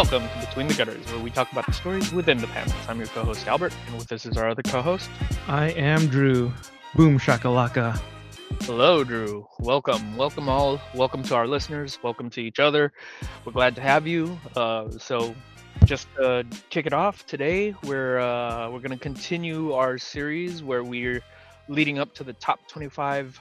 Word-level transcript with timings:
Welcome 0.00 0.26
to 0.30 0.46
Between 0.46 0.66
the 0.66 0.72
Gutters, 0.72 1.04
where 1.12 1.22
we 1.22 1.28
talk 1.28 1.52
about 1.52 1.66
the 1.66 1.74
stories 1.74 2.10
within 2.10 2.38
the 2.38 2.46
panels. 2.46 2.72
I'm 2.88 2.96
your 2.96 3.08
co-host 3.08 3.46
Albert, 3.46 3.74
and 3.86 3.98
with 3.98 4.10
us 4.10 4.24
is 4.24 4.38
our 4.38 4.48
other 4.48 4.62
co-host. 4.62 5.10
I 5.46 5.72
am 5.72 6.06
Drew. 6.06 6.50
Boom 6.94 7.18
shakalaka. 7.18 8.00
Hello, 8.62 9.04
Drew. 9.04 9.46
Welcome, 9.58 10.16
welcome 10.16 10.48
all. 10.48 10.80
Welcome 10.94 11.22
to 11.24 11.34
our 11.34 11.46
listeners. 11.46 11.98
Welcome 12.02 12.30
to 12.30 12.40
each 12.40 12.58
other. 12.58 12.94
We're 13.44 13.52
glad 13.52 13.76
to 13.76 13.82
have 13.82 14.06
you. 14.06 14.40
Uh, 14.56 14.88
so, 14.88 15.34
just 15.84 16.08
to 16.16 16.46
kick 16.70 16.86
it 16.86 16.94
off 16.94 17.26
today, 17.26 17.74
we're 17.84 18.20
uh, 18.20 18.70
we're 18.70 18.80
going 18.80 18.96
to 18.96 18.96
continue 18.96 19.74
our 19.74 19.98
series 19.98 20.62
where 20.62 20.82
we're 20.82 21.20
leading 21.68 21.98
up 21.98 22.14
to 22.14 22.24
the 22.24 22.32
top 22.32 22.66
25 22.68 23.38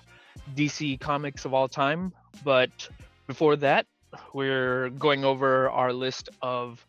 DC 0.57 0.99
comics 0.99 1.46
of 1.46 1.54
all 1.54 1.70
time. 1.70 2.12
But 2.44 2.90
before 3.27 3.55
that, 3.55 3.85
we're 4.34 4.90
going 4.90 5.26
over 5.26 5.70
our 5.70 5.94
list 5.94 6.30
of 6.41 6.86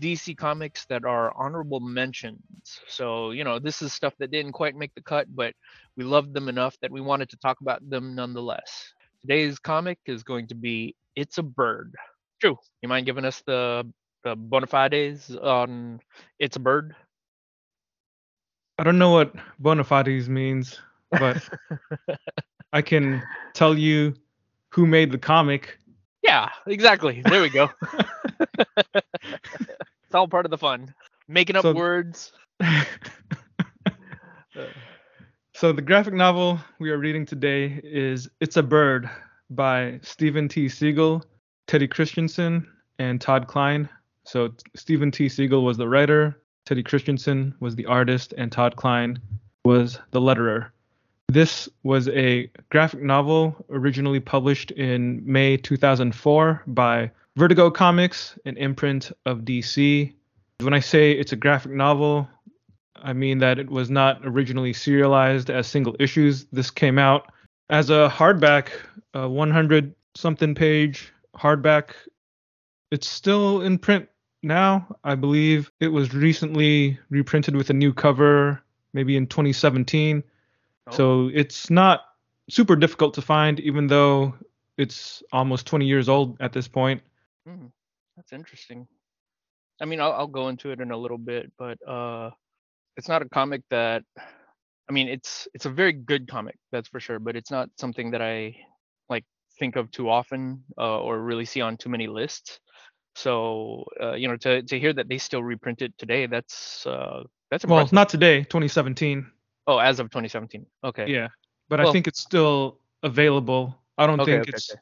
DC 0.00 0.36
comics 0.36 0.84
that 0.86 1.04
are 1.04 1.32
honorable 1.36 1.80
mentions. 1.80 2.80
So, 2.86 3.30
you 3.30 3.44
know, 3.44 3.58
this 3.58 3.80
is 3.80 3.92
stuff 3.92 4.14
that 4.18 4.30
didn't 4.30 4.52
quite 4.52 4.76
make 4.76 4.94
the 4.94 5.02
cut, 5.02 5.26
but 5.34 5.54
we 5.96 6.04
loved 6.04 6.34
them 6.34 6.48
enough 6.48 6.76
that 6.82 6.90
we 6.90 7.00
wanted 7.00 7.30
to 7.30 7.36
talk 7.38 7.60
about 7.60 7.88
them 7.88 8.14
nonetheless. 8.14 8.92
Today's 9.22 9.58
comic 9.58 9.98
is 10.06 10.22
going 10.22 10.46
to 10.48 10.54
be 10.54 10.94
It's 11.16 11.38
a 11.38 11.42
Bird. 11.42 11.94
Drew, 12.40 12.56
you 12.82 12.88
mind 12.88 13.06
giving 13.06 13.24
us 13.24 13.42
the, 13.46 13.90
the 14.24 14.36
bona 14.36 14.66
fides 14.66 15.34
on 15.34 16.00
It's 16.38 16.56
a 16.56 16.60
Bird? 16.60 16.94
I 18.78 18.84
don't 18.84 18.98
know 18.98 19.10
what 19.10 19.34
bona 19.58 19.82
fides 19.82 20.28
means, 20.28 20.78
but 21.10 21.42
I 22.72 22.82
can 22.82 23.22
tell 23.54 23.76
you 23.76 24.14
who 24.68 24.86
made 24.86 25.10
the 25.10 25.18
comic. 25.18 25.78
Yeah, 26.22 26.48
exactly. 26.66 27.22
There 27.24 27.42
we 27.42 27.48
go. 27.48 27.70
it's 28.94 30.14
all 30.14 30.28
part 30.28 30.44
of 30.44 30.50
the 30.50 30.58
fun. 30.58 30.94
Making 31.28 31.56
up 31.56 31.62
So- 31.62 31.74
words. 31.74 32.32
So 35.54 35.72
the 35.72 35.82
graphic 35.82 36.14
novel 36.14 36.60
we 36.78 36.90
are 36.90 36.98
reading 36.98 37.26
today 37.26 37.80
is 37.82 38.28
It's 38.40 38.56
a 38.56 38.62
Bird 38.62 39.10
by 39.50 39.98
Steven 40.02 40.46
T. 40.48 40.66
Seagle, 40.66 41.24
Teddy 41.66 41.88
Kristiansen, 41.88 42.64
and 43.00 43.20
Todd 43.20 43.48
Klein. 43.48 43.88
So 44.24 44.54
Steven 44.76 45.10
T. 45.10 45.26
Seagle 45.26 45.64
was 45.64 45.76
the 45.76 45.88
writer, 45.88 46.40
Teddy 46.64 46.84
Kristiansen 46.84 47.54
was 47.58 47.74
the 47.74 47.86
artist, 47.86 48.34
and 48.38 48.52
Todd 48.52 48.76
Klein 48.76 49.18
was 49.64 49.98
the 50.12 50.20
letterer. 50.20 50.70
This 51.30 51.68
was 51.82 52.08
a 52.08 52.50
graphic 52.70 53.02
novel 53.02 53.54
originally 53.68 54.18
published 54.18 54.70
in 54.70 55.22
May 55.30 55.58
2004 55.58 56.62
by 56.66 57.10
Vertigo 57.36 57.70
Comics, 57.70 58.38
an 58.46 58.56
imprint 58.56 59.12
of 59.26 59.40
DC. 59.40 60.10
When 60.60 60.72
I 60.72 60.80
say 60.80 61.12
it's 61.12 61.32
a 61.32 61.36
graphic 61.36 61.72
novel, 61.72 62.26
I 62.96 63.12
mean 63.12 63.38
that 63.40 63.58
it 63.58 63.68
was 63.68 63.90
not 63.90 64.22
originally 64.24 64.72
serialized 64.72 65.50
as 65.50 65.66
single 65.66 65.94
issues. 66.00 66.46
This 66.46 66.70
came 66.70 66.98
out 66.98 67.30
as 67.68 67.90
a 67.90 68.10
hardback, 68.10 68.70
a 69.12 69.28
100 69.28 69.94
something 70.14 70.54
page 70.54 71.12
hardback. 71.36 71.90
It's 72.90 73.06
still 73.06 73.60
in 73.60 73.76
print 73.76 74.08
now. 74.42 74.96
I 75.04 75.14
believe 75.14 75.70
it 75.78 75.88
was 75.88 76.14
recently 76.14 76.98
reprinted 77.10 77.54
with 77.54 77.68
a 77.68 77.74
new 77.74 77.92
cover, 77.92 78.62
maybe 78.94 79.14
in 79.14 79.26
2017. 79.26 80.24
Oh. 80.88 80.96
So 80.96 81.30
it's 81.34 81.70
not 81.70 82.02
super 82.48 82.76
difficult 82.76 83.14
to 83.14 83.22
find, 83.22 83.60
even 83.60 83.86
though 83.86 84.34
it's 84.76 85.22
almost 85.32 85.66
20 85.66 85.86
years 85.86 86.08
old 86.08 86.36
at 86.40 86.52
this 86.52 86.68
point. 86.68 87.02
Hmm, 87.46 87.66
that's 88.16 88.32
interesting. 88.32 88.86
I 89.80 89.84
mean, 89.84 90.00
I'll, 90.00 90.12
I'll 90.12 90.26
go 90.26 90.48
into 90.48 90.70
it 90.70 90.80
in 90.80 90.90
a 90.90 90.96
little 90.96 91.18
bit, 91.18 91.52
but 91.58 91.78
uh, 91.86 92.30
it's 92.96 93.08
not 93.08 93.22
a 93.22 93.28
comic 93.28 93.62
that. 93.70 94.02
I 94.88 94.92
mean, 94.94 95.08
it's 95.08 95.46
it's 95.52 95.66
a 95.66 95.70
very 95.70 95.92
good 95.92 96.26
comic, 96.28 96.56
that's 96.72 96.88
for 96.88 96.98
sure, 96.98 97.18
but 97.18 97.36
it's 97.36 97.50
not 97.50 97.68
something 97.76 98.10
that 98.12 98.22
I 98.22 98.56
like 99.10 99.24
think 99.58 99.76
of 99.76 99.90
too 99.90 100.08
often 100.08 100.64
uh, 100.78 101.00
or 101.00 101.20
really 101.20 101.44
see 101.44 101.60
on 101.60 101.76
too 101.76 101.90
many 101.90 102.06
lists. 102.06 102.58
So 103.14 103.84
uh, 104.00 104.14
you 104.14 104.28
know, 104.28 104.36
to 104.38 104.62
to 104.62 104.78
hear 104.78 104.94
that 104.94 105.08
they 105.08 105.18
still 105.18 105.42
reprint 105.42 105.82
it 105.82 105.92
today, 105.98 106.26
that's 106.26 106.86
uh, 106.86 107.24
that's 107.50 107.64
Well, 107.64 107.80
impressive. 107.80 107.92
not 107.92 108.08
today, 108.08 108.44
2017. 108.44 109.30
Oh, 109.68 109.78
as 109.78 110.00
of 110.00 110.10
2017. 110.10 110.66
Okay. 110.82 111.06
Yeah, 111.08 111.28
but 111.68 111.80
I 111.80 111.92
think 111.92 112.08
it's 112.08 112.20
still 112.20 112.80
available. 113.04 113.78
I 113.96 114.06
don't 114.06 114.20
Okay, 114.20 114.32
think 114.32 114.42
okay, 114.42 114.50
it's. 114.56 114.72
okay. 114.72 114.80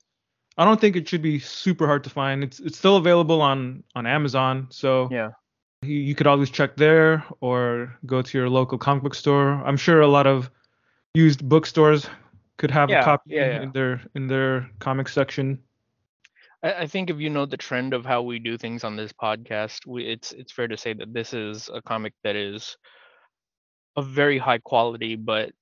I 0.59 0.65
don't 0.65 0.81
think 0.81 0.97
it 0.97 1.07
should 1.07 1.21
be 1.21 1.39
super 1.39 1.87
hard 1.87 2.05
to 2.05 2.11
find. 2.11 2.43
It's 2.43 2.61
it's 2.61 2.79
still 2.79 2.97
available 2.97 3.43
on 3.43 3.85
on 3.95 4.07
Amazon, 4.07 4.69
so 4.71 5.09
Yeah. 5.13 5.33
you, 5.83 5.97
you 5.97 6.15
could 6.15 6.27
always 6.27 6.49
check 6.51 6.77
there 6.77 7.25
or 7.41 7.95
go 8.07 8.23
to 8.23 8.39
your 8.39 8.49
local 8.49 8.79
comic 8.79 9.03
book 9.03 9.15
store. 9.15 9.61
I'm 9.67 9.77
sure 9.77 10.01
a 10.01 10.09
lot 10.09 10.27
of 10.27 10.51
used 11.15 11.47
bookstores 11.47 12.09
could 12.57 12.71
have 12.71 12.89
Yeah, 12.89 13.03
a 13.03 13.05
copy 13.05 13.35
yeah, 13.35 13.47
yeah. 13.47 13.63
in 13.63 13.73
their 13.73 14.01
in 14.15 14.29
their 14.29 14.71
comic 14.79 15.09
section. 15.09 15.59
I, 16.63 16.73
I 16.73 16.87
think 16.87 17.11
if 17.11 17.21
you 17.21 17.29
know 17.29 17.45
the 17.47 17.59
trend 17.59 17.93
of 17.93 18.07
how 18.07 18.23
we 18.23 18.39
do 18.39 18.57
things 18.57 18.85
on 18.85 18.97
this 18.97 19.13
podcast, 19.13 19.87
we, 19.87 20.07
it's 20.07 20.33
it's 20.33 20.53
fair 20.53 20.69
to 20.69 20.77
say 20.79 20.95
that 20.95 21.13
this 21.13 21.35
is 21.35 21.69
a 21.69 21.83
comic 21.83 22.15
that 22.25 22.37
is 22.37 22.79
of 23.97 24.07
very 24.09 24.39
high 24.39 24.59
quality, 24.59 25.17
but 25.17 25.53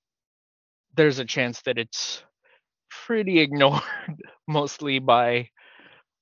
there's 0.96 1.18
a 1.18 1.24
chance 1.24 1.60
that 1.62 1.78
it's 1.78 2.22
pretty 3.06 3.40
ignored 3.40 3.82
mostly 4.48 4.98
by 4.98 5.48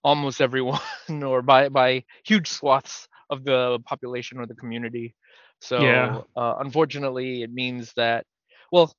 almost 0.04 0.40
everyone 0.40 0.80
or 1.22 1.42
by 1.42 1.68
by 1.68 2.04
huge 2.24 2.48
swaths 2.48 3.08
of 3.30 3.44
the 3.44 3.78
population 3.84 4.38
or 4.38 4.46
the 4.46 4.54
community. 4.54 5.14
So 5.60 5.76
Yeah. 5.76 6.22
uh, 6.36 6.54
unfortunately, 6.60 7.42
it 7.42 7.52
means 7.52 7.92
that 7.96 8.24
well, 8.72 8.92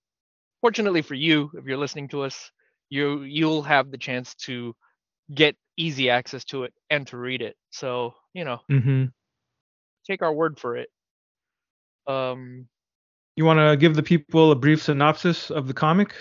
fortunately 0.62 1.02
for 1.02 1.16
you, 1.16 1.52
if 1.56 1.66
you're 1.66 1.78
listening 1.78 2.09
to 2.09 2.23
us, 2.23 2.52
you 2.90 3.22
you'll 3.23 3.63
have 3.63 3.91
the 3.91 3.97
chance 3.97 4.35
to 4.47 4.75
get 5.34 5.56
easy 5.78 6.09
access 6.09 6.44
to 6.46 6.63
it 6.63 6.73
and 6.90 7.07
to 7.07 7.18
read 7.18 7.41
it. 7.41 7.56
So, 7.72 8.13
you 8.34 8.44
know, 8.46 8.59
hmm 8.69 9.06
take 10.06 10.22
our 10.22 10.34
word 10.34 10.59
for 10.59 10.75
it. 10.78 10.90
Um, 12.07 12.68
You 13.35 13.45
want 13.45 13.59
to 13.59 13.75
give 13.77 13.95
the 13.95 14.03
people 14.03 14.51
a 14.51 14.55
brief 14.55 14.83
synopsis 14.83 15.49
of 15.49 15.67
the 15.67 15.73
comic? 15.73 16.13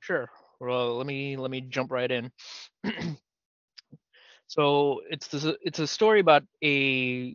sure. 0.00 0.30
Well, 0.58 0.96
let 0.96 1.06
me 1.06 1.36
let 1.36 1.50
me 1.50 1.62
jump 1.62 1.90
right 1.90 2.10
in. 2.10 2.30
so 4.46 5.00
it's 5.08 5.28
this, 5.28 5.46
it's 5.62 5.78
a 5.78 5.86
story 5.86 6.20
about 6.20 6.42
a 6.62 7.34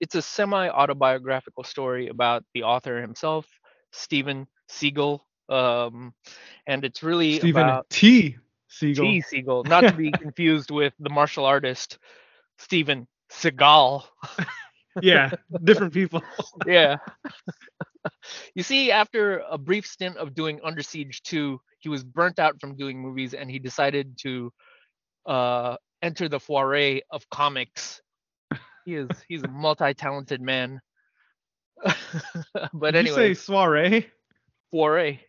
it's 0.00 0.14
a 0.14 0.22
semi 0.22 0.68
autobiographical 0.68 1.64
story 1.64 2.08
about 2.08 2.44
the 2.54 2.62
author 2.62 3.00
himself, 3.00 3.46
Steven 3.92 4.46
Seagle. 4.70 5.20
Um, 5.50 6.14
and 6.66 6.84
it's 6.84 7.02
really 7.02 7.38
Steven 7.38 7.62
about 7.64 7.90
T. 7.90 8.36
Seagle. 8.70 8.96
T. 8.96 9.22
Seagle, 9.22 9.66
not 9.66 9.82
to 9.82 9.92
be 9.92 10.10
confused 10.22 10.70
with 10.70 10.94
the 10.98 11.10
martial 11.10 11.44
artist 11.44 11.98
Steven 12.58 13.06
Seagal. 13.30 14.04
Yeah, 15.02 15.30
different 15.64 15.92
people. 15.92 16.22
yeah. 16.66 16.96
you 18.54 18.62
see, 18.62 18.90
after 18.90 19.42
a 19.50 19.58
brief 19.58 19.86
stint 19.86 20.16
of 20.16 20.34
doing 20.34 20.60
Under 20.64 20.82
Siege 20.82 21.22
2, 21.22 21.60
he 21.80 21.88
was 21.88 22.04
burnt 22.04 22.38
out 22.38 22.60
from 22.60 22.76
doing 22.76 23.00
movies 23.00 23.34
and 23.34 23.50
he 23.50 23.58
decided 23.58 24.16
to 24.22 24.52
uh, 25.26 25.76
enter 26.02 26.28
the 26.28 26.40
foray 26.40 27.00
of 27.10 27.28
comics. 27.30 28.00
He 28.84 28.94
is 28.94 29.08
he's 29.28 29.42
a 29.42 29.48
multi-talented 29.48 30.40
man. 30.40 30.80
but 32.72 32.92
Did 32.92 33.06
anyway, 33.06 33.28
you 33.28 33.34
say 33.34 33.34
soiree? 33.34 34.06
foray. 34.70 35.20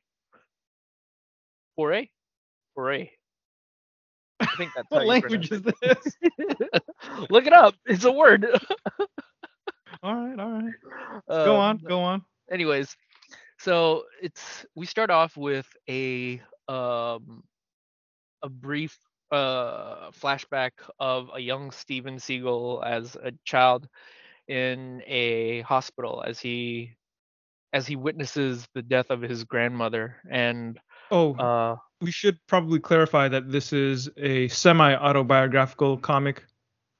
Foray? 1.76 2.10
Foray. 2.76 3.12
I 4.40 4.48
think 4.58 4.72
that's 4.76 4.90
What 4.90 5.06
language 5.06 5.52
is 5.52 5.62
this? 5.62 6.16
Look 7.30 7.46
it 7.46 7.54
up. 7.54 7.76
It's 7.86 8.04
a 8.04 8.12
word. 8.12 8.48
All 10.04 10.16
right, 10.16 10.40
all 10.40 10.52
right. 10.52 10.74
Go 11.44 11.56
on, 11.58 11.78
Um, 11.78 11.80
go 11.88 12.02
on. 12.02 12.24
anyways 12.52 12.96
so 13.60 14.04
it's 14.22 14.66
we 14.76 14.86
start 14.86 15.10
off 15.10 15.38
with 15.38 15.68
a 15.90 16.42
um 16.68 17.44
a 18.44 18.50
brief 18.50 18.98
uh 19.32 20.10
flashback 20.12 20.72
of 21.00 21.30
a 21.34 21.40
young 21.40 21.72
steven 21.72 22.18
seagle 22.18 22.84
as 22.86 23.16
a 23.16 23.32
child 23.46 23.88
in 24.48 25.02
a 25.08 25.62
hospital 25.62 26.24
as 26.26 26.40
he 26.40 26.96
as 27.74 27.88
he 27.88 27.96
witnesses 27.96 28.68
the 28.74 28.82
death 28.82 29.10
of 29.10 29.22
his 29.22 29.44
grandmother 29.46 30.18
and 30.30 30.80
Oh, 31.12 31.34
uh 31.38 31.76
we 32.02 32.12
should 32.12 32.38
probably 32.48 32.80
clarify 32.80 33.28
that 33.30 33.52
this 33.52 33.72
is 33.72 34.10
a 34.18 34.48
semi-autobiographical 34.50 35.98
comic. 35.98 36.44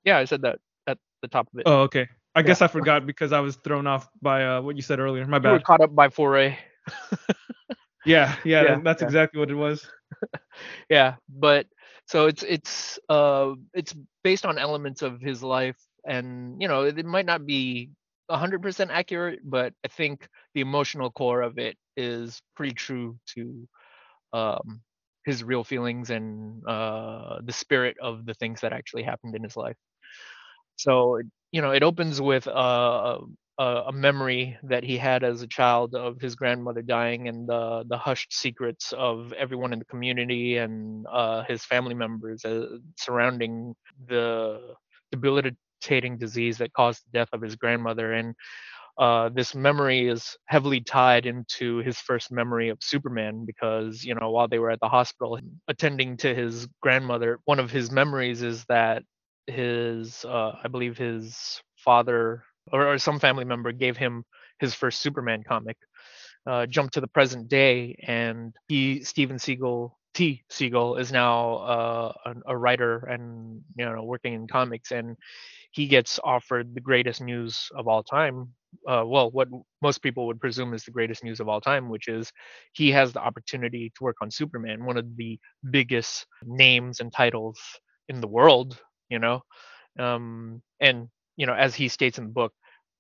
yeah 0.04 0.18
i 0.18 0.26
said 0.26 0.42
that 0.42 0.60
at 0.88 0.98
the 1.22 1.28
top 1.28 1.48
of 1.54 1.60
it 1.60 1.68
Oh, 1.68 1.82
okay. 1.82 2.08
I 2.36 2.42
guess 2.44 2.62
I 2.62 2.68
forgot 2.68 3.06
because 3.06 3.32
I 3.32 3.40
was 3.40 3.56
thrown 3.58 3.88
off 3.88 4.10
by 4.22 4.46
uh, 4.46 4.62
what 4.62 4.76
you 4.76 4.82
said 4.82 5.00
earlier. 5.00 5.26
My 5.26 5.40
you 5.42 5.50
were 5.50 5.60
bad. 5.60 5.62
caught 5.62 5.82
up 5.82 5.96
by 5.96 6.10
foray 6.10 6.58
Yeah, 8.06 8.36
yeah, 8.44 8.64
Yeah, 8.64 8.78
that's 8.84 9.02
yeah. 9.02 9.08
exactly 9.08 9.40
what 9.40 9.50
it 9.52 9.56
was. 9.56 9.88
yeah 10.90 11.16
but 11.30 11.66
so 12.08 12.28
it's 12.28 12.44
it's 12.44 13.00
uh 13.10 13.54
it's 13.74 13.96
based 14.24 14.46
on 14.46 14.58
elements 14.58 15.02
of 15.02 15.22
his 15.22 15.44
life 15.44 15.78
and 16.06 16.62
you 16.62 16.68
know 16.68 16.84
it, 16.84 16.98
it 16.98 17.06
might 17.06 17.26
not 17.26 17.46
be 17.46 17.90
100% 18.30 18.92
accurate 18.92 19.40
but 19.44 19.74
i 19.84 19.88
think 19.88 20.28
the 20.54 20.62
emotional 20.62 21.12
core 21.12 21.42
of 21.42 21.58
it 21.58 21.78
is 21.98 22.42
pretty 22.56 22.74
true 22.74 23.18
to 23.26 23.68
um 24.34 24.82
his 25.26 25.44
real 25.44 25.64
feelings 25.64 26.10
and 26.10 26.66
uh 26.68 27.40
the 27.44 27.54
spirit 27.54 27.98
of 28.02 28.26
the 28.26 28.34
things 28.36 28.62
that 28.62 28.74
actually 28.74 29.04
happened 29.04 29.36
in 29.36 29.44
his 29.44 29.56
life 29.58 29.78
so 30.76 31.20
you 31.52 31.62
know 31.62 31.72
it 31.72 31.84
opens 31.84 32.22
with 32.22 32.48
uh 32.48 33.20
a, 33.60 33.84
a 33.88 33.92
memory 33.92 34.58
that 34.64 34.84
he 34.84 34.98
had 34.98 35.24
as 35.24 35.42
a 35.42 35.48
child 35.48 35.94
of 35.96 36.20
his 36.20 36.36
grandmother 36.36 36.82
dying 36.82 37.28
and 37.28 37.48
the 37.48 37.84
the 37.88 37.98
hushed 37.98 38.34
secrets 38.34 38.94
of 38.98 39.34
everyone 39.34 39.74
in 39.74 39.80
the 39.80 39.86
community 39.86 40.58
and 40.58 41.06
uh, 41.12 41.44
his 41.44 41.64
family 41.64 41.94
members 41.94 42.44
uh, 42.46 42.66
surrounding 42.98 43.76
the 44.08 44.74
debilitating 45.12 46.18
disease 46.18 46.58
that 46.58 46.74
caused 46.74 47.04
the 47.06 47.20
death 47.20 47.30
of 47.34 47.42
his 47.42 47.56
grandmother. 47.56 48.14
And 48.14 48.36
uh, 48.98 49.30
this 49.30 49.56
memory 49.56 50.08
is 50.08 50.38
heavily 50.46 50.82
tied 50.82 51.26
into 51.26 51.78
his 51.80 51.98
first 51.98 52.32
memory 52.32 52.70
of 52.70 52.78
Superman 52.82 53.46
because, 53.46 54.04
you 54.04 54.16
know, 54.16 54.32
while 54.32 54.48
they 54.48 54.60
were 54.60 54.72
at 54.72 54.80
the 54.80 54.90
hospital 54.90 55.40
attending 55.68 56.18
to 56.18 56.34
his 56.36 56.68
grandmother, 56.82 57.40
one 57.46 57.60
of 57.60 57.72
his 57.72 57.92
memories 57.92 58.42
is 58.42 58.66
that 58.66 59.04
his, 59.52 60.26
uh, 60.26 60.54
I 60.64 60.68
believe 60.70 60.98
his 60.98 61.62
father 61.78 62.44
or, 62.72 62.94
or 62.94 62.98
some 63.00 63.20
family 63.20 63.46
member 63.46 63.72
gave 63.72 63.98
him 63.98 64.26
his 64.60 64.74
first 64.74 65.02
Superman 65.02 65.44
comic. 65.48 65.78
Uh, 66.48 66.66
jump 66.66 66.92
to 66.92 67.02
the 67.02 67.08
present 67.08 67.50
day, 67.50 67.96
and 68.08 68.56
he, 68.68 69.04
Steven 69.04 69.38
Seagle, 69.38 69.92
T. 70.16 70.44
Seagle, 70.50 71.00
is 71.00 71.12
now 71.12 71.56
uh, 71.58 72.14
a, 72.26 72.36
a 72.54 72.58
writer 72.58 72.98
and 73.06 73.62
you 73.78 73.86
know 73.86 74.04
working 74.04 74.34
in 74.34 74.48
comics, 74.48 74.92
and 74.92 75.18
he 75.72 75.88
gets 75.88 76.20
offered 76.24 76.74
the 76.74 76.82
greatest 76.82 77.22
news 77.22 77.70
of 77.76 77.88
all 77.88 78.04
time. 78.04 78.50
Uh, 78.88 79.04
well, 79.06 79.30
what 79.32 79.50
most 79.82 80.02
people 80.02 80.28
would 80.28 80.40
presume 80.40 80.74
is 80.74 80.84
the 80.84 80.92
greatest 80.92 81.24
news 81.24 81.40
of 81.40 81.50
all 81.50 81.62
time, 81.62 81.90
which 81.90 82.08
is 82.08 82.32
he 82.74 82.92
has 82.92 83.14
the 83.14 83.22
opportunity 83.22 83.92
to 83.96 84.04
work 84.04 84.18
on 84.22 84.32
Superman, 84.32 84.86
one 84.86 84.98
of 84.98 85.16
the 85.18 85.40
biggest 85.70 86.26
names 86.46 87.00
and 87.02 87.12
titles 87.14 87.60
in 88.10 88.22
the 88.22 88.28
world, 88.28 88.80
you 89.12 89.20
know. 89.20 89.44
Um, 90.00 90.64
and 90.82 91.10
you 91.38 91.48
know, 91.48 91.56
as 91.56 91.76
he 91.76 91.90
states 91.90 92.20
in 92.20 92.26
the 92.26 92.32
book, 92.34 92.54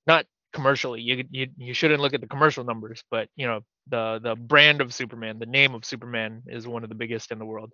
not 0.07 0.25
commercially. 0.53 1.01
You 1.01 1.25
you 1.31 1.47
you 1.57 1.73
shouldn't 1.75 2.01
look 2.01 2.13
at 2.15 2.21
the 2.21 2.27
commercial 2.27 2.65
numbers, 2.65 3.03
but 3.11 3.29
you 3.37 3.47
know, 3.47 3.61
the 3.89 4.19
the 4.23 4.35
brand 4.35 4.81
of 4.81 4.93
Superman, 4.93 5.39
the 5.39 5.47
name 5.47 5.75
of 5.75 5.85
Superman 5.85 6.43
is 6.47 6.67
one 6.67 6.83
of 6.83 6.89
the 6.89 6.95
biggest 6.95 7.31
in 7.31 7.39
the 7.39 7.45
world. 7.45 7.73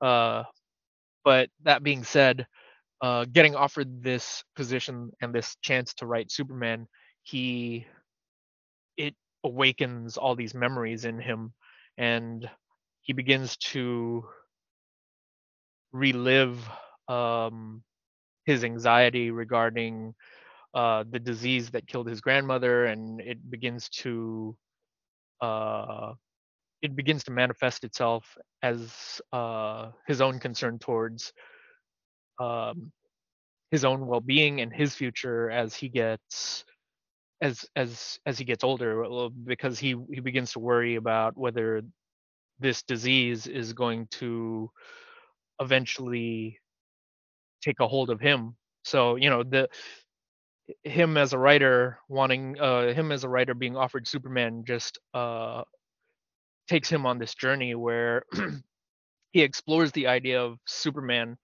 Uh, 0.00 0.44
but 1.24 1.50
that 1.64 1.82
being 1.82 2.04
said, 2.04 2.46
uh, 3.02 3.26
getting 3.32 3.56
offered 3.56 4.02
this 4.02 4.44
position 4.56 5.12
and 5.22 5.34
this 5.34 5.56
chance 5.62 5.94
to 5.94 6.06
write 6.06 6.32
Superman, 6.32 6.88
he 7.24 7.86
it 8.96 9.14
awakens 9.44 10.16
all 10.16 10.34
these 10.34 10.54
memories 10.54 11.04
in 11.04 11.20
him, 11.20 11.52
and 11.98 12.48
he 13.02 13.12
begins 13.12 13.56
to 13.58 14.24
relive 15.92 16.58
um, 17.12 17.82
his 18.46 18.64
anxiety 18.64 19.30
regarding 19.30 20.14
uh, 20.74 21.04
the 21.10 21.18
disease 21.18 21.70
that 21.70 21.86
killed 21.86 22.08
his 22.08 22.20
grandmother, 22.20 22.86
and 22.86 23.20
it 23.20 23.38
begins 23.50 23.88
to 23.90 24.56
uh, 25.40 26.14
it 26.82 26.96
begins 26.96 27.24
to 27.24 27.30
manifest 27.30 27.84
itself 27.84 28.36
as 28.62 29.20
uh, 29.32 29.90
his 30.06 30.20
own 30.20 30.38
concern 30.38 30.78
towards 30.78 31.32
um, 32.40 32.90
his 33.70 33.84
own 33.84 34.06
well-being 34.06 34.60
and 34.60 34.72
his 34.72 34.94
future 34.94 35.50
as 35.50 35.74
he 35.74 35.88
gets 35.88 36.64
as 37.40 37.64
as 37.76 38.18
as 38.26 38.38
he 38.38 38.44
gets 38.44 38.64
older 38.64 39.28
because 39.44 39.78
he 39.78 39.96
he 40.12 40.20
begins 40.20 40.52
to 40.52 40.60
worry 40.60 40.96
about 40.96 41.36
whether 41.36 41.82
this 42.60 42.82
disease 42.82 43.46
is 43.46 43.72
going 43.72 44.06
to 44.10 44.70
eventually 45.60 46.58
take 47.62 47.80
a 47.80 47.88
hold 47.88 48.10
of 48.10 48.20
him. 48.20 48.56
So 48.84 49.16
you 49.16 49.30
know 49.30 49.42
the 49.44 49.68
him 50.84 51.16
as 51.16 51.32
a 51.32 51.38
writer 51.38 51.98
wanting 52.08 52.58
uh 52.60 52.92
him 52.92 53.10
as 53.10 53.24
a 53.24 53.28
writer 53.28 53.54
being 53.54 53.76
offered 53.76 54.06
superman 54.06 54.64
just 54.66 54.98
uh 55.14 55.62
takes 56.68 56.88
him 56.88 57.06
on 57.06 57.18
this 57.18 57.34
journey 57.34 57.74
where 57.74 58.24
he 59.32 59.42
explores 59.42 59.92
the 59.92 60.06
idea 60.06 60.42
of 60.42 60.58
superman 60.66 61.36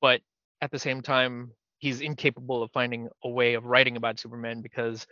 but 0.00 0.20
at 0.62 0.70
the 0.70 0.78
same 0.78 1.02
time 1.02 1.52
he's 1.78 2.00
incapable 2.00 2.62
of 2.62 2.70
finding 2.72 3.08
a 3.24 3.28
way 3.30 3.54
of 3.54 3.64
writing 3.64 3.96
about 3.96 4.18
superman 4.18 4.62
because 4.62 5.06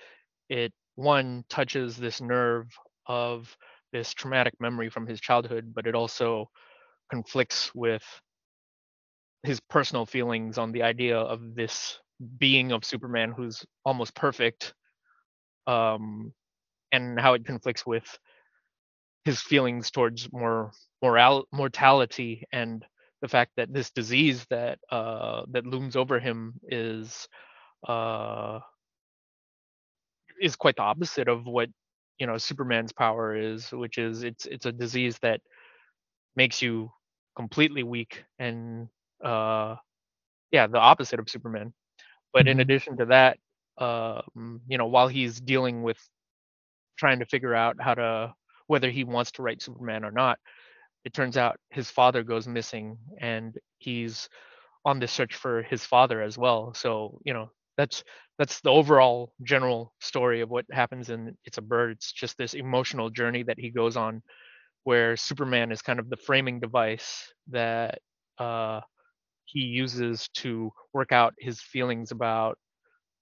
it 0.48 0.72
one 0.96 1.44
touches 1.50 1.96
this 1.96 2.20
nerve 2.20 2.66
of 3.06 3.56
this 3.92 4.14
traumatic 4.14 4.54
memory 4.60 4.90
from 4.90 5.06
his 5.06 5.20
childhood 5.20 5.72
but 5.74 5.86
it 5.86 5.94
also 5.94 6.50
conflicts 7.10 7.74
with 7.74 8.04
his 9.46 9.60
personal 9.60 10.06
feelings 10.06 10.58
on 10.58 10.72
the 10.72 10.82
idea 10.82 11.19
of 11.19 11.54
this 11.54 11.98
being 12.38 12.72
of 12.72 12.84
Superman 12.84 13.32
who's 13.32 13.64
almost 13.84 14.14
perfect, 14.14 14.75
um, 15.66 16.32
and 16.93 17.19
how 17.20 17.34
it 17.34 17.44
conflicts 17.44 17.87
with 17.87 18.19
his 19.25 19.40
feelings 19.40 19.90
towards 19.90 20.32
more 20.32 20.72
moral 21.02 21.46
mortality 21.52 22.44
and 22.52 22.84
the 23.22 23.28
fact 23.28 23.52
that 23.56 23.72
this 23.72 23.90
disease 23.90 24.46
that 24.50 24.78
uh, 24.90 25.43
that 25.50 25.66
looms 25.66 25.96
over 25.96 26.20
him 26.20 26.54
is 26.69 27.28
uh, 27.88 28.60
is 30.40 30.56
quite 30.56 30.76
the 30.76 30.82
opposite 30.82 31.28
of 31.28 31.46
what 31.46 31.69
you 32.19 32.26
know 32.26 32.38
Superman's 32.38 32.92
power 32.92 33.37
is, 33.37 33.70
which 33.72 33.99
is 33.99 34.22
it's 34.22 34.46
it's 34.46 34.66
a 34.66 34.72
disease 34.72 35.19
that 35.22 35.40
makes 36.37 36.62
you 36.62 36.90
completely 37.37 37.82
weak 37.82 38.25
and 38.38 38.88
uh, 39.24 39.76
yeah, 40.50 40.66
the 40.66 40.78
opposite 40.78 41.18
of 41.20 41.28
Superman. 41.28 41.73
But 42.32 42.46
in 42.46 42.61
Mm-hmm. 42.61 42.61
addition 42.61 42.96
to 42.99 43.06
that, 43.06 43.38
um, 43.78 44.61
you 44.68 44.78
know, 44.78 44.87
while 44.87 45.08
he's 45.08 45.40
dealing 45.40 45.82
with 45.82 45.99
trying 46.99 47.18
to 47.20 47.26
figure 47.26 47.54
out 47.54 47.76
how 47.80 47.94
to 47.94 48.35
whether 48.66 48.90
he 48.90 49.04
wants 49.04 49.32
to 49.32 49.42
write 49.42 49.62
Superman 49.62 50.04
or 50.04 50.11
not, 50.11 50.38
it 51.04 51.12
turns 51.14 51.37
out 51.37 51.58
his 51.70 51.90
father 51.90 52.23
goes 52.23 52.46
missing, 52.49 52.99
and 53.20 53.56
he's 53.78 54.28
on 54.85 54.99
this 55.00 55.12
search 55.12 55.35
for 55.35 55.62
his 55.62 55.85
father 55.85 56.23
as 56.23 56.38
well. 56.38 56.75
So 56.75 57.20
you 57.25 57.32
know, 57.35 57.50
that's 57.76 58.04
that's 58.38 58.61
the 58.61 58.70
overall 58.70 59.32
general 59.42 59.92
story 60.00 60.40
of 60.40 60.50
what 60.50 60.64
happens 60.73 61.11
in 61.11 61.37
It's 61.44 61.58
a 61.58 61.62
Bird. 61.62 61.92
It's 61.92 62.12
just 62.12 62.37
this 62.38 62.54
emotional 62.54 63.11
journey 63.11 63.42
that 63.44 63.58
he 63.58 63.70
goes 63.70 63.96
on, 63.96 64.23
where 64.85 65.16
Superman 65.16 65.73
is 65.73 65.82
kind 65.82 65.99
of 65.99 66.08
the 66.11 66.16
framing 66.16 66.61
device 66.61 67.32
that 67.49 67.99
uh, 68.38 68.80
he 69.47 69.61
uses 69.61 70.29
to 70.35 70.71
work 70.93 71.12
out 71.12 71.35
his 71.38 71.61
feelings 71.61 72.11
about 72.12 72.59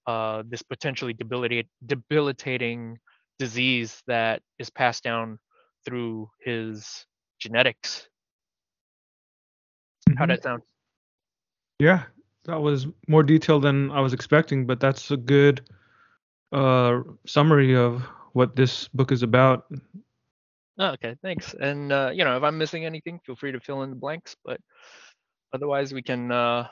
uh, 0.06 0.42
this 0.48 0.62
potentially 0.62 1.12
debilitate, 1.14 1.68
debilitating 1.86 2.98
disease 3.38 4.02
that 4.06 4.42
is 4.58 4.70
passed 4.70 5.02
down 5.04 5.38
through 5.84 6.28
his 6.44 7.06
genetics. 7.38 8.08
How'd 10.16 10.28
Mhm. 10.28 10.30
that 10.30 10.42
sound? 10.42 10.62
Yeah, 11.78 12.04
that 12.44 12.60
was 12.60 12.86
more 13.08 13.22
detailed 13.22 13.62
than 13.62 13.90
I 13.90 14.00
was 14.00 14.12
expecting, 14.12 14.66
but 14.66 14.80
that's 14.80 15.10
a 15.10 15.16
good 15.16 15.62
uh, 16.52 17.00
summary 17.26 17.74
of 17.76 18.02
what 18.32 18.56
this 18.56 18.88
book 18.88 19.12
is 19.12 19.22
about. 19.22 19.66
Oh, 20.78 20.88
okay, 20.92 21.14
thanks. 21.22 21.54
And 21.54 21.92
uh, 21.92 22.10
you 22.12 22.24
know, 22.24 22.36
if 22.36 22.42
I'm 22.42 22.58
missing 22.58 22.84
anything, 22.84 23.20
feel 23.24 23.36
free 23.36 23.52
to 23.52 23.60
fill 23.60 23.82
in 23.82 23.90
the 23.90 23.96
blanks. 23.96 24.36
But 24.44 24.60
otherwise, 25.54 25.94
we 25.94 26.02
can, 26.02 26.30
uh, 26.30 26.68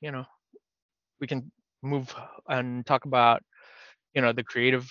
you 0.00 0.12
know, 0.12 0.24
we 1.20 1.26
can 1.26 1.50
move 1.82 2.14
and 2.48 2.86
talk 2.86 3.04
about, 3.04 3.42
you 4.14 4.22
know, 4.22 4.32
the 4.32 4.44
creative 4.44 4.88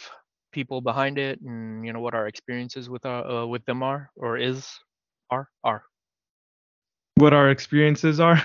people 0.52 0.82
behind 0.82 1.18
it, 1.18 1.40
and 1.42 1.86
you 1.86 1.94
know 1.94 2.00
what 2.02 2.14
our 2.14 2.28
experiences 2.28 2.90
with 2.90 3.06
our 3.06 3.26
uh, 3.26 3.46
with 3.46 3.66
them 3.66 3.82
are 3.84 4.12
or 4.16 4.38
is 4.38 4.68
are 5.32 5.48
are 5.64 5.84
What 7.16 7.34
our 7.34 7.50
experiences 7.50 8.20
are, 8.20 8.44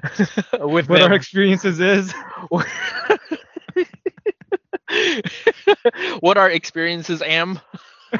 with 0.60 0.88
what 0.88 1.02
our 1.02 1.12
experiences 1.14 1.80
is. 1.80 2.12
what 6.20 6.36
our 6.36 6.50
experiences 6.50 7.22
am. 7.22 7.60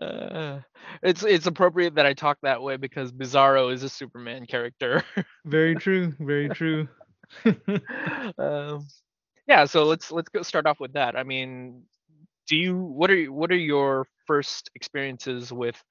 uh, 0.00 0.60
it's 1.02 1.22
it's 1.24 1.46
appropriate 1.46 1.94
that 1.96 2.06
I 2.06 2.14
talk 2.14 2.38
that 2.42 2.62
way 2.62 2.76
because 2.76 3.12
Bizarro 3.12 3.72
is 3.72 3.82
a 3.82 3.88
Superman 3.88 4.46
character. 4.46 5.02
Very 5.44 5.74
true. 5.84 6.14
Very 6.18 6.48
true. 6.50 6.88
um, 8.38 8.86
yeah, 9.46 9.64
so 9.64 9.84
let's 9.84 10.10
let's 10.12 10.28
go 10.28 10.42
start 10.42 10.66
off 10.66 10.80
with 10.80 10.92
that. 10.94 11.16
I 11.16 11.22
mean, 11.22 11.82
do 12.48 12.56
you 12.56 12.76
what 12.76 13.10
are 13.10 13.24
what 13.32 13.50
are 13.50 13.56
your 13.56 14.06
first 14.26 14.70
experiences 14.74 15.52
with 15.52 15.82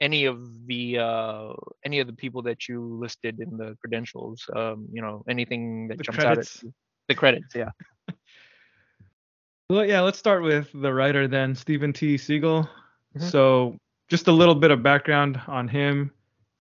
any 0.00 0.26
of 0.26 0.38
the 0.66 0.98
uh, 0.98 1.52
any 1.84 2.00
of 2.00 2.06
the 2.06 2.12
people 2.12 2.42
that 2.42 2.68
you 2.68 2.82
listed 3.00 3.40
in 3.40 3.56
the 3.56 3.76
credentials. 3.80 4.44
Um, 4.54 4.88
you 4.92 5.00
know, 5.00 5.24
anything 5.28 5.88
that 5.88 5.98
The 5.98 6.04
jumps 6.04 6.18
credits. 6.22 6.56
out 6.56 6.58
at 6.58 6.62
you. 6.64 6.74
The 7.08 7.14
credits, 7.14 7.54
yeah. 7.54 7.70
Well, 9.68 9.84
yeah, 9.84 10.00
let's 10.02 10.18
start 10.18 10.44
with 10.44 10.68
the 10.72 10.94
writer 10.94 11.26
then, 11.26 11.56
Steven 11.56 11.92
T. 11.92 12.14
Seagle. 12.14 12.68
Mhm. 13.18 13.22
So, 13.30 13.76
just 14.08 14.28
a 14.28 14.32
little 14.32 14.54
bit 14.54 14.70
of 14.70 14.82
background 14.82 15.40
on 15.46 15.68
him. 15.68 16.10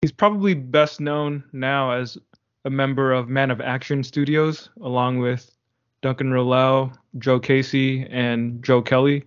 He's 0.02 0.12
probably 0.12 0.54
best 0.54 1.00
known 1.00 1.44
now 1.54 1.92
as 1.92 2.18
a 2.66 2.70
member 2.70 3.12
of 3.12 3.30
Man 3.30 3.52
of 3.52 3.62
Action 3.62 4.04
Studios, 4.04 4.70
along 4.82 5.20
with 5.20 5.56
Duncan 6.02 6.32
Rouleau, 6.32 6.92
Joe 7.20 7.40
Casey, 7.40 8.06
and 8.10 8.64
Joe 8.64 8.82
Kelly. 8.82 9.24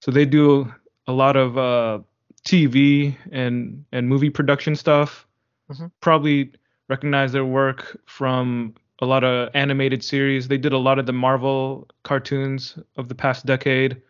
So 0.00 0.10
they 0.10 0.24
do 0.24 0.72
a 1.06 1.12
lot 1.12 1.36
of 1.36 1.58
uh, 1.58 2.00
TV 2.44 3.16
and 3.32 3.84
and 3.92 4.08
movie 4.08 4.30
production 4.30 4.76
stuff. 4.76 5.26
Mhm. 5.70 5.90
Probably 6.00 6.52
recognize 6.88 7.32
their 7.32 7.44
work 7.44 7.98
from 8.06 8.74
a 9.00 9.06
lot 9.06 9.24
of 9.24 9.50
animated 9.54 10.02
series. 10.02 10.48
They 10.48 10.58
did 10.58 10.72
a 10.72 10.78
lot 10.78 10.98
of 10.98 11.06
the 11.06 11.12
Marvel 11.12 11.86
cartoons 12.02 12.78
of 12.96 13.08
the 13.08 13.14
past 13.14 13.46
decade. 13.46 14.00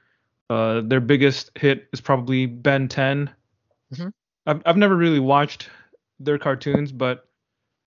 Uh, 0.50 0.80
their 0.82 1.00
biggest 1.00 1.50
hit 1.56 1.88
is 1.92 2.00
probably 2.00 2.46
Ben 2.46 2.88
10. 2.88 3.30
Mhm. 3.94 4.12
I've 4.46 4.62
I've 4.64 4.76
never 4.76 4.96
really 4.96 5.20
watched 5.20 5.68
their 6.20 6.38
cartoons, 6.38 6.90
but 6.92 7.28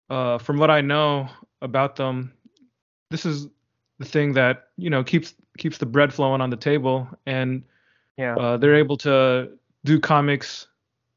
uh, 0.10 0.38
from 0.40 0.58
what 0.58 0.72
I 0.72 0.82
know 0.82 1.30
about 1.62 1.96
them, 1.96 2.34
this 3.12 3.26
is 3.26 3.48
the 4.00 4.06
thing 4.06 4.34
that 4.34 4.70
you 4.78 4.90
know 4.90 5.04
keeps 5.04 5.36
keeps 5.58 5.78
the 5.78 5.86
bread 5.86 6.14
flowing 6.14 6.42
on 6.42 6.50
the 6.50 6.58
table, 6.58 7.08
and 7.26 7.64
Yeah. 8.18 8.36
uh, 8.36 8.58
they're 8.58 8.76
able 8.76 8.98
to 8.98 9.52
do 9.86 10.00
comics 10.00 10.68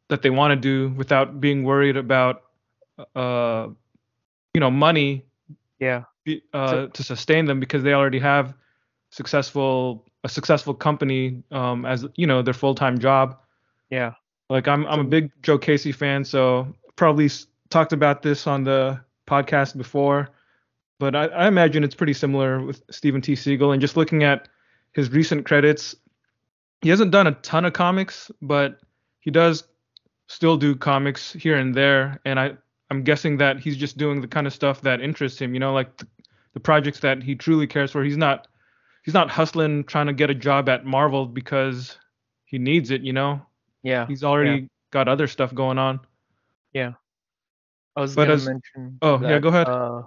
that 0.08 0.20
they 0.22 0.30
want 0.30 0.52
to 0.52 0.56
do 0.56 0.90
without 0.96 1.40
being 1.40 1.64
worried 1.64 1.96
about 1.96 2.42
uh, 3.16 3.68
you 4.54 4.60
know 4.60 4.70
money 4.70 5.24
yeah. 5.80 6.04
uh, 6.52 6.68
So- 6.70 6.86
to 6.88 7.02
sustain 7.02 7.46
them 7.46 7.58
because 7.58 7.82
they 7.82 7.94
already 7.94 8.18
have 8.18 8.54
successful 9.10 10.04
a 10.24 10.28
successful 10.28 10.74
company 10.74 11.42
um, 11.50 11.84
as 11.84 12.06
you 12.16 12.26
know 12.26 12.42
their 12.42 12.54
full 12.54 12.74
time 12.74 12.98
job. 12.98 13.38
Yeah. 13.90 14.14
Like 14.48 14.68
I'm 14.68 14.86
I'm 14.86 15.00
a 15.00 15.04
big 15.04 15.30
Joe 15.42 15.58
Casey 15.58 15.92
fan, 15.92 16.24
so 16.24 16.74
probably 16.96 17.30
talked 17.70 17.92
about 17.92 18.22
this 18.22 18.46
on 18.46 18.64
the 18.64 19.00
podcast 19.26 19.76
before, 19.76 20.28
but 20.98 21.16
I, 21.16 21.26
I 21.26 21.48
imagine 21.48 21.84
it's 21.84 21.94
pretty 21.94 22.12
similar 22.12 22.62
with 22.62 22.82
Steven 22.90 23.20
T. 23.20 23.32
Seagle. 23.32 23.72
And 23.72 23.80
just 23.80 23.96
looking 23.96 24.22
at 24.22 24.48
his 24.92 25.10
recent 25.10 25.46
credits, 25.46 25.96
he 26.82 26.90
hasn't 26.90 27.10
done 27.10 27.26
a 27.26 27.32
ton 27.32 27.64
of 27.64 27.72
comics, 27.72 28.30
but 28.42 28.78
he 29.20 29.30
does 29.30 29.64
still 30.26 30.56
do 30.56 30.76
comics 30.76 31.32
here 31.32 31.56
and 31.56 31.74
there. 31.74 32.20
And 32.24 32.38
I 32.38 32.56
I'm 32.90 33.02
guessing 33.02 33.38
that 33.38 33.58
he's 33.58 33.76
just 33.76 33.96
doing 33.96 34.20
the 34.20 34.28
kind 34.28 34.46
of 34.46 34.52
stuff 34.52 34.82
that 34.82 35.00
interests 35.00 35.40
him. 35.40 35.54
You 35.54 35.60
know, 35.60 35.72
like 35.72 35.96
the, 35.96 36.06
the 36.52 36.60
projects 36.60 37.00
that 37.00 37.22
he 37.22 37.34
truly 37.34 37.66
cares 37.66 37.90
for. 37.90 38.04
He's 38.04 38.18
not 38.18 38.48
he's 39.02 39.14
not 39.14 39.30
hustling 39.30 39.84
trying 39.84 40.06
to 40.06 40.12
get 40.12 40.30
a 40.30 40.34
job 40.34 40.68
at 40.68 40.84
Marvel 40.84 41.26
because 41.26 41.98
he 42.44 42.58
needs 42.58 42.90
it. 42.90 43.02
You 43.02 43.12
know, 43.12 43.42
Yeah. 43.82 44.06
he's 44.06 44.24
already 44.24 44.68
got 44.90 45.08
other 45.08 45.26
stuff 45.26 45.54
going 45.54 45.78
on. 45.78 46.00
Yeah. 46.72 46.92
I 47.96 48.00
was 48.00 48.14
But 48.14 48.24
gonna 48.24 48.34
as- 48.34 48.46
mention. 48.46 48.98
oh, 49.02 49.20
yeah, 49.20 49.38
go 49.38 49.48
ahead. 49.48 49.68
Uh, 49.68 50.02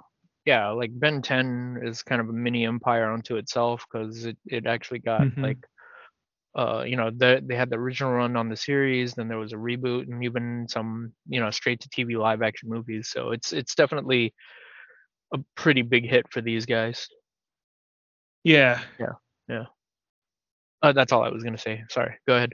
yeah, 0.46 0.70
like 0.70 0.92
Ben 0.94 1.22
10 1.22 1.80
is 1.84 2.04
kind 2.04 2.22
of 2.22 2.30
a 2.30 2.34
mini 2.34 2.66
empire 2.66 3.12
unto 3.12 3.36
itself 3.36 3.86
because 3.92 4.26
it, 4.26 4.38
it 4.46 4.66
actually 4.66 5.00
got 5.00 5.22
Mhm. 5.22 5.38
like, 5.42 5.58
uh, 6.56 6.84
you 6.88 6.96
know, 6.96 7.10
the, 7.12 7.42
they 7.46 7.56
had 7.56 7.70
the 7.70 7.76
original 7.78 8.14
run 8.14 8.36
on 8.38 8.48
the 8.50 8.56
series, 8.56 9.14
then 9.14 9.28
there 9.28 9.38
was 9.40 9.54
a 9.54 9.58
reboot, 9.58 10.04
and 10.10 10.24
even 10.24 10.68
some, 10.70 11.12
you 11.28 11.40
know, 11.40 11.50
straight 11.52 11.80
to 11.82 11.90
TV 11.90 12.16
live 12.18 12.42
action 12.42 12.70
movies. 12.70 13.10
So 13.10 13.32
it's 13.32 13.52
it's 13.54 13.76
definitely 13.76 14.34
a 15.34 15.40
pretty 15.56 15.82
big 15.82 16.06
hit 16.08 16.32
for 16.32 16.42
these 16.42 16.66
guys. 16.66 17.08
Yeah, 18.46 18.80
Yeah. 19.00 19.14
Yeah. 19.50 19.66
Uh, 20.82 20.94
that's 20.94 21.12
all 21.12 21.24
I 21.24 21.30
was 21.30 21.44
gonna 21.44 21.58
say. 21.58 21.84
Sorry, 21.90 22.16
go 22.28 22.36
ahead. 22.36 22.54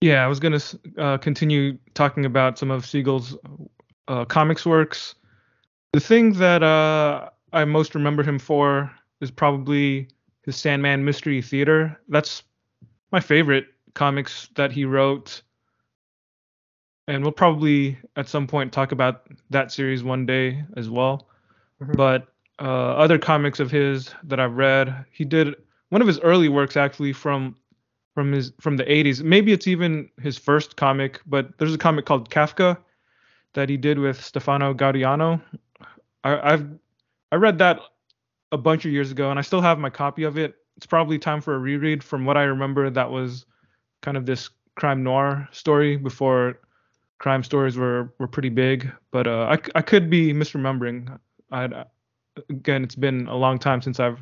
yeah. 0.00 0.24
I 0.24 0.26
was 0.26 0.40
gonna 0.40 0.60
uh, 0.98 1.16
continue 1.18 1.78
talking 1.94 2.26
about 2.26 2.58
some 2.58 2.70
of 2.70 2.84
Seagle's 2.84 3.36
uh, 4.08 4.24
comics 4.24 4.66
works. 4.66 5.14
The 5.92 6.00
thing 6.00 6.32
that 6.34 6.62
uh, 6.62 7.30
I 7.52 7.64
most 7.64 7.94
remember 7.94 8.22
him 8.24 8.38
for 8.38 8.90
is 9.20 9.30
probably 9.30 10.08
his 10.42 10.56
Sandman 10.56 11.04
Mystery 11.04 11.40
Theater. 11.40 11.98
That's 12.08 12.42
my 13.12 13.20
favorite 13.20 13.66
comics 13.94 14.48
that 14.56 14.72
he 14.72 14.84
wrote. 14.84 15.42
And 17.06 17.22
we'll 17.22 17.32
probably 17.32 17.98
at 18.16 18.28
some 18.28 18.46
point 18.46 18.72
talk 18.72 18.92
about 18.92 19.26
that 19.50 19.70
series 19.72 20.02
one 20.02 20.26
day 20.26 20.64
as 20.76 20.88
well. 20.88 21.28
Mhm. 21.82 21.96
But 21.96 22.28
uh, 22.60 22.64
other 22.64 23.18
comics 23.18 23.58
of 23.58 23.70
his 23.70 24.14
that 24.24 24.38
I've 24.38 24.56
read, 24.56 25.04
he 25.10 25.24
did 25.24 25.54
one 25.88 26.02
of 26.02 26.08
his 26.08 26.20
early 26.20 26.48
works 26.48 26.76
actually 26.76 27.12
from 27.12 27.56
from 28.14 28.32
his 28.32 28.52
from 28.60 28.76
the 28.76 28.84
80s. 28.84 29.22
Maybe 29.22 29.52
it's 29.52 29.66
even 29.66 30.08
his 30.20 30.36
first 30.36 30.76
comic, 30.76 31.20
but 31.26 31.56
there's 31.58 31.74
a 31.74 31.78
comic 31.78 32.04
called 32.04 32.30
Kafka 32.30 32.76
that 33.54 33.68
he 33.68 33.76
did 33.76 33.98
with 33.98 34.22
Stefano 34.22 34.74
Gaudiano. 34.74 35.40
I, 36.24 36.52
I've 36.52 36.66
I 37.32 37.36
read 37.36 37.58
that 37.58 37.80
a 38.52 38.58
bunch 38.58 38.84
of 38.84 38.92
years 38.92 39.10
ago, 39.10 39.30
and 39.30 39.38
I 39.38 39.42
still 39.42 39.60
have 39.60 39.78
my 39.78 39.90
copy 39.90 40.24
of 40.24 40.36
it. 40.36 40.56
It's 40.76 40.86
probably 40.86 41.18
time 41.18 41.40
for 41.40 41.54
a 41.54 41.58
reread. 41.58 42.02
From 42.02 42.24
what 42.24 42.36
I 42.36 42.42
remember, 42.42 42.90
that 42.90 43.10
was 43.10 43.46
kind 44.02 44.16
of 44.16 44.26
this 44.26 44.50
crime 44.76 45.02
noir 45.02 45.48
story 45.52 45.96
before 45.96 46.58
crime 47.18 47.42
stories 47.42 47.76
were 47.76 48.12
were 48.18 48.28
pretty 48.28 48.48
big. 48.48 48.90
But 49.12 49.26
uh, 49.26 49.56
I 49.74 49.82
could 49.82 50.10
be 50.10 50.32
misremembering. 50.32 51.18
I 51.52 51.84
again, 52.48 52.82
it's 52.84 52.94
been 52.94 53.26
a 53.28 53.36
long 53.36 53.58
time 53.58 53.82
since 53.82 54.00
I've 54.00 54.18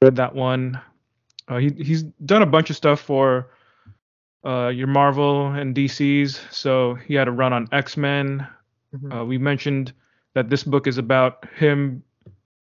read 0.00 0.16
that 0.16 0.34
one. 0.34 0.80
Uh, 1.48 1.58
he 1.58 1.70
he's 1.70 2.02
done 2.24 2.42
a 2.42 2.46
bunch 2.46 2.70
of 2.70 2.76
stuff 2.76 3.00
for 3.00 3.48
uh, 4.44 4.68
your 4.68 4.86
Marvel 4.86 5.46
and 5.48 5.74
DC's. 5.74 6.40
So 6.50 6.94
he 6.94 7.14
had 7.14 7.28
a 7.28 7.32
run 7.32 7.52
on 7.52 7.68
X 7.72 7.96
Men. 7.96 8.46
Mhm. 8.96 9.14
Uh, 9.20 9.24
we 9.24 9.38
mentioned 9.38 9.92
that 10.34 10.48
this 10.50 10.64
book 10.64 10.86
is 10.86 10.98
about 10.98 11.46
him. 11.56 12.02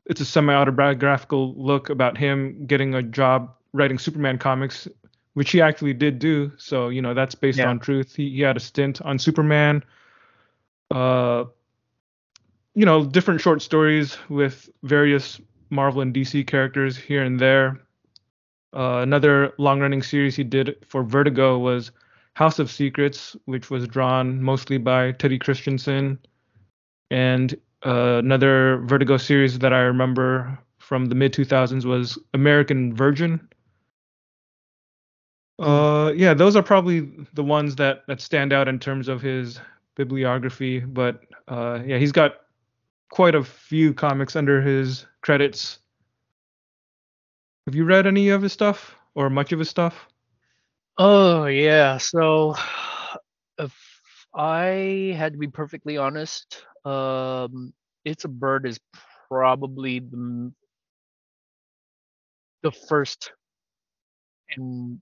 It's 0.06 0.22
a 0.22 0.26
semi-autobiographical 0.26 1.54
look 1.56 1.90
about 1.90 2.18
him 2.18 2.66
getting 2.66 2.96
a 2.96 3.04
job 3.04 3.54
writing 3.74 4.00
Superman 4.00 4.38
comics, 4.40 4.88
which 5.36 5.52
he 5.52 5.62
actually 5.62 5.94
did 5.94 6.18
do. 6.20 6.52
So 6.58 6.90
you 6.90 7.02
know 7.02 7.14
that's 7.14 7.36
based 7.36 7.60
Yeah. 7.60 7.70
on 7.70 7.80
truth. 7.80 8.16
He 8.16 8.30
he 8.32 8.42
had 8.42 8.58
a 8.58 8.60
stint 8.60 9.02
on 9.02 9.20
Superman. 9.20 9.84
Uh, 10.92 11.46
you 12.80 12.86
know, 12.86 13.04
different 13.04 13.42
short 13.42 13.62
stories 13.62 14.18
with 14.30 14.70
various 14.84 15.42
Marvel 15.70 16.00
and 16.00 16.14
DC 16.14 16.48
characters 16.48 16.96
here 16.96 17.22
and 17.26 17.38
there. 17.38 17.78
Uh, 18.74 19.00
another 19.00 19.52
long-running 19.58 20.02
series 20.02 20.38
he 20.38 20.46
did 20.46 20.78
for 20.88 21.04
Vertigo 21.04 21.58
was 21.58 21.92
House 22.36 22.58
of 22.58 22.72
Secrets, 22.72 23.36
which 23.44 23.70
was 23.70 23.86
drawn 23.86 24.42
mostly 24.42 24.78
by 24.78 25.12
Teddy 25.12 25.38
Kristiansen. 25.38 26.18
And 27.12 27.54
uh, 27.86 28.20
another 28.24 28.78
Vertigo 28.86 29.18
series 29.18 29.60
that 29.60 29.74
I 29.74 29.80
remember 29.80 30.58
from 30.78 31.08
the 31.08 31.16
mid 31.16 31.34
2000s 31.34 31.84
was 31.84 32.18
American 32.34 32.96
Virgin. 32.96 33.46
Uh, 35.62 36.14
yeah, 36.16 36.34
those 36.34 36.56
are 36.56 36.64
probably 36.64 37.12
the 37.34 37.44
ones 37.44 37.76
that 37.76 38.08
that 38.08 38.22
stand 38.22 38.54
out 38.54 38.70
in 38.70 38.80
terms 38.80 39.10
of 39.10 39.22
his 39.22 39.60
bibliography. 39.96 40.80
But 40.80 41.26
uh, 41.50 41.82
yeah, 41.86 41.98
he's 41.98 42.14
got 42.14 42.36
quite 43.10 43.36
a 43.36 43.44
few 43.44 43.94
comics 43.94 44.36
under 44.36 44.62
his 44.62 45.06
credits. 45.22 45.80
Have 47.66 47.76
you 47.76 47.86
read 47.86 48.08
any 48.08 48.30
of 48.30 48.42
his 48.42 48.54
stuff 48.54 48.96
or 49.16 49.30
much 49.30 49.52
of 49.52 49.60
his 49.60 49.70
stuff? 49.70 50.08
Oh 50.98 51.46
yeah. 51.46 51.98
So 51.98 52.56
if 53.58 53.74
I 54.34 55.14
had 55.18 55.34
to 55.34 55.40
be 55.40 55.48
perfectly 55.48 55.98
honest, 55.98 56.66
um, 56.86 57.74
It's 58.06 58.26
a 58.26 58.30
Bird 58.30 58.66
is 58.66 58.80
probably 59.30 60.00
the 60.00 60.52
the 62.62 62.72
first 62.72 63.32
and 64.56 65.02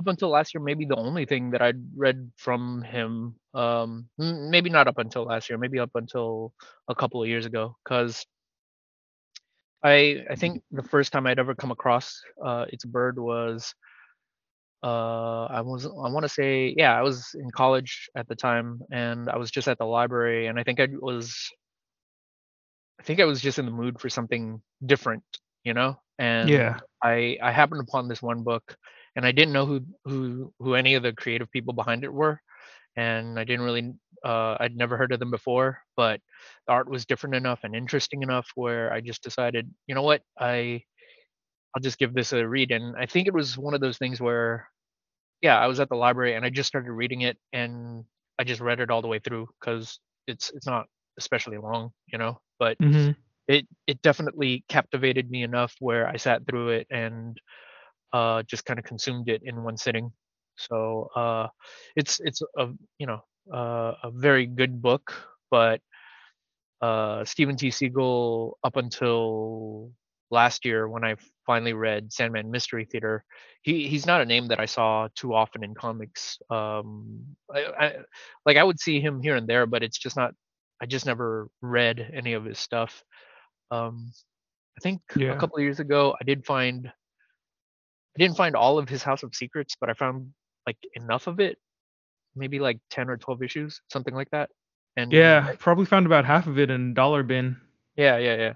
up 0.00 0.08
until 0.08 0.30
last 0.30 0.54
year, 0.54 0.64
maybe 0.64 0.86
the 0.86 0.96
only 0.96 1.26
thing 1.26 1.52
that 1.52 1.62
I'd 1.62 1.82
read 1.96 2.32
from 2.36 2.82
him. 2.82 3.36
Um, 3.54 4.08
maybe 4.18 4.70
not 4.70 4.88
up 4.88 4.98
until 4.98 5.24
last 5.24 5.50
year, 5.50 5.58
maybe 5.58 5.80
up 5.80 5.92
until 5.94 6.54
a 6.88 6.96
couple 6.96 7.22
of 7.22 7.28
years 7.28 7.46
ago, 7.46 7.76
because 7.84 8.26
I 9.84 10.24
I 10.30 10.36
think 10.36 10.62
the 10.72 10.82
first 10.82 11.12
time 11.12 11.26
I'd 11.26 11.38
ever 11.38 11.54
come 11.54 11.70
across 11.72 12.22
uh, 12.44 12.66
It's 12.70 12.84
Bird 12.84 13.18
was 13.18 13.74
uh 14.84 15.44
i 15.50 15.60
was 15.60 15.86
i 15.86 16.08
want 16.10 16.24
to 16.24 16.28
say 16.28 16.74
yeah 16.76 16.96
i 16.98 17.02
was 17.02 17.34
in 17.34 17.50
college 17.50 18.08
at 18.16 18.28
the 18.28 18.36
time 18.36 18.80
and 18.92 19.28
i 19.30 19.36
was 19.36 19.50
just 19.50 19.68
at 19.68 19.78
the 19.78 19.84
library 19.84 20.46
and 20.46 20.58
i 20.58 20.62
think 20.64 20.80
i 20.80 20.88
was 21.00 21.50
i 23.00 23.02
think 23.04 23.20
i 23.20 23.24
was 23.24 23.40
just 23.40 23.58
in 23.58 23.66
the 23.66 23.70
mood 23.70 24.00
for 24.00 24.08
something 24.08 24.60
different 24.86 25.22
you 25.64 25.74
know 25.74 25.96
and 26.18 26.78
Yeah. 26.78 26.80
i 27.02 27.36
i 27.42 27.50
happened 27.52 27.80
upon 27.80 28.08
this 28.08 28.22
one 28.22 28.42
book 28.42 28.76
and 29.16 29.26
I 29.26 29.32
didn't 29.32 29.52
know 29.52 29.66
who 29.66 29.80
who 30.04 30.54
who 30.58 30.74
any 30.74 30.94
of 30.94 31.02
the 31.02 31.12
creative 31.12 31.50
people 31.50 31.74
behind 31.74 32.04
it 32.04 32.12
were, 32.12 32.40
and 32.96 33.38
I 33.38 33.44
didn't 33.44 33.64
really 33.64 33.94
uh, 34.24 34.56
I'd 34.60 34.76
never 34.76 34.96
heard 34.96 35.12
of 35.12 35.20
them 35.20 35.30
before, 35.30 35.80
but 35.96 36.20
the 36.66 36.72
art 36.74 36.90
was 36.90 37.06
different 37.06 37.36
enough 37.36 37.60
and 37.64 37.74
interesting 37.76 38.22
enough 38.22 38.48
where 38.56 38.92
I 38.92 39.00
just 39.00 39.22
decided, 39.22 39.72
you 39.86 39.94
know 39.94 40.02
what, 40.02 40.22
I 40.38 40.82
I'll 41.74 41.82
just 41.82 41.98
give 41.98 42.14
this 42.14 42.32
a 42.32 42.46
read. 42.46 42.70
And 42.72 42.96
I 42.96 43.06
think 43.06 43.26
it 43.28 43.34
was 43.34 43.56
one 43.58 43.74
of 43.74 43.80
those 43.80 43.98
things 43.98 44.20
where, 44.20 44.68
yeah, 45.42 45.58
I 45.58 45.66
was 45.66 45.80
at 45.80 45.88
the 45.88 45.96
library 45.96 46.34
and 46.34 46.44
I 46.44 46.50
just 46.50 46.68
started 46.68 46.92
reading 46.92 47.22
it 47.22 47.38
and 47.52 48.04
I 48.38 48.44
just 48.44 48.60
read 48.60 48.80
it 48.80 48.90
all 48.90 49.02
the 49.02 49.08
way 49.08 49.20
through 49.20 49.48
because 49.60 50.00
it's 50.26 50.50
it's 50.50 50.66
not 50.66 50.86
especially 51.18 51.58
long, 51.58 51.92
you 52.08 52.18
know, 52.18 52.40
but 52.58 52.78
hmm 52.80 53.14
it 53.48 53.66
it 53.86 54.02
definitely 54.02 54.64
captivated 54.68 55.30
me 55.30 55.42
enough 55.42 55.74
where 55.80 56.06
I 56.08 56.16
sat 56.16 56.46
through 56.46 56.70
it 56.70 56.86
and 56.90 57.38
uh, 58.12 58.42
just 58.44 58.64
kind 58.64 58.78
of 58.78 58.84
consumed 58.84 59.28
it 59.28 59.42
in 59.44 59.62
one 59.62 59.76
sitting. 59.76 60.12
So 60.56 61.10
uh, 61.16 61.48
it's 61.96 62.20
it's 62.20 62.42
a 62.58 62.68
you 62.98 63.06
know 63.06 63.20
uh, 63.52 63.94
a 64.02 64.10
very 64.12 64.46
good 64.46 64.82
book, 64.82 65.12
but 65.50 65.80
uh, 66.82 67.24
Steven 67.24 67.56
T. 67.56 67.68
Seagle 67.68 68.52
up 68.64 68.76
until 68.76 69.92
last 70.30 70.64
year 70.64 70.88
when 70.88 71.04
I 71.04 71.16
finally 71.46 71.72
read 71.72 72.12
Sandman 72.12 72.50
Mystery 72.50 72.84
Theater, 72.84 73.24
he 73.62 73.88
he's 73.88 74.06
not 74.06 74.20
a 74.20 74.26
name 74.26 74.48
that 74.48 74.60
I 74.60 74.66
saw 74.66 75.08
too 75.14 75.34
often 75.34 75.64
in 75.64 75.74
comics. 75.74 76.38
Um, 76.50 77.36
I, 77.52 77.64
I 77.78 77.96
like 78.46 78.56
I 78.56 78.64
would 78.64 78.80
see 78.80 79.00
him 79.00 79.20
here 79.20 79.36
and 79.36 79.48
there, 79.48 79.66
but 79.66 79.82
it's 79.82 79.98
just 79.98 80.16
not. 80.16 80.34
I 80.82 80.86
just 80.86 81.04
never 81.04 81.48
read 81.60 82.10
any 82.14 82.32
of 82.32 82.44
his 82.44 82.58
stuff. 82.58 83.02
Um, 83.70 84.12
I 84.78 84.80
think 84.80 85.00
a 85.34 85.36
couple 85.36 85.58
of 85.58 85.62
years 85.62 85.78
ago 85.80 86.16
I 86.18 86.24
did 86.24 86.46
find 86.46 86.90
I 88.16 88.22
didn't 88.22 88.36
find 88.36 88.56
all 88.56 88.78
of 88.78 88.88
his 88.88 89.02
House 89.02 89.22
of 89.22 89.34
Secrets, 89.34 89.76
but 89.80 89.88
I 89.88 89.94
found 89.94 90.32
like 90.66 90.76
enough 90.94 91.26
of 91.26 91.40
it, 91.40 91.58
maybe 92.34 92.58
like 92.58 92.78
10 92.90 93.08
or 93.08 93.16
12 93.16 93.42
issues, 93.42 93.80
something 93.90 94.14
like 94.14 94.30
that. 94.30 94.50
And 94.96 95.12
Yeah. 95.12 95.54
Probably 95.58 95.86
found 95.86 96.06
about 96.06 96.24
half 96.24 96.46
of 96.46 96.58
it 96.58 96.70
in 96.70 96.94
Dollar 96.94 97.22
Bin. 97.22 97.56
yeah, 97.96 98.18
yeah, 98.18 98.36
yeah. 98.36 98.52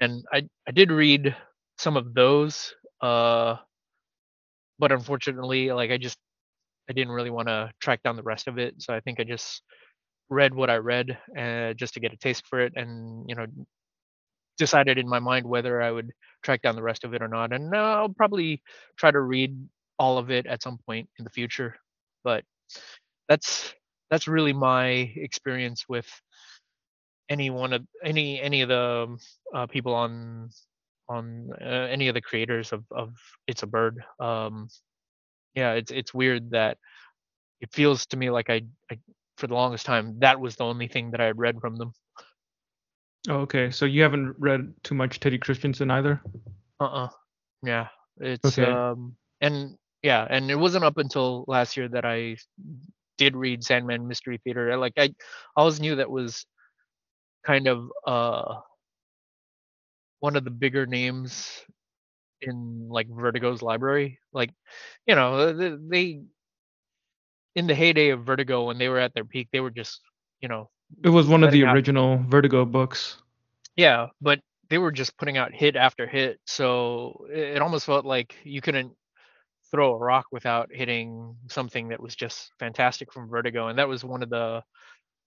And 0.00 0.24
I 0.32 0.48
I 0.66 0.70
did 0.72 0.90
read 0.90 1.34
some 1.78 1.96
of 1.96 2.14
those 2.14 2.74
uh 3.00 3.56
but 4.78 4.92
unfortunately 4.92 5.72
like 5.72 5.90
I 5.90 5.98
just 5.98 6.18
I 6.88 6.92
didn't 6.92 7.12
really 7.12 7.30
want 7.30 7.48
to 7.48 7.70
track 7.80 8.02
down 8.02 8.16
the 8.16 8.22
rest 8.22 8.48
of 8.48 8.58
it, 8.58 8.74
so 8.82 8.92
I 8.94 9.00
think 9.00 9.20
I 9.20 9.24
just 9.24 9.62
read 10.28 10.54
what 10.54 10.70
I 10.70 10.76
read 10.76 11.16
uh, 11.38 11.74
just 11.74 11.94
to 11.94 12.00
get 12.00 12.12
a 12.12 12.16
taste 12.16 12.44
for 12.48 12.60
it 12.60 12.72
and 12.76 13.28
you 13.28 13.34
know 13.34 13.46
decided 14.62 14.98
in 14.98 15.08
my 15.08 15.20
mind 15.20 15.46
whether 15.46 15.82
I 15.82 15.90
would 15.90 16.10
track 16.44 16.62
down 16.62 16.76
the 16.76 16.88
rest 16.90 17.04
of 17.04 17.14
it 17.14 17.22
or 17.22 17.28
not. 17.28 17.52
And 17.52 17.74
I'll 17.74 18.08
probably 18.22 18.62
try 18.96 19.10
to 19.10 19.20
read 19.20 19.52
all 19.98 20.18
of 20.18 20.30
it 20.30 20.46
at 20.46 20.62
some 20.62 20.78
point 20.86 21.08
in 21.18 21.24
the 21.24 21.30
future. 21.38 21.76
But 22.24 22.44
that's 23.28 23.74
that's 24.10 24.28
really 24.28 24.52
my 24.52 25.12
experience 25.16 25.86
with 25.88 26.08
any 27.28 27.50
one 27.50 27.72
of 27.72 27.82
any 28.04 28.40
any 28.40 28.62
of 28.62 28.68
the 28.68 29.06
um, 29.08 29.18
uh, 29.54 29.66
people 29.66 29.94
on 29.94 30.50
on 31.08 31.50
uh, 31.60 31.88
any 31.90 32.08
of 32.08 32.14
the 32.14 32.20
creators 32.20 32.72
of 32.72 32.84
of 32.90 33.14
It's 33.46 33.62
a 33.62 33.66
Bird. 33.66 34.04
Um, 34.20 34.68
yeah, 35.54 35.72
it's 35.74 35.90
it's 35.90 36.14
weird 36.14 36.50
that 36.52 36.78
it 37.60 37.70
feels 37.72 38.06
to 38.06 38.16
me 38.16 38.30
like 38.30 38.50
I, 38.50 38.62
I 38.90 38.98
for 39.38 39.46
the 39.48 39.54
longest 39.54 39.86
time 39.86 40.18
that 40.20 40.40
was 40.40 40.56
the 40.56 40.64
only 40.64 40.88
thing 40.88 41.12
that 41.12 41.20
I 41.20 41.26
had 41.26 41.38
read 41.38 41.60
from 41.60 41.76
them. 41.76 41.92
Oh, 43.28 43.40
okay. 43.40 43.70
So 43.70 43.84
you 43.84 44.02
haven't 44.02 44.34
read 44.38 44.72
too 44.82 44.94
much 44.94 45.20
Teddy 45.20 45.38
Kristiansen 45.38 45.90
either? 45.92 46.20
Uh-uh. 46.80 47.08
Yeah. 47.62 47.88
It's 48.18 48.58
Okay. 48.58 48.64
um 48.66 49.16
and 49.40 49.76
yeah, 50.02 50.26
and 50.28 50.50
it 50.50 50.56
wasn't 50.56 50.84
up 50.84 50.98
until 50.98 51.44
last 51.46 51.76
year 51.76 51.88
that 51.88 52.04
I 52.04 52.36
did 53.18 53.36
read 53.36 53.62
Sandman 53.62 54.08
Mystery 54.08 54.38
Theater. 54.42 54.76
Like 54.76 54.94
I 54.96 55.14
always 55.56 55.80
knew 55.80 55.96
that 55.96 56.10
was 56.10 56.44
kind 57.44 57.68
of 57.68 57.88
uh 58.06 58.60
one 60.20 60.36
of 60.36 60.44
the 60.44 60.50
bigger 60.50 60.86
names 60.86 61.50
in 62.40 62.88
like 62.88 63.08
Vertigo's 63.08 63.62
library. 63.62 64.18
Like, 64.32 64.50
you 65.06 65.14
know, 65.14 65.52
they 65.52 66.22
in 67.54 67.66
the 67.66 67.74
heyday 67.74 68.10
of 68.10 68.24
Vertigo 68.24 68.64
when 68.64 68.78
they 68.78 68.88
were 68.88 68.98
at 68.98 69.14
their 69.14 69.24
peak, 69.24 69.48
they 69.52 69.60
were 69.60 69.70
just, 69.70 70.00
you 70.40 70.48
know, 70.48 70.70
It 71.02 71.08
was 71.08 71.26
one 71.26 71.42
of 71.42 71.52
the 71.52 71.64
out 71.64 71.74
original 71.74 72.22
Vertigo 72.28 72.64
books. 72.64 73.18
Yeah, 73.76 74.08
but 74.20 74.40
they 74.68 74.78
were 74.78 74.92
just 74.92 75.16
putting 75.16 75.36
out 75.36 75.52
hit 75.52 75.76
after 75.76 76.06
hit, 76.06 76.40
so 76.46 77.26
it, 77.30 77.56
it 77.56 77.62
almost 77.62 77.86
felt 77.86 78.04
like 78.04 78.34
you 78.44 78.60
couldn't 78.60 78.92
throw 79.70 79.94
a 79.94 79.98
rock 79.98 80.26
without 80.30 80.68
hitting 80.70 81.34
something 81.48 81.88
that 81.88 82.00
was 82.00 82.14
just 82.14 82.50
fantastic 82.58 83.12
from 83.12 83.28
Vertigo, 83.28 83.68
and 83.68 83.78
that 83.78 83.88
was 83.88 84.04
one 84.04 84.22
of 84.22 84.30
the, 84.30 84.62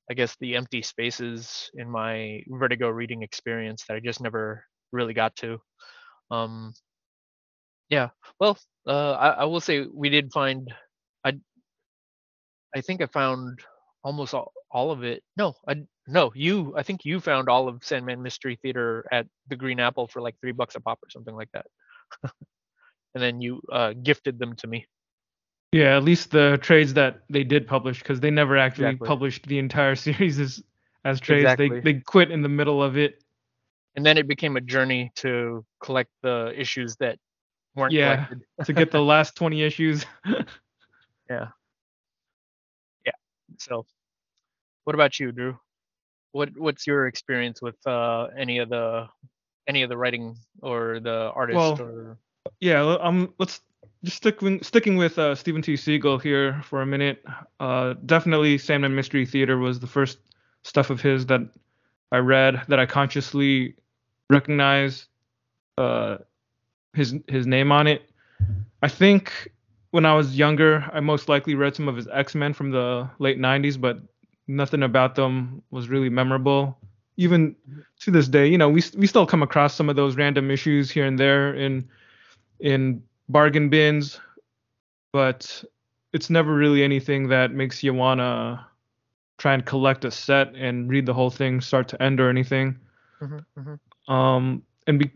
I 0.09 0.13
guess, 0.13 0.35
the 0.39 0.55
empty 0.55 0.81
spaces 0.81 1.69
in 1.73 1.89
my 1.89 2.43
Vertigo 2.47 2.89
reading 2.89 3.23
experience 3.23 3.83
that 3.87 3.95
I 3.95 3.99
just 3.99 4.21
never 4.21 4.63
really 4.91 5.13
got 5.13 5.35
to. 5.37 5.59
Um, 6.31 6.73
yeah, 7.89 8.09
well, 8.39 8.57
uh, 8.87 9.11
I, 9.13 9.29
I 9.29 9.43
will 9.45 9.59
say 9.59 9.85
we 9.91 10.09
did 10.09 10.31
find, 10.31 10.73
I 11.23 11.39
I 12.75 12.81
think 12.81 13.01
I 13.01 13.07
found 13.07 13.59
almost 14.05 14.33
all, 14.35 14.53
all 14.71 14.91
of 14.91 15.03
it. 15.03 15.23
No, 15.35 15.55
I 15.67 15.83
no, 16.07 16.31
you 16.35 16.73
I 16.77 16.83
think 16.83 17.03
you 17.03 17.19
found 17.19 17.49
all 17.49 17.67
of 17.67 17.83
Sandman 17.83 18.21
Mystery 18.21 18.57
Theater 18.61 19.05
at 19.11 19.25
the 19.49 19.55
Green 19.55 19.79
Apple 19.79 20.07
for 20.07 20.21
like 20.21 20.35
three 20.39 20.51
bucks 20.51 20.75
a 20.75 20.79
pop 20.79 20.99
or 21.03 21.09
something 21.09 21.35
like 21.35 21.49
that. 21.53 21.65
and 22.23 23.23
then 23.23 23.41
you 23.41 23.61
uh, 23.71 23.93
gifted 23.93 24.37
them 24.39 24.55
to 24.57 24.67
me. 24.67 24.85
Yeah, 25.71 25.97
at 25.97 26.03
least 26.03 26.31
the 26.31 26.59
trades 26.61 26.93
that 26.93 27.23
they 27.29 27.43
did 27.43 27.67
publish, 27.67 27.99
because 27.99 28.19
they 28.19 28.29
never 28.29 28.57
actually 28.57 28.85
Exactly. 28.85 29.07
published 29.07 29.47
the 29.47 29.57
entire 29.57 29.95
series 30.07 30.39
as 30.39 30.63
as 31.03 31.19
trades. 31.19 31.43
Exactly. 31.43 31.81
They 31.81 31.93
they 31.93 31.99
quit 31.99 32.31
in 32.31 32.43
the 32.43 32.49
middle 32.49 32.81
of 32.81 32.97
it. 32.97 33.23
And 33.95 34.05
then 34.05 34.17
it 34.17 34.27
became 34.27 34.55
a 34.55 34.61
journey 34.61 35.11
to 35.15 35.65
collect 35.81 36.11
the 36.21 36.53
issues 36.55 36.95
that 36.97 37.17
weren't 37.75 37.93
Yeah. 37.93 38.27
collected. 38.27 38.45
to 38.65 38.73
get 38.73 38.91
the 38.91 39.01
last 39.01 39.35
20 39.35 39.63
issues. 39.63 40.05
Yeah. 41.29 41.47
Yeah. 43.05 43.13
So 43.57 43.85
what 44.85 44.95
about 44.95 45.19
you, 45.19 45.31
Drew? 45.31 45.57
What 46.31 46.49
what's 46.57 46.87
your 46.87 47.07
experience 47.07 47.61
with 47.61 47.75
uh 47.85 48.27
any 48.37 48.59
of 48.59 48.69
the 48.69 49.07
any 49.67 49.83
of 49.83 49.89
the 49.89 49.97
writing 49.97 50.37
or 50.61 50.99
the 50.99 51.31
artist 51.35 51.55
Well, 51.55 51.81
or 51.81 52.17
yeah, 52.59 52.97
um, 53.01 53.33
let's 53.39 53.61
just 54.03 54.17
stick 54.17 54.41
with, 54.41 54.63
sticking 54.63 54.97
with 54.97 55.17
uh, 55.17 55.35
Steven 55.35 55.61
T. 55.61 55.73
Seagle 55.73 56.21
here 56.21 56.61
for 56.63 56.81
a 56.81 56.85
minute. 56.85 57.23
Uh, 57.59 57.95
definitely, 58.05 58.57
Sandman 58.57 58.95
Mystery 58.95 59.25
Theater 59.25 59.57
was 59.57 59.79
the 59.79 59.87
first 59.87 60.19
stuff 60.63 60.89
of 60.89 61.01
his 61.01 61.25
that 61.27 61.41
I 62.11 62.17
read 62.17 62.61
that 62.67 62.79
I 62.79 62.85
consciously 62.85 63.75
recognized 64.29 65.07
uh, 65.77 66.17
his 66.93 67.15
his 67.27 67.47
name 67.47 67.71
on 67.71 67.87
it. 67.87 68.09
I 68.81 68.87
think 68.87 69.51
when 69.91 70.05
I 70.05 70.13
was 70.13 70.37
younger, 70.37 70.89
I 70.93 70.99
most 70.99 71.29
likely 71.29 71.55
read 71.55 71.75
some 71.75 71.87
of 71.87 71.95
his 71.95 72.07
X 72.07 72.35
Men 72.35 72.53
from 72.53 72.71
the 72.71 73.09
late 73.19 73.39
'90s, 73.39 73.79
but 73.79 73.99
nothing 74.47 74.83
about 74.83 75.15
them 75.15 75.61
was 75.71 75.89
really 75.89 76.09
memorable. 76.09 76.77
Even 77.17 77.55
to 78.01 78.11
this 78.11 78.27
day, 78.27 78.47
you 78.47 78.57
know, 78.57 78.69
we 78.69 78.83
we 78.97 79.07
still 79.07 79.25
come 79.25 79.41
across 79.41 79.73
some 79.73 79.89
of 79.89 79.95
those 79.95 80.15
random 80.17 80.51
issues 80.51 80.91
here 80.91 81.05
and 81.05 81.17
there 81.17 81.53
in 81.53 81.87
in 82.59 83.01
bargain 83.29 83.69
bins, 83.69 84.19
but 85.11 85.63
it's 86.13 86.29
never 86.29 86.53
really 86.53 86.83
anything 86.83 87.27
that 87.29 87.51
makes 87.51 87.83
you 87.83 87.93
wanna 87.93 88.65
try 89.37 89.53
and 89.53 89.65
collect 89.65 90.05
a 90.05 90.11
set 90.11 90.53
and 90.55 90.89
read 90.89 91.05
the 91.05 91.13
whole 91.13 91.29
thing 91.29 91.61
start 91.61 91.87
to 91.89 92.01
end 92.01 92.19
or 92.19 92.29
anything. 92.29 92.77
Mhm, 93.21 93.45
mhm. 93.57 94.13
Um, 94.13 94.63
and 94.87 94.99
be, 94.99 95.11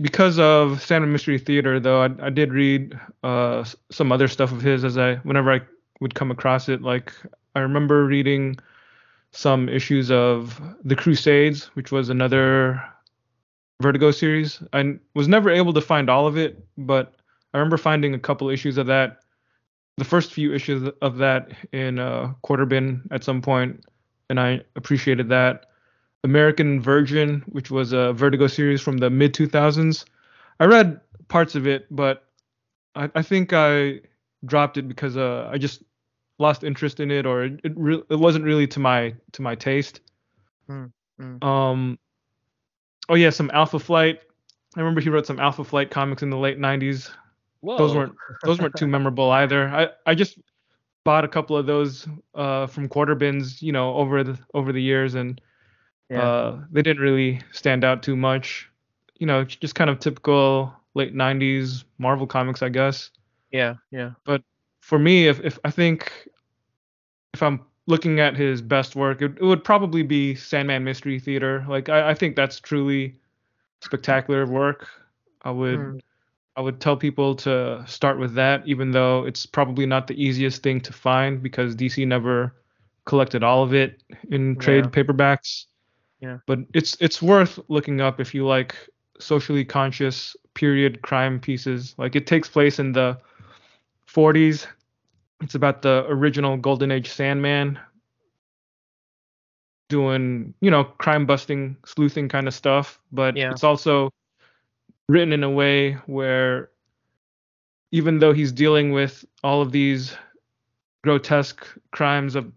because 0.00 0.38
of 0.38 0.82
Sandman 0.82 1.12
Mystery 1.12 1.38
Theater, 1.38 1.80
though, 1.80 2.02
I, 2.02 2.26
I 2.26 2.30
did 2.30 2.52
read 2.52 2.98
uh, 3.22 3.64
some 3.90 4.12
other 4.12 4.28
stuff 4.28 4.52
of 4.52 4.60
his 4.60 4.84
as 4.84 4.98
I 4.98 5.16
whenever 5.16 5.52
I 5.52 5.60
would 6.00 6.14
come 6.14 6.30
across 6.30 6.68
it. 6.68 6.82
Like 6.82 7.12
I 7.54 7.60
remember 7.60 8.04
reading 8.04 8.56
some 9.32 9.68
issues 9.68 10.10
of 10.10 10.60
The 10.84 10.96
Crusades, 10.96 11.64
which 11.74 11.90
was 11.90 12.08
another 12.08 12.82
Vertigo 13.80 14.10
series. 14.10 14.62
I 14.72 14.98
was 15.14 15.26
never 15.26 15.50
able 15.50 15.72
to 15.72 15.80
find 15.80 16.08
all 16.08 16.26
of 16.26 16.36
it, 16.36 16.64
but 16.78 17.14
I 17.52 17.58
remember 17.58 17.76
finding 17.76 18.14
a 18.14 18.18
couple 18.18 18.48
issues 18.48 18.78
of 18.78 18.86
that. 18.86 19.18
The 19.96 20.04
first 20.04 20.32
few 20.32 20.54
issues 20.54 20.88
of 21.02 21.18
that 21.18 21.50
in 21.72 21.98
uh, 21.98 22.32
Quarter 22.42 22.66
Bin 22.66 23.02
at 23.10 23.24
some 23.24 23.42
point, 23.42 23.84
and 24.30 24.38
I 24.38 24.62
appreciated 24.76 25.28
that. 25.30 25.66
American 26.24 26.80
Virgin, 26.80 27.42
which 27.46 27.70
was 27.70 27.92
a 27.92 28.12
Vertigo 28.12 28.46
series 28.46 28.80
from 28.80 28.98
the 28.98 29.10
mid 29.10 29.34
2000s. 29.34 30.04
I 30.60 30.66
read 30.66 31.00
parts 31.28 31.54
of 31.54 31.66
it, 31.66 31.86
but 31.90 32.28
I, 32.94 33.10
I 33.14 33.22
think 33.22 33.52
I 33.52 34.00
dropped 34.44 34.76
it 34.76 34.86
because 34.88 35.16
uh, 35.16 35.48
I 35.52 35.58
just 35.58 35.82
lost 36.38 36.64
interest 36.64 37.00
in 37.00 37.10
it, 37.10 37.26
or 37.26 37.44
it 37.44 37.60
it, 37.64 37.72
re- 37.76 38.02
it 38.10 38.18
wasn't 38.18 38.44
really 38.44 38.66
to 38.68 38.80
my 38.80 39.14
to 39.32 39.42
my 39.42 39.54
taste. 39.54 40.00
Mm, 40.68 40.92
mm. 41.20 41.44
Um, 41.44 41.98
oh 43.08 43.14
yeah, 43.14 43.30
some 43.30 43.50
Alpha 43.52 43.78
Flight. 43.78 44.20
I 44.76 44.80
remember 44.80 45.00
he 45.00 45.10
wrote 45.10 45.26
some 45.26 45.38
Alpha 45.40 45.64
Flight 45.64 45.90
comics 45.90 46.22
in 46.22 46.30
the 46.30 46.38
late 46.38 46.58
90s. 46.58 47.10
Whoa. 47.60 47.76
those 47.78 47.94
weren't 47.94 48.14
those 48.44 48.58
weren't 48.58 48.74
too 48.76 48.86
memorable 48.96 49.30
either. 49.30 49.68
I 49.68 49.88
I 50.06 50.14
just 50.14 50.38
bought 51.04 51.24
a 51.24 51.28
couple 51.28 51.56
of 51.56 51.66
those 51.66 52.06
uh, 52.34 52.66
from 52.68 52.88
quarter 52.88 53.14
bins, 53.14 53.60
you 53.62 53.72
know, 53.72 53.94
over 53.94 54.24
the 54.24 54.38
over 54.54 54.72
the 54.72 54.82
years, 54.82 55.14
and 55.14 55.40
Yeah. 56.10 56.22
uh, 56.22 56.60
they 56.70 56.82
didn't 56.82 57.02
really 57.02 57.40
stand 57.52 57.84
out 57.84 58.02
too 58.02 58.16
much. 58.16 58.68
You 59.18 59.26
know, 59.26 59.44
just 59.44 59.74
kind 59.74 59.90
of 59.90 59.98
typical 60.00 60.72
late 60.94 61.14
'90s 61.14 61.84
Marvel 61.98 62.26
comics, 62.26 62.62
I 62.62 62.68
guess. 62.68 63.10
yeah. 63.52 63.74
Yeah. 63.92 64.12
For 64.82 64.98
me, 64.98 65.28
if 65.28 65.40
if 65.40 65.58
I 65.64 65.70
think 65.70 66.28
if 67.34 67.42
I'm 67.42 67.60
looking 67.86 68.20
at 68.20 68.36
his 68.36 68.62
best 68.62 68.94
work, 68.96 69.22
it, 69.22 69.32
it 69.40 69.44
would 69.44 69.64
probably 69.64 70.02
be 70.02 70.34
Sandman 70.34 70.84
Mystery 70.84 71.18
Theater. 71.18 71.64
Like 71.68 71.88
I, 71.88 72.10
I 72.10 72.14
think 72.14 72.36
that's 72.36 72.60
truly 72.60 73.16
spectacular 73.80 74.46
work. 74.46 74.88
I 75.42 75.50
would 75.50 75.78
Mm. 75.78 76.00
I 76.56 76.60
would 76.60 76.80
tell 76.80 76.96
people 76.96 77.34
to 77.36 77.82
start 77.86 78.18
with 78.18 78.34
that, 78.34 78.66
even 78.68 78.90
though 78.90 79.24
it's 79.24 79.46
probably 79.46 79.86
not 79.86 80.06
the 80.06 80.22
easiest 80.22 80.62
thing 80.62 80.80
to 80.82 80.92
find 80.92 81.42
because 81.42 81.74
DC 81.74 82.06
never 82.06 82.54
collected 83.06 83.42
all 83.42 83.62
of 83.62 83.72
it 83.72 84.02
in 84.30 84.56
trade 84.56 84.84
Yeah. 84.84 84.90
paperbacks. 84.90 85.66
Yeah. 86.20 86.38
But 86.46 86.60
it's 86.74 86.96
it's 87.00 87.22
worth 87.22 87.58
looking 87.68 88.00
up 88.02 88.20
if 88.20 88.34
you 88.34 88.46
like 88.46 88.76
socially 89.18 89.64
conscious 89.64 90.36
period 90.54 91.02
crime 91.02 91.40
pieces. 91.40 91.94
Like 91.98 92.16
it 92.16 92.26
takes 92.26 92.48
place 92.50 92.78
in 92.78 92.92
the 92.92 93.18
40s. 94.12 94.66
It's 95.40 95.54
about 95.54 95.82
the 95.82 96.04
original 96.08 96.56
Golden 96.56 96.90
Age 96.90 97.08
Sandman 97.10 97.78
doing, 99.88 100.54
you 100.60 100.70
know, 100.70 100.84
crime 100.84 101.26
busting, 101.26 101.76
sleuthing 101.84 102.28
kind 102.28 102.46
of 102.48 102.54
stuff, 102.54 103.00
but 103.10 103.36
Yeah. 103.36 103.50
it's 103.50 103.64
also 103.64 104.10
written 105.08 105.32
in 105.32 105.42
a 105.42 105.50
way 105.50 105.94
where 106.06 106.70
even 107.90 108.18
though 108.18 108.32
he's 108.32 108.52
dealing 108.52 108.92
with 108.92 109.24
all 109.44 109.60
of 109.60 109.72
these 109.72 110.16
grotesque 111.02 111.66
crimes 111.90 112.34
of 112.36 112.52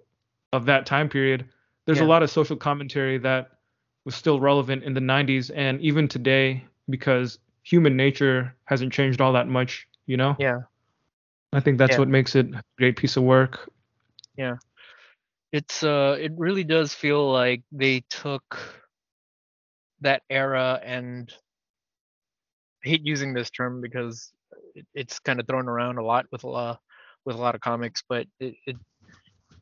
of 0.53 0.65
that 0.65 0.85
time 0.85 1.09
period, 1.09 1.49
there's 1.85 1.97
Yeah. 1.99 2.05
a 2.05 2.07
lot 2.07 2.23
of 2.23 2.29
social 2.29 2.55
commentary 2.55 3.17
that 3.17 3.59
was 4.05 4.15
still 4.15 4.39
relevant 4.39 4.83
in 4.83 4.93
the 4.93 5.01
90s 5.01 5.49
and 5.49 5.81
even 5.81 6.07
today 6.07 6.63
because 6.89 7.39
human 7.63 7.97
nature 7.97 8.55
hasn't 8.65 8.93
changed 8.93 9.19
all 9.19 9.33
that 9.33 9.49
much, 9.49 9.85
you 10.05 10.15
know? 10.15 10.37
Yeah. 10.39 10.61
I 11.55 11.61
think 11.61 11.77
that's 11.77 11.91
Yeah. 11.91 11.99
what 11.99 12.09
makes 12.09 12.35
it 12.35 12.53
a 12.53 12.61
great 12.77 12.97
piece 12.97 13.15
of 13.15 13.23
work. 13.23 13.69
Yeah. 14.37 14.57
It's 15.53 15.83
uh 15.83 16.17
it 16.19 16.33
really 16.35 16.65
does 16.65 16.93
feel 16.93 17.31
like 17.31 17.63
they 17.71 18.01
took 18.09 18.43
that 20.01 20.21
era 20.29 20.81
and 20.83 21.33
I 22.85 22.89
hate 22.89 23.05
using 23.05 23.33
this 23.33 23.49
term 23.49 23.79
because 23.79 24.33
it, 24.75 24.85
it's 24.93 25.19
kind 25.19 25.39
of 25.39 25.47
thrown 25.47 25.69
around 25.69 25.97
a 25.97 26.03
lot 26.03 26.25
with 26.31 26.43
a 26.43 26.49
lot 26.49 26.79
with 27.25 27.37
a 27.37 27.39
lot 27.39 27.55
of 27.55 27.61
comics, 27.61 28.03
but 28.07 28.27
it, 28.41 28.55
it 28.67 28.75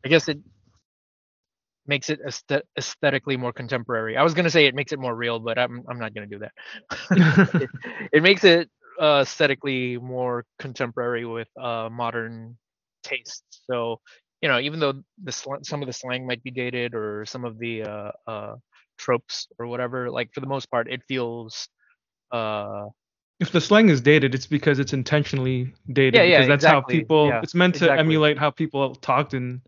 I 0.03 0.09
guess 0.09 0.27
it 0.27 0.39
makes 1.85 2.09
it 2.09 2.19
aesthetically 2.77 3.37
more 3.37 3.53
contemporary. 3.53 4.17
I 4.17 4.23
was 4.23 4.33
gonna 4.33 4.49
say 4.49 4.65
it 4.65 4.73
makes 4.73 4.93
it 4.93 4.99
more 4.99 5.15
real, 5.15 5.39
but 5.39 5.59
I'm 5.59 5.83
I'm 5.87 5.99
not 5.99 6.15
gonna 6.15 6.25
do 6.27 6.39
that. 6.39 6.53
it, 7.61 7.69
it 8.13 8.23
makes 8.23 8.43
it 8.43 8.69
uh, 9.01 9.19
aesthetically 9.21 9.97
more 9.97 10.45
contemporary 10.59 11.25
with 11.25 11.47
uh, 11.59 11.89
modern 11.91 12.57
tastes. 13.03 13.43
So 13.69 13.99
you 14.41 14.49
know, 14.49 14.59
even 14.59 14.79
though 14.79 15.01
the 15.23 15.31
sl- 15.31 15.63
some 15.63 15.81
of 15.81 15.87
the 15.87 15.93
slang 15.93 16.27
might 16.27 16.43
be 16.43 16.51
dated 16.51 16.93
or 16.93 17.25
some 17.25 17.45
of 17.45 17.57
the 17.59 17.83
uh, 17.83 18.11
uh, 18.27 18.55
tropes 18.97 19.47
or 19.59 19.67
whatever, 19.67 20.09
like 20.09 20.29
for 20.33 20.41
the 20.41 20.47
most 20.47 20.69
part, 20.69 20.91
it 20.91 21.01
feels. 21.07 21.69
Uh, 22.31 22.85
if 23.39 23.51
the 23.51 23.61
slang 23.61 23.89
is 23.89 24.01
dated, 24.01 24.33
it's 24.35 24.45
because 24.47 24.79
it's 24.79 24.93
intentionally 24.93 25.73
dated 25.91 26.13
Yeah, 26.15 26.23
yeah, 26.23 26.39
because 26.39 26.47
that's 26.47 26.65
exactly. 26.65 26.95
how 26.95 27.01
people 27.01 27.27
Yeah, 27.29 27.41
it's 27.41 27.55
meant 27.55 27.75
to 27.75 27.85
exactly. 27.85 27.99
emulate 27.99 28.37
how 28.37 28.51
people 28.51 28.95
talked 28.95 29.33
in 29.33 29.61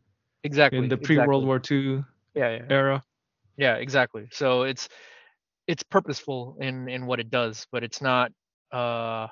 exactly. 0.43 0.79
in 0.79 0.89
the 0.89 0.97
pre-World 0.97 1.43
exactly. 1.43 1.45
War 1.45 1.59
II 1.59 2.03
Yeah, 2.35 2.49
yeah. 2.51 2.65
era. 2.69 3.03
Yeah, 3.57 3.75
exactly. 3.75 4.27
So 4.31 4.63
it's 4.63 4.89
it's 5.67 5.83
purposeful 5.83 6.57
in 6.59 6.88
in 6.89 7.05
what 7.05 7.19
it 7.19 7.29
does, 7.29 7.67
but 7.71 7.83
it's 7.83 8.01
not 8.01 8.31
uh 8.71 9.28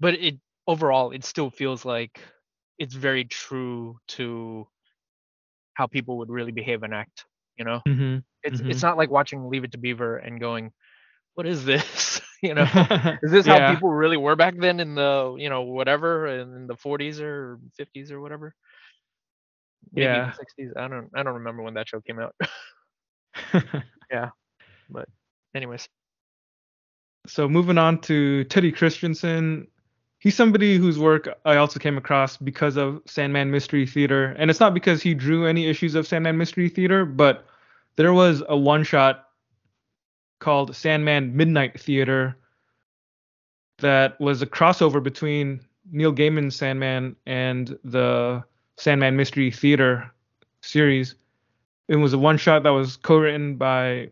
but 0.00 0.14
it 0.14 0.38
overall 0.66 1.10
it 1.12 1.24
still 1.24 1.50
feels 1.50 1.84
like 1.84 2.20
it's 2.78 2.94
very 2.94 3.24
true 3.24 3.98
to 4.08 4.66
how 5.74 5.86
people 5.86 6.18
would 6.18 6.30
really 6.30 6.52
behave 6.52 6.82
and 6.82 6.94
act, 6.94 7.26
you 7.56 7.64
know? 7.64 7.82
hmm 7.86 8.18
It's 8.44 8.60
Mhm. 8.60 8.68
it's 8.68 8.82
not 8.82 8.96
like 8.98 9.10
watching 9.10 9.48
Leave 9.50 9.64
It 9.64 9.72
to 9.72 9.78
Beaver 9.78 10.18
and 10.18 10.40
going, 10.40 10.72
"What 11.34 11.46
is 11.46 11.64
this?" 11.64 12.20
you 12.42 12.54
know? 12.54 12.68
Is 13.22 13.32
this 13.32 13.46
how 13.46 13.60
people 13.60 13.90
really 13.92 14.16
were 14.18 14.36
back 14.36 14.54
then 14.58 14.80
in 14.80 14.94
the, 14.96 15.36
you 15.38 15.50
know, 15.50 15.62
whatever 15.62 16.26
in 16.28 16.66
the 16.68 16.76
40s 16.76 17.20
or 17.20 17.58
50s 17.76 18.12
or 18.12 18.20
whatever? 18.20 18.54
Maybe 19.92 20.16
Yeah. 20.16 20.32
even 20.32 20.32
60s. 20.32 20.72
I 20.76 20.88
don't 20.88 21.10
I 21.14 21.22
don't 21.22 21.34
remember 21.34 21.62
when 21.62 21.74
that 21.74 21.88
show 21.88 22.00
came 22.00 22.18
out. 22.18 22.34
Yeah 24.10 24.30
but 24.90 25.08
anyways. 25.54 25.88
So 27.26 27.48
moving 27.48 27.78
on 27.78 28.00
to 28.02 28.44
Teddy 28.44 28.70
Kristiansen. 28.72 29.66
He's 30.18 30.34
somebody 30.34 30.78
whose 30.78 30.98
work 30.98 31.28
I 31.44 31.56
also 31.56 31.78
came 31.78 31.98
across 31.98 32.36
because 32.36 32.76
of 32.76 33.02
Sandman 33.06 33.50
Mystery 33.50 33.86
Theater. 33.86 34.34
And 34.38 34.50
it's 34.50 34.60
not 34.60 34.74
because 34.74 35.02
he 35.02 35.14
drew 35.14 35.46
any 35.46 35.68
issues 35.68 35.94
of 35.94 36.06
Sandman 36.06 36.38
Mystery 36.38 36.68
Theater, 36.68 37.04
but 37.04 37.46
there 37.96 38.12
was 38.12 38.42
a 38.48 38.56
one 38.56 38.84
shot 38.84 39.28
called 40.38 40.74
Sandman 40.74 41.36
Midnight 41.36 41.80
Theater 41.80 42.36
that 43.78 44.18
was 44.20 44.42
a 44.42 44.46
crossover 44.46 45.02
between 45.02 45.60
Neil 45.90 46.12
Gaiman's 46.12 46.56
Sandman 46.56 47.16
and 47.26 47.78
the 47.84 48.42
Sandman 48.76 49.16
Mystery 49.16 49.50
Theater 49.50 50.10
series. 50.62 51.14
It 51.88 51.96
was 51.96 52.12
a 52.12 52.18
one 52.18 52.38
shot 52.38 52.62
that 52.62 52.70
was 52.70 52.96
co 52.96 53.18
written 53.18 53.56
by 53.56 54.10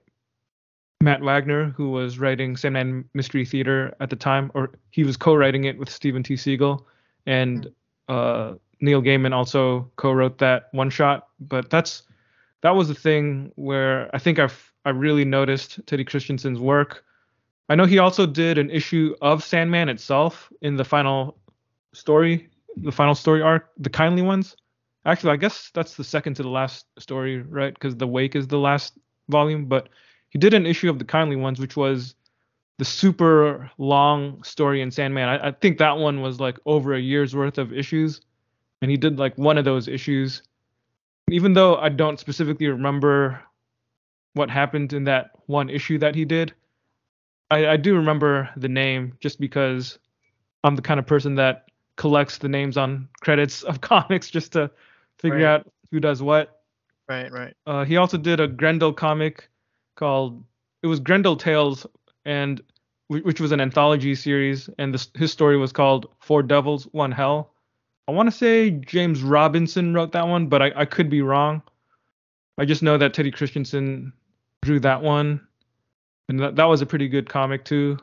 Matt 1.02 1.20
Wagner, 1.20 1.70
who 1.76 1.90
was 1.90 2.18
writing 2.18 2.56
Sandman 2.56 3.04
Mystery 3.12 3.44
Theater 3.44 3.94
at 4.00 4.08
the 4.08 4.16
time, 4.16 4.50
or 4.54 4.70
he 4.90 5.02
was 5.02 5.16
co-writing 5.16 5.64
it 5.64 5.76
with 5.76 5.90
Steven 5.90 6.22
T. 6.22 6.34
Seagle, 6.34 6.84
and 7.26 7.70
uh, 8.08 8.54
Neil 8.80 9.02
Gaiman 9.02 9.32
also 9.32 9.90
co-wrote 9.96 10.38
that 10.38 10.68
one 10.70 10.90
shot. 10.90 11.28
But 11.40 11.70
that's 11.70 12.04
that 12.62 12.70
was 12.76 12.88
the 12.88 12.94
thing 12.94 13.50
where 13.56 14.14
I 14.14 14.18
think 14.18 14.38
I've 14.38 14.72
I 14.84 14.90
really 14.90 15.24
noticed 15.24 15.80
Teddy 15.86 16.04
Kristiansen's 16.04 16.60
work. 16.60 17.04
I 17.68 17.74
know 17.74 17.84
he 17.84 17.98
also 17.98 18.24
did 18.24 18.58
an 18.58 18.70
issue 18.70 19.14
of 19.22 19.42
Sandman 19.42 19.88
itself 19.88 20.52
in 20.62 20.76
the 20.76 20.84
final 20.84 21.38
story, 21.92 22.48
the 22.76 22.92
final 22.92 23.14
story 23.14 23.42
arc, 23.42 23.70
the 23.78 23.90
kindly 23.90 24.22
ones. 24.22 24.56
Actually, 25.04 25.32
I 25.32 25.36
guess 25.36 25.70
that's 25.74 25.96
the 25.96 26.04
second 26.04 26.34
to 26.34 26.44
the 26.44 26.48
last 26.48 26.86
story, 26.98 27.42
right? 27.42 27.74
Because 27.74 27.96
the 27.96 28.06
Wake 28.06 28.36
is 28.36 28.46
the 28.46 28.58
last 28.58 28.98
volume, 29.28 29.66
but 29.66 29.88
he 30.32 30.38
did 30.38 30.54
an 30.54 30.66
issue 30.66 30.88
of 30.88 30.98
the 30.98 31.04
kindly 31.04 31.36
ones, 31.36 31.60
which 31.60 31.76
was 31.76 32.14
the 32.78 32.86
super 32.86 33.70
long 33.76 34.42
story 34.42 34.80
in 34.80 34.90
Sandman. 34.90 35.28
I, 35.28 35.48
I 35.48 35.52
think 35.52 35.76
that 35.78 35.98
one 35.98 36.22
was 36.22 36.40
like 36.40 36.58
over 36.64 36.94
a 36.94 37.00
year's 37.00 37.36
worth 37.36 37.58
of 37.58 37.72
issues, 37.72 38.22
and 38.80 38.90
he 38.90 38.96
did 38.96 39.18
like 39.18 39.36
one 39.36 39.58
of 39.58 39.66
those 39.66 39.88
issues. 39.88 40.42
Even 41.30 41.52
though 41.52 41.76
I 41.76 41.90
don't 41.90 42.18
specifically 42.18 42.66
remember 42.66 43.40
what 44.32 44.48
happened 44.48 44.94
in 44.94 45.04
that 45.04 45.32
one 45.46 45.68
issue 45.68 45.98
that 45.98 46.14
he 46.14 46.24
did, 46.24 46.54
I, 47.50 47.66
I 47.68 47.76
do 47.76 47.94
remember 47.94 48.48
the 48.56 48.68
name 48.68 49.12
just 49.20 49.38
because 49.38 49.98
I'm 50.64 50.76
the 50.76 50.82
kind 50.82 50.98
of 50.98 51.06
person 51.06 51.34
that 51.34 51.66
collects 51.96 52.38
the 52.38 52.48
names 52.48 52.78
on 52.78 53.06
credits 53.20 53.62
of 53.64 53.80
comics 53.82 54.30
just 54.30 54.52
to 54.52 54.70
figure 55.18 55.44
Right. 55.44 55.44
out 55.44 55.72
who 55.90 56.00
does 56.00 56.22
what. 56.22 56.62
Right, 57.06 57.30
right. 57.30 57.54
Uh, 57.66 57.84
he 57.84 57.98
also 57.98 58.16
did 58.16 58.40
a 58.40 58.48
Grendel 58.48 58.94
comic 58.94 59.50
called 59.94 60.42
it 60.83 60.87
was 60.87 61.00
Grendel 61.00 61.37
Tales, 61.37 61.87
and 62.24 62.61
which 63.09 63.40
was 63.40 63.52
an 63.52 63.61
anthology 63.61 64.14
series, 64.14 64.70
and 64.78 64.94
this, 64.94 65.09
his 65.14 65.31
story 65.31 65.57
was 65.57 65.72
called 65.72 66.07
Four 66.20 66.42
Devils, 66.42 66.85
One 66.92 67.12
Hell. 67.12 67.52
I 68.09 68.12
want 68.12 68.26
to 68.26 68.37
say 68.37 68.70
James 68.70 69.22
Robinson 69.22 69.94
wrote 69.94 70.12
that 70.12 70.26
one, 70.26 70.46
but 70.46 70.62
I, 70.62 70.72
I 70.74 70.85
could 70.87 71.11
be 71.11 71.22
wrong. 71.22 71.62
I 72.59 72.64
just 72.64 72.83
know 72.83 72.98
that 72.98 73.14
Teddy 73.14 73.31
Kristiansen 73.31 74.12
drew 74.62 74.81
that 74.81 75.02
one, 75.02 75.40
and 76.28 76.40
that, 76.40 76.57
that 76.57 76.64
was 76.64 76.81
a 76.81 76.87
pretty 76.87 77.09
good 77.09 77.28
comic 77.28 77.64
too. 77.64 77.98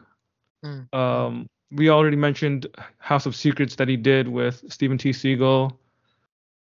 Mm. 0.63 0.93
Um, 0.93 1.47
we 1.71 1.89
already 1.89 2.17
mentioned 2.17 2.67
House 2.97 3.25
of 3.25 3.35
Secrets 3.35 3.75
that 3.75 3.87
he 3.87 3.97
did 3.97 4.27
with 4.27 4.63
Steven 4.71 4.97
T. 4.97 5.11
Seagle. 5.11 5.77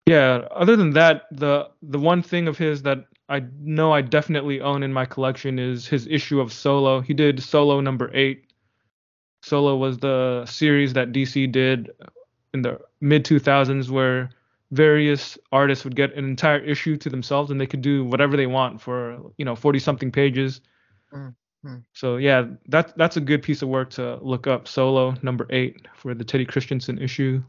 Yeah, 0.06 0.48
other 0.52 0.76
than 0.76 0.92
that, 0.92 1.24
the 1.32 1.70
the 1.82 2.00
one 2.00 2.22
thing 2.22 2.48
of 2.48 2.58
his 2.58 2.82
that 2.84 3.06
I 3.30 3.44
know 3.60 3.94
I 3.94 4.02
definitely 4.02 4.62
own 4.62 4.84
in 4.84 4.92
my 4.92 5.06
collection 5.06 5.58
is 5.58 5.88
his 5.88 6.08
issue 6.08 6.40
of 6.40 6.52
Solo. 6.52 7.02
He 7.02 7.14
did 7.14 7.42
Solo 7.42 7.80
number 7.80 8.12
8. 8.14 8.46
Solo 9.42 9.76
was 9.76 9.98
the 9.98 10.46
series 10.46 10.94
that 10.94 11.12
DC 11.12 11.52
did 11.52 11.92
in 12.54 12.62
the 12.62 12.80
mid 13.02 13.26
2000s 13.26 13.90
where 13.90 14.30
various 14.72 15.38
artists 15.52 15.84
would 15.84 15.96
get 15.96 16.14
an 16.16 16.26
entire 16.26 16.60
issue 16.60 16.98
to 16.98 17.10
themselves 17.10 17.52
and 17.52 17.60
they 17.60 17.68
could 17.68 17.82
do 17.82 18.06
whatever 18.06 18.36
they 18.36 18.48
want 18.48 18.82
for, 18.82 19.32
you 19.38 19.46
know, 19.46 19.56
40 19.56 19.80
something 19.80 20.12
pages. 20.12 20.62
Mm. 21.14 21.34
Hmm. 21.64 21.78
So 21.94 22.18
yeah, 22.18 22.46
that's 22.68 22.92
that's 22.98 23.16
a 23.16 23.22
good 23.22 23.42
piece 23.42 23.62
of 23.62 23.70
work 23.70 23.90
to 23.92 24.18
look 24.22 24.48
up. 24.48 24.68
Solo 24.68 25.16
number 25.22 25.48
eight 25.50 25.88
for 25.96 26.14
the 26.14 26.24
Teddy 26.24 26.46
Kristiansen 26.46 27.02
issue, 27.02 27.42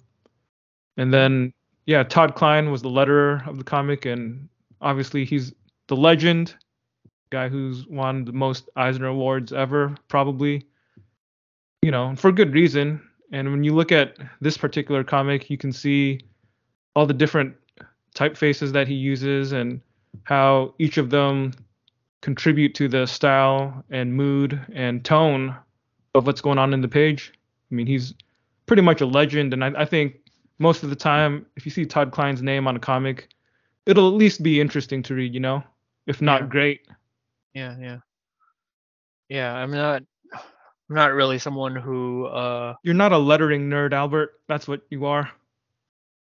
and 0.97 1.13
then 1.13 1.53
yeah, 1.87 2.05
Todd 2.05 2.37
Klein 2.37 2.71
was 2.71 2.81
the 2.81 2.89
letterer 2.89 3.47
of 3.49 3.59
the 3.59 3.65
comic, 3.65 4.07
and 4.07 4.49
obviously 4.81 5.25
he's 5.25 5.53
the 5.89 5.97
legend, 5.97 6.55
guy 7.31 7.49
who's 7.49 7.87
won 7.89 8.25
the 8.25 8.33
most 8.33 8.69
Eisner 8.77 9.07
awards 9.07 9.53
ever, 9.53 9.95
probably. 10.09 10.67
You 11.83 11.91
know, 11.91 12.15
for 12.17 12.33
good 12.33 12.55
reason. 12.55 13.01
And 13.33 13.51
when 13.51 13.65
you 13.65 13.75
look 13.75 13.93
at 13.93 14.17
this 14.41 14.57
particular 14.57 15.05
comic, 15.05 15.51
you 15.51 15.59
can 15.59 15.73
see 15.73 16.21
all 16.95 17.07
the 17.07 17.15
different 17.15 17.55
typefaces 18.15 18.73
that 18.73 18.87
he 18.87 18.95
uses 18.95 19.53
and 19.53 19.81
how 20.23 20.75
each 20.79 20.97
of 20.97 21.11
them 21.11 21.53
contribute 22.21 22.75
to 22.77 22.89
the 22.89 23.07
style 23.07 23.85
and 23.91 24.15
mood 24.15 24.59
and 24.73 25.05
tone 25.05 25.55
of 26.15 26.27
what's 26.27 26.41
going 26.41 26.59
on 26.59 26.73
in 26.73 26.81
the 26.81 26.89
page. 26.89 27.33
I 27.71 27.75
mean, 27.75 27.87
he's 27.87 28.15
pretty 28.67 28.83
much 28.83 29.01
a 29.01 29.07
legend, 29.07 29.53
and 29.53 29.65
I, 29.65 29.73
I 29.77 29.85
think 29.85 30.17
most 30.59 30.83
of 30.83 30.91
the 30.91 30.97
time, 30.97 31.45
if 31.57 31.67
you 31.67 31.73
see 31.73 31.85
Todd 31.85 32.13
Klein's 32.13 32.41
name 32.41 32.67
on 32.67 32.77
a 32.77 32.81
comic, 32.81 33.29
it'll 33.85 34.09
at 34.09 34.15
least 34.15 34.43
be 34.43 34.61
interesting 34.61 35.03
to 35.03 35.15
read, 35.15 35.35
you 35.35 35.41
know, 35.41 35.63
if 36.07 36.21
not 36.21 36.49
Yeah. 36.49 36.51
great. 36.51 36.81
Yeah, 37.55 37.77
yeah. 37.81 37.99
Yeah, 39.29 39.53
I'm 39.55 39.71
not 39.71 40.03
I'm 40.89 40.95
not 40.97 41.13
really 41.13 41.39
someone 41.39 41.77
who 41.77 42.27
uh 42.27 42.75
You're 42.83 42.95
not 42.95 43.13
a 43.13 43.19
lettering 43.19 43.69
nerd, 43.69 43.93
Albert. 43.93 44.41
That's 44.49 44.69
what 44.69 44.83
you 44.91 45.07
are. 45.07 45.31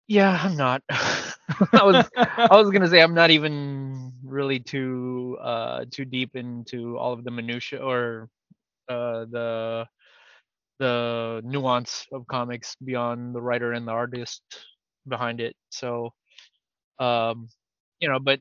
yeah, 0.07 0.39
I'm 0.41 0.55
not. 0.57 0.81
I 0.89 1.83
was 1.83 2.09
I 2.49 2.55
was 2.57 2.69
gonna 2.71 2.88
say 2.88 3.01
I'm 3.01 3.13
not 3.13 3.31
even 3.31 4.11
really 4.23 4.59
too 4.59 5.38
uh 5.41 5.85
too 5.91 6.05
deep 6.05 6.35
into 6.35 6.97
all 6.97 7.13
of 7.13 7.23
the 7.23 7.31
minutia 7.31 7.79
or 7.81 8.29
uh 8.89 9.25
the 9.31 9.85
the 10.79 11.41
nuance 11.45 12.07
of 12.11 12.27
comics 12.27 12.75
beyond 12.83 13.35
the 13.35 13.41
writer 13.41 13.73
and 13.73 13.88
the 13.88 13.91
artist 13.91 14.43
behind 15.07 15.39
it. 15.41 15.55
So 15.69 16.11
um 16.99 17.47
you 17.99 18.09
know, 18.09 18.19
but 18.19 18.39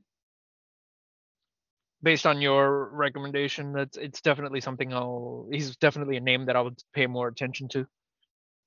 based 2.05 2.27
on 2.27 2.41
your 2.41 2.91
recommendation, 2.93 3.73
that's 3.73 3.97
it's 3.97 4.21
definitely 4.21 4.61
something 4.61 4.93
I'll 4.95 5.49
he's 5.51 5.77
definitely 5.77 6.17
a 6.17 6.21
name 6.21 6.47
that 6.47 6.55
I 6.57 6.61
would 6.61 6.81
pay 6.93 7.07
more 7.09 7.27
attention 7.29 7.67
to. 7.71 7.87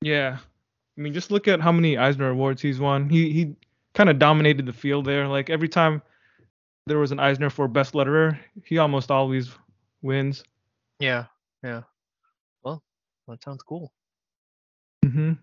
Yeah. 0.01 0.39
I 0.97 1.01
mean, 1.01 1.13
just 1.13 1.31
look 1.31 1.47
at 1.47 1.61
how 1.61 1.71
many 1.71 1.97
Eisner 1.97 2.29
awards 2.29 2.61
he's 2.61 2.79
won. 2.79 3.07
He 3.09 3.31
he 3.31 3.55
kind 3.93 4.09
of 4.09 4.19
dominated 4.19 4.65
the 4.65 4.73
field 4.73 5.05
there. 5.05 5.27
Like 5.27 5.49
every 5.49 5.69
time 5.69 6.01
there 6.87 6.97
was 6.99 7.11
an 7.11 7.19
Eisner 7.19 7.49
for 7.49 7.67
best 7.67 7.93
letterer, 7.93 8.37
he 8.65 8.79
almost 8.79 9.11
always 9.11 9.51
wins. 10.01 10.43
Yeah, 10.99 11.25
yeah. 11.63 11.83
Well, 12.63 12.81
that 13.27 13.43
sounds 13.43 13.61
cool. 13.63 13.93
hmm 15.05 15.33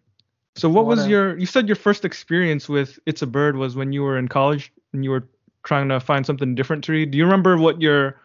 So 0.57 0.68
what 0.68 0.87
was 0.87 1.00
Wanna- 1.00 1.11
your? 1.11 1.38
You 1.38 1.46
said 1.46 1.68
your 1.68 1.76
first 1.76 2.04
experience 2.04 2.68
with 2.68 2.98
It's 3.07 3.22
a 3.22 3.26
Bird 3.26 3.57
was 3.57 3.76
when 3.76 3.92
you 3.92 4.02
were 4.02 4.18
in 4.18 4.26
college 4.28 4.72
and 4.92 5.04
you 5.04 5.11
were 5.11 5.28
trying 5.64 5.88
to 5.88 5.98
find 5.98 6.24
something 6.24 6.55
different 6.55 6.85
to 6.85 6.92
read. 6.92 7.11
Do 7.11 7.18
you 7.18 7.24
remember 7.24 7.57
what 7.57 7.83
your 7.83 8.20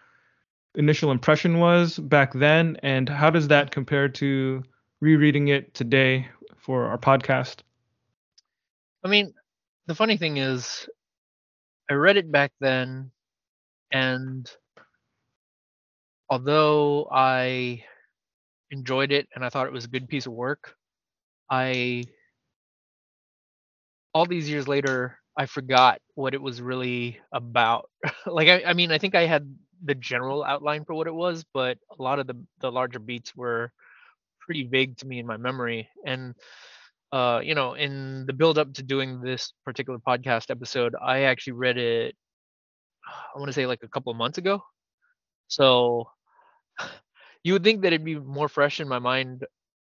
initial 0.75 1.11
impression 1.11 1.59
was 1.59 1.97
back 1.97 2.33
then, 2.33 2.77
and 2.83 3.09
how 3.09 3.29
does 3.29 3.47
that 3.47 3.71
compare 3.71 4.07
to 4.09 4.63
rereading 5.01 5.47
it 5.47 5.73
today 5.73 6.27
for 6.57 6.85
our 6.85 6.97
podcast? 6.97 7.57
I 9.03 9.07
mean, 9.07 9.33
the 9.87 9.95
funny 9.95 10.17
thing 10.17 10.37
is, 10.37 10.87
I 11.89 11.93
read 11.93 12.17
it 12.17 12.31
back 12.31 12.51
then, 12.59 13.11
and 13.91 14.49
although 16.29 17.07
I 17.11 17.83
enjoyed 18.71 19.11
it 19.11 19.27
and 19.33 19.43
I 19.43 19.49
thought 19.49 19.67
it 19.67 19.73
was 19.73 19.85
a 19.85 19.89
good 19.89 20.07
piece 20.07 20.27
of 20.27 20.33
work, 20.33 20.75
I 21.49 22.03
all 24.13 24.25
these 24.25 24.49
years 24.49 24.67
later 24.67 25.18
I 25.39 25.47
forgot 25.47 26.01
what 26.15 26.35
it 26.35 26.41
was 26.43 26.61
really 26.61 27.19
about. 27.33 27.89
like 28.27 28.49
I, 28.49 28.63
I 28.67 28.73
mean, 28.73 28.91
I 28.91 28.99
think 28.99 29.15
I 29.15 29.27
had 29.27 29.55
the 29.83 29.95
general 29.95 30.43
outline 30.43 30.85
for 30.85 30.95
what 30.95 31.07
it 31.07 31.15
was, 31.15 31.45
but 31.53 31.79
a 31.97 32.03
lot 32.03 32.19
of 32.19 32.27
the 32.27 32.35
the 32.61 32.71
larger 32.71 32.99
beats 32.99 33.35
were 33.35 33.71
pretty 34.41 34.65
vague 34.65 34.97
to 34.99 35.07
me 35.07 35.19
in 35.19 35.27
my 35.27 35.37
memory. 35.37 35.89
And 36.05 36.35
uh, 37.13 37.41
you 37.43 37.55
know, 37.55 37.75
in 37.75 38.25
the 38.27 38.33
build 38.33 38.59
up 38.59 38.73
to 38.75 38.83
doing 38.83 39.21
this 39.21 39.53
particular 39.65 39.99
podcast 39.99 40.51
episode, 40.51 40.95
I 41.01 41.21
actually 41.23 41.53
read 41.53 41.77
it 41.77 42.15
I 43.35 43.39
want 43.39 43.49
to 43.49 43.53
say 43.53 43.65
like 43.65 43.83
a 43.83 43.87
couple 43.87 44.11
of 44.11 44.17
months 44.17 44.37
ago. 44.37 44.63
So 45.47 46.09
you 47.43 47.53
would 47.53 47.63
think 47.63 47.81
that 47.83 47.89
it'd 47.89 48.05
be 48.05 48.19
more 48.19 48.49
fresh 48.49 48.81
in 48.81 48.89
my 48.89 48.99
mind 48.99 49.45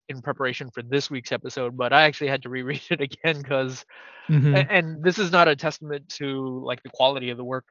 in 0.09 0.23
preparation 0.23 0.71
for 0.71 0.83
this 0.83 1.11
week's 1.11 1.33
episode, 1.33 1.77
but 1.77 1.93
I 1.93 2.03
actually 2.03 2.29
had 2.29 2.43
to 2.43 2.49
reread 2.51 2.83
it 2.90 3.01
again 3.01 3.38
because 3.43 3.85
Mhm. 4.29 4.55
a- 4.55 4.71
and 4.73 5.03
this 5.03 5.19
is 5.19 5.33
not 5.33 5.49
a 5.49 5.57
testament 5.57 6.09
to 6.19 6.62
like 6.64 6.83
the 6.83 6.90
quality 6.90 7.31
of 7.31 7.37
the 7.38 7.45
work 7.45 7.67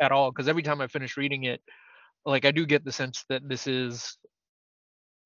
at 0.00 0.12
all 0.12 0.30
because 0.30 0.48
every 0.48 0.62
time 0.62 0.80
i 0.80 0.86
finish 0.86 1.16
reading 1.16 1.44
it 1.44 1.60
like 2.24 2.44
i 2.44 2.50
do 2.50 2.66
get 2.66 2.84
the 2.84 2.92
sense 2.92 3.24
that 3.28 3.46
this 3.48 3.66
is 3.66 4.16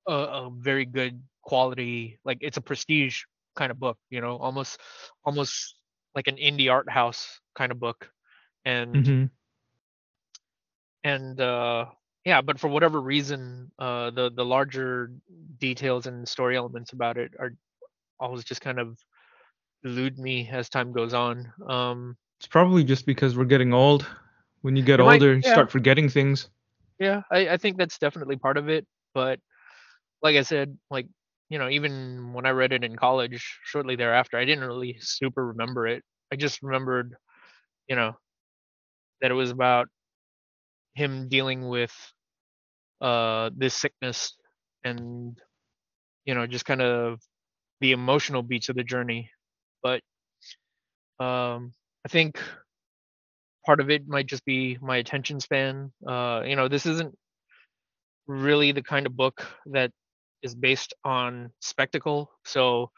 a, 0.08 0.12
a 0.12 0.50
very 0.58 0.84
good 0.84 1.22
quality 1.42 2.18
like 2.24 2.38
it's 2.40 2.56
a 2.56 2.60
prestige 2.62 3.22
kind 3.56 3.70
of 3.70 3.78
book 3.78 3.98
you 4.10 4.20
know 4.20 4.36
almost 4.36 4.80
almost 5.24 5.76
like 6.14 6.26
an 6.28 6.36
indie 6.36 6.70
art 6.70 6.88
house 6.90 7.40
kind 7.54 7.72
of 7.72 7.78
book 7.80 8.10
and 8.64 9.12
Mhm. 9.12 9.30
and 11.04 11.40
uh 11.40 11.86
yeah 12.24 12.40
but 12.40 12.58
for 12.58 12.68
whatever 12.68 13.00
reason 13.00 13.70
uh 13.78 14.10
the 14.10 14.30
the 14.34 14.44
larger 14.44 15.10
details 15.58 16.06
and 16.06 16.28
story 16.28 16.56
elements 16.56 16.92
about 16.92 17.16
it 17.16 17.32
are 17.38 17.52
always 18.20 18.44
just 18.44 18.60
kind 18.60 18.78
of 18.78 18.98
elude 19.84 20.18
me 20.18 20.48
as 20.50 20.68
time 20.68 20.92
goes 20.92 21.12
on 21.14 21.52
um 21.68 22.16
It's 22.38 22.46
probably 22.46 22.84
just 22.84 23.06
because 23.06 23.36
we're 23.36 23.44
getting 23.44 23.72
old. 23.72 24.06
When 24.62 24.76
you 24.76 24.82
get 24.82 24.98
It 25.00 25.04
might- 25.04 25.14
older, 25.20 25.34
you 25.34 25.42
start 25.42 25.70
forgetting 25.70 26.08
things. 26.08 26.48
yeah 26.98 27.22
I, 27.30 27.48
I 27.50 27.56
think 27.58 27.76
that's 27.76 27.98
definitely 27.98 28.36
part 28.36 28.56
of 28.56 28.68
it 28.68 28.86
but 29.14 29.38
like 30.22 30.36
i 30.36 30.42
said 30.42 30.78
like 30.90 31.06
you 31.50 31.58
know 31.58 31.68
even 31.68 32.32
when 32.32 32.46
i 32.46 32.50
read 32.50 32.72
it 32.72 32.84
in 32.84 32.96
college 32.96 33.42
shortly 33.64 33.96
thereafter 33.96 34.38
i 34.38 34.44
didn't 34.46 34.64
really 34.64 34.96
super 35.00 35.44
remember 35.48 35.86
it 35.86 36.02
i 36.32 36.36
just 36.36 36.62
remembered 36.62 37.14
you 37.88 37.96
know 37.96 38.12
that 39.20 39.30
it 39.30 39.34
was 39.34 39.50
about 39.50 39.88
him 40.94 41.28
dealing 41.28 41.68
with 41.68 41.92
uh 43.00 43.50
this 43.56 43.74
sickness 43.74 44.34
and 44.84 45.38
you 46.24 46.34
know 46.34 46.46
just 46.46 46.64
kind 46.64 46.82
of 46.82 47.20
the 47.80 47.92
emotional 47.92 48.42
beats 48.42 48.68
of 48.68 48.76
the 48.76 48.84
journey. 48.84 49.30
But 49.82 50.00
um 51.20 51.72
i 52.04 52.08
think 52.08 52.38
part 53.66 53.80
of 53.80 53.90
it 53.90 54.06
might 54.08 54.26
just 54.26 54.44
be 54.44 54.78
my 54.80 54.96
attention 54.96 55.40
span. 55.40 55.92
Uh 56.06 56.42
you 56.46 56.56
know 56.56 56.68
this 56.68 56.86
isn't 56.86 57.14
really 58.26 58.72
the 58.72 58.82
kind 58.82 59.06
of 59.06 59.16
book 59.16 59.46
that 59.66 59.90
is 60.42 60.54
based 60.54 60.94
on 61.04 61.50
spectacle. 61.60 62.30
So 62.44 62.90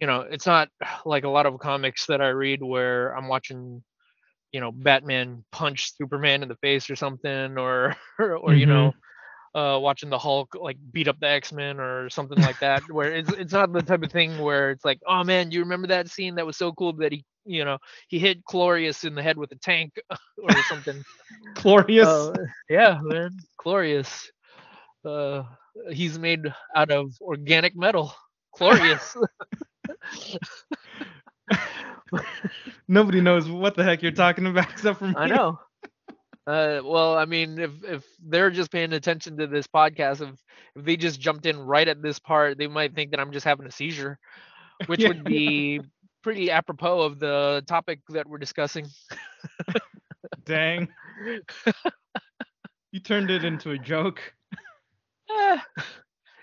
you 0.00 0.06
know 0.06 0.20
it's 0.20 0.46
not 0.46 0.68
like 1.04 1.24
a 1.24 1.28
lot 1.28 1.46
of 1.46 1.58
comics 1.58 2.06
that 2.06 2.20
i 2.20 2.28
read 2.28 2.62
where 2.62 3.16
i'm 3.16 3.28
watching 3.28 3.82
you 4.52 4.60
know 4.60 4.70
batman 4.72 5.44
punch 5.52 5.92
superman 5.96 6.42
in 6.42 6.48
the 6.48 6.56
face 6.56 6.88
or 6.90 6.96
something 6.96 7.58
or 7.58 7.96
or 8.18 8.54
you 8.54 8.66
know 8.66 8.92
uh 9.58 9.78
watching 9.78 10.10
the 10.10 10.18
hulk 10.18 10.54
like 10.60 10.76
beat 10.92 11.08
up 11.08 11.18
the 11.20 11.28
x-men 11.28 11.80
or 11.80 12.08
something 12.10 12.38
like 12.38 12.58
that 12.60 12.82
where 12.90 13.12
it's 13.12 13.32
it's 13.32 13.52
not 13.52 13.72
the 13.72 13.82
type 13.82 14.02
of 14.02 14.12
thing 14.12 14.38
where 14.38 14.70
it's 14.70 14.84
like 14.84 15.00
oh 15.06 15.24
man 15.24 15.50
you 15.50 15.60
remember 15.60 15.88
that 15.88 16.08
scene 16.08 16.34
that 16.36 16.46
was 16.46 16.56
so 16.56 16.72
cool 16.72 16.92
that 16.92 17.12
he 17.12 17.24
you 17.44 17.64
know 17.64 17.78
he 18.08 18.18
hit 18.18 18.44
glorious 18.44 19.04
in 19.04 19.14
the 19.14 19.22
head 19.22 19.36
with 19.36 19.50
a 19.52 19.56
tank 19.56 19.92
or 20.42 20.62
something 20.68 21.02
Glorious. 21.54 22.06
uh, 22.06 22.32
yeah 22.68 23.00
man 23.02 23.30
glorious 23.56 24.30
uh 25.04 25.42
he's 25.90 26.18
made 26.18 26.52
out 26.76 26.90
of 26.90 27.12
organic 27.20 27.74
metal 27.76 28.14
glorious 28.56 29.16
Nobody 32.88 33.20
knows 33.20 33.48
what 33.48 33.74
the 33.74 33.84
heck 33.84 34.02
you're 34.02 34.12
talking 34.12 34.46
about 34.46 34.70
except 34.70 34.98
for 34.98 35.08
me. 35.08 35.14
I 35.16 35.26
know. 35.26 35.58
Uh, 36.48 36.80
well, 36.84 37.18
I 37.18 37.26
mean, 37.26 37.58
if 37.58 37.84
if 37.84 38.06
they're 38.24 38.50
just 38.50 38.72
paying 38.72 38.92
attention 38.94 39.38
to 39.38 39.46
this 39.48 39.66
podcast, 39.68 40.22
if 40.26 40.34
if 40.76 40.84
they 40.84 40.96
just 40.96 41.20
jumped 41.20 41.46
in 41.46 41.58
right 41.60 41.88
at 41.88 42.02
this 42.02 42.18
part, 42.18 42.58
they 42.58 42.68
might 42.68 42.94
think 42.94 43.10
that 43.12 43.20
I'm 43.20 43.32
just 43.32 43.46
having 43.46 43.66
a 43.66 43.72
seizure, 43.72 44.18
which 44.86 45.04
Yeah. 45.06 45.08
would 45.08 45.24
be 45.24 45.80
pretty 46.22 46.50
apropos 46.50 47.00
of 47.02 47.20
the 47.20 47.62
topic 47.66 48.00
that 48.10 48.28
we're 48.28 48.38
discussing. 48.38 48.86
Dang. 50.44 50.94
you 52.92 53.00
turned 53.00 53.30
it 53.30 53.44
into 53.44 53.70
a 53.72 53.78
joke. 53.78 54.34
Eh, 55.30 55.58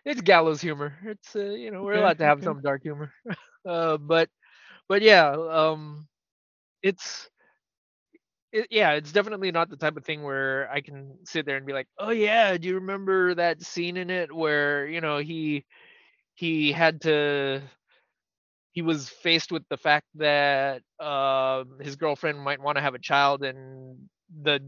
it's 0.05 0.21
gallows 0.21 0.61
humor. 0.61 0.95
It's 1.03 1.35
uh, 1.35 1.39
you 1.39 1.71
know 1.71 1.83
we're 1.83 1.95
allowed 1.95 2.19
to 2.19 2.25
have 2.25 2.43
some 2.43 2.61
dark 2.61 2.83
humor, 2.83 3.11
uh, 3.67 3.97
but 3.97 4.29
but 4.87 5.01
yeah, 5.01 5.31
um, 5.31 6.07
it's 6.83 7.29
it, 8.61 8.67
yeah, 8.71 8.91
it's 8.93 9.11
definitely 9.11 9.51
not 9.51 9.69
the 9.69 9.77
type 9.77 9.97
of 9.97 10.05
thing 10.05 10.23
where 10.23 10.69
I 10.71 10.81
can 10.81 11.17
sit 11.25 11.45
there 11.45 11.57
and 11.57 11.65
be 11.65 11.73
like, 11.73 11.87
"Oh 11.97 12.11
yeah, 12.11 12.57
do 12.57 12.67
you 12.67 12.75
remember 12.75 13.35
that 13.35 13.61
scene 13.63 13.97
in 13.97 14.09
it 14.09 14.33
where 14.35 14.87
you 14.87 15.01
know 15.01 15.19
he 15.19 15.65
he 16.35 16.71
had 16.73 17.01
to 17.03 17.63
he 18.71 18.81
was 18.81 19.09
faced 19.09 19.51
with 19.51 19.63
the 19.69 19.77
fact 19.77 20.05
that 20.15 20.81
uh, 20.99 21.63
his 21.79 21.95
girlfriend 21.95 22.39
might 22.39 22.61
want 22.61 22.77
to 22.77 22.81
have 22.81 22.93
a 22.95 22.99
child 22.99 23.43
and 23.43 23.97
the 24.43 24.59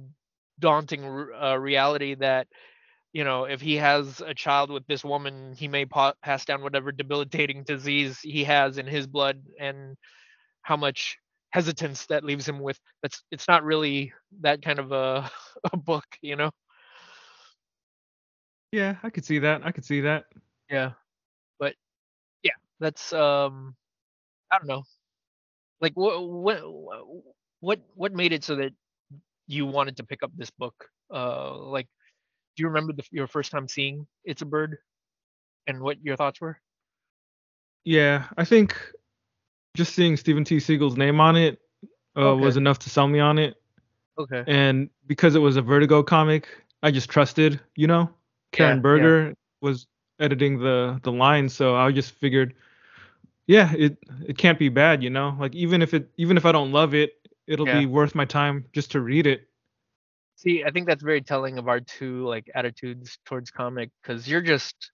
daunting 0.60 1.04
uh, 1.42 1.58
reality 1.58 2.16
that 2.16 2.48
you 3.14 3.24
know 3.24 3.46
if 3.46 3.62
he 3.62 3.76
has 3.76 4.22
a 4.26 4.34
child 4.34 4.72
with 4.72 4.86
this 4.88 5.04
woman 5.04 5.54
he 5.58 5.68
may 5.68 5.86
pa- 5.86 6.14
pass 6.24 6.46
down 6.46 6.64
whatever 6.64 6.92
debilitating 6.92 7.64
disease 7.64 8.20
he 8.22 8.44
has 8.44 8.78
in 8.78 8.88
his 8.88 9.08
blood 9.08 9.42
and 9.60 9.98
how 10.64 10.78
much 10.78 11.18
hesitance 11.58 12.06
that 12.06 12.24
leaves 12.24 12.48
him 12.48 12.60
with 12.60 12.80
that's 13.02 13.24
it's 13.32 13.48
not 13.48 13.64
really 13.64 14.14
that 14.42 14.62
kind 14.62 14.78
of 14.78 14.92
a, 14.92 15.28
a 15.74 15.76
book 15.76 16.06
you 16.22 16.36
know? 16.36 16.52
Yeah 18.72 18.98
i 19.02 19.10
could 19.10 19.26
see 19.26 19.40
that 19.40 19.66
i 19.66 19.72
could 19.72 19.84
see 19.84 20.02
that. 20.02 20.26
Yeah 20.70 20.92
but 21.58 21.74
yeah 22.44 22.58
that's 22.80 23.12
um 23.12 23.76
i 24.52 24.60
don't 24.60 24.68
know. 24.68 24.84
Like 25.82 25.94
what 25.96 26.22
what 26.22 26.62
what 27.60 27.80
what 27.96 28.14
made 28.14 28.34
it 28.34 28.44
so 28.44 28.56
that 28.58 28.74
you 29.48 29.66
wanted 29.66 29.98
to 29.98 30.04
pick 30.04 30.22
up 30.22 30.32
this 30.36 30.52
book? 30.52 30.76
Uh 31.12 31.58
like 31.58 31.88
do 32.56 32.62
you 32.62 32.68
remember 32.68 32.94
the, 32.94 33.04
your 33.10 33.26
first 33.26 33.50
time 33.50 33.68
seeing 33.68 34.06
it's 34.26 34.44
a 34.44 34.46
bird 34.46 34.78
and 35.66 35.82
what 35.82 35.98
your 36.04 36.18
thoughts 36.18 36.40
were? 36.40 36.60
Yeah 37.84 38.26
i 38.38 38.46
think 38.46 38.78
just 39.78 39.94
seeing 39.94 40.18
Steven 40.18 40.44
T. 40.44 40.58
Seagle's 40.58 40.98
name 40.98 41.22
on 41.22 41.38
it 41.38 41.62
uh, 42.18 42.32
okay. 42.32 42.44
was 42.44 42.58
enough 42.58 42.80
to 42.80 42.90
sell 42.90 43.08
me 43.08 43.20
on 43.20 43.38
it. 43.38 43.56
Okay. 44.18 44.44
And 44.48 44.90
because 45.06 45.36
it 45.36 45.40
was 45.40 45.56
a 45.56 45.62
Vertigo 45.62 46.02
comic, 46.02 46.48
I 46.82 46.92
just 46.92 47.10
trusted, 47.10 47.62
you 47.76 47.88
know. 47.88 48.10
Karen 48.52 48.78
yeah, 48.78 48.82
Berger 48.82 49.28
yeah. 49.28 49.34
was 49.62 49.88
editing 50.20 50.60
the 50.60 51.00
the 51.04 51.12
line, 51.12 51.48
so 51.48 51.76
I 51.76 51.92
just 51.92 52.12
figured, 52.12 52.56
yeah, 53.46 53.72
it 53.78 53.98
it 54.26 54.38
can't 54.38 54.58
be 54.58 54.70
bad, 54.70 55.04
you 55.04 55.12
know. 55.12 55.36
Like 55.40 55.54
even 55.54 55.82
if 55.82 55.94
it 55.94 56.10
even 56.18 56.38
if 56.38 56.46
I 56.46 56.52
don't 56.52 56.72
love 56.72 56.96
it, 56.96 57.14
it'll 57.46 57.68
yeah. 57.68 57.80
be 57.80 57.86
worth 57.86 58.16
my 58.16 58.26
time 58.26 58.66
just 58.74 58.92
to 58.92 59.02
read 59.02 59.28
it. 59.28 59.48
See, 60.36 60.64
I 60.64 60.72
think 60.72 60.88
that's 60.88 61.04
very 61.04 61.22
telling 61.22 61.60
of 61.60 61.68
our 61.68 61.80
two 61.80 62.26
like 62.26 62.50
attitudes 62.56 63.20
towards 63.26 63.52
comic 63.52 63.92
because 64.02 64.28
you're 64.28 64.42
just, 64.42 64.92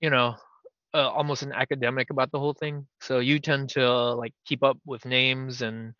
you 0.00 0.10
know, 0.10 0.36
uh, 0.94 1.08
almost 1.08 1.42
an 1.42 1.52
academic 1.52 2.10
about 2.10 2.30
the 2.32 2.38
whole 2.38 2.54
thing. 2.54 2.86
So 3.00 3.18
you 3.18 3.38
tend 3.38 3.70
to 3.70 3.86
uh, 3.86 4.14
like 4.14 4.34
keep 4.46 4.62
up 4.62 4.78
with 4.84 5.04
names 5.04 5.62
and 5.62 5.94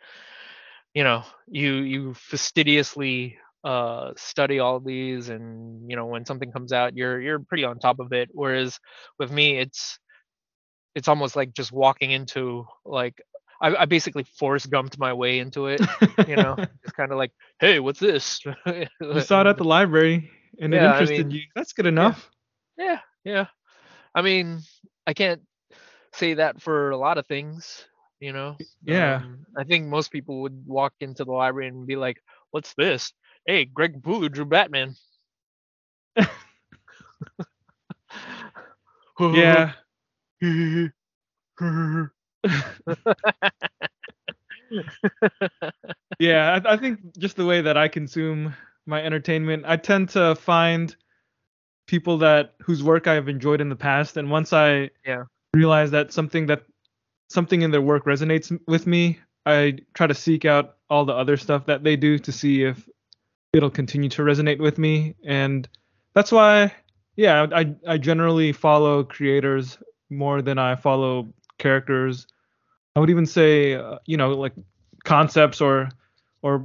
you 0.94 1.04
know 1.04 1.22
you 1.48 1.74
you 1.74 2.14
fastidiously 2.14 3.38
uh 3.62 4.10
study 4.16 4.58
all 4.58 4.80
these 4.80 5.28
and 5.28 5.88
you 5.88 5.94
know 5.94 6.06
when 6.06 6.24
something 6.24 6.50
comes 6.50 6.72
out 6.72 6.96
you're 6.96 7.20
you're 7.20 7.38
pretty 7.38 7.64
on 7.64 7.78
top 7.78 8.00
of 8.00 8.12
it. 8.12 8.28
Whereas 8.32 8.78
with 9.18 9.30
me 9.30 9.58
it's 9.58 9.98
it's 10.94 11.08
almost 11.08 11.36
like 11.36 11.52
just 11.52 11.70
walking 11.70 12.10
into 12.10 12.66
like 12.84 13.22
I, 13.62 13.76
I 13.76 13.84
basically 13.84 14.24
force 14.38 14.66
gumped 14.66 14.98
my 14.98 15.12
way 15.12 15.38
into 15.38 15.66
it 15.66 15.82
you 16.26 16.36
know 16.36 16.56
it's 16.82 16.92
kind 16.92 17.12
of 17.12 17.18
like 17.18 17.32
hey 17.60 17.78
what's 17.78 18.00
this? 18.00 18.40
You 18.66 19.20
saw 19.20 19.42
it 19.42 19.46
at 19.46 19.58
the 19.58 19.64
library 19.64 20.30
and 20.58 20.72
yeah, 20.72 20.86
it 20.86 20.92
interested 20.92 21.20
I 21.20 21.22
mean, 21.24 21.30
you. 21.30 21.42
That's 21.54 21.72
good 21.72 21.86
enough. 21.86 22.28
Yeah 22.32 22.40
yeah, 22.80 22.98
yeah. 23.24 23.46
I 24.14 24.22
mean, 24.22 24.60
I 25.10 25.12
can't 25.12 25.42
say 26.12 26.34
that 26.34 26.62
for 26.62 26.90
a 26.90 26.96
lot 26.96 27.18
of 27.18 27.26
things, 27.26 27.84
you 28.20 28.32
know. 28.32 28.56
Yeah. 28.84 29.16
Um, 29.16 29.44
I 29.58 29.64
think 29.64 29.88
most 29.88 30.12
people 30.12 30.42
would 30.42 30.62
walk 30.68 30.92
into 31.00 31.24
the 31.24 31.32
library 31.32 31.66
and 31.66 31.84
be 31.84 31.96
like, 31.96 32.22
"What's 32.52 32.74
this? 32.74 33.12
Hey, 33.44 33.64
Greg 33.64 34.00
Capullo 34.00 34.30
drew 34.30 34.44
Batman." 34.44 34.94
yeah. 39.20 39.72
yeah, 46.20 46.60
I, 46.64 46.72
I, 46.72 46.76
think 46.76 47.00
just 47.18 47.34
the 47.34 47.44
way 47.44 47.62
that 47.62 47.76
I 47.76 47.88
consume 47.88 48.54
my 48.86 49.02
entertainment, 49.02 49.64
I 49.66 49.76
tend 49.76 50.10
to 50.10 50.36
find 50.36 50.94
people 51.90 52.18
that 52.18 52.54
whose 52.62 52.84
work 52.84 53.08
I've 53.08 53.28
enjoyed 53.28 53.60
in 53.60 53.68
the 53.68 53.74
past, 53.74 54.16
and 54.16 54.30
once 54.30 54.52
I 54.52 54.90
yeah 55.04 55.24
realize 55.52 55.90
that 55.90 56.12
something 56.12 56.46
that 56.46 56.62
something 57.28 57.62
in 57.62 57.72
their 57.72 57.82
work 57.82 58.04
resonates 58.04 58.56
with 58.68 58.86
me, 58.86 59.18
I 59.44 59.78
try 59.92 60.06
to 60.06 60.14
seek 60.14 60.44
out 60.44 60.76
all 60.88 61.04
the 61.04 61.12
other 61.12 61.36
stuff 61.36 61.66
that 61.66 61.82
they 61.82 61.96
do 61.96 62.16
to 62.20 62.30
see 62.30 62.62
if 62.62 62.88
it'll 63.52 63.70
continue 63.70 64.08
to 64.10 64.22
resonate 64.22 64.60
with 64.60 64.78
me, 64.78 65.16
and 65.24 65.68
that's 66.14 66.30
why 66.30 66.72
yeah 67.16 67.48
I 67.52 67.74
I 67.84 67.98
generally 67.98 68.52
follow 68.52 69.02
creators 69.02 69.76
more 70.10 70.42
than 70.42 70.58
I 70.58 70.76
follow 70.76 71.34
characters. 71.58 72.28
I 72.94 73.00
would 73.00 73.10
even 73.10 73.26
say 73.26 73.74
uh, 73.74 73.98
you 74.06 74.16
know 74.16 74.30
like 74.30 74.54
concepts 75.04 75.60
or 75.60 75.88
or 76.42 76.64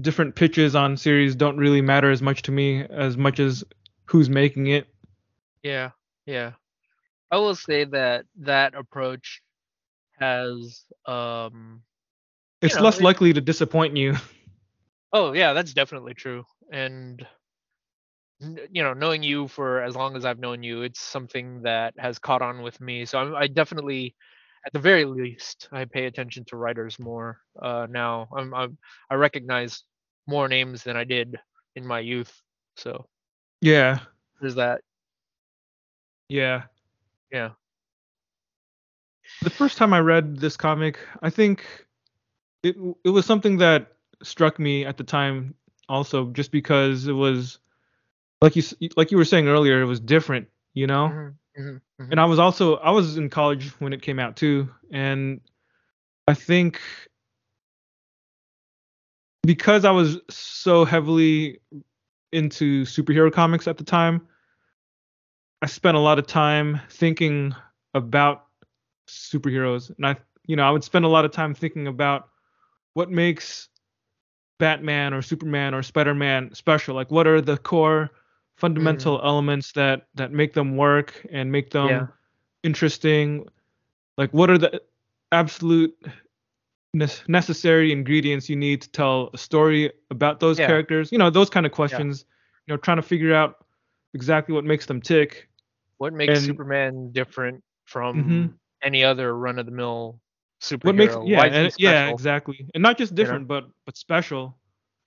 different 0.00 0.34
pitches 0.34 0.74
on 0.74 0.96
series 0.96 1.34
don't 1.34 1.58
really 1.58 1.82
matter 1.82 2.10
as 2.10 2.22
much 2.22 2.40
to 2.42 2.52
me 2.52 2.84
as 2.84 3.18
much 3.18 3.38
as 3.38 3.62
who's 4.06 4.28
making 4.28 4.68
it. 4.68 4.86
Yeah, 5.62 5.90
yeah. 6.26 6.52
I 7.30 7.36
will 7.36 7.54
say 7.54 7.84
that 7.84 8.24
that 8.40 8.74
approach 8.74 9.42
has 10.18 10.84
um 11.06 11.82
it's 12.62 12.76
know, 12.76 12.82
less 12.82 12.98
it, 12.98 13.04
likely 13.04 13.32
to 13.32 13.40
disappoint 13.40 13.96
you. 13.96 14.14
Oh, 15.12 15.32
yeah, 15.32 15.54
that's 15.54 15.72
definitely 15.72 16.12
true. 16.12 16.44
And 16.70 17.26
you 18.40 18.82
know, 18.82 18.92
knowing 18.92 19.22
you 19.22 19.48
for 19.48 19.80
as 19.82 19.96
long 19.96 20.14
as 20.14 20.26
I've 20.26 20.38
known 20.38 20.62
you, 20.62 20.82
it's 20.82 21.00
something 21.00 21.62
that 21.62 21.94
has 21.96 22.18
caught 22.18 22.42
on 22.42 22.60
with 22.60 22.78
me. 22.80 23.06
So 23.06 23.18
I'm, 23.18 23.34
I 23.34 23.46
definitely 23.46 24.14
at 24.66 24.72
the 24.72 24.78
very 24.78 25.04
least, 25.04 25.68
I 25.72 25.84
pay 25.84 26.06
attention 26.06 26.44
to 26.48 26.56
writers 26.56 26.98
more 26.98 27.38
uh, 27.62 27.86
now. 27.88 28.28
I'm, 28.36 28.52
I'm 28.52 28.78
I 29.08 29.14
recognize 29.14 29.84
more 30.26 30.48
names 30.48 30.82
than 30.82 30.96
I 30.96 31.04
did 31.04 31.38
in 31.76 31.86
my 31.86 32.00
youth. 32.00 32.34
So 32.76 33.06
yeah. 33.60 33.98
There's 34.40 34.54
that. 34.56 34.82
Yeah. 36.28 36.64
Yeah. 37.32 37.50
The 39.42 39.50
first 39.50 39.76
time 39.76 39.92
I 39.92 40.00
read 40.00 40.38
this 40.38 40.56
comic, 40.56 40.98
I 41.22 41.30
think 41.30 41.64
it 42.62 42.76
it 43.04 43.10
was 43.10 43.26
something 43.26 43.58
that 43.58 43.92
struck 44.22 44.58
me 44.58 44.84
at 44.84 44.96
the 44.96 45.04
time 45.04 45.54
also 45.88 46.30
just 46.30 46.50
because 46.50 47.06
it 47.06 47.12
was 47.12 47.58
like 48.40 48.56
you 48.56 48.62
like 48.96 49.10
you 49.10 49.16
were 49.16 49.24
saying 49.24 49.48
earlier, 49.48 49.80
it 49.80 49.86
was 49.86 50.00
different, 50.00 50.48
you 50.74 50.86
know? 50.86 51.08
Mm-hmm, 51.08 51.60
mm-hmm, 51.60 52.02
mm-hmm. 52.02 52.10
And 52.12 52.20
I 52.20 52.24
was 52.24 52.38
also 52.38 52.76
I 52.76 52.90
was 52.90 53.16
in 53.16 53.30
college 53.30 53.68
when 53.80 53.92
it 53.92 54.02
came 54.02 54.18
out 54.18 54.36
too, 54.36 54.68
and 54.90 55.40
I 56.28 56.34
think 56.34 56.80
because 59.42 59.84
I 59.84 59.92
was 59.92 60.18
so 60.28 60.84
heavily 60.84 61.60
into 62.36 62.84
superhero 62.84 63.32
comics 63.32 63.66
at 63.66 63.78
the 63.78 63.84
time, 63.84 64.20
I 65.62 65.66
spent 65.66 65.96
a 65.96 66.00
lot 66.00 66.18
of 66.18 66.26
time 66.26 66.80
thinking 66.90 67.54
about 67.94 68.44
superheroes, 69.08 69.90
and 69.96 70.06
I, 70.06 70.16
you 70.46 70.54
know, 70.54 70.64
I 70.64 70.70
would 70.70 70.84
spend 70.84 71.06
a 71.06 71.08
lot 71.08 71.24
of 71.24 71.32
time 71.32 71.54
thinking 71.54 71.86
about 71.86 72.28
what 72.92 73.10
makes 73.10 73.68
Batman 74.58 75.14
or 75.14 75.22
Superman 75.22 75.74
or 75.74 75.82
Spider-Man 75.82 76.54
special. 76.54 76.94
Like, 76.94 77.10
what 77.10 77.26
are 77.26 77.40
the 77.40 77.56
core 77.56 78.10
fundamental 78.56 79.18
mm. 79.18 79.24
elements 79.24 79.72
that 79.72 80.08
that 80.14 80.32
make 80.32 80.52
them 80.52 80.76
work 80.76 81.26
and 81.32 81.50
make 81.50 81.70
them 81.70 81.88
yeah. 81.88 82.06
interesting? 82.62 83.46
Like, 84.18 84.30
what 84.34 84.50
are 84.50 84.58
the 84.58 84.82
absolute 85.32 85.96
necessary 87.28 87.92
ingredients 87.92 88.48
you 88.48 88.56
need 88.56 88.82
to 88.82 88.90
tell 88.90 89.30
a 89.34 89.38
story 89.38 89.92
about 90.10 90.40
those 90.40 90.58
yeah. 90.58 90.66
characters 90.66 91.12
you 91.12 91.18
know 91.18 91.30
those 91.30 91.50
kind 91.50 91.66
of 91.66 91.72
questions. 91.72 92.24
You 92.66 92.74
know 92.74 92.76
trying 92.76 92.96
to 92.96 93.02
figure 93.02 93.34
out 93.34 93.64
exactly 94.14 94.54
what 94.54 94.64
makes 94.64 94.86
them 94.86 95.00
tick. 95.00 95.48
What 95.98 96.12
makes 96.12 96.38
and, 96.38 96.46
superman 96.46 97.10
different 97.12 97.62
from 97.84 98.16
mm-hmm. 98.16 98.46
any 98.82 99.04
other 99.04 99.36
run-of-the-mill 99.36 100.20
superhero 100.60 100.84
what 100.84 100.94
makes 100.94 101.16
yeah 101.24 101.44
and, 101.44 101.74
yeah 101.78 102.08
exactly. 102.08 102.68
And 102.74 102.82
not 102.82 102.98
just 102.98 103.14
different 103.14 103.42
you 103.42 103.54
know? 103.54 103.60
but 103.60 103.70
but 103.84 103.96
special. 103.96 104.56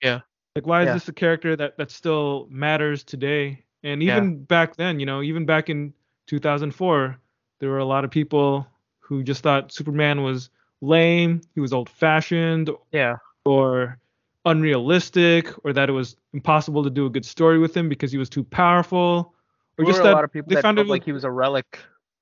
Yeah. 0.02 0.20
Like 0.56 0.66
why 0.66 0.82
is 0.82 0.86
yeah. 0.86 0.94
this 0.94 1.08
a 1.08 1.12
character 1.12 1.56
that 1.56 1.76
that 1.76 1.90
still 1.90 2.48
matters 2.50 3.04
today? 3.04 3.64
And 3.82 4.02
even 4.02 4.42
back 4.44 4.76
then 4.76 4.98
you 5.00 5.06
know 5.06 5.22
even 5.22 5.46
back 5.46 5.70
in 5.70 5.92
2004 6.26 7.18
there 7.60 7.68
were 7.68 7.78
a 7.78 7.84
lot 7.84 8.04
of 8.04 8.10
people 8.10 8.66
who 8.98 9.22
just 9.22 9.42
thought 9.42 9.72
superman 9.72 10.22
was 10.22 10.50
lame, 10.80 11.40
he 11.54 11.60
was 11.60 11.72
old 11.72 11.88
fashioned, 11.88 12.70
yeah, 12.92 13.16
or 13.44 13.98
unrealistic, 14.44 15.52
or 15.64 15.72
that 15.72 15.88
it 15.88 15.92
was 15.92 16.16
impossible 16.32 16.82
to 16.84 16.90
do 16.90 17.06
a 17.06 17.10
good 17.10 17.24
story 17.24 17.58
with 17.58 17.76
him 17.76 17.88
because 17.88 18.12
he 18.12 18.18
was 18.18 18.28
too 18.28 18.44
powerful, 18.44 19.34
or 19.78 19.84
just 19.84 20.02
that 20.02 20.12
a 20.12 20.14
lot 20.14 20.24
of 20.24 20.32
people 20.32 20.54
they 20.54 20.60
found 20.60 20.78
it 20.78 20.86
like 20.86 21.04
he 21.04 21.12
was 21.12 21.24
a 21.24 21.30
relic. 21.30 21.78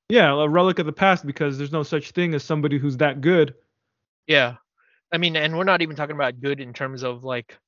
Yeah, 0.08 0.32
a 0.32 0.48
relic 0.48 0.78
of 0.78 0.86
the 0.86 0.92
past 0.92 1.26
because 1.26 1.58
there's 1.58 1.72
no 1.72 1.82
such 1.82 2.12
thing 2.12 2.34
as 2.34 2.42
somebody 2.42 2.78
who's 2.78 2.96
that 2.96 3.20
good. 3.20 3.54
Yeah, 4.26 4.56
I 5.12 5.18
mean, 5.18 5.36
and 5.36 5.56
we're 5.56 5.64
not 5.64 5.82
even 5.82 5.96
talking 5.96 6.16
about 6.16 6.40
good 6.40 6.60
in 6.60 6.72
terms 6.72 7.02
of 7.02 7.24
like 7.24 7.58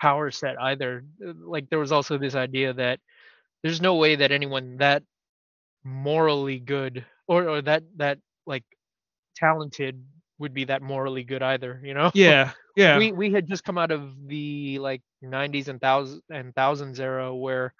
power 0.00 0.30
set 0.30 0.60
either. 0.60 1.04
Like 1.20 1.70
there 1.70 1.78
was 1.78 1.92
also 1.92 2.18
this 2.18 2.34
idea 2.34 2.72
that 2.74 3.00
there's 3.62 3.80
no 3.80 3.96
way 3.96 4.16
that 4.16 4.32
anyone 4.32 4.78
that 4.78 5.02
morally 5.84 6.58
good 6.58 7.04
or, 7.26 7.48
or 7.48 7.62
that 7.62 7.84
that 7.96 8.18
like 8.46 8.64
talented 9.36 10.04
would 10.38 10.52
be 10.52 10.64
that 10.64 10.82
morally 10.82 11.24
good 11.24 11.42
either, 11.42 11.80
you 11.82 11.94
know? 11.94 12.10
Yeah, 12.14 12.52
yeah, 12.76 12.98
we 12.98 13.12
we 13.12 13.32
had 13.32 13.48
just 13.48 13.64
come 13.64 13.78
out 13.78 13.90
of 13.90 14.14
the 14.28 14.78
like 14.78 15.02
90s 15.22 15.68
and 15.68 15.80
thousands 15.80 16.22
and 16.30 16.54
thousands 16.54 17.00
era 17.00 17.34
where 17.34 17.74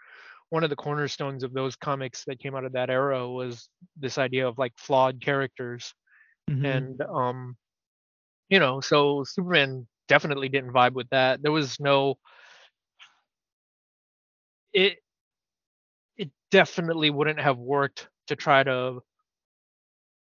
one 0.51 0.65
of 0.65 0.71
the 0.71 0.77
cornerstones 0.77 1.45
of 1.45 1.53
those 1.55 1.77
comics 1.77 2.25
that 2.27 2.41
came 2.41 2.55
out 2.57 2.65
of 2.65 2.73
that 2.73 2.91
era 2.91 3.29
was 3.29 3.69
this 3.97 4.19
idea 4.19 4.49
of 4.49 4.59
like 4.59 4.73
flawed 4.79 5.21
characters. 5.23 5.95
Mhm. 6.49 6.65
and 6.67 7.01
um 7.03 7.57
you 8.51 8.59
know 8.61 8.81
so 8.81 9.25
superman 9.25 9.87
definitely 10.09 10.49
didn't 10.49 10.73
vibe 10.73 10.95
with 10.95 11.09
that. 11.11 11.43
There 11.43 11.53
was 11.53 11.81
no 11.81 12.17
it 14.73 14.99
it 16.17 16.31
definitely 16.51 17.11
wouldn't 17.11 17.41
have 17.41 17.59
worked 17.59 18.09
to 18.29 18.37
try 18.37 18.63
to 18.63 19.01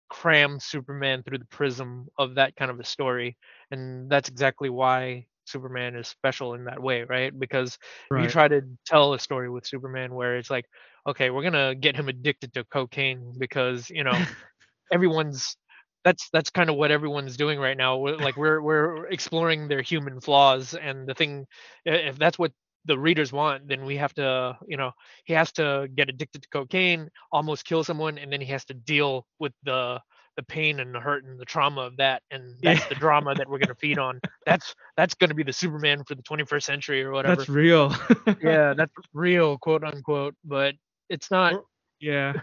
cram 0.09 0.59
superman 0.59 1.21
through 1.23 1.37
the 1.37 1.45
prism 1.45 2.07
of 2.17 2.35
that 2.35 2.55
kind 2.55 2.71
of 2.71 2.79
a 2.79 2.83
story 2.83 3.37
and 3.71 4.09
that's 4.09 4.29
exactly 4.29 4.69
why 4.69 5.25
superman 5.45 5.95
is 5.95 6.07
special 6.07 6.53
in 6.55 6.65
that 6.65 6.81
way 6.81 7.03
right? 7.03 7.37
Because 7.37 7.77
if 8.13 8.19
you 8.21 8.27
try 8.27 8.47
to 8.47 8.61
tell 8.85 9.13
a 9.13 9.19
story 9.19 9.49
with 9.49 9.65
superman 9.67 10.13
where 10.13 10.37
it's 10.37 10.49
like 10.49 10.65
okay 11.07 11.29
we're 11.29 11.43
gonna 11.43 11.75
get 11.75 11.95
him 11.95 12.09
addicted 12.09 12.53
to 12.53 12.63
cocaine 12.65 13.33
because 13.39 13.89
you 13.89 14.03
know 14.03 14.17
everyone's 14.91 15.57
that's 16.03 16.29
that's 16.31 16.49
kind 16.49 16.69
of 16.69 16.75
what 16.75 16.91
everyone's 16.91 17.37
doing 17.37 17.59
right 17.59 17.77
now. 17.77 17.97
We're- 17.97 18.17
like 18.17 18.37
we're 18.37 18.61
we're 18.61 19.07
exploring 19.07 19.67
their 19.67 19.81
human 19.81 20.21
flaws 20.21 20.73
and 20.73 21.07
the 21.07 21.13
thing, 21.13 21.45
if 21.85 22.17
that's 22.17 22.39
what 22.39 22.51
the 22.85 22.97
readers 22.97 23.33
want 23.33 23.67
then 23.67 23.83
we 23.85 23.97
have 23.97 24.13
to 24.13 24.57
you 24.65 24.77
know 24.77 24.91
he 25.25 25.33
has 25.33 25.51
to 25.51 25.89
get 25.93 26.07
addicted 26.09 26.41
to 26.41 26.47
cocaine 26.49 27.09
almost 27.33 27.65
kill 27.65 27.83
someone 27.83 28.17
and 28.17 28.31
then 28.31 28.39
he 28.39 28.47
has 28.47 28.63
to 28.63 28.73
deal 28.73 29.27
with 29.39 29.51
the 29.63 29.99
the 30.37 30.43
pain 30.43 30.79
and 30.79 30.93
the 30.95 30.99
hurt 30.99 31.25
and 31.25 31.37
the 31.39 31.45
trauma 31.45 31.81
of 31.81 31.97
that 31.97 32.21
and 32.31 32.55
that's 32.63 32.79
Yeah. 32.81 32.87
the 32.89 32.95
drama 32.95 33.35
that 33.35 33.49
we're 33.49 33.57
going 33.57 33.67
to 33.69 33.75
feed 33.75 33.97
on 33.99 34.21
that's 34.45 34.75
that's 34.95 35.13
going 35.15 35.29
to 35.29 35.35
be 35.35 35.43
the 35.43 35.51
superman 35.51 36.03
for 36.05 36.15
the 36.15 36.21
21st 36.23 36.63
century 36.63 37.03
or 37.03 37.11
whatever 37.11 37.35
That's 37.37 37.49
real. 37.49 37.93
yeah 38.41 38.73
that's 38.75 38.93
real 39.13 39.57
quote 39.57 39.83
unquote 39.83 40.35
but 40.45 40.75
it's 41.09 41.29
not 41.31 41.53
Or- 41.53 41.65
yeah. 41.99 42.33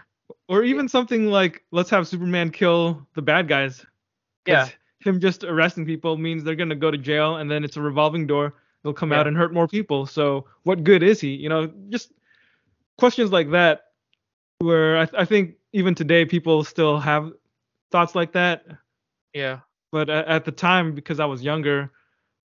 Or 0.49 0.63
even 0.71 0.87
something 0.89 1.27
like 1.27 1.63
let's 1.71 1.89
have 1.89 2.07
Superman 2.07 2.51
kill 2.51 3.07
the 3.15 3.21
bad 3.21 3.47
guys 3.47 3.85
Yeah. 4.45 4.67
Him 4.99 5.19
just 5.19 5.43
arresting 5.43 5.85
people 5.85 6.17
means 6.17 6.43
they're 6.43 6.55
gonna 6.55 6.75
go 6.75 6.89
to 6.91 6.97
jail, 6.97 7.37
and 7.37 7.49
then 7.49 7.63
it's 7.63 7.77
a 7.77 7.81
revolving 7.81 8.25
door. 8.27 8.55
They'll 8.83 8.91
come 8.93 9.11
Yeah. 9.11 9.19
out 9.19 9.27
and 9.27 9.37
hurt 9.37 9.53
more 9.53 9.67
people. 9.67 10.05
So 10.07 10.47
what 10.63 10.83
good 10.83 11.03
is 11.03 11.21
he? 11.21 11.29
You 11.35 11.47
know, 11.47 11.67
just 11.89 12.11
questions 12.97 13.31
like 13.31 13.51
that, 13.51 13.91
where 14.59 14.97
I, 14.97 15.07
I 15.19 15.25
think 15.25 15.55
even 15.73 15.93
today 15.93 16.25
people 16.25 16.63
still 16.63 16.97
have 16.99 17.31
thoughts 17.95 18.13
like 18.13 18.33
that. 18.33 18.65
yeah 19.33 19.59
But 19.93 20.09
at, 20.09 20.27
at 20.27 20.43
the 20.45 20.51
time, 20.51 20.93
because 20.93 21.21
I 21.21 21.25
was 21.25 21.41
younger, 21.41 21.91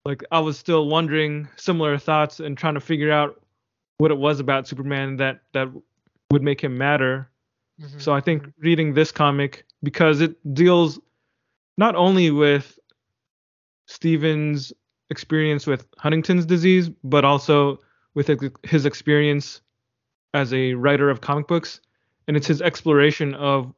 like 0.07 0.25
I 0.31 0.41
was 0.41 0.59
still 0.59 0.89
wondering 0.89 1.47
similar 1.57 1.99
thoughts 1.99 2.41
and 2.41 2.57
trying 2.57 2.75
to 2.75 2.81
figure 2.81 3.13
out 3.13 3.43
what 3.99 4.11
it 4.11 4.17
was 4.17 4.41
about 4.41 4.67
Superman 4.67 5.17
that 5.19 5.43
that 5.53 5.69
would 6.31 6.43
make 6.43 6.65
him 6.65 6.79
matter. 6.79 7.29
mhm, 7.79 8.01
So 8.01 8.15
I 8.15 8.21
think 8.21 8.45
mhm. 8.45 8.53
reading 8.59 8.95
this 8.95 9.13
comic 9.13 9.67
because 9.83 10.23
it 10.23 10.33
deals 10.55 10.99
not 11.77 11.95
only 11.95 12.31
with 12.31 12.79
Steven's 13.87 14.73
experience 15.11 15.67
with 15.67 15.87
Huntington's 15.99 16.47
disease, 16.47 16.89
but 17.03 17.23
also 17.25 17.79
with 18.15 18.31
his 18.65 18.87
experience 18.87 19.61
as 20.33 20.55
a 20.55 20.73
writer 20.73 21.11
of 21.11 21.21
comic 21.21 21.47
books, 21.49 21.81
and 22.27 22.35
it's 22.35 22.47
his 22.47 22.63
exploration 22.63 23.35
of 23.35 23.75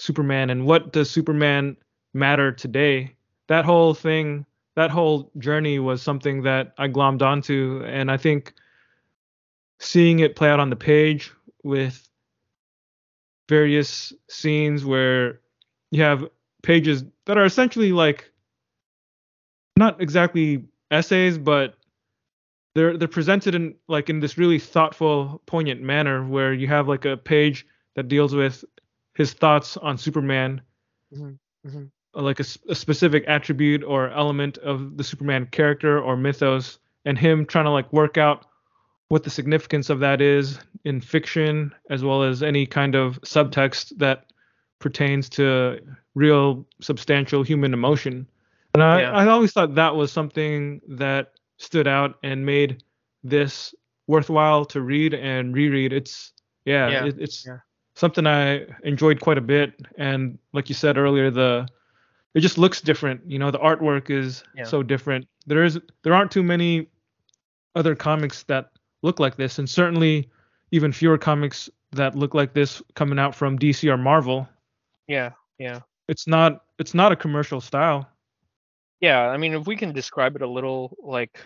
Superman 0.00 0.48
and 0.48 0.64
what 0.64 0.92
does 0.92 1.10
Superman 1.10 1.76
matter 2.14 2.52
today. 2.52 3.14
That 3.48 3.66
whole 3.66 3.92
thing, 3.92 4.46
that 4.74 4.90
whole 4.90 5.30
journey 5.38 5.78
was 5.78 6.00
something 6.00 6.42
that 6.42 6.72
I 6.78 6.88
glommed 6.88 7.20
onto, 7.22 7.84
and 7.86 8.10
I 8.10 8.16
think 8.16 8.54
seeing 9.78 10.20
it 10.20 10.36
play 10.36 10.48
out 10.48 10.58
on 10.58 10.70
the 10.70 10.76
page 10.76 11.32
with 11.62 12.08
various 13.48 14.12
scenes 14.28 14.84
where 14.84 15.40
you 15.90 16.02
have 16.02 16.26
pages 16.62 17.04
that 17.26 17.36
are 17.36 17.44
essentially 17.44 17.92
like 17.92 18.30
not 19.76 20.00
exactly 20.00 20.64
essays 20.90 21.38
but 21.38 21.74
they're 22.74 22.96
they're 22.96 23.08
presented 23.08 23.54
in 23.54 23.74
like 23.88 24.08
in 24.08 24.20
this 24.20 24.38
really 24.38 24.58
thoughtful 24.58 25.42
poignant 25.46 25.80
manner 25.80 26.24
where 26.24 26.52
you 26.52 26.68
have 26.68 26.86
like 26.86 27.04
a 27.04 27.16
page 27.16 27.66
that 27.96 28.08
deals 28.08 28.34
with 28.34 28.64
his 29.20 29.34
thoughts 29.34 29.76
on 29.76 29.98
Superman 29.98 30.62
Mhm, 31.14 31.38
mhm. 31.66 31.90
uh, 32.16 32.22
like 32.22 32.40
a, 32.40 32.44
specific 32.44 33.22
attribute 33.26 33.84
or 33.84 34.08
element 34.08 34.56
of 34.58 34.96
the 34.96 35.04
Superman 35.04 35.44
character 35.44 36.00
or 36.00 36.16
mythos 36.16 36.78
and 37.04 37.18
him 37.18 37.44
trying 37.44 37.66
to 37.66 37.70
like 37.70 37.92
work 37.92 38.16
out 38.16 38.46
what 39.08 39.22
the 39.22 39.28
significance 39.28 39.90
of 39.90 40.00
that 40.00 40.22
is 40.22 40.58
in 40.84 41.02
fiction 41.02 41.74
as 41.90 42.02
well 42.02 42.22
as 42.22 42.42
any 42.42 42.64
kind 42.64 42.94
of 42.94 43.20
subtext 43.20 43.92
that 43.98 44.32
pertains 44.78 45.28
to 45.28 45.78
real 46.14 46.66
substantial 46.80 47.42
human 47.42 47.74
emotion. 47.74 48.26
And 48.72 48.82
I, 48.82 49.00
Yeah. 49.00 49.12
I 49.12 49.26
always 49.26 49.52
thought 49.52 49.74
that 49.74 49.96
was 49.96 50.10
something 50.10 50.80
that 50.88 51.32
stood 51.58 51.86
out 51.86 52.14
and 52.22 52.46
made 52.46 52.82
this 53.22 53.74
worthwhile 54.06 54.64
to 54.64 54.80
read 54.80 55.12
and 55.12 55.54
reread. 55.54 55.92
It's 55.92 56.32
yeah, 56.64 56.88
Yeah, 56.88 57.04
It, 57.04 57.16
it's 57.18 57.44
yeah. 57.44 57.58
Something 58.00 58.26
I 58.26 58.66
enjoyed 58.82 59.20
quite 59.20 59.38
a 59.38 59.42
bit. 59.42 59.74
And 59.98 60.38
like 60.54 60.68
you 60.70 60.74
said 60.74 60.96
earlier, 60.96 61.30
the 61.30 61.68
it 62.34 62.40
just 62.40 62.58
looks 62.58 62.80
different. 62.80 63.20
You 63.26 63.38
know, 63.38 63.50
the 63.50 63.58
artwork 63.58 64.08
is 64.10 64.42
Yeah. 64.56 64.64
so 64.64 64.82
different. 64.82 65.28
There 65.46 65.62
is 65.64 65.78
there 66.02 66.14
aren't 66.14 66.30
too 66.32 66.42
many 66.42 66.88
other 67.74 67.94
comics 67.94 68.42
that 68.44 68.70
look 69.02 69.20
like 69.20 69.36
this, 69.36 69.58
and 69.58 69.68
certainly 69.68 70.30
even 70.72 70.92
fewer 70.92 71.18
comics 71.18 71.68
that 71.92 72.14
look 72.14 72.34
like 72.34 72.54
this 72.54 72.82
coming 72.94 73.18
out 73.18 73.34
from 73.34 73.58
DC 73.58 73.88
or 73.92 73.96
Marvel. 73.96 74.48
Yeah, 75.08 75.32
yeah. 75.58 75.80
It's 76.08 76.26
not 76.26 76.64
it's 76.78 76.94
not 76.94 77.12
a 77.12 77.16
commercial 77.16 77.60
style. 77.60 78.08
Yeah, 79.00 79.28
I 79.28 79.36
mean, 79.36 79.54
if 79.54 79.66
we 79.66 79.76
can 79.76 79.92
describe 79.92 80.36
it 80.36 80.42
a 80.42 80.48
little, 80.48 80.96
like 81.02 81.38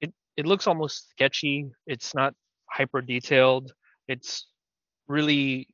it 0.00 0.12
it 0.36 0.46
looks 0.46 0.66
almost 0.66 1.10
sketchy. 1.10 1.70
It's 1.86 2.14
not 2.14 2.34
hyper 2.70 3.00
detailed. 3.00 3.72
It's 4.08 4.46
really 5.08 5.68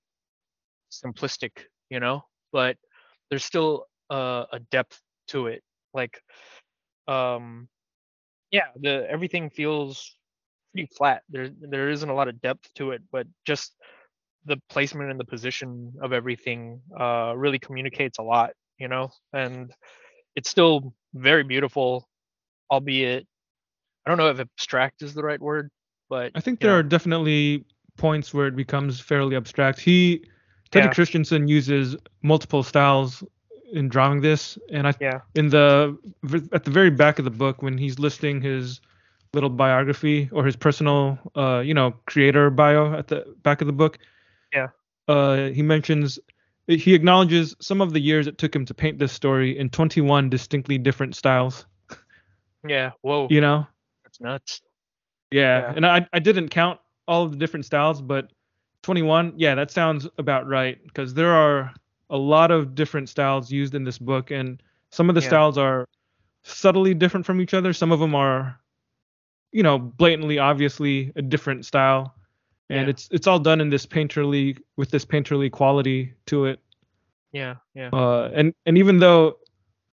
simplistic, 1.03 1.51
you 1.91 2.01
know, 2.01 2.25
but 2.53 2.77
there's 3.31 3.45
still 3.45 3.87
uh, 4.11 4.45
a 4.53 4.61
depth 4.71 5.01
to 5.29 5.47
it. 5.47 5.63
Like, 5.93 6.21
um, 7.09 7.69
yeah, 8.51 8.69
the 8.77 9.07
everything 9.09 9.51
feels 9.51 10.17
pretty 10.73 10.89
flat. 10.97 11.23
There 11.29 11.51
there 11.61 11.91
isn't 11.91 12.09
a 12.09 12.15
lot 12.15 12.29
of 12.29 12.41
depth 12.41 12.73
to 12.75 12.93
it, 12.93 13.03
but 13.13 13.27
just 13.47 13.75
the 14.47 14.61
placement 14.69 15.11
and 15.11 15.19
the 15.19 15.25
position 15.25 15.93
of 16.03 16.13
everything 16.13 16.81
uh, 16.99 17.33
really 17.37 17.59
communicates 17.59 18.19
a 18.19 18.23
lot, 18.23 18.53
you 18.79 18.89
know, 18.89 19.11
and 19.33 19.73
it's 20.37 20.51
still 20.51 20.95
very 21.15 21.45
beautiful, 21.45 22.09
albeit 22.71 23.27
I 24.07 24.11
don't 24.11 24.19
know 24.19 24.29
if 24.29 24.39
abstract 24.39 25.03
is 25.03 25.15
the 25.15 25.23
right 25.23 25.41
word, 25.41 25.71
but 26.11 26.33
I 26.35 26.41
think 26.41 26.61
there 26.61 26.73
know, 26.73 26.79
are 26.79 26.83
definitely 26.83 27.65
points 27.97 28.35
where 28.35 28.47
it 28.47 28.57
becomes 28.57 29.01
fairly 29.01 29.37
abstract. 29.37 29.81
He 29.81 30.25
Teddy 30.75 30.87
Yeah. 30.87 30.93
Kristiansen 30.93 31.49
uses 31.49 31.97
multiple 32.23 32.63
styles 32.65 33.23
in 33.73 33.89
drawing 33.89 34.21
this, 34.21 34.59
and 34.73 34.89
I 34.89 34.95
yeah, 35.01 35.21
in 35.37 35.49
the 35.51 35.97
at 36.53 36.65
the 36.65 36.71
very 36.71 36.91
back 36.91 37.19
of 37.21 37.25
the 37.25 37.31
book 37.31 37.63
when 37.63 37.79
he's 37.79 37.99
listing 38.01 38.41
his 38.43 38.81
little 39.33 39.51
biography 39.51 40.29
or 40.33 40.45
his 40.45 40.57
personal 40.57 41.19
uh 41.37 41.59
you 41.65 41.75
know 41.75 41.93
creator 42.07 42.51
bio 42.51 42.93
at 42.95 43.09
the 43.09 43.25
back 43.43 43.61
of 43.61 43.67
the 43.67 43.73
book 43.73 43.99
Yeah. 44.53 44.69
uh 45.09 45.49
he 45.49 45.61
mentions 45.63 46.19
he 46.69 46.95
acknowledges 46.95 47.57
some 47.61 47.81
of 47.81 47.93
the 47.93 48.01
years 48.01 48.27
it 48.29 48.39
took 48.39 48.55
him 48.55 48.65
to 48.67 48.75
paint 48.75 48.99
this 48.99 49.13
story 49.13 49.59
in 49.59 49.71
21 49.71 50.31
distinctly 50.31 50.79
different 50.79 51.17
styles 51.17 51.67
yeah. 52.67 52.93
Whoa, 53.03 53.27
you 53.31 53.41
know 53.41 53.67
that's 54.05 54.21
nuts. 54.21 54.61
yeah, 55.33 55.61
Yeah. 55.61 55.73
and 55.77 55.85
i 55.87 56.07
i 56.13 56.19
didn't 56.21 56.51
count 56.51 56.79
all 57.09 57.25
of 57.25 57.33
the 57.33 57.37
different 57.37 57.67
styles 57.67 58.01
but 58.01 58.31
21 58.85 59.33
yeah 59.37 59.55
that 59.55 59.71
sounds 59.71 60.07
about 60.19 60.47
right 60.47 60.79
because 60.85 61.15
there 61.15 61.33
are 61.33 61.73
a 62.11 62.17
lot 62.17 62.51
of 62.51 62.75
different 62.75 63.09
styles 63.09 63.51
used 63.51 63.75
in 63.75 63.83
this 63.85 63.99
book 63.99 64.31
and 64.31 64.63
some 64.91 65.09
of 65.09 65.15
the 65.17 65.21
Yeah. 65.23 65.29
styles 65.29 65.59
are 65.59 65.89
subtly 66.45 66.95
different 66.95 67.27
from 67.27 67.41
each 67.41 67.55
other 67.55 67.73
some 67.73 67.91
of 67.93 67.99
them 67.99 68.15
are 68.15 68.61
you 69.53 69.63
know 69.63 69.79
blatantly 69.79 70.39
obviously 70.39 71.13
a 71.17 71.23
different 71.23 71.65
style 71.65 72.15
and 72.71 72.87
Yeah. 72.87 72.91
it's 72.91 73.09
it's 73.11 73.27
all 73.27 73.39
done 73.39 73.61
in 73.61 73.71
this 73.71 73.87
painterly 73.87 74.59
with 74.77 74.91
this 74.91 75.05
painterly 75.07 75.51
quality 75.51 76.13
to 76.27 76.45
it 76.47 76.61
Yeah, 77.33 77.57
yeah, 77.75 77.89
uh 77.93 78.31
and 78.35 78.55
and 78.67 78.77
even 78.79 78.99
though 78.99 79.39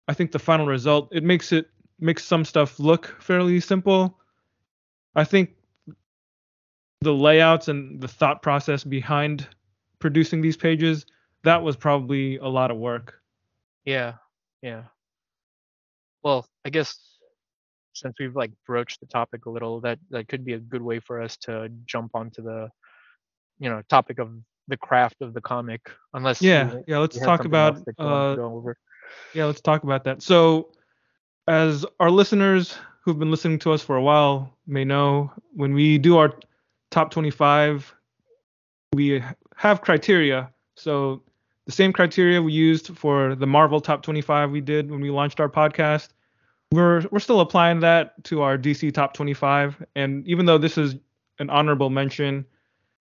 I 0.07 0.13
think 0.13 0.31
the 0.31 0.39
final 0.39 0.67
result 0.67 1.09
it 1.13 1.23
makes 1.23 1.51
it 1.53 1.67
makes 1.99 2.25
some 2.25 2.43
stuff 2.43 2.79
look 2.79 3.15
fairly 3.21 3.59
simple. 3.61 4.19
I 5.15 5.23
think 5.23 5.51
the 7.01 7.13
layouts 7.13 7.67
and 7.67 7.99
the 7.99 8.07
thought 8.07 8.41
process 8.41 8.83
behind 8.83 9.47
producing 9.99 10.41
these 10.41 10.57
pages 10.57 11.05
that 11.43 11.61
was 11.61 11.75
probably 11.75 12.37
a 12.37 12.47
lot 12.47 12.71
of 12.71 12.77
work. 12.77 13.19
Yeah, 13.85 14.13
yeah. 14.61 14.83
Well, 16.23 16.45
I 16.65 16.69
guess 16.69 16.97
since 17.93 18.15
we've 18.19 18.35
like 18.35 18.51
broached 18.65 18.99
the 18.99 19.07
topic 19.07 19.45
a 19.45 19.49
little, 19.49 19.81
that 19.81 19.99
that 20.11 20.27
could 20.27 20.45
be 20.45 20.53
a 20.53 20.59
good 20.59 20.81
way 20.81 20.99
for 20.99 21.21
us 21.21 21.35
to 21.37 21.69
jump 21.85 22.11
onto 22.13 22.43
the, 22.43 22.69
you 23.59 23.69
know, 23.69 23.81
topic 23.89 24.19
of 24.19 24.31
the 24.67 24.77
craft 24.77 25.21
of 25.21 25.33
the 25.33 25.41
comic. 25.41 25.81
Unless 26.13 26.41
Yeah, 26.41 26.73
you, 26.73 26.83
yeah. 26.87 26.97
Let's 26.99 27.19
talk 27.19 27.45
about 27.45 27.75
else 27.75 27.83
that 27.85 27.95
you 27.97 28.05
want 28.05 28.39
uh, 28.39 28.43
over. 28.43 28.77
Yeah, 29.33 29.45
let's 29.45 29.61
talk 29.61 29.83
about 29.83 30.03
that. 30.03 30.21
So, 30.21 30.69
as 31.47 31.85
our 31.99 32.11
listeners 32.11 32.77
who've 33.03 33.17
been 33.17 33.31
listening 33.31 33.57
to 33.59 33.71
us 33.71 33.81
for 33.81 33.95
a 33.95 34.01
while 34.01 34.55
may 34.67 34.85
know, 34.85 35.31
when 35.53 35.73
we 35.73 35.97
do 35.97 36.17
our 36.17 36.33
top 36.91 37.09
25, 37.11 37.93
we 38.93 39.23
have 39.55 39.81
criteria. 39.81 40.51
So, 40.75 41.23
the 41.65 41.71
same 41.71 41.93
criteria 41.93 42.41
we 42.41 42.53
used 42.53 42.95
for 42.97 43.35
the 43.35 43.45
Marvel 43.47 43.79
top 43.79 44.03
25 44.03 44.51
we 44.51 44.61
did 44.61 44.89
when 44.89 44.99
we 44.99 45.09
launched 45.09 45.39
our 45.39 45.49
podcast, 45.49 46.09
we're 46.71 47.03
we're 47.11 47.19
still 47.19 47.39
applying 47.39 47.79
that 47.81 48.21
to 48.25 48.41
our 48.41 48.57
DC 48.57 48.93
top 48.93 49.13
25. 49.13 49.83
And 49.95 50.25
even 50.27 50.45
though 50.45 50.57
this 50.57 50.77
is 50.77 50.95
an 51.39 51.49
honorable 51.49 51.89
mention, 51.89 52.45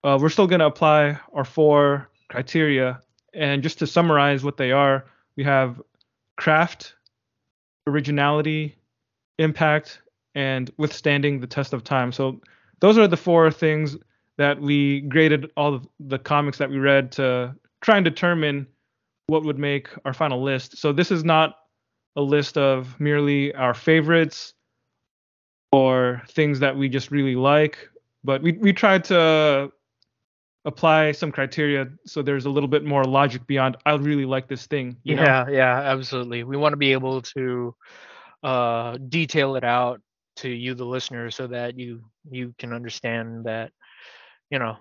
uh, 0.04 0.18
we're 0.20 0.28
still 0.28 0.46
going 0.46 0.60
to 0.60 0.66
apply 0.66 1.18
our 1.32 1.44
four 1.44 2.08
criteria. 2.28 3.00
And 3.34 3.62
just 3.62 3.78
to 3.80 3.86
summarize 3.86 4.44
what 4.44 4.56
they 4.56 4.72
are, 4.72 5.06
we 5.36 5.44
have 5.44 5.80
craft, 6.36 6.94
originality, 7.86 8.76
impact, 9.38 10.00
and 10.34 10.70
withstanding 10.76 11.40
the 11.40 11.46
test 11.46 11.72
of 11.72 11.84
time. 11.84 12.12
So 12.12 12.40
those 12.80 12.98
are 12.98 13.08
the 13.08 13.16
four 13.16 13.50
things 13.50 13.96
that 14.36 14.60
we 14.60 15.00
graded 15.02 15.50
all 15.56 15.80
the 15.98 16.18
comics 16.18 16.58
that 16.58 16.70
we 16.70 16.78
read 16.78 17.10
to 17.12 17.54
try 17.80 17.96
and 17.96 18.04
determine 18.04 18.66
what 19.26 19.44
would 19.44 19.58
make 19.58 19.88
our 20.04 20.14
final 20.14 20.42
list. 20.42 20.78
So 20.78 20.92
this 20.92 21.10
is 21.10 21.24
not 21.24 21.56
a 22.16 22.22
list 22.22 22.56
of 22.56 22.98
merely 22.98 23.54
our 23.54 23.74
favorites 23.74 24.54
or 25.70 26.22
things 26.28 26.60
that 26.60 26.76
we 26.76 26.88
just 26.88 27.10
really 27.10 27.36
like, 27.36 27.88
but 28.24 28.42
we 28.42 28.52
we 28.52 28.72
tried 28.72 29.04
to 29.04 29.70
apply 30.64 31.12
some 31.12 31.32
criteria 31.32 31.88
so 32.04 32.20
there's 32.20 32.44
a 32.44 32.50
little 32.50 32.68
bit 32.68 32.84
more 32.84 33.04
logic 33.04 33.46
beyond 33.46 33.76
I 33.86 33.94
really 33.94 34.24
like 34.24 34.48
this 34.48 34.66
thing. 34.66 34.96
you 35.02 35.14
know? 35.16 35.22
Yeah, 35.22 35.48
yeah, 35.48 35.80
absolutely. 35.80 36.44
We 36.44 36.56
want 36.56 36.72
to 36.72 36.76
be 36.76 36.92
able 36.92 37.22
to 37.22 37.74
uh, 38.42 38.98
detail 39.08 39.56
it 39.56 39.64
out 39.64 40.00
to 40.38 40.48
you, 40.48 40.74
the 40.74 40.84
listener, 40.84 41.30
so 41.30 41.46
that 41.46 41.78
you 41.78 42.02
you 42.30 42.54
can 42.58 42.72
understand 42.72 43.44
that, 43.44 43.72
you 44.50 44.58
know, 44.58 44.76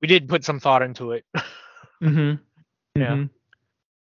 we 0.00 0.08
did 0.08 0.28
put 0.28 0.44
some 0.44 0.60
thought 0.60 0.82
into 0.82 1.12
it. 1.12 1.24
Mm-hmm. 2.02 3.00
Yeah. 3.00 3.14
Mhm. 3.14 3.30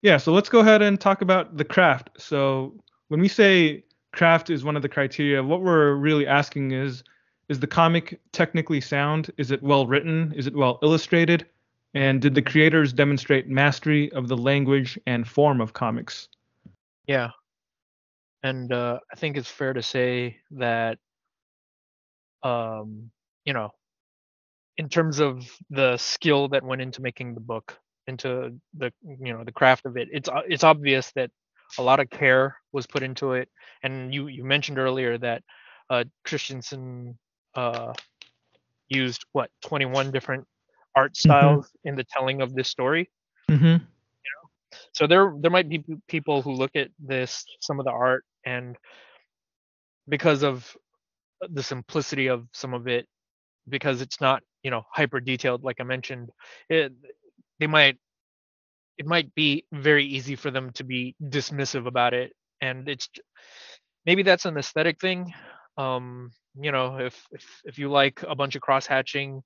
Yeah. 0.00 0.16
So 0.16 0.32
let's 0.32 0.48
go 0.48 0.60
ahead 0.60 0.80
and 0.80 0.98
talk 0.98 1.20
about 1.20 1.58
the 1.58 1.64
craft. 1.64 2.08
So 2.16 2.74
when 3.08 3.20
we 3.20 3.28
say 3.28 3.84
craft 4.12 4.48
is 4.48 4.64
one 4.64 4.76
of 4.76 4.82
the 4.82 4.88
criteria, 4.88 5.42
what 5.42 5.60
we're 5.60 5.92
really 5.96 6.26
asking 6.26 6.70
is 6.70 7.04
is 7.50 7.60
the 7.60 7.66
comic 7.66 8.18
technically 8.32 8.80
sound? 8.80 9.30
Is 9.36 9.50
it 9.50 9.62
well 9.62 9.86
written? 9.86 10.32
Is 10.34 10.46
it 10.46 10.56
well 10.56 10.78
illustrated? 10.82 11.46
And 11.92 12.22
did 12.22 12.34
the 12.34 12.40
creators 12.40 12.94
demonstrate 12.94 13.46
mastery 13.48 14.10
of 14.12 14.28
the 14.28 14.36
language 14.38 14.98
and 15.06 15.28
form 15.28 15.60
of 15.60 15.74
comics? 15.74 16.28
Yeah. 17.06 17.28
And 18.42 18.72
uh, 18.72 18.98
I 19.12 19.16
think 19.16 19.36
it's 19.36 19.50
fair 19.50 19.72
to 19.72 19.82
say 19.82 20.38
that, 20.52 20.98
um, 22.42 23.10
you 23.44 23.52
know, 23.52 23.70
in 24.76 24.88
terms 24.88 25.20
of 25.20 25.46
the 25.70 25.96
skill 25.96 26.48
that 26.48 26.64
went 26.64 26.80
into 26.82 27.02
making 27.02 27.34
the 27.34 27.40
book, 27.40 27.78
into 28.06 28.58
the 28.76 28.92
you 29.02 29.32
know 29.32 29.44
the 29.44 29.52
craft 29.52 29.86
of 29.86 29.96
it, 29.96 30.08
it's 30.12 30.28
it's 30.46 30.64
obvious 30.64 31.12
that 31.12 31.30
a 31.78 31.82
lot 31.82 32.00
of 32.00 32.10
care 32.10 32.56
was 32.72 32.86
put 32.86 33.02
into 33.02 33.32
it. 33.32 33.48
And 33.82 34.12
you 34.14 34.26
you 34.28 34.44
mentioned 34.44 34.78
earlier 34.78 35.18
that 35.18 35.42
uh, 35.90 36.04
Kristiansen 36.26 37.14
uh, 37.54 37.92
used 38.88 39.24
what 39.32 39.50
21 39.62 40.10
different 40.10 40.46
art 40.96 41.16
styles 41.16 41.70
in 41.84 41.96
the 41.96 42.04
telling 42.04 42.40
of 42.42 42.54
this 42.54 42.68
story 42.68 43.10
Mm-hmm. 43.50 43.76
so 44.92 45.06
there 45.06 45.34
there 45.40 45.50
might 45.50 45.68
be 45.68 45.84
people 46.08 46.42
who 46.42 46.52
look 46.52 46.74
at 46.76 46.88
this 46.98 47.44
some 47.60 47.78
of 47.78 47.84
the 47.84 47.90
art 47.92 48.24
and 48.46 48.76
because 50.08 50.42
of 50.42 50.76
the 51.50 51.62
simplicity 51.62 52.28
of 52.28 52.46
some 52.52 52.74
of 52.74 52.86
it 52.88 53.06
because 53.68 54.00
it's 54.00 54.20
not 54.20 54.42
you 54.62 54.70
know 54.70 54.82
hyper 54.92 55.20
detailed 55.20 55.64
like 55.64 55.80
i 55.80 55.84
mentioned 55.84 56.30
it 56.68 56.92
they 57.60 57.66
might 57.66 57.98
it 58.98 59.06
might 59.06 59.34
be 59.34 59.64
very 59.72 60.04
easy 60.04 60.36
for 60.36 60.50
them 60.50 60.70
to 60.72 60.84
be 60.84 61.14
dismissive 61.22 61.86
about 61.86 62.14
it. 62.14 62.32
And 62.60 62.88
it's 62.88 63.08
maybe 64.06 64.22
that's 64.22 64.44
an 64.46 64.56
aesthetic 64.58 65.00
thing. 65.00 65.32
Um 65.78 66.32
you 66.60 66.72
know 66.72 66.98
if 66.98 67.26
if 67.32 67.46
if 67.64 67.78
you 67.78 67.90
like 67.90 68.22
a 68.28 68.34
bunch 68.34 68.56
of 68.56 68.62
cross 68.62 68.86
hatching 68.86 69.42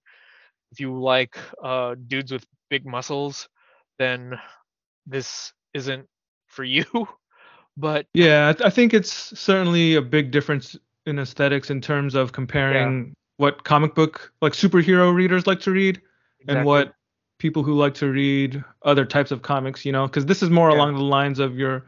if 0.73 0.81
you 0.81 0.99
like 1.01 1.37
uh 1.65 1.95
dudes 2.09 2.33
with 2.33 2.45
big 2.71 2.87
muscles 2.87 3.49
then 3.99 4.39
this 5.07 5.53
isn't 5.75 6.07
for 6.49 6.65
you 6.77 6.85
but 7.77 8.07
Yeah, 8.15 8.49
I, 8.49 8.53
th- 8.53 8.67
I 8.67 8.71
think 8.71 8.95
it's 8.95 9.39
certainly 9.39 9.95
a 9.95 10.03
big 10.03 10.31
difference 10.31 10.77
in 11.07 11.19
aesthetics 11.19 11.71
in 11.71 11.81
terms 11.81 12.15
of 12.15 12.33
comparing 12.33 13.15
what 13.37 13.65
comic 13.65 13.95
book 13.95 14.33
like 14.41 14.55
superhero 14.55 15.15
readers 15.15 15.47
like 15.47 15.61
to 15.61 15.71
read 15.71 16.01
and 16.49 16.65
what 16.65 16.95
people 17.39 17.63
who 17.63 17.75
like 17.75 17.95
to 17.95 18.11
read 18.11 18.65
other 18.83 19.05
types 19.05 19.31
of 19.31 19.43
comics, 19.43 19.85
you 19.85 19.93
know, 19.93 20.07
because 20.07 20.25
this 20.27 20.43
is 20.43 20.51
more 20.51 20.71
Yeah. 20.71 20.77
along 20.79 20.95
the 20.95 21.03
lines 21.03 21.39
of 21.39 21.57
your 21.59 21.85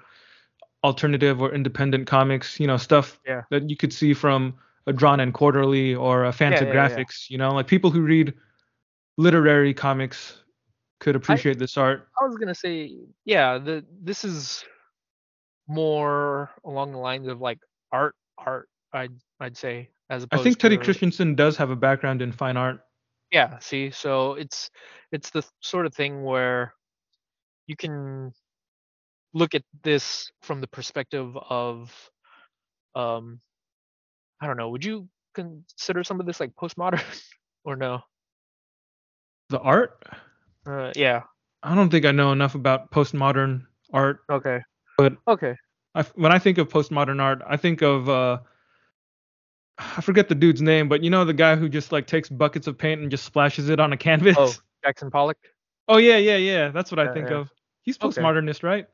alternative 0.84 1.40
or 1.40 1.52
independent 1.52 2.06
comics, 2.06 2.60
you 2.60 2.66
know, 2.66 2.76
stuff 2.76 3.18
Yeah. 3.26 3.42
that 3.50 3.68
you 3.70 3.76
could 3.76 3.92
see 3.92 4.14
from 4.14 4.54
a 4.86 4.92
Drawn 4.92 5.20
and 5.20 5.32
Quarterly 5.34 5.94
or 5.94 6.24
a 6.26 6.32
fancy 6.32 6.64
yeah, 6.64 6.72
yeah. 6.72 6.88
graphics, 6.88 7.30
you 7.30 7.38
know, 7.38 7.52
like 7.52 7.66
people 7.66 7.90
who 7.90 8.02
read 8.02 8.34
literary 9.16 9.74
comics 9.74 10.44
could 11.00 11.16
appreciate 11.16 11.58
this 11.58 11.76
art. 11.76 12.08
I 12.20 12.24
was 12.24 12.36
gonna 12.36 12.54
say, 12.54 12.94
yeah, 13.24 13.58
the 13.58 13.84
this 14.02 14.24
is 14.24 14.64
more 15.68 16.50
along 16.64 16.92
the 16.92 16.98
lines 16.98 17.28
of 17.28 17.40
like 17.40 17.58
art, 17.92 18.14
art. 18.38 18.68
I'd 18.92 19.12
I'd 19.38 19.56
say 19.56 19.90
as 20.10 20.22
opposed 20.24 20.40
I 20.40 20.44
think 20.44 20.58
Teddy 20.58 20.78
to, 20.78 20.82
Kristiansen 20.82 21.36
does 21.36 21.56
have 21.58 21.70
a 21.70 21.76
background 21.76 22.22
in 22.22 22.32
fine 22.32 22.56
art. 22.56 22.80
Yeah. 23.30 23.58
See, 23.58 23.90
so 23.90 24.34
it's 24.34 24.70
it's 25.12 25.30
the 25.30 25.44
sort 25.60 25.86
of 25.86 25.94
thing 25.94 26.22
where 26.24 26.74
you 27.66 27.76
can 27.76 28.32
look 29.34 29.54
at 29.54 29.62
this 29.82 30.30
from 30.42 30.60
the 30.60 30.66
perspective 30.66 31.36
of, 31.36 31.94
um, 32.94 33.40
I 34.40 34.46
don't 34.46 34.56
know. 34.56 34.70
Would 34.70 34.84
you 34.84 35.08
consider 35.34 36.02
some 36.02 36.18
of 36.18 36.26
this 36.26 36.40
like 36.40 36.54
postmodern 36.54 37.02
or 37.64 37.76
no? 37.76 38.00
The 39.50 39.60
art? 39.60 40.02
Uh, 40.66 40.92
yeah. 40.96 41.22
I 41.62 41.74
don't 41.74 41.90
think 41.90 42.06
I 42.06 42.12
know 42.12 42.32
enough 42.32 42.54
about 42.54 42.90
postmodern 42.90 43.66
art. 43.92 44.20
Okay. 44.30 44.60
But- 44.98 45.16
okay. 45.26 45.54
I, 45.94 46.02
when 46.16 46.32
I 46.32 46.38
think 46.38 46.58
of 46.58 46.68
postmodern 46.68 47.20
art, 47.20 47.40
I 47.46 47.56
think 47.56 47.82
of 47.82 48.08
uh, 48.08 48.38
I 49.78 50.00
forget 50.00 50.28
the 50.28 50.34
dude's 50.34 50.60
name, 50.60 50.88
but 50.88 51.02
you 51.02 51.10
know 51.10 51.24
the 51.24 51.32
guy 51.32 51.56
who 51.56 51.68
just 51.68 51.92
like 51.92 52.06
takes 52.06 52.28
buckets 52.28 52.66
of 52.66 52.76
paint 52.76 53.00
and 53.00 53.10
just 53.10 53.24
splashes 53.24 53.68
it 53.68 53.80
on 53.80 53.92
a 53.92 53.96
canvas. 53.96 54.36
Oh, 54.38 54.52
Jackson 54.84 55.10
Pollock. 55.10 55.38
Oh, 55.88 55.96
yeah, 55.96 56.18
yeah, 56.18 56.36
yeah. 56.36 56.68
That's 56.68 56.90
what 56.90 56.98
I 56.98 57.12
think 57.14 57.30
yeah. 57.30 57.38
of. 57.38 57.50
He's 57.82 57.96
Okay. 57.96 58.20
postmodernist, 58.20 58.62
right? 58.62 58.86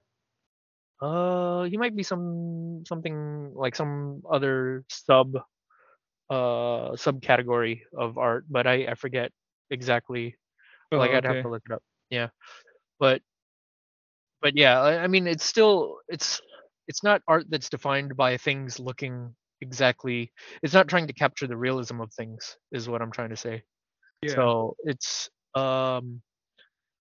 Uh, 1.03 1.65
he 1.65 1.77
might 1.77 1.97
be 1.97 2.05
some 2.05 2.85
something 2.87 3.53
like 3.55 3.75
some 3.75 4.23
other 4.31 4.85
sub 4.89 5.37
uh 6.31 6.93
subcategory 6.97 7.81
of 7.99 8.17
art, 8.17 8.47
but 8.49 8.67
I 8.67 8.87
I 8.87 8.95
forget 8.95 9.33
exactly. 9.71 10.37
Oh, 10.93 10.99
like 10.99 11.11
I'd 11.11 11.27
okay. 11.27 11.35
have 11.35 11.45
to 11.45 11.51
look 11.51 11.63
it 11.69 11.73
up. 11.73 11.83
Yeah, 12.09 12.29
but 12.99 13.21
but 14.45 14.57
yeah, 14.57 14.81
I, 14.83 15.05
I 15.05 15.09
mean 15.09 15.29
it's 15.29 15.47
still 15.47 15.99
it's 16.09 16.43
it's 16.89 17.05
not 17.05 17.23
art 17.29 17.47
that's 17.51 17.71
defined 17.71 18.17
by 18.17 18.39
things 18.39 18.81
looking 18.81 19.35
exactly. 19.63 20.33
It's 20.63 20.75
not 20.75 20.89
trying 20.89 21.09
to 21.09 21.15
capture 21.15 21.49
the 21.49 21.59
realism 21.59 22.01
of 22.03 22.13
things, 22.15 22.59
is 22.73 22.89
what 22.91 23.03
I'm 23.03 23.13
trying 23.13 23.31
to 23.31 23.37
say. 23.37 23.65
Yeah. 24.23 24.51
So 24.51 24.77
it's 24.85 25.31
um 25.55 26.23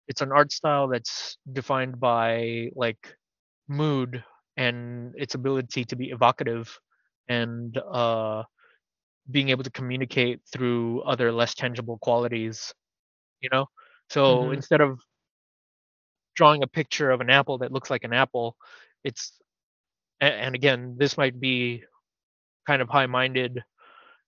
it's 0.07 0.21
an 0.21 0.31
art 0.31 0.51
style 0.51 0.87
that's 0.87 1.37
defined 1.53 1.99
by 1.99 2.69
like 2.75 3.15
mood 3.67 4.23
and 4.57 5.13
its 5.17 5.35
ability 5.35 5.85
to 5.85 5.95
be 5.97 6.09
evocative 6.11 6.79
and 7.29 7.77
uh 7.91 8.43
being 9.31 9.49
able 9.49 9.63
to 9.63 9.71
communicate 9.71 10.41
through 10.51 11.01
other 11.03 11.31
less 11.31 11.55
tangible 11.55 11.97
qualities 11.99 12.73
you 13.41 13.49
know 13.51 13.65
so 14.09 14.51
Mhm. 14.51 14.51
instead 14.51 14.81
of 14.81 14.99
drawing 16.37 16.63
a 16.63 16.67
picture 16.67 17.11
of 17.11 17.21
an 17.21 17.31
apple 17.31 17.59
that 17.59 17.73
looks 17.73 17.91
like 17.91 18.05
an 18.05 18.13
apple 18.13 18.57
it's 19.05 19.33
and, 20.21 20.55
again, 20.55 20.95
this 20.97 21.17
might 21.17 21.39
be 21.39 21.83
kind 22.67 22.81
of 22.81 22.89
high-minded 22.89 23.63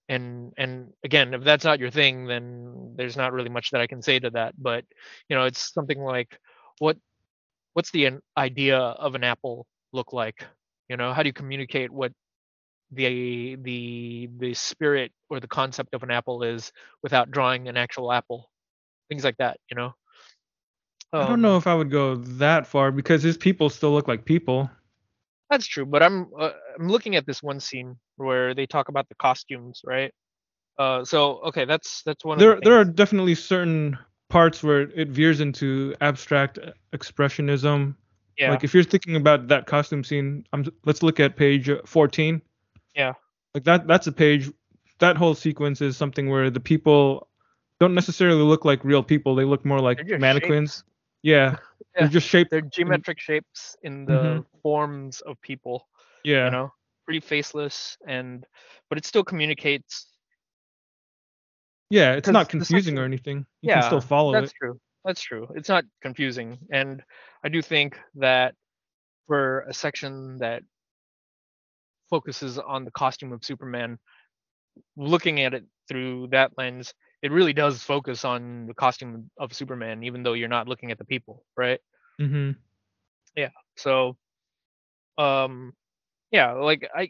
and 0.09 0.53
and 0.57 0.93
again 1.05 1.33
if 1.33 1.43
that's 1.43 1.65
not 1.65 1.79
your 1.79 1.91
thing 1.91 2.27
then 2.27 2.93
there's 2.97 3.17
not 3.17 3.33
really 3.33 3.49
much 3.49 3.71
that 3.71 3.81
i 3.81 3.87
can 3.87 4.01
say 4.01 4.19
to 4.19 4.29
that 4.31 4.55
but 4.57 4.85
you 5.29 5.35
know 5.35 5.45
it's 5.45 5.73
something 5.73 5.99
like 6.01 6.39
what 6.79 6.97
what's 7.73 7.91
the 7.91 8.11
idea 8.37 8.77
of 8.77 9.15
an 9.15 9.23
apple 9.23 9.67
look 9.93 10.13
like? 10.13 10.45
You 10.89 10.97
know 10.97 11.13
how 11.13 11.23
do 11.23 11.29
you 11.29 11.33
communicate 11.33 11.91
what 11.91 12.13
the 12.91 13.57
the 13.61 14.29
the 14.39 14.53
spirit 14.55 15.11
or 15.29 15.39
the 15.39 15.47
concept 15.47 15.93
of 15.95 16.03
an 16.03 16.11
apple 16.11 16.43
is 16.43 16.71
without 17.03 17.31
drawing 17.31 17.67
an 17.69 17.77
actual 17.77 18.11
apple? 18.11 18.49
Things 19.09 19.23
like 19.25 19.37
that 19.37 19.59
you 19.71 19.77
know 19.77 19.93
I 21.17 21.25
don't 21.25 21.41
know 21.41 21.55
Um, 21.55 21.57
if 21.57 21.67
I 21.67 21.75
would 21.75 21.91
go 21.91 22.15
that 22.15 22.65
far 22.67 22.91
because 22.91 23.23
his 23.23 23.37
people 23.37 23.69
still 23.69 23.91
look 23.91 24.07
like 24.07 24.25
people. 24.25 24.69
that's 25.49 25.67
true 25.67 25.85
but 25.85 26.01
i'm 26.03 26.27
uh, 26.39 26.51
i'm 26.79 26.87
looking 26.89 27.15
at 27.15 27.25
this 27.25 27.41
one 27.43 27.59
scene 27.59 27.95
where 28.17 28.53
they 28.53 28.65
talk 28.65 28.89
about 28.89 29.07
the 29.09 29.15
costumes 29.15 29.81
right 29.85 30.13
uh 30.77 31.03
so 31.03 31.39
okay 31.47 31.65
that's 31.65 32.03
that's 32.03 32.23
one 32.25 32.39
of 32.39 32.39
There 32.39 32.55
the 32.55 32.61
there 32.61 32.73
are 32.79 32.85
definitely 32.85 33.35
certain 33.35 33.97
parts 34.29 34.63
where 34.63 34.81
it 34.81 35.09
veers 35.09 35.39
into 35.41 35.95
abstract 36.01 36.59
expressionism. 36.93 37.95
yeah 38.37 38.51
Like 38.51 38.63
if 38.63 38.73
you're 38.73 38.83
thinking 38.83 39.15
about 39.15 39.47
that 39.47 39.65
costume 39.65 40.03
scene, 40.03 40.45
I'm, 40.53 40.65
let's 40.85 41.01
look 41.03 41.19
at 41.19 41.35
page 41.35 41.69
uh, 41.69 41.81
14. 41.85 42.41
yeah 42.95 43.13
Like 43.53 43.63
that 43.63 43.87
that's 43.87 44.07
a 44.07 44.11
page 44.11 44.51
that 44.99 45.17
whole 45.17 45.33
sequence 45.35 45.81
is 45.81 45.97
something 45.97 46.29
where 46.29 46.49
the 46.49 46.59
people 46.59 47.27
don't 47.79 47.93
necessarily 47.95 48.41
look 48.43 48.65
like 48.65 48.83
real 48.83 49.03
people. 49.03 49.35
They 49.35 49.45
look 49.45 49.65
more 49.65 49.79
like 49.79 50.05
mannequins. 50.17 50.71
shapes 50.71 50.83
Yeah. 51.23 51.51
Yeah. 51.51 51.57
They're 52.01 52.07
just 52.07 52.27
shaped 52.27 52.51
they're 52.51 52.61
geometric 52.61 53.19
shapes 53.19 53.75
in 53.83 54.05
the 54.05 54.11
Mhm. 54.13 54.45
forms 54.61 55.21
of 55.21 55.39
people 55.41 55.87
yeah. 56.23 56.45
you 56.45 56.51
know 56.51 56.71
pretty 57.05 57.19
faceless 57.19 57.97
and 58.07 58.45
but 58.89 58.97
it 58.97 59.05
still 59.05 59.23
communicates 59.23 60.07
Yeah, 61.89 62.13
it's 62.13 62.29
not 62.29 62.49
confusing 62.49 62.97
or 62.99 63.03
anything. 63.03 63.39
You 63.61 63.69
yeah 63.69 63.81
can 63.81 63.83
still 63.89 64.01
follow 64.01 64.33
it. 64.35 64.41
that's 64.41 64.51
it. 64.51 64.55
true 64.61 64.79
that's 65.05 65.21
true 65.21 65.47
it's 65.55 65.69
not 65.69 65.85
confusing 66.01 66.59
and 66.71 67.01
i 67.43 67.49
do 67.49 67.61
think 67.61 67.99
that 68.15 68.53
for 69.27 69.61
a 69.61 69.73
section 69.73 70.37
that 70.37 70.61
focuses 72.09 72.57
on 72.59 72.85
the 72.85 72.91
costume 72.91 73.31
of 73.31 73.43
superman 73.43 73.97
looking 74.97 75.41
at 75.41 75.53
it 75.53 75.65
through 75.87 76.27
that 76.31 76.51
lens 76.57 76.93
it 77.21 77.31
really 77.31 77.53
does 77.53 77.83
focus 77.83 78.23
on 78.25 78.65
the 78.67 78.73
costume 78.73 79.29
of 79.37 79.53
superman 79.53 80.03
even 80.03 80.23
though 80.23 80.33
you're 80.33 80.47
not 80.47 80.67
looking 80.67 80.91
at 80.91 80.97
the 80.97 81.05
people 81.05 81.43
right 81.57 81.79
Mhm. 82.19 82.55
Yeah. 83.35 83.49
So 83.75 84.17
um 85.17 85.73
yeah 86.31 86.51
like 86.53 86.87
i 86.95 87.09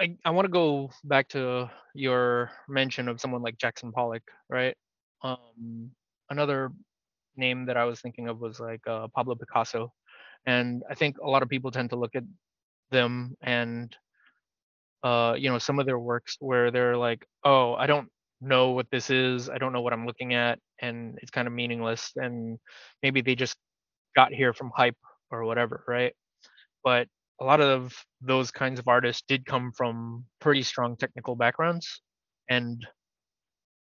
i, 0.00 0.16
I 0.24 0.30
want 0.30 0.46
to 0.46 0.52
go 0.52 0.90
back 1.04 1.28
to 1.30 1.70
your 1.94 2.50
mention 2.68 3.08
of 3.08 3.20
someone 3.20 3.42
like 3.42 3.58
jackson 3.58 3.92
pollock 3.92 4.22
right 4.48 4.76
um 5.22 5.90
another 6.30 6.72
name 7.36 7.66
that 7.66 7.76
i 7.76 7.84
was 7.84 8.00
thinking 8.00 8.28
of 8.28 8.40
was 8.40 8.60
like 8.60 8.86
uh, 8.86 9.08
pablo 9.14 9.34
picasso 9.34 9.92
and 10.46 10.82
i 10.90 10.94
think 10.94 11.16
a 11.18 11.28
lot 11.28 11.42
of 11.42 11.48
people 11.48 11.70
tend 11.70 11.90
to 11.90 11.96
look 11.96 12.14
at 12.14 12.24
them 12.90 13.36
and 13.42 13.96
uh 15.02 15.34
you 15.38 15.50
know 15.50 15.58
some 15.58 15.78
of 15.78 15.86
their 15.86 15.98
works 15.98 16.36
where 16.40 16.70
they're 16.70 16.96
like 16.96 17.26
oh 17.44 17.74
i 17.74 17.86
don't 17.86 18.08
know 18.40 18.70
what 18.70 18.88
this 18.90 19.08
is. 19.08 19.48
I 19.48 19.58
don't 19.58 19.72
know 19.72 19.82
what 19.82 19.92
i'm 19.92 20.06
looking 20.06 20.34
at 20.34 20.58
and 20.80 21.16
it's 21.22 21.30
kind 21.30 21.46
of 21.46 21.54
meaningless 21.54 22.12
and 22.16 22.58
maybe 23.02 23.20
they 23.20 23.36
just 23.36 23.56
got 24.16 24.32
here 24.32 24.52
from 24.52 24.72
hype 24.74 24.96
or 25.30 25.44
whatever 25.44 25.84
right? 25.88 26.12
But 26.84 27.08
a 27.40 27.44
lot 27.44 27.60
of 27.60 27.94
those 28.20 28.50
kinds 28.50 28.78
of 28.80 28.88
artists 28.88 29.22
did 29.26 29.46
come 29.46 29.72
from 29.72 30.24
pretty 30.40 30.62
strong 30.62 30.96
technical 30.96 31.36
backgrounds 31.36 32.00
and 32.50 32.86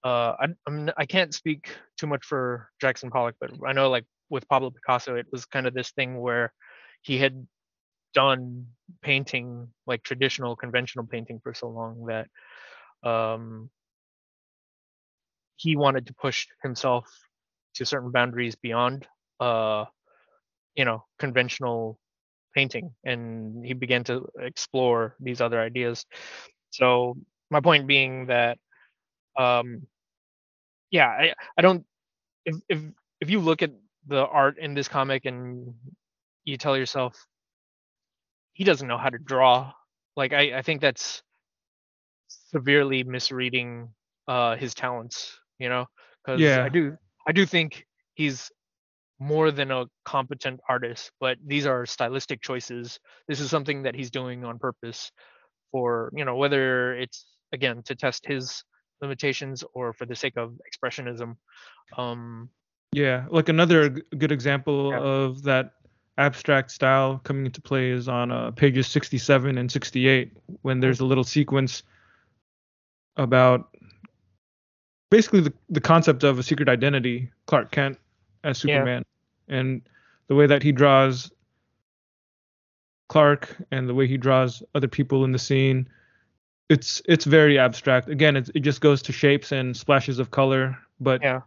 uh 0.04 0.34
I, 0.40 0.48
I'm, 0.68 0.90
I 0.98 1.06
can't 1.06 1.34
speak 1.34 1.76
too 1.98 2.08
much 2.08 2.26
for 2.26 2.70
jackson 2.80 3.10
pollock 3.12 3.36
but 3.40 3.52
i 3.68 3.74
know 3.74 3.90
like 3.90 4.06
with 4.30 4.48
pablo 4.48 4.72
picasso 4.72 5.16
it 5.16 5.26
was 5.32 5.46
kind 5.46 5.68
of 5.68 5.74
this 5.74 5.92
thing 5.92 6.20
where 6.20 6.54
he 7.02 7.18
had 7.18 7.46
done 8.14 8.66
painting 9.02 9.68
like 9.88 10.04
traditional 10.04 10.56
conventional 10.56 11.06
painting 11.06 11.40
for 11.44 11.54
so 11.54 11.68
long 11.70 12.06
that 12.08 12.28
um 13.10 13.70
he 15.56 15.76
wanted 15.76 16.08
to 16.08 16.14
push 16.14 16.48
himself 16.64 17.06
to 17.76 17.86
certain 17.86 18.12
boundaries 18.12 18.56
beyond 18.56 19.08
uh 19.40 19.86
you 20.76 20.86
know 20.86 21.06
conventional 21.20 22.00
painting. 22.56 22.92
And 23.06 23.66
he 23.66 23.74
began 23.74 24.04
to 24.06 24.28
explore 24.40 25.16
these 25.20 25.42
other 25.42 25.62
ideas. 25.62 26.06
So 26.72 27.16
my 27.52 27.62
point 27.62 27.88
being 27.88 28.28
that 28.28 28.58
um 29.38 29.84
yeah 30.92 31.08
i 31.08 31.34
i 31.58 31.62
don't 31.62 31.86
if 32.46 32.56
if 32.70 32.82
if 33.22 33.32
you 33.32 33.40
look 33.40 33.64
at 33.64 33.72
the 34.08 34.28
art 34.28 34.58
in 34.60 34.76
this 34.76 34.88
comic 34.90 35.26
and 35.26 35.74
you 36.46 36.58
tell 36.58 36.78
yourself 36.78 37.16
he 38.60 38.66
doesn't 38.66 38.90
know 38.90 38.98
how 38.98 39.10
to 39.10 39.18
draw 39.18 39.72
like 40.18 40.34
i 40.34 40.58
i 40.60 40.62
think 40.62 40.82
that's 40.82 41.24
severely 42.28 43.04
misreading 43.04 43.88
uh 44.28 44.56
his 44.58 44.74
talents 44.76 45.40
you 45.60 45.70
know 45.70 45.86
because 46.22 46.42
Yeah. 46.42 46.64
i 46.66 46.70
do 46.70 46.98
i 47.26 47.32
do 47.32 47.46
think 47.46 47.86
he's 48.16 48.52
more 49.20 49.50
than 49.52 49.72
a 49.72 49.86
competent 50.04 50.60
artist 50.68 51.12
but 51.22 51.38
these 51.46 51.66
are 51.66 51.86
stylistic 51.86 52.42
choices 52.42 53.00
this 53.30 53.40
is 53.40 53.50
something 53.50 53.84
that 53.84 53.96
he's 53.96 54.12
doing 54.12 54.44
on 54.44 54.60
purpose 54.60 55.12
for 55.72 56.12
you 56.14 56.26
know 56.26 56.36
whether 56.36 56.94
it's 56.96 57.26
again 57.54 57.82
to 57.84 57.96
test 57.96 58.26
his 58.26 58.64
limitations 59.02 59.64
or 59.74 59.94
for 59.94 60.06
the 60.06 60.16
sake 60.16 60.36
of 60.36 60.60
expressionism 60.68 61.38
um 61.98 62.50
Yeah, 62.92 63.26
like 63.30 63.50
another 63.50 63.90
good 63.90 64.32
example 64.32 64.92
Yeah. 64.92 65.00
of 65.00 65.44
that 65.44 65.79
abstract 66.20 66.70
style 66.70 67.20
coming 67.24 67.46
into 67.46 67.62
play 67.62 67.90
is 67.90 68.08
on 68.08 68.32
uh, 68.32 68.52
pages 68.52 68.88
67 68.88 69.58
and 69.58 69.72
68 69.72 70.32
when 70.62 70.80
there's 70.80 71.00
a 71.00 71.06
little 71.06 71.24
sequence 71.24 71.82
about 73.18 73.76
basically 75.10 75.40
the, 75.42 75.54
the 75.70 75.82
concept 75.82 76.24
of 76.24 76.38
a 76.38 76.44
secret 76.44 76.70
identity, 76.70 77.32
Clark 77.48 77.72
Kent 77.72 77.98
as 78.44 78.64
Yeah. 78.64 78.76
Superman, 78.76 79.04
and 79.48 79.82
the 80.28 80.36
way 80.36 80.46
that 80.46 80.62
he 80.62 80.72
draws 80.72 81.32
Clark 83.08 83.58
and 83.72 83.90
the 83.90 83.94
way 83.96 84.06
he 84.06 84.18
draws 84.18 84.62
other 84.76 84.88
people 84.88 85.26
in 85.26 85.32
the 85.32 85.40
scene. 85.40 85.90
It's 86.70 87.02
it's 87.06 87.26
very 87.26 87.58
abstract. 87.58 88.10
Again, 88.10 88.36
it's, 88.38 88.52
it 88.54 88.60
just 88.60 88.82
goes 88.82 89.02
to 89.04 89.12
shapes 89.12 89.52
and 89.52 89.76
splashes 89.76 90.20
of 90.20 90.30
color, 90.30 90.78
but 91.00 91.22
yeah 91.24 91.42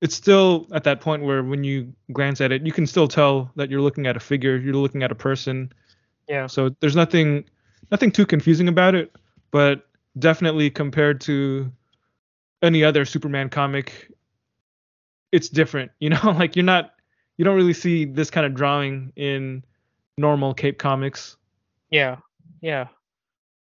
it's 0.00 0.14
still 0.14 0.66
at 0.72 0.84
that 0.84 1.00
point 1.00 1.24
where 1.24 1.42
when 1.42 1.64
you 1.64 1.92
glance 2.12 2.40
at 2.40 2.52
it, 2.52 2.64
you 2.64 2.72
can 2.72 2.86
still 2.86 3.08
tell 3.08 3.50
that 3.56 3.70
you're 3.70 3.80
looking 3.80 4.06
at 4.06 4.16
a 4.16 4.20
figure, 4.20 4.56
you're 4.56 4.74
looking 4.74 5.02
at 5.02 5.10
a 5.10 5.14
person. 5.14 5.72
yeah 6.28 6.46
So 6.46 6.70
there's 6.80 6.96
nothing 6.96 7.44
nothing 7.90 8.10
too 8.10 8.26
confusing 8.26 8.68
about 8.68 8.94
it, 8.94 9.14
but 9.50 9.86
definitely 10.18 10.70
compared 10.70 11.20
to 11.22 11.72
any 12.62 12.84
other 12.84 13.04
Superman 13.04 13.48
comic, 13.48 14.10
it's 15.32 15.48
different. 15.48 15.90
You 16.00 16.10
know, 16.10 16.30
like 16.36 16.54
you're 16.56 16.64
not 16.64 16.94
you 17.36 17.44
don't 17.44 17.56
really 17.56 17.74
see 17.74 18.04
this 18.04 18.30
kind 18.30 18.46
of 18.46 18.54
drawing 18.54 19.12
in 19.16 19.64
normal 20.16 20.54
Cape 20.54 20.78
comics. 20.78 21.36
Yeah, 21.90 22.16
yeah, 22.60 22.88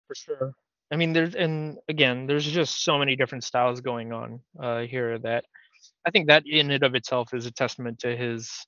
for 0.07 0.15
sure. 0.15 0.53
I 0.91 0.95
mean, 0.95 1.13
there's 1.13 1.35
and 1.35 1.77
again, 1.89 2.27
there's 2.27 2.45
just 2.45 2.83
so 2.83 2.97
many 2.97 3.15
different 3.15 3.43
styles 3.43 3.81
going 3.81 4.13
on 4.13 4.39
uh, 4.59 4.81
here 4.81 5.19
that 5.19 5.45
I 6.07 6.09
think 6.09 6.27
that 6.27 6.43
in 6.47 6.71
and 6.71 6.83
of 6.83 6.95
itself 6.95 7.33
is 7.33 7.45
a 7.45 7.51
testament 7.51 7.99
to 7.99 8.15
his 8.15 8.65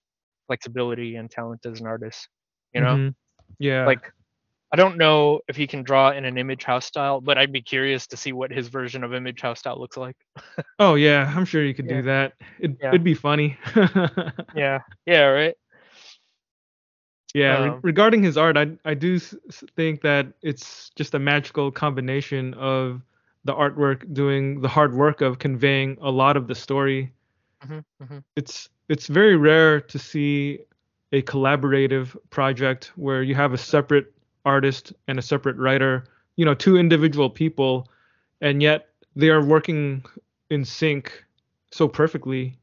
flexibility 0.47 1.15
and 1.15 1.31
talent 1.31 1.65
as 1.65 1.79
an 1.79 1.87
artist. 1.87 2.27
You 2.73 2.81
know, 2.81 2.95
Mhm. 2.95 3.15
Yeah. 3.59 3.85
like 3.85 4.11
I 4.71 4.75
don't 4.75 4.97
know 4.97 5.39
if 5.47 5.55
he 5.55 5.65
can 5.65 5.81
draw 5.81 6.11
in 6.11 6.25
an 6.25 6.37
image 6.37 6.63
house 6.63 6.85
style, 6.85 7.21
but 7.21 7.37
I'd 7.39 7.51
be 7.51 7.61
curious 7.61 8.05
to 8.07 8.17
see 8.17 8.33
what 8.33 8.51
his 8.51 8.67
version 8.67 9.03
of 9.03 9.13
image 9.15 9.41
house 9.41 9.59
style 9.59 9.79
looks 9.79 9.97
like. 9.97 10.15
oh 10.79 10.95
yeah, 10.95 11.33
I'm 11.35 11.45
sure 11.45 11.63
you 11.63 11.73
could 11.73 11.89
Yeah. 11.89 11.95
do 11.97 12.01
that. 12.03 12.33
It, 12.59 12.71
Yeah. 12.81 12.89
It'd 12.89 13.03
be 13.03 13.15
funny. 13.15 13.57
Yeah, 14.55 14.79
yeah, 15.05 15.23
right. 15.25 15.55
Yeah, 17.33 17.63
re- 17.63 17.69
Um, 17.69 17.79
regarding 17.83 18.21
his 18.23 18.37
art, 18.37 18.57
I 18.57 18.77
I 18.83 18.95
do 18.95 19.17
think 19.19 20.01
that 20.01 20.27
it's 20.41 20.89
just 20.95 21.13
a 21.15 21.19
magical 21.19 21.71
combination 21.71 22.53
of 22.55 23.01
the 23.45 23.53
artwork 23.53 24.11
doing 24.13 24.61
the 24.61 24.67
hard 24.67 24.93
work 24.93 25.21
of 25.21 25.39
conveying 25.39 25.97
a 26.01 26.11
lot 26.11 26.35
of 26.37 26.47
the 26.47 26.55
story. 26.55 27.13
Hmm 27.61 27.79
hmm 28.01 28.17
It's 28.35 28.69
it's 28.87 29.07
very 29.07 29.35
rare 29.35 29.81
to 29.81 29.99
see 29.99 30.59
a 31.11 31.21
collaborative 31.23 32.15
project 32.29 32.91
where 32.95 33.23
you 33.23 33.35
have 33.35 33.53
a 33.53 33.57
separate 33.57 34.13
artist 34.45 34.93
and 35.07 35.19
a 35.19 35.21
separate 35.21 35.57
writer, 35.57 36.05
you 36.35 36.45
know, 36.45 36.53
two 36.53 36.77
individual 36.77 37.29
people, 37.29 37.87
and 38.41 38.61
yet 38.61 38.89
they 39.15 39.29
are 39.29 39.43
working 39.43 40.03
in 40.49 40.63
sync 40.65 41.23
so 41.71 41.87
perfectly. 41.87 42.57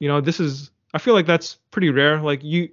You 0.00 0.08
know, 0.08 0.20
this 0.20 0.40
is 0.40 0.70
I 0.94 0.98
feel 0.98 1.14
like 1.14 1.26
that's 1.26 1.56
pretty 1.70 1.90
rare. 1.90 2.20
Like 2.20 2.44
you 2.44 2.70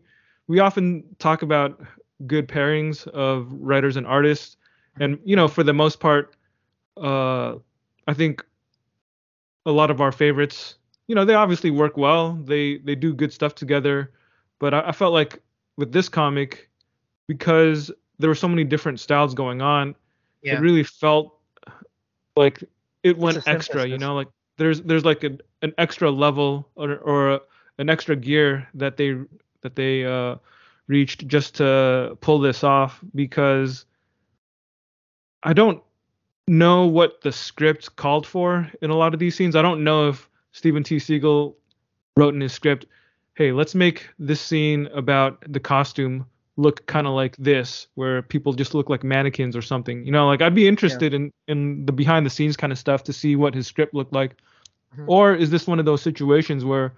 we 0.48 0.60
often 0.60 1.04
talk 1.20 1.42
about 1.44 1.82
good 2.28 2.48
pairings 2.48 3.08
of 3.10 3.52
writers 3.54 3.98
and 3.98 4.08
artists, 4.08 4.58
and 5.00 5.20
you 5.26 5.36
know, 5.36 5.48
for 5.48 5.64
the 5.64 5.74
most 5.74 6.00
part, 6.00 6.36
uh, 6.98 7.56
I 8.08 8.14
think 8.14 8.44
a 9.66 9.72
lot 9.72 9.92
of 9.92 10.02
our 10.02 10.12
favorites, 10.12 10.76
you 11.12 11.16
know, 11.16 11.26
they 11.26 11.34
obviously 11.34 11.72
work 11.72 11.98
well. 11.98 12.36
They 12.36 12.78
they 12.78 12.96
do 12.96 13.14
good 13.14 13.34
stuff 13.34 13.54
together, 13.54 14.14
but 14.60 14.74
I, 14.74 14.80
I 14.88 14.92
felt 14.94 15.12
like 15.12 15.42
with 15.76 15.92
this 15.92 16.08
comic, 16.08 16.70
because 17.28 17.92
there 18.18 18.30
were 18.30 18.36
so 18.36 18.48
many 18.48 18.64
different 18.64 18.98
styles 19.02 19.34
going 19.34 19.62
on, 19.62 19.94
Yeah. 20.42 20.56
it 20.56 20.62
really 20.62 20.84
felt 20.84 21.38
like 22.38 22.64
it 23.04 23.18
went 23.18 23.46
extra. 23.46 23.86
You 23.86 23.98
know, 23.98 24.16
like 24.16 24.30
there's 24.56 24.84
there's 24.84 25.04
like 25.04 25.26
an 25.26 25.42
an 25.62 25.74
extra 25.78 26.10
level 26.10 26.70
or 26.76 26.96
or 27.00 27.32
a, 27.32 27.42
an 27.78 27.90
extra 27.90 28.16
gear 28.16 28.66
that 28.76 28.96
they 28.96 29.18
that 29.64 29.76
they 29.76 30.06
uh 30.06 30.38
reached 30.88 31.28
just 31.28 31.56
to 31.56 32.18
pull 32.22 32.40
this 32.40 32.64
off 32.64 33.02
because 33.14 33.84
I 35.44 35.52
don't 35.52 35.84
know 36.48 36.86
what 36.88 37.20
the 37.20 37.34
script 37.34 37.98
called 37.98 38.26
for 38.26 38.72
in 38.82 38.92
a 38.92 38.96
lot 38.96 39.14
of 39.14 39.20
these 39.20 39.36
scenes. 39.36 39.58
I 39.58 39.62
don't 39.62 39.84
know 39.84 40.08
if 40.08 40.30
Steven 40.54 40.84
T. 40.84 40.98
Seagle 40.98 41.56
wrote 42.18 42.34
in 42.34 42.42
his 42.42 42.54
script, 42.54 42.86
"Hey, 43.36 43.52
let's 43.52 43.76
make 43.76 44.10
this 44.20 44.42
scene 44.42 44.88
about 44.94 45.44
the 45.52 45.60
costume 45.60 46.26
look 46.58 46.86
kind 46.86 47.08
of 47.08 47.14
like 47.14 47.36
this, 47.38 47.88
where 47.96 48.22
people 48.22 48.54
just 48.54 48.74
look 48.74 48.90
like 48.90 49.04
mannequins 49.04 49.56
or 49.56 49.62
something." 49.62 50.06
You 50.06 50.12
know, 50.12 50.28
like 50.28 50.42
I'd 50.42 50.56
be 50.56 50.68
interested 50.68 51.14
in 51.14 51.32
in 51.48 51.86
the 51.86 51.94
behind 51.94 52.26
the 52.26 52.30
scenes 52.30 52.58
kind 52.58 52.72
of 52.72 52.78
stuff 52.78 53.04
to 53.06 53.14
see 53.14 53.36
what 53.36 53.56
his 53.56 53.68
script 53.68 53.94
looked 53.94 54.14
like. 54.14 54.36
Mhm. 54.98 55.06
Or 55.08 55.34
is 55.34 55.50
this 55.50 55.68
one 55.68 55.80
of 55.80 55.86
those 55.86 56.02
situations 56.02 56.66
where 56.66 56.94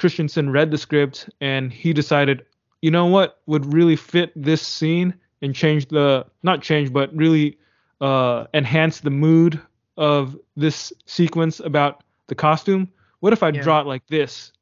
Kristiansen 0.00 0.50
read 0.52 0.70
the 0.70 0.78
script 0.78 1.28
and 1.40 1.72
he 1.72 1.92
decided, 1.92 2.44
you 2.80 2.90
know 2.90 3.06
what 3.06 3.40
would 3.46 3.72
really 3.72 3.96
fit 3.96 4.32
this 4.34 4.62
scene 4.62 5.14
and 5.42 5.54
change 5.54 5.88
the 5.88 6.24
not 6.42 6.62
change 6.62 6.92
but 6.92 7.14
really 7.14 7.58
uh, 8.00 8.46
enhance 8.54 9.00
the 9.00 9.10
mood 9.10 9.60
of 9.96 10.36
this 10.56 10.92
sequence 11.06 11.60
about 11.60 12.02
the 12.32 12.36
costume. 12.36 12.88
What 13.20 13.34
if 13.34 13.42
I 13.42 13.50
Yeah. 13.50 13.60
draw 13.60 13.80
it 13.80 13.86
like 13.86 14.06
this? 14.08 14.52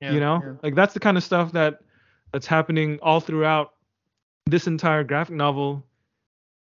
Yeah, 0.00 0.12
you 0.12 0.20
know, 0.20 0.40
yeah. 0.42 0.54
like 0.62 0.74
that's 0.74 0.94
the 0.94 1.00
kind 1.00 1.16
of 1.18 1.22
stuff 1.22 1.52
that 1.52 1.80
that's 2.32 2.46
happening 2.46 2.98
all 3.02 3.20
throughout 3.20 3.74
this 4.46 4.66
entire 4.66 5.04
graphic 5.04 5.36
novel. 5.36 5.84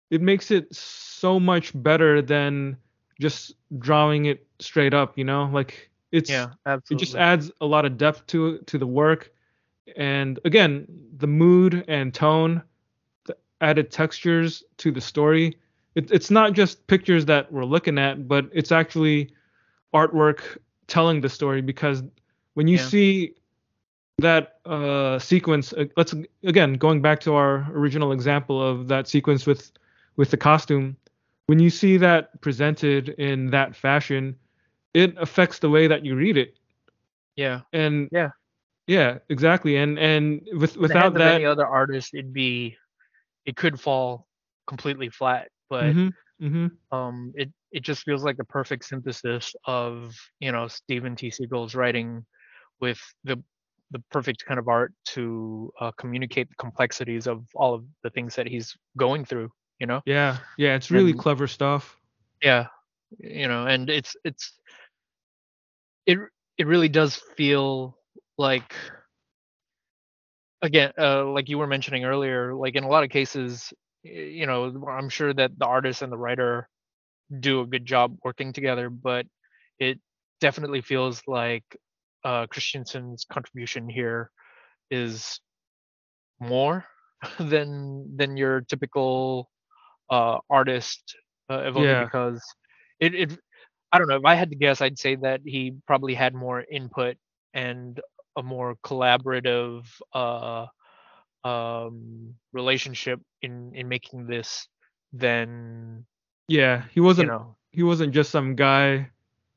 It 0.09 0.21
makes 0.21 0.51
it 0.51 0.73
so 0.73 1.39
much 1.39 1.71
better 1.83 2.21
than 2.21 2.77
just 3.19 3.53
drawing 3.77 4.25
it 4.25 4.47
straight 4.59 4.93
up. 4.93 5.17
You 5.17 5.25
know, 5.25 5.49
like 5.51 5.91
it's 6.11 6.29
Yeah, 6.29 6.53
it 6.65 6.95
just 6.97 7.15
adds 7.15 7.51
a 7.61 7.65
lot 7.65 7.85
of 7.85 7.97
depth 7.97 8.25
to 8.27 8.59
to 8.59 8.77
the 8.77 8.87
work 8.87 9.31
and 9.97 10.39
again 10.45 10.87
the 11.17 11.27
mood 11.27 11.83
and 11.87 12.13
tone 12.13 12.61
the 13.25 13.35
added 13.61 13.91
textures 13.91 14.63
to 14.77 14.91
the 14.91 15.01
story 15.01 15.57
it, 15.95 16.11
it's 16.11 16.29
not 16.29 16.53
just 16.53 16.85
pictures 16.87 17.25
that 17.25 17.51
we're 17.51 17.65
looking 17.65 17.97
at 17.97 18.27
but 18.27 18.45
it's 18.53 18.71
actually 18.71 19.33
artwork 19.93 20.57
telling 20.87 21.21
the 21.21 21.29
story 21.29 21.61
because 21.61 22.03
when 22.53 22.67
you 22.67 22.77
Yeah. 22.77 22.87
see 22.87 23.35
that 24.19 24.59
uh, 24.65 25.19
sequence 25.19 25.73
uh, 25.73 25.85
let's 25.97 26.13
again 26.43 26.73
going 26.73 27.01
back 27.01 27.19
to 27.19 27.33
our 27.33 27.67
original 27.71 28.11
example 28.11 28.61
of 28.61 28.87
that 28.87 29.07
sequence 29.07 29.45
with 29.45 29.71
with 30.15 30.29
the 30.31 30.37
costume 30.37 30.95
when 31.47 31.59
you 31.59 31.69
see 31.69 31.97
that 31.97 32.39
presented 32.41 33.09
in 33.09 33.49
that 33.51 33.75
fashion 33.75 34.35
it 34.93 35.15
affects 35.17 35.59
the 35.59 35.69
way 35.69 35.87
that 35.87 36.05
you 36.05 36.15
read 36.15 36.37
it 36.37 36.57
yeah. 37.35 37.61
and 37.73 38.09
Yeah. 38.11 38.29
yeah 38.87 39.17
exactly 39.29 39.77
and 39.77 39.97
and 39.99 40.47
with 40.57 40.77
In 40.81 40.87
the 40.87 40.95
hands 40.95 41.13
without 41.13 41.17
that 41.17 41.27
any 41.27 41.45
other 41.45 41.65
artist, 41.65 42.13
it'd 42.13 42.33
be, 42.33 42.77
it 43.45 43.55
could 43.55 43.79
fall 43.79 44.27
completely 44.67 45.09
flat. 45.09 45.49
But 45.69 45.97
mhm, 45.97 46.13
mhm, 46.41 46.71
um, 46.91 47.33
it 47.35 47.51
it 47.71 47.83
just 47.83 48.03
feels 48.03 48.23
like 48.23 48.37
the 48.37 48.43
perfect 48.45 48.85
synthesis 48.85 49.55
of 49.65 50.15
you 50.39 50.51
know 50.51 50.67
Steven 50.67 51.15
T. 51.15 51.29
Seagle's 51.29 51.75
writing 51.75 52.25
with 52.81 52.99
the 53.23 53.41
the 53.91 54.01
perfect 54.11 54.45
kind 54.45 54.59
of 54.59 54.67
art 54.67 54.93
to 55.03 55.71
uh, 55.81 55.91
communicate 55.97 56.47
the 56.49 56.55
complexities 56.55 57.25
of 57.27 57.43
all 57.55 57.73
of 57.73 57.83
the 58.03 58.09
things 58.11 58.35
that 58.35 58.45
he's 58.47 58.75
going 58.97 59.25
through. 59.25 59.49
You 59.79 59.87
know. 59.87 60.01
yeah 60.05 60.37
yeah 60.57 60.75
it's 60.75 60.91
really 60.91 61.11
And- 61.11 61.19
clever 61.19 61.47
stuff 61.47 61.95
yeah 62.43 62.67
you 63.17 63.47
know 63.47 63.65
and 63.65 63.89
it's 63.89 64.15
it's 64.25 64.53
it 66.05 66.17
it 66.57 66.67
really 66.67 66.89
does 66.89 67.15
feel 67.37 67.97
like 68.37 68.75
again 70.61 70.91
uh 70.97 71.25
like 71.25 71.47
you 71.49 71.57
were 71.57 71.67
mentioning 71.67 72.03
earlier 72.03 72.53
like 72.53 72.75
in 72.75 72.83
a 72.83 72.87
lot 72.89 73.03
of 73.03 73.09
cases 73.09 73.71
you 74.03 74.45
know 74.45 74.85
i'm 74.89 75.09
sure 75.09 75.33
that 75.33 75.57
the 75.57 75.65
artist 75.65 76.01
and 76.01 76.11
the 76.11 76.17
writer 76.17 76.67
do 77.39 77.61
a 77.61 77.65
good 77.67 77.85
job 77.85 78.17
working 78.23 78.51
together 78.53 78.89
but 78.89 79.25
it 79.79 79.99
definitely 80.41 80.81
feels 80.81 81.21
like 81.27 81.63
uh 82.25 82.45
kristiansen's 82.47 83.25
contribution 83.31 83.87
here 83.89 84.31
is 84.91 85.39
more 86.39 86.85
than 87.39 88.05
than 88.17 88.37
your 88.37 88.61
typical 88.61 89.49
uh 90.09 90.37
artist 90.49 91.15
uh, 91.49 91.71
Yeah. 91.73 92.09
because 92.09 92.41
it, 92.99 93.13
it 93.15 93.37
i 93.91 93.97
don't 93.97 94.07
know 94.07 94.15
if 94.17 94.25
i 94.25 94.35
had 94.35 94.49
to 94.49 94.55
guess 94.55 94.81
i'd 94.81 94.97
say 94.99 95.15
that 95.15 95.41
he 95.45 95.73
probably 95.87 96.13
had 96.13 96.33
more 96.33 96.63
input 96.71 97.15
and 97.53 97.99
a 98.37 98.43
more 98.43 98.75
collaborative 98.85 99.83
uh 100.13 100.65
um 101.47 102.33
relationship 102.53 103.19
in 103.41 103.71
in 103.75 103.87
making 103.87 104.25
this 104.27 104.67
than 105.13 106.05
yeah 106.49 106.83
he 106.93 106.99
wasn't 106.99 107.27
know. 107.29 107.55
he 107.71 107.83
wasn't 107.83 108.13
just 108.13 108.31
some 108.31 108.55
guy 108.55 109.09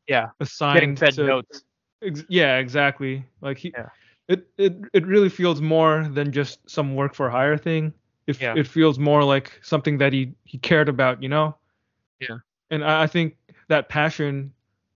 yeah 0.08 0.28
assigned 0.40 0.74
getting 0.76 0.96
fed 0.96 1.14
to 1.14 1.24
notes. 1.24 1.64
Ex- 2.02 2.24
yeah 2.28 2.58
exactly. 2.58 3.24
Like 3.40 3.58
he 3.58 3.72
Yeah. 3.76 3.88
it, 4.28 4.46
it 4.58 4.76
it 4.92 5.06
really 5.06 5.28
feels 5.28 5.60
more 5.60 6.08
than 6.12 6.32
just 6.32 6.58
some 6.68 6.94
work 6.94 7.14
for 7.14 7.30
hire 7.30 7.56
thing. 7.56 7.92
It, 8.26 8.40
Yeah. 8.40 8.54
it 8.56 8.66
feels 8.66 8.98
more 8.98 9.24
like 9.24 9.58
something 9.62 9.98
that 9.98 10.12
he 10.12 10.32
he 10.44 10.58
cared 10.58 10.88
about 10.88 11.22
you 11.22 11.28
know? 11.28 11.56
Yeah. 12.20 12.38
and 12.70 12.84
I, 12.84 13.02
I 13.04 13.06
think 13.06 13.36
that 13.68 13.88
passion 13.88 14.52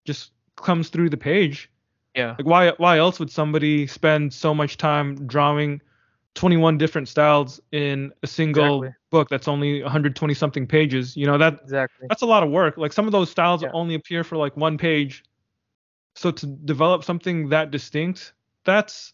just 0.05 0.33
comes 0.57 0.89
through 0.91 1.11
the 1.11 1.17
page. 1.17 1.71
Yeah. 2.15 2.35
Like 2.39 2.47
why 2.47 2.71
why 2.79 2.99
else 2.99 3.19
would 3.21 3.31
somebody 3.31 3.87
spend 3.87 4.33
so 4.33 4.55
much 4.55 4.77
time 4.77 5.27
drawing 5.27 5.81
21 6.35 6.79
different 6.79 7.09
styles 7.09 7.61
in 7.73 8.13
a 8.23 8.27
single 8.27 8.83
Exactly. 8.83 8.97
book 9.11 9.29
that's 9.29 9.49
only 9.49 9.83
120 9.83 10.35
something 10.35 10.67
pages? 10.67 11.17
You 11.17 11.27
know 11.27 11.39
that 11.39 11.61
exactly 11.63 12.07
that's 12.09 12.23
a 12.23 12.27
lot 12.27 12.43
of 12.43 12.51
work. 12.51 12.77
Like 12.77 12.93
some 12.93 13.07
of 13.07 13.13
those 13.13 13.31
styles 13.31 13.63
Yeah. 13.63 13.71
only 13.73 13.95
appear 13.95 14.25
for 14.25 14.37
like 14.37 14.57
one 14.57 14.77
page. 14.79 15.25
So 16.17 16.31
to 16.31 16.47
develop 16.47 17.05
something 17.05 17.49
that 17.51 17.71
distinct, 17.71 18.33
that's 18.65 19.13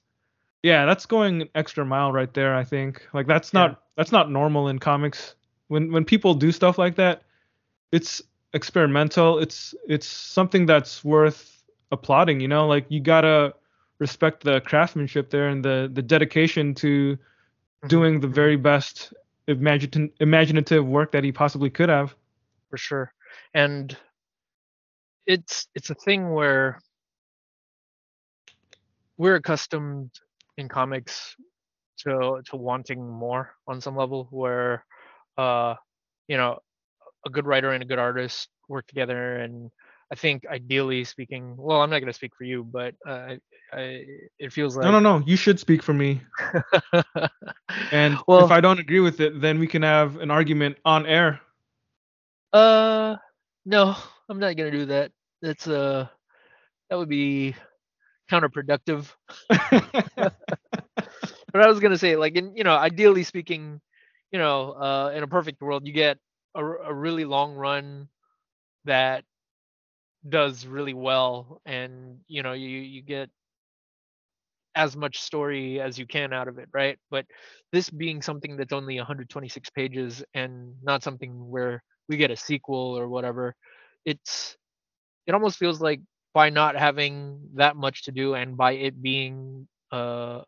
yeah, 0.62 0.84
that's 0.84 1.06
going 1.06 1.42
an 1.42 1.48
extra 1.54 1.84
mile 1.84 2.12
right 2.12 2.32
there, 2.34 2.54
I 2.54 2.64
think. 2.64 3.06
Like 3.14 3.26
that's 3.26 3.52
not 3.52 3.70
Yeah. 3.70 3.76
that's 3.96 4.12
not 4.12 4.30
normal 4.30 4.68
in 4.68 4.78
comics. 4.78 5.34
When 5.68 5.92
when 5.92 6.04
people 6.04 6.34
do 6.34 6.52
stuff 6.52 6.78
like 6.78 6.96
that, 6.96 7.22
it's 7.92 8.22
experimental. 8.54 9.38
It's 9.38 9.74
it's 9.88 10.06
something 10.06 10.66
that's 10.66 11.04
worth 11.04 11.62
applauding, 11.92 12.40
you 12.40 12.48
know? 12.48 12.66
Like 12.66 12.86
you 12.88 13.00
got 13.00 13.22
to 13.22 13.54
respect 14.00 14.44
the 14.44 14.60
craftsmanship 14.62 15.30
there 15.30 15.48
and 15.48 15.64
the 15.64 15.90
the 15.92 16.02
dedication 16.02 16.74
to 16.76 17.18
Mhm, 17.84 17.88
doing 17.88 18.20
the 18.20 18.28
very 18.28 18.56
best 18.56 19.12
imaginative 19.48 20.10
imaginative 20.20 20.86
work 20.86 21.12
that 21.12 21.24
he 21.24 21.32
possibly 21.32 21.70
could 21.70 21.90
have. 21.90 22.16
for 22.70 22.78
sure 22.78 23.12
and 23.54 23.96
it's 25.26 25.68
it's 25.74 25.90
a 25.90 25.94
thing 25.94 26.32
where 26.32 26.80
we're 29.18 29.36
accustomed 29.36 30.10
in 30.56 30.68
comics 30.68 31.36
to 31.98 32.40
to 32.46 32.56
wanting 32.56 33.06
more 33.08 33.54
on 33.66 33.80
some 33.80 33.96
level 33.96 34.28
where 34.30 34.84
uh 35.38 35.74
you 36.28 36.36
know 36.36 36.58
a 37.26 37.30
good 37.30 37.46
writer 37.46 37.70
and 37.72 37.82
a 37.82 37.86
good 37.86 37.98
artist 37.98 38.48
work 38.68 38.86
together 38.86 39.36
and 39.36 39.70
i 40.10 40.14
think 40.14 40.44
ideally 40.50 41.04
speaking 41.04 41.54
well 41.56 41.80
i'm 41.82 41.90
not 41.90 42.00
going 42.00 42.12
to 42.12 42.12
speak 42.12 42.32
for 42.36 42.44
you 42.44 42.64
but 42.64 42.94
uh, 43.06 43.34
I, 43.72 44.04
it 44.38 44.52
feels 44.52 44.76
like 44.76 44.84
No, 44.84 44.90
no, 44.90 44.98
no. 44.98 45.24
You 45.26 45.36
should 45.36 45.60
speak 45.60 45.82
for 45.82 45.92
me. 45.94 46.20
And 47.92 48.18
well 48.26 48.44
if 48.44 48.50
I 48.50 48.60
don't 48.60 48.78
agree 48.80 49.00
with 49.00 49.20
it, 49.20 49.40
then 49.40 49.58
we 49.58 49.66
can 49.66 49.82
have 49.82 50.16
an 50.16 50.30
argument 50.30 50.76
on 50.84 51.06
air. 51.06 51.40
Uh, 52.52 53.16
no, 53.64 53.94
I'm 54.28 54.38
not 54.38 54.56
gonna 54.56 54.70
do 54.70 54.86
that. 54.86 55.12
That's 55.40 55.66
uh, 55.68 56.06
that 56.88 56.96
would 56.96 57.08
be 57.08 57.54
counterproductive. 58.30 59.12
But 61.52 61.62
I 61.62 61.68
was 61.68 61.80
gonna 61.80 61.98
say, 61.98 62.16
like, 62.16 62.36
in 62.36 62.56
you 62.56 62.64
know, 62.64 62.76
ideally 62.76 63.24
speaking, 63.24 63.80
you 64.30 64.38
know, 64.38 64.72
uh, 64.72 65.12
in 65.14 65.22
a 65.22 65.26
perfect 65.26 65.60
world, 65.60 65.86
you 65.86 65.92
get 65.92 66.18
a 66.54 66.92
really 66.92 67.24
long 67.24 67.54
run 67.54 68.08
that 68.84 69.24
does 70.28 70.66
really 70.66 70.94
well, 70.94 71.60
and 71.66 72.18
you 72.28 72.42
know, 72.42 72.52
you 72.52 72.68
you 72.68 73.02
get 73.02 73.30
as 74.74 74.96
much 74.96 75.18
story 75.20 75.80
as 75.80 75.98
you 75.98 76.06
can 76.06 76.32
out 76.32 76.48
of 76.48 76.58
it, 76.58 76.68
right? 76.72 76.98
But 77.10 77.26
this 77.72 77.90
being 77.90 78.22
something 78.22 78.56
that's 78.56 78.72
only 78.72 78.96
126 78.96 79.70
pages 79.70 80.22
and 80.34 80.74
not 80.82 81.02
something 81.02 81.32
where 81.50 81.82
we 82.08 82.16
get 82.16 82.30
a 82.30 82.36
sequel 82.36 82.96
or 82.98 83.08
whatever, 83.08 83.54
it's 84.04 84.56
it 85.26 85.34
almost 85.34 85.58
feels 85.58 85.80
like 85.80 86.00
by 86.34 86.50
not 86.50 86.76
having 86.76 87.40
that 87.54 87.76
much 87.76 88.04
to 88.04 88.12
do 88.12 88.34
and 88.34 88.56
by 88.56 88.72
it 88.72 89.02
being 89.02 89.66
uh 89.92 90.42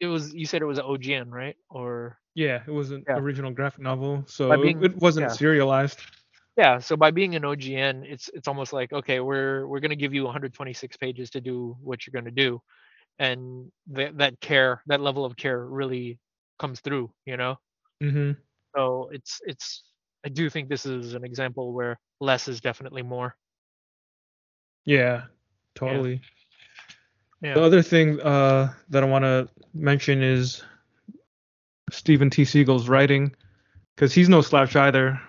it 0.00 0.06
was 0.06 0.34
you 0.34 0.46
said 0.46 0.62
it 0.62 0.66
was 0.66 0.78
an 0.78 0.84
OGN, 0.86 1.30
right? 1.30 1.56
Or 1.70 2.18
Yeah, 2.34 2.62
it 2.66 2.70
was 2.70 2.90
an 2.90 3.04
Yeah. 3.08 3.20
original 3.20 3.50
graphic 3.52 3.80
novel, 3.82 4.24
so 4.26 4.60
it- 4.60 4.60
being- 4.60 4.82
it 4.82 4.96
wasn't 4.96 5.30
yeah. 5.30 5.32
serialized. 5.32 6.00
Yeah, 6.58 6.80
so 6.80 6.96
by 6.96 7.12
being 7.12 7.36
an 7.36 7.44
OGN, 7.44 8.04
it's 8.04 8.28
it's 8.34 8.48
almost 8.48 8.72
like 8.72 8.92
okay, 8.92 9.20
we're 9.20 9.64
we're 9.68 9.78
gonna 9.78 9.94
give 9.94 10.12
you 10.12 10.24
126 10.24 10.96
pages 10.96 11.30
to 11.30 11.40
do 11.40 11.76
what 11.80 12.04
you're 12.04 12.20
gonna 12.20 12.32
do, 12.32 12.60
and 13.20 13.70
that 13.92 14.18
that 14.18 14.40
care, 14.40 14.82
that 14.88 15.00
level 15.00 15.24
of 15.24 15.36
care, 15.36 15.64
really 15.64 16.18
comes 16.58 16.80
through, 16.80 17.12
you 17.26 17.36
know. 17.36 17.56
hmm 18.02 18.32
So 18.76 19.08
it's 19.12 19.40
it's 19.46 19.84
I 20.26 20.30
do 20.30 20.50
think 20.50 20.68
this 20.68 20.84
is 20.84 21.14
an 21.14 21.24
example 21.24 21.72
where 21.72 21.96
less 22.20 22.48
is 22.48 22.60
definitely 22.60 23.02
more. 23.02 23.36
Yeah, 24.84 25.26
totally. 25.76 26.22
Yeah. 27.40 27.54
The 27.54 27.62
other 27.62 27.82
thing 27.82 28.20
uh, 28.20 28.72
that 28.88 29.04
I 29.04 29.06
want 29.06 29.22
to 29.24 29.48
mention 29.74 30.24
is 30.24 30.64
Steven 31.92 32.30
T. 32.30 32.42
Seagle's 32.42 32.88
writing, 32.88 33.32
because 33.94 34.12
he's 34.12 34.28
no 34.28 34.40
slouch 34.40 34.74
either. 34.74 35.20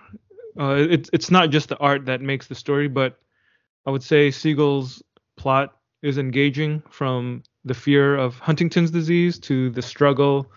Uh, 0.60 0.86
it's 0.90 1.08
it's 1.14 1.30
not 1.30 1.48
just 1.48 1.70
the 1.70 1.78
art 1.78 2.04
that 2.04 2.20
makes 2.20 2.46
the 2.46 2.54
story, 2.54 2.86
but 2.86 3.18
I 3.86 3.90
would 3.90 4.02
say 4.02 4.30
Seagle's 4.30 5.02
plot 5.36 5.74
is 6.02 6.18
engaging 6.18 6.82
from 6.90 7.42
the 7.64 7.72
fear 7.72 8.16
of 8.16 8.38
Huntington's 8.38 8.90
disease 8.90 9.38
to 9.40 9.70
the 9.70 9.80
struggle 9.80 10.50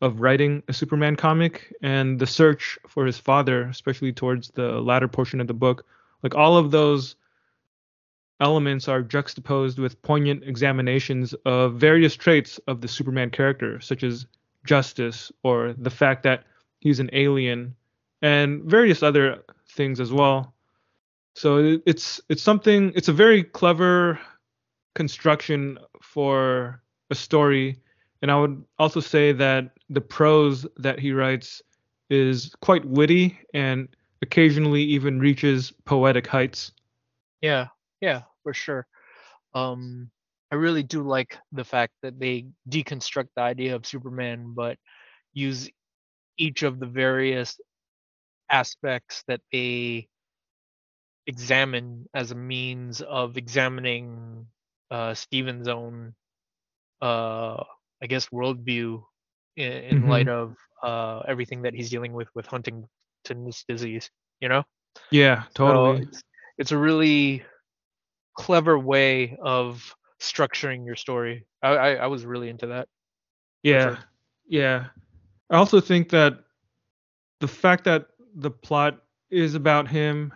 of 0.00 0.20
writing 0.20 0.62
a 0.68 0.72
Superman 0.72 1.14
comic 1.14 1.74
and 1.82 2.18
the 2.18 2.26
search 2.26 2.78
for 2.88 3.04
his 3.04 3.18
father, 3.18 3.64
especially 3.64 4.12
towards 4.12 4.48
the 4.48 4.80
latter 4.80 5.08
portion 5.08 5.42
of 5.42 5.46
the 5.46 5.54
book. 5.54 5.84
Like 6.22 6.34
all 6.34 6.56
of 6.56 6.70
those 6.70 7.16
elements 8.40 8.88
are 8.88 9.02
juxtaposed 9.02 9.78
with 9.78 10.00
poignant 10.00 10.42
examinations 10.44 11.34
of 11.44 11.74
various 11.74 12.16
traits 12.16 12.58
of 12.66 12.80
the 12.80 12.88
Superman 12.88 13.28
character, 13.28 13.78
such 13.80 14.02
as 14.04 14.26
justice 14.64 15.30
or 15.42 15.74
the 15.76 15.90
fact 15.90 16.22
that 16.22 16.44
he's 16.80 17.00
an 17.00 17.10
alien 17.12 17.74
and 18.22 18.62
various 18.64 19.02
other 19.02 19.42
things 19.70 20.00
as 20.00 20.12
well. 20.12 20.54
So 21.34 21.58
it- 21.58 21.82
it's 21.86 22.20
it's 22.28 22.42
something 22.42 22.92
it's 22.94 23.08
a 23.08 23.12
very 23.12 23.42
clever 23.44 24.18
construction 24.94 25.78
for 26.02 26.82
a 27.10 27.14
story 27.14 27.80
and 28.22 28.30
I 28.30 28.38
would 28.38 28.62
also 28.78 29.00
say 29.00 29.32
that 29.32 29.78
the 29.88 30.00
prose 30.00 30.66
that 30.76 30.98
he 30.98 31.12
writes 31.12 31.62
is 32.10 32.54
quite 32.60 32.84
witty 32.84 33.38
and 33.54 33.88
occasionally 34.22 34.82
even 34.82 35.18
reaches 35.20 35.72
poetic 35.86 36.26
heights. 36.26 36.72
Yeah, 37.40 37.68
yeah, 38.00 38.22
for 38.42 38.52
sure. 38.52 38.86
Um, 39.54 40.10
I 40.52 40.56
really 40.56 40.82
do 40.82 41.02
like 41.02 41.38
the 41.52 41.64
fact 41.64 41.94
that 42.02 42.18
they 42.18 42.46
deconstruct 42.68 43.28
the 43.36 43.42
idea 43.42 43.74
of 43.74 43.86
Superman, 43.86 44.52
but 44.54 44.76
use 45.32 45.70
each 46.36 46.62
of 46.62 46.78
the 46.78 46.86
various 46.86 47.58
aspects 48.50 49.22
that 49.28 49.40
they 49.52 50.08
examine 51.26 52.06
as 52.14 52.30
a 52.30 52.34
means 52.34 53.00
of 53.02 53.36
examining 53.36 54.46
uh, 54.90 55.14
Steven's 55.14 55.68
own, 55.68 56.14
uh, 57.00 57.62
I 58.02 58.06
guess, 58.08 58.28
worldview 58.28 59.02
in, 59.56 59.72
in 59.72 60.08
light 60.08 60.28
of 60.28 60.56
uh, 60.82 61.20
everything 61.28 61.62
that 61.62 61.74
he's 61.74 61.90
dealing 61.90 62.12
with 62.12 62.28
with 62.34 62.46
Huntington's 62.46 63.64
disease. 63.68 64.10
You 64.40 64.48
know. 64.48 64.64
Yeah, 65.10 65.44
So 65.56 65.66
totally. 65.66 66.02
it's, 66.02 66.22
it's 66.58 66.72
a 66.72 66.78
really 66.78 67.44
clever 68.36 68.78
way 68.78 69.36
of 69.40 69.94
structuring 70.20 70.84
your 70.84 70.96
story. 70.96 71.46
I, 71.62 71.68
I, 71.68 71.94
I 71.94 72.06
was 72.06 72.24
really 72.24 72.48
into 72.48 72.66
that. 72.68 72.88
Yeah, 73.62 73.94
sure. 73.94 73.98
yeah. 74.48 74.86
I 75.50 75.56
also 75.56 75.80
think 75.80 76.08
that 76.10 76.38
the 77.40 77.48
fact 77.48 77.84
that 77.84 78.06
the 78.34 78.50
plot 78.50 79.02
is 79.30 79.54
about 79.54 79.88
him 79.88 80.32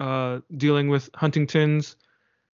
uh, 0.00 0.40
dealing 0.56 0.88
with 0.88 1.08
Huntington's 1.14 1.96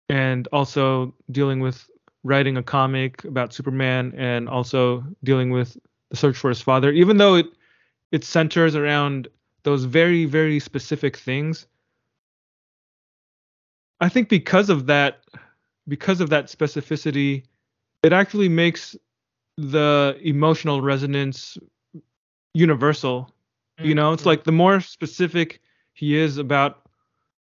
and 0.09 0.49
also 0.53 1.15
dealing 1.31 1.61
with 1.61 1.89
writing 2.25 2.57
a 2.57 2.63
comic 2.63 3.25
about 3.25 3.53
Superman 3.53 4.13
and 4.17 4.49
also 4.49 5.05
dealing 5.25 5.51
with 5.51 5.77
the 6.11 6.17
search 6.17 6.37
for 6.37 6.49
his 6.49 6.61
father, 6.61 6.91
even 6.91 7.17
though 7.17 7.35
it 7.37 7.47
it 8.13 8.25
centers 8.25 8.75
around 8.75 9.29
those 9.63 9.85
very 9.85 10.25
very 10.25 10.59
specific 10.59 11.17
things. 11.17 11.67
I 14.01 14.09
think 14.09 14.29
because 14.29 14.71
of 14.71 14.87
that, 14.87 15.21
because 15.87 16.21
of 16.21 16.31
that 16.31 16.47
specificity, 16.47 17.45
it 18.03 18.13
actually 18.13 18.49
makes 18.49 18.97
the 19.57 20.19
emotional 20.23 20.81
resonance 20.81 21.59
universal. 22.55 23.33
You 23.83 23.95
know, 23.95 24.13
it's 24.13 24.23
Mhm. 24.23 24.27
like 24.27 24.45
the 24.45 24.53
more 24.53 24.81
specific 24.81 25.61
he 25.95 26.17
is 26.17 26.37
about 26.39 26.89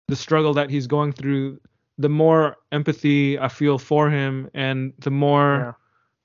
the 0.08 0.16
struggle 0.16 0.54
that 0.54 0.70
he's 0.70 0.88
going 0.88 1.12
through, 1.14 1.60
the 1.98 2.10
more 2.10 2.58
empathy 2.72 3.38
I 3.40 3.48
feel 3.48 3.78
for 3.78 4.10
him 4.10 4.50
and 4.54 4.94
the 5.00 5.12
more 5.12 5.58
Yeah. 5.58 5.72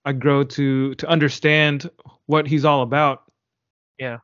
I 0.04 0.12
grow 0.12 0.44
to 0.44 0.94
to 0.96 1.08
understand 1.08 1.90
what 2.26 2.46
he's 2.46 2.64
all 2.64 2.82
about. 2.82 3.24
Yeah. 3.98 4.18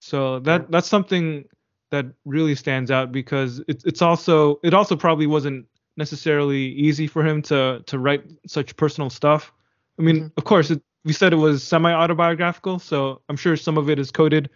So 0.00 0.40
that 0.40 0.70
that's 0.70 0.88
something 0.88 1.44
that 1.90 2.06
really 2.24 2.54
stands 2.54 2.90
out 2.90 3.12
because 3.12 3.62
it's 3.68 3.84
it's 3.84 4.02
also 4.02 4.58
it 4.62 4.74
also 4.74 4.96
probably 4.96 5.26
wasn't 5.26 5.66
necessarily 5.96 6.68
easy 6.72 7.06
for 7.06 7.24
him 7.24 7.42
to 7.42 7.82
to 7.86 7.98
write 7.98 8.24
such 8.46 8.76
personal 8.76 9.10
stuff. 9.10 9.52
I 9.98 10.02
mean, 10.02 10.24
Mhm. 10.24 10.32
of 10.36 10.44
course, 10.44 10.70
it, 10.70 10.82
we 11.04 11.12
said 11.12 11.32
it 11.32 11.36
was 11.36 11.62
semi 11.62 11.92
autobiographical, 11.92 12.78
so 12.78 13.20
I'm 13.28 13.36
sure 13.36 13.56
some 13.56 13.78
of 13.78 13.88
it 13.90 13.98
is 13.98 14.10
coded 14.10 14.50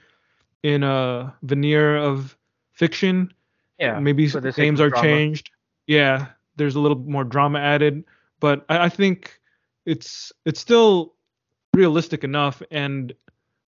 in 0.62 0.82
a 0.82 1.34
veneer 1.42 1.96
of 1.96 2.36
fiction. 2.72 3.32
Yeah. 3.78 3.98
Maybe 4.00 4.26
the 4.26 4.54
names 4.56 4.80
are 4.80 4.90
drama. 4.90 5.02
changed. 5.06 5.50
Yeah, 5.86 6.26
there's 6.56 6.74
a 6.74 6.80
little 6.80 6.98
more 6.98 7.24
drama 7.24 7.58
added, 7.60 8.04
but 8.40 8.64
I, 8.68 8.86
I 8.86 8.88
think 8.88 9.38
it's 9.84 10.32
it's 10.44 10.58
still 10.60 11.14
realistic 11.74 12.24
enough. 12.24 12.62
And 12.70 13.12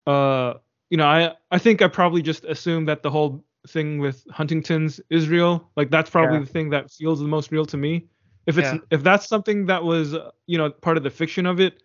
uh, 0.06 0.56
you 0.90 0.98
know, 0.98 1.08
I 1.08 1.34
I 1.52 1.58
think 1.58 1.82
I 1.82 1.88
probably 1.88 2.22
just 2.22 2.44
assumed 2.46 2.88
that 2.90 3.02
the 3.02 3.10
whole 3.10 3.44
thing 3.68 3.98
with 4.00 4.26
Huntington's 4.30 5.00
is 5.10 5.30
real. 5.30 5.70
Like 5.76 5.90
that's 5.90 6.10
probably 6.10 6.36
Yeah. 6.40 6.44
the 6.44 6.52
thing 6.52 6.70
that 6.72 6.92
feels 6.92 7.20
the 7.20 7.28
most 7.28 7.52
real 7.52 7.66
to 7.68 7.78
me. 7.78 8.06
If 8.46 8.58
it's 8.58 8.72
Yeah. 8.74 8.80
if 8.92 9.02
that's 9.04 9.28
something 9.28 9.66
that 9.68 9.84
was 9.84 10.14
you 10.46 10.58
know 10.58 10.70
part 10.70 10.98
of 10.98 11.04
the 11.04 11.10
fiction 11.10 11.46
of 11.46 11.60
it, 11.62 11.82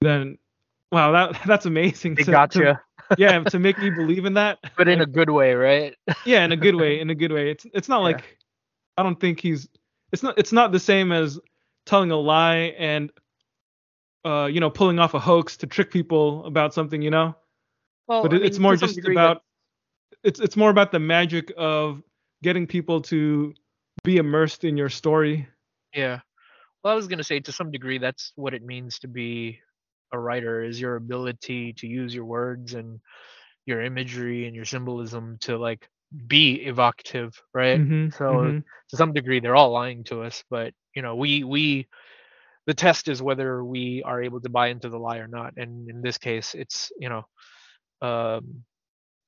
then 0.00 0.36
wow, 0.92 1.12
that 1.12 1.40
that's 1.46 1.64
amazing. 1.66 2.16
They 2.16 2.24
to- 2.24 2.30
gotcha, 2.32 2.58
to- 2.58 2.80
yeah, 3.18 3.40
to 3.44 3.58
make 3.58 3.78
me 3.78 3.90
believe 3.90 4.24
in 4.24 4.34
that. 4.34 4.58
but 4.76 4.88
in 4.88 4.98
Like, 4.98 5.08
a 5.08 5.10
good 5.10 5.30
way, 5.30 5.54
right? 5.54 5.94
yeah 6.26 6.44
in 6.44 6.52
a 6.52 6.56
good 6.56 6.74
way 6.74 7.00
in 7.00 7.10
a 7.10 7.14
good 7.14 7.32
way 7.32 7.50
it's 7.50 7.66
it's 7.74 7.88
not 7.88 7.98
Yeah. 8.00 8.04
like 8.16 8.38
i 8.96 9.02
don't 9.02 9.18
think 9.20 9.40
he's 9.40 9.68
it's 10.12 10.22
not 10.22 10.38
it's 10.38 10.52
not 10.52 10.72
the 10.72 10.80
same 10.80 11.12
as 11.12 11.38
telling 11.86 12.10
a 12.10 12.16
lie 12.16 12.74
and 12.78 13.10
uh 14.24 14.48
you 14.50 14.60
know 14.60 14.70
pulling 14.70 14.98
off 14.98 15.14
a 15.14 15.18
hoax 15.20 15.56
to 15.58 15.66
trick 15.66 15.90
people 15.90 16.44
about 16.44 16.74
something 16.74 17.00
you 17.02 17.10
know 17.10 17.34
Well, 18.06 18.22
but 18.22 18.32
I 18.32 18.36
it, 18.36 18.42
it's 18.44 18.58
more 18.58 18.76
just 18.76 18.96
degree 18.96 19.14
that- 19.14 19.22
about 19.22 19.42
it's 20.22 20.40
it's 20.40 20.56
more 20.56 20.70
about 20.70 20.92
the 20.92 20.98
magic 20.98 21.52
of 21.56 22.02
getting 22.42 22.66
people 22.66 23.00
to 23.02 23.54
be 24.04 24.16
immersed 24.18 24.64
in 24.64 24.76
your 24.76 24.88
story 24.90 25.48
Yeah. 25.94 26.20
Well, 26.82 26.92
I 26.92 26.96
was 26.96 27.08
gonna 27.08 27.24
say 27.24 27.40
to 27.40 27.52
some 27.52 27.70
degree 27.70 27.98
that's 27.98 28.32
what 28.36 28.52
it 28.54 28.62
means 28.62 28.98
to 29.00 29.08
be 29.08 29.60
a 30.12 30.18
writer 30.18 30.62
is 30.62 30.80
your 30.80 30.96
ability 30.96 31.74
to 31.74 31.86
use 31.86 32.14
your 32.14 32.24
words 32.24 32.74
and 32.74 33.00
your 33.66 33.82
imagery 33.82 34.46
and 34.46 34.54
your 34.56 34.64
symbolism 34.64 35.38
to 35.40 35.58
like 35.58 35.88
be 36.26 36.54
evocative, 36.66 37.40
right? 37.54 37.82
Mhm, 37.82 38.12
So 38.12 38.52
mhm. 38.52 38.64
to 38.90 38.96
some 38.96 39.12
degree 39.12 39.40
they're 39.40 39.56
all 39.56 39.70
lying 39.72 40.04
to 40.04 40.22
us, 40.22 40.44
but 40.50 40.72
you 40.94 41.02
know, 41.02 41.16
we 41.16 41.44
we 41.44 41.88
the 42.66 42.74
test 42.74 43.08
is 43.08 43.22
whether 43.22 43.64
we 43.64 44.02
are 44.04 44.22
able 44.22 44.40
to 44.40 44.48
buy 44.50 44.68
into 44.68 44.88
the 44.88 44.98
lie 44.98 45.18
or 45.18 45.28
not. 45.28 45.54
And 45.56 45.88
in 45.88 46.02
this 46.02 46.18
case, 46.18 46.54
it's, 46.54 46.92
you 46.98 47.08
know, 47.08 47.24
um 48.06 48.64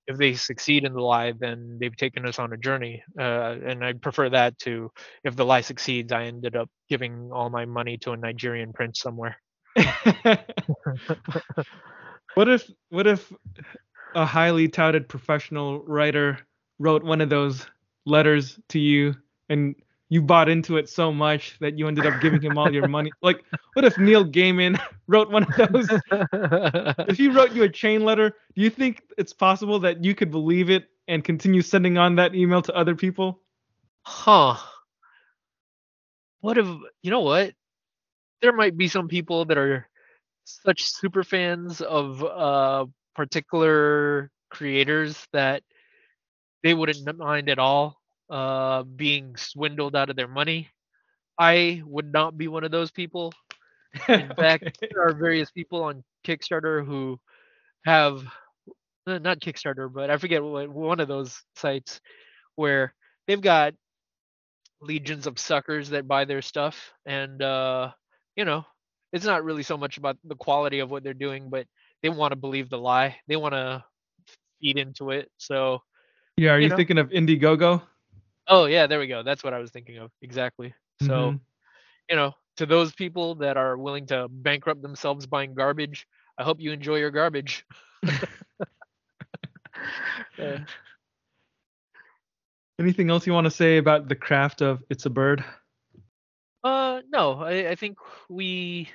if 0.06 0.16
they 0.18 0.34
succeed 0.34 0.84
in 0.84 0.92
the 0.94 1.00
lie, 1.00 1.32
then 1.32 1.78
they've 1.80 1.96
taken 1.96 2.26
us 2.26 2.38
on 2.38 2.52
a 2.52 2.56
journey. 2.58 3.02
Uh, 3.18 3.56
and 3.64 3.84
I 3.84 3.92
prefer 3.92 4.28
that 4.30 4.58
to 4.60 4.90
if 5.24 5.36
the 5.36 5.44
lie 5.44 5.60
succeeds, 5.60 6.12
I 6.12 6.24
ended 6.24 6.56
up 6.56 6.68
giving 6.88 7.30
all 7.32 7.50
my 7.50 7.64
money 7.66 7.98
to 7.98 8.12
a 8.12 8.16
Nigerian 8.16 8.72
prince 8.72 9.00
somewhere. 9.00 9.36
what 12.34 12.48
if 12.48 12.70
what 12.90 13.06
if 13.06 13.32
a 14.14 14.26
highly 14.26 14.68
touted 14.68 15.08
professional 15.08 15.80
writer 15.84 16.38
wrote 16.78 17.02
one 17.02 17.20
of 17.20 17.30
those 17.30 17.66
letters 18.04 18.58
to 18.68 18.78
you 18.78 19.14
and 19.48 19.74
you 20.12 20.20
bought 20.20 20.50
into 20.50 20.76
it 20.76 20.90
so 20.90 21.10
much 21.10 21.58
that 21.60 21.78
you 21.78 21.88
ended 21.88 22.04
up 22.04 22.20
giving 22.20 22.42
him 22.42 22.58
all 22.58 22.70
your 22.70 22.86
money. 22.86 23.10
Like, 23.22 23.44
what 23.72 23.86
if 23.86 23.96
Neil 23.96 24.26
Gaiman 24.26 24.78
wrote 25.06 25.30
one 25.30 25.44
of 25.44 25.72
those? 25.72 25.88
if 27.08 27.16
he 27.16 27.28
wrote 27.28 27.52
you 27.52 27.62
a 27.62 27.68
chain 27.68 28.04
letter, 28.04 28.34
do 28.54 28.60
you 28.60 28.68
think 28.68 29.02
it's 29.16 29.32
possible 29.32 29.78
that 29.78 30.04
you 30.04 30.14
could 30.14 30.30
believe 30.30 30.68
it 30.68 30.84
and 31.08 31.24
continue 31.24 31.62
sending 31.62 31.96
on 31.96 32.16
that 32.16 32.34
email 32.34 32.60
to 32.60 32.76
other 32.76 32.94
people? 32.94 33.40
huh. 34.04 34.56
What 36.40 36.58
if 36.58 36.66
you 37.02 37.10
know 37.10 37.20
what? 37.20 37.54
There 38.42 38.52
might 38.52 38.76
be 38.76 38.88
some 38.88 39.08
people 39.08 39.44
that 39.46 39.58
are 39.58 39.88
such 40.44 40.84
super 40.84 41.22
fans 41.24 41.80
of 41.80 42.22
uh 42.24 42.86
particular 43.14 44.30
creators 44.50 45.26
that 45.32 45.62
they 46.62 46.74
wouldn't 46.74 47.18
mind 47.18 47.48
at 47.50 47.58
all 47.58 48.00
uh 48.30 48.82
being 48.84 49.36
swindled 49.36 49.96
out 49.96 50.10
of 50.10 50.16
their 50.16 50.28
money. 50.28 50.68
I 51.38 51.82
would 51.86 52.12
not 52.12 52.36
be 52.38 52.48
one 52.48 52.64
of 52.64 52.70
those 52.70 52.90
people. 52.90 53.32
In 54.08 54.32
fact, 54.36 54.78
there 54.80 55.02
are 55.02 55.14
various 55.14 55.50
people 55.50 55.84
on 55.84 56.04
Kickstarter 56.24 56.84
who 56.84 57.20
have 57.86 58.24
uh, 59.06 59.18
not 59.18 59.40
Kickstarter, 59.40 59.92
but 59.92 60.10
I 60.10 60.18
forget 60.18 60.42
what 60.42 60.68
one 60.70 61.00
of 61.00 61.08
those 61.08 61.40
sites 61.56 62.00
where 62.56 62.94
they've 63.26 63.40
got 63.40 63.74
legions 64.80 65.26
of 65.26 65.38
suckers 65.38 65.90
that 65.90 66.08
buy 66.08 66.24
their 66.24 66.42
stuff 66.42 66.92
and 67.06 67.40
uh 67.42 67.90
you 68.36 68.44
know 68.44 68.64
it's 69.12 69.24
not 69.24 69.44
really 69.44 69.62
so 69.62 69.76
much 69.76 69.98
about 69.98 70.16
the 70.24 70.34
quality 70.36 70.78
of 70.80 70.90
what 70.90 71.02
they're 71.02 71.14
doing 71.14 71.48
but 71.50 71.66
they 72.02 72.08
want 72.08 72.32
to 72.32 72.36
believe 72.36 72.68
the 72.68 72.78
lie 72.78 73.16
they 73.28 73.36
want 73.36 73.54
to 73.54 73.84
feed 74.60 74.78
into 74.78 75.10
it 75.10 75.30
so 75.38 75.80
yeah, 76.36 76.52
are 76.52 76.58
you 76.58 76.64
you, 76.64 76.68
know. 76.70 76.76
thinking 76.76 76.98
of 76.98 77.10
Indiegogo? 77.10 77.82
oh 78.48 78.64
yeah 78.66 78.86
there 78.86 78.98
we 78.98 79.06
go 79.06 79.22
that's 79.22 79.44
what 79.44 79.52
i 79.54 79.58
was 79.58 79.70
thinking 79.70 79.98
of 79.98 80.10
exactly 80.22 80.74
so 81.00 81.32
Mhm. 81.32 81.40
you 82.10 82.16
know 82.16 82.32
to 82.56 82.66
those 82.66 82.92
people 82.92 83.36
that 83.36 83.56
are 83.56 83.76
willing 83.76 84.06
to 84.06 84.28
bankrupt 84.28 84.82
themselves 84.82 85.26
buying 85.26 85.54
garbage 85.54 86.06
i 86.38 86.42
hope 86.42 86.60
you 86.60 86.72
enjoy 86.72 86.96
your 86.96 87.10
garbage 87.10 87.64
Uh, 90.38 90.58
Anything 92.78 93.10
else 93.10 93.26
you 93.26 93.32
want 93.32 93.44
to 93.44 93.50
say 93.50 93.76
about 93.76 94.08
the 94.08 94.14
craft 94.16 94.60
of 94.62 94.82
It's 94.90 95.06
a 95.06 95.10
Bird? 95.10 95.44
Uh, 96.64 97.00
no, 97.10 97.40
I, 97.40 97.70
I 97.70 97.74
think 97.74 97.98
we 98.28 98.88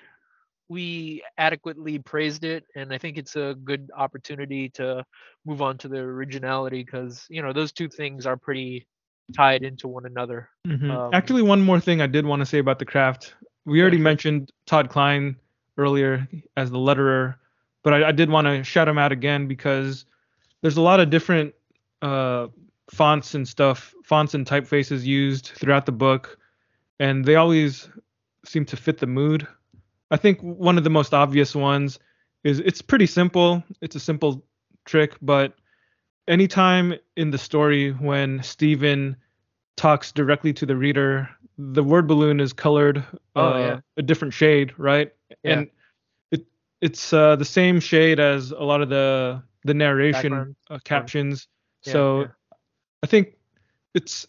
we 0.69 1.23
adequately 1.37 1.99
praised 1.99 2.43
it, 2.43 2.65
and 2.75 2.93
I 2.93 2.97
think 2.97 3.17
it's 3.17 3.35
a 3.35 3.55
good 3.63 3.89
opportunity 3.95 4.69
to 4.71 5.03
move 5.45 5.61
on 5.61 5.77
to 5.79 5.87
the 5.87 5.97
originality 5.97 6.83
because 6.83 7.25
you 7.29 7.41
know 7.41 7.53
those 7.53 7.71
two 7.71 7.89
things 7.89 8.25
are 8.25 8.37
pretty 8.37 8.87
tied 9.35 9.63
into 9.63 9.87
one 9.87 10.05
another. 10.05 10.49
Mhm. 10.65 10.89
Um, 10.89 11.13
Actually, 11.13 11.41
one 11.41 11.61
more 11.61 11.79
thing 11.79 12.01
I 12.01 12.07
did 12.07 12.25
want 12.25 12.41
to 12.41 12.45
say 12.45 12.59
about 12.59 12.79
the 12.79 12.85
craft. 12.85 13.35
We 13.65 13.81
already 13.81 13.97
sure. 13.97 14.03
mentioned 14.03 14.51
Todd 14.65 14.89
Klein 14.89 15.35
earlier 15.77 16.27
as 16.55 16.71
the 16.71 16.77
letterer, 16.77 17.35
but 17.83 17.93
I, 17.93 18.09
I 18.09 18.11
did 18.11 18.29
want 18.29 18.47
to 18.47 18.63
shout 18.63 18.87
him 18.87 18.97
out 18.97 19.11
again 19.11 19.47
because 19.47 20.05
there's 20.61 20.77
a 20.77 20.81
lot 20.81 20.99
of 20.99 21.09
different 21.09 21.53
uh, 22.01 22.47
fonts 22.89 23.35
and 23.35 23.47
stuff, 23.47 23.93
fonts 24.03 24.33
and 24.33 24.45
typefaces 24.45 25.03
used 25.03 25.51
throughout 25.55 25.85
the 25.85 25.91
book, 25.91 26.37
and 26.99 27.25
they 27.25 27.35
always 27.35 27.89
seem 28.45 28.65
to 28.65 28.77
fit 28.77 28.97
the 28.99 29.07
mood. 29.07 29.47
I 30.11 30.17
think 30.17 30.39
one 30.41 30.77
of 30.77 30.83
the 30.83 30.89
most 30.89 31.13
obvious 31.13 31.55
ones 31.55 31.99
is 32.43 32.59
it's 32.59 32.81
pretty 32.81 33.07
simple. 33.07 33.63
It's 33.81 33.95
a 33.95 33.99
simple 33.99 34.45
trick, 34.85 35.15
but 35.21 35.53
anytime 36.27 36.95
in 37.15 37.31
the 37.31 37.37
story 37.37 37.91
when 37.91 38.41
Steven 38.43 39.15
talks 39.75 40.11
directly 40.11 40.53
to 40.53 40.65
the 40.65 40.75
reader, 40.75 41.29
the 41.57 41.83
word 41.83 42.07
balloon 42.07 42.39
is 42.39 42.53
colored 42.53 43.03
Oh, 43.35 43.53
uh, 43.53 43.57
yeah. 43.59 43.79
a 43.97 44.01
different 44.01 44.33
shade, 44.33 44.73
right? 44.77 45.13
Yeah. 45.43 45.53
And 45.53 45.69
it 46.31 46.45
it's 46.81 47.11
uh, 47.13 47.35
the 47.35 47.45
same 47.45 47.79
shade 47.79 48.19
as 48.19 48.51
a 48.51 48.63
lot 48.63 48.81
of 48.81 48.89
the 48.89 49.43
the 49.65 49.73
narration 49.73 50.55
uh, 50.69 50.79
captions. 50.83 51.47
Yeah, 51.85 51.93
so. 51.93 52.27
I 53.03 53.07
think 53.07 53.37
it's 53.93 54.27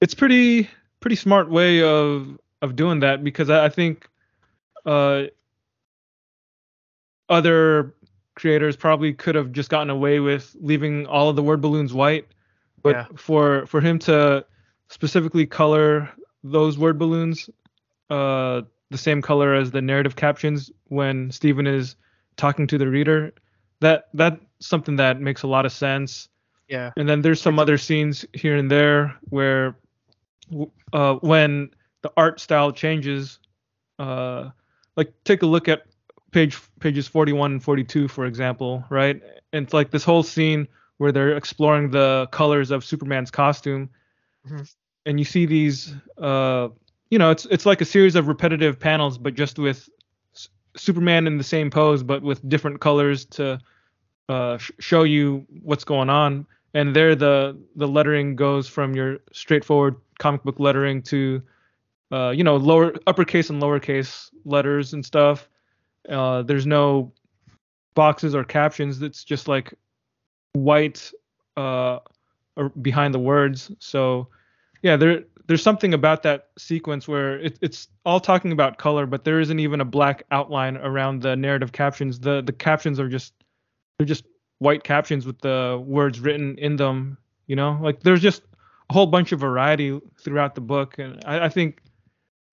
it's 0.00 0.14
pretty 0.14 0.68
pretty 1.02 1.16
smart 1.16 1.50
way 1.50 1.82
of 1.82 2.38
of 2.62 2.76
doing 2.76 3.00
that 3.00 3.22
because 3.24 3.50
I, 3.50 3.66
I 3.66 3.68
think 3.68 4.08
uh, 4.86 5.24
other 7.28 7.94
creators 8.34 8.76
probably 8.76 9.12
could 9.12 9.34
have 9.34 9.52
just 9.52 9.68
gotten 9.68 9.90
away 9.90 10.20
with 10.20 10.56
leaving 10.60 11.06
all 11.06 11.28
of 11.28 11.36
the 11.36 11.42
word 11.42 11.60
balloons 11.60 11.92
white, 11.92 12.26
but 12.82 12.96
Yeah. 12.96 13.06
for 13.16 13.66
for 13.66 13.80
him 13.80 13.98
to 14.00 14.44
specifically 14.88 15.46
color 15.46 16.08
those 16.44 16.78
word 16.78 16.98
balloons 16.98 17.48
uh, 18.10 18.62
the 18.90 18.98
same 18.98 19.22
color 19.22 19.54
as 19.54 19.70
the 19.70 19.80
narrative 19.80 20.16
captions 20.16 20.70
when 20.88 21.30
Steven 21.30 21.66
is 21.66 21.96
talking 22.36 22.66
to 22.66 22.76
the 22.78 22.88
reader, 22.88 23.32
that 23.80 24.08
that's 24.14 24.38
something 24.60 24.96
that 24.96 25.20
makes 25.20 25.42
a 25.42 25.46
lot 25.46 25.64
of 25.64 25.72
sense. 25.72 26.28
Yeah. 26.68 26.90
And 26.96 27.08
then 27.08 27.22
there's 27.22 27.40
some 27.40 27.58
other 27.58 27.78
scenes 27.78 28.24
here 28.34 28.56
and 28.56 28.70
there 28.70 29.16
where 29.30 29.76
uh, 30.92 31.14
when 31.16 31.70
the 32.02 32.12
art 32.16 32.40
style 32.40 32.72
changes, 32.72 33.38
uh, 33.98 34.50
like 34.96 35.12
take 35.24 35.42
a 35.42 35.46
look 35.46 35.68
at 35.68 35.84
page 36.32 36.58
pages 36.80 37.06
41 37.06 37.52
and 37.52 37.62
42, 37.62 38.08
for 38.08 38.26
example, 38.26 38.84
right? 38.90 39.20
And 39.52 39.64
it's 39.64 39.74
like 39.74 39.90
this 39.90 40.04
whole 40.04 40.22
scene 40.22 40.66
where 40.98 41.12
they're 41.12 41.36
exploring 41.36 41.90
the 41.90 42.28
colors 42.32 42.70
of 42.70 42.84
Superman's 42.84 43.30
costume, 43.30 43.90
Mhm. 44.44 44.74
and 45.06 45.18
you 45.18 45.24
see 45.24 45.46
these, 45.46 45.94
uh, 46.18 46.68
you 47.10 47.18
know, 47.18 47.30
it's 47.30 47.44
it's 47.46 47.66
like 47.66 47.80
a 47.80 47.84
series 47.84 48.14
of 48.14 48.28
repetitive 48.28 48.78
panels, 48.78 49.18
but 49.18 49.34
just 49.34 49.58
with 49.58 49.88
S- 50.34 50.48
Superman 50.76 51.26
in 51.26 51.38
the 51.38 51.44
same 51.44 51.70
pose, 51.70 52.02
but 52.02 52.22
with 52.22 52.46
different 52.48 52.80
colors 52.80 53.24
to 53.26 53.58
uh, 54.28 54.58
sh- 54.58 54.70
show 54.78 55.02
you 55.02 55.46
what's 55.62 55.84
going 55.84 56.08
on. 56.10 56.46
And 56.74 56.96
there, 56.96 57.14
the 57.14 57.58
the 57.76 57.86
lettering 57.86 58.36
goes 58.36 58.68
from 58.68 58.94
your 58.94 59.18
straightforward 59.32 59.96
comic 60.18 60.42
book 60.42 60.58
lettering 60.58 61.02
to, 61.02 61.42
uh, 62.10 62.30
you 62.30 62.44
know, 62.44 62.56
lower 62.56 62.94
uppercase 63.06 63.50
and 63.50 63.62
lowercase 63.62 64.30
letters 64.44 64.94
and 64.94 65.04
stuff. 65.04 65.48
Uh, 66.08 66.42
there's 66.42 66.66
no 66.66 67.12
boxes 67.94 68.34
or 68.34 68.44
captions. 68.44 69.02
It's 69.02 69.24
just 69.24 69.48
like 69.48 69.74
white 70.54 71.12
uh, 71.56 71.98
behind 72.80 73.14
the 73.14 73.18
words. 73.18 73.70
So, 73.78 74.28
yeah, 74.82 74.96
there 74.96 75.24
there's 75.46 75.62
something 75.62 75.92
about 75.92 76.22
that 76.22 76.48
sequence 76.56 77.06
where 77.06 77.38
it, 77.38 77.58
it's 77.60 77.88
all 78.06 78.20
talking 78.20 78.52
about 78.52 78.78
color, 78.78 79.06
but 79.06 79.24
there 79.24 79.40
isn't 79.40 79.58
even 79.58 79.80
a 79.80 79.84
black 79.84 80.22
outline 80.30 80.76
around 80.78 81.20
the 81.22 81.36
narrative 81.36 81.72
captions. 81.72 82.20
The 82.20 82.42
the 82.42 82.52
captions 82.52 82.98
are 82.98 83.08
just 83.08 83.34
they're 83.98 84.06
just 84.06 84.24
white 84.62 84.84
captions 84.84 85.26
with 85.26 85.40
the 85.40 85.82
words 85.84 86.20
written 86.20 86.56
in 86.58 86.76
them. 86.76 87.18
You 87.48 87.56
know, 87.56 87.78
like 87.82 88.02
there's 88.02 88.22
just 88.22 88.42
a 88.88 88.92
whole 88.94 89.06
bunch 89.06 89.32
of 89.32 89.40
variety 89.40 90.00
throughout 90.22 90.54
the 90.54 90.60
book, 90.60 90.98
and 90.98 91.22
I, 91.26 91.46
I 91.46 91.48
think, 91.48 91.82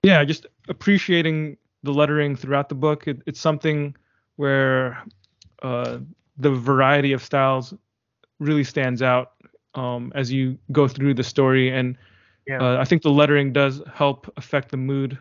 yeah, 0.04 0.26
just 0.26 0.46
appreciating 0.68 1.58
the 1.84 1.94
lettering 1.94 2.36
throughout 2.36 2.68
the 2.70 2.76
book. 2.76 3.08
It, 3.08 3.22
it's 3.26 3.40
something 3.40 3.96
where 4.36 5.02
uh, 5.62 6.00
the 6.38 6.52
variety 6.52 7.14
of 7.14 7.24
styles 7.24 7.74
really 8.40 8.64
stands 8.64 9.02
out 9.02 9.34
um, 9.76 10.12
as 10.16 10.32
you 10.32 10.58
go 10.72 10.88
through 10.88 11.14
the 11.14 11.24
story, 11.24 11.70
and 11.70 11.96
Yeah. 12.48 12.62
uh, 12.62 12.82
I 12.82 12.86
think 12.86 13.04
the 13.04 13.12
lettering 13.12 13.54
does 13.54 13.82
help 13.94 14.32
affect 14.36 14.72
the 14.72 14.78
mood, 14.78 15.18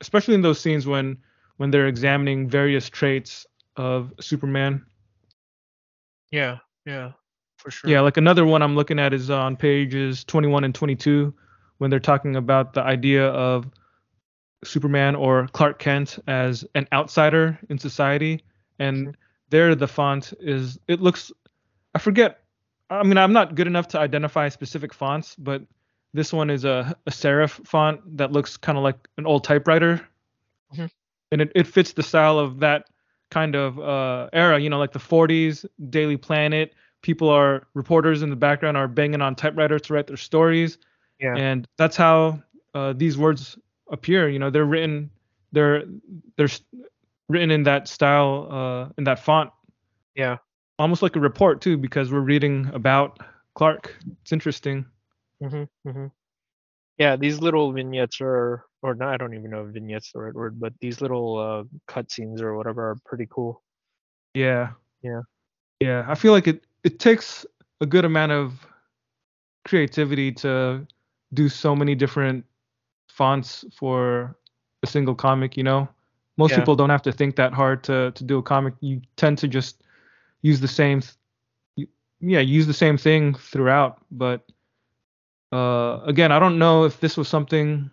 especially 0.00 0.34
in 0.34 0.42
those 0.42 0.58
scenes 0.60 0.86
when 0.86 1.18
when 1.58 1.70
they're 1.70 1.86
examining 1.88 2.48
various 2.48 2.88
traits 2.90 3.46
of 3.76 4.12
Superman. 4.20 4.82
Yeah. 6.34 6.58
Yeah. 6.84 7.12
For 7.58 7.70
sure. 7.70 7.88
Yeah, 7.88 8.00
like 8.00 8.16
another 8.16 8.44
one 8.44 8.60
I'm 8.60 8.74
looking 8.74 8.98
at 8.98 9.14
is 9.14 9.30
on 9.30 9.56
pages 9.56 10.24
21 10.24 10.64
and 10.64 10.74
22 10.74 11.32
when 11.78 11.90
they're 11.90 12.00
talking 12.00 12.34
about 12.34 12.74
the 12.74 12.82
idea 12.82 13.28
of 13.28 13.66
Superman 14.64 15.14
or 15.14 15.46
Clark 15.48 15.78
Kent 15.78 16.18
as 16.26 16.64
an 16.74 16.88
outsider 16.92 17.56
in 17.70 17.78
society. 17.78 18.42
And 18.80 19.16
there 19.50 19.74
the 19.76 19.86
font 19.86 20.32
is 20.40 20.78
it 20.88 21.00
looks 21.00 21.30
I 21.94 22.00
forget 22.00 22.40
I 22.90 23.04
mean 23.04 23.16
I'm 23.18 23.32
not 23.32 23.54
good 23.54 23.68
enough 23.68 23.86
to 23.88 24.00
identify 24.00 24.48
specific 24.48 24.92
fonts, 24.92 25.36
but 25.38 25.62
this 26.14 26.32
one 26.32 26.50
is 26.50 26.64
a, 26.64 26.96
a 27.06 27.10
serif 27.10 27.64
font 27.66 28.16
that 28.16 28.32
looks 28.32 28.56
kind 28.56 28.76
of 28.76 28.82
like 28.82 29.08
an 29.18 29.26
old 29.26 29.44
typewriter. 29.44 30.00
Mhm. 30.74 30.90
And 31.30 31.40
it, 31.42 31.52
it 31.54 31.66
fits 31.68 31.92
the 31.92 32.02
style 32.02 32.38
of 32.40 32.60
that 32.60 32.86
kind 33.30 33.54
of 33.54 33.78
uh, 33.78 34.28
era, 34.32 34.58
you 34.58 34.70
know, 34.70 34.78
like 34.78 34.92
the 34.92 34.98
40s, 34.98 35.64
Daily 35.90 36.16
Planet, 36.16 36.74
people 37.02 37.28
are 37.28 37.66
reporters 37.74 38.22
in 38.22 38.30
the 38.30 38.36
background 38.36 38.76
are 38.76 38.88
banging 38.88 39.20
on 39.20 39.34
typewriters 39.34 39.82
to 39.82 39.92
write 39.94 40.06
their 40.06 40.16
stories 40.16 40.78
Yeah. 41.20 41.36
and 41.36 41.68
that's 41.76 41.96
how 41.96 42.42
uh, 42.74 42.94
these 42.96 43.18
words 43.18 43.58
appear 43.90 44.28
you 44.30 44.38
know 44.38 44.48
they're 44.48 44.64
written 44.64 45.10
they're 45.52 45.84
they're 46.38 46.48
written 47.28 47.50
in 47.50 47.62
that 47.64 47.88
style 47.88 48.48
uh, 48.50 48.88
in 48.96 49.04
that 49.04 49.18
font 49.18 49.50
Yeah. 50.16 50.38
almost 50.78 51.02
like 51.02 51.14
a 51.14 51.20
report 51.20 51.60
too 51.60 51.76
because 51.76 52.10
we're 52.10 52.20
reading 52.20 52.70
about 52.72 53.18
clark 53.54 53.94
it's 54.22 54.32
interesting 54.32 54.86
Mm-hmm, 55.42 55.88
mm-hmm. 55.88 56.06
Yeah, 56.96 57.16
these 57.16 57.40
little 57.40 57.70
vignettes 57.72 58.18
are, 58.22 58.64
or 58.84 58.94
not, 58.94 59.14
I 59.14 59.16
don't 59.16 59.32
even 59.34 59.50
know 59.50 59.64
if 59.64 59.72
vignettes 59.72 60.12
the 60.12 60.20
right 60.20 60.34
word, 60.34 60.60
but 60.60 60.74
these 60.80 61.00
little 61.00 61.38
uh, 61.38 61.64
cutscenes 61.88 62.42
or 62.42 62.54
whatever 62.54 62.90
are 62.90 62.96
pretty 63.06 63.26
cool. 63.30 63.62
Yeah. 64.34 64.72
Yeah. 65.02 65.22
Yeah. 65.80 66.04
I 66.06 66.14
feel 66.14 66.32
like 66.32 66.46
it 66.46 66.66
it 66.84 66.98
takes 67.00 67.46
a 67.80 67.86
good 67.86 68.04
amount 68.04 68.32
of 68.32 68.66
creativity 69.64 70.30
to 70.32 70.86
do 71.32 71.48
so 71.48 71.74
many 71.74 71.94
different 71.94 72.44
fonts 73.08 73.64
for 73.74 74.36
a 74.82 74.86
single 74.86 75.14
comic, 75.14 75.56
you 75.56 75.62
know? 75.64 75.88
Most 76.36 76.50
Yeah. 76.50 76.58
people 76.58 76.76
don't 76.76 76.90
have 76.90 77.02
to 77.02 77.12
think 77.12 77.36
that 77.36 77.54
hard 77.54 77.82
to 77.84 78.10
to 78.12 78.24
do 78.24 78.38
a 78.38 78.42
comic. 78.42 78.74
You 78.80 79.00
tend 79.16 79.38
to 79.38 79.48
just 79.48 79.82
use 80.42 80.60
the 80.60 80.68
same 80.68 81.00
you- 81.76 81.88
yeah, 82.20 82.40
use 82.40 82.66
the 82.66 82.74
same 82.74 82.98
thing 82.98 83.34
throughout, 83.34 83.96
but 84.10 84.44
uh 85.52 86.00
again, 86.04 86.32
I 86.32 86.38
don't 86.38 86.58
know 86.58 86.84
if 86.84 87.00
this 87.00 87.16
was 87.16 87.28
something 87.28 87.90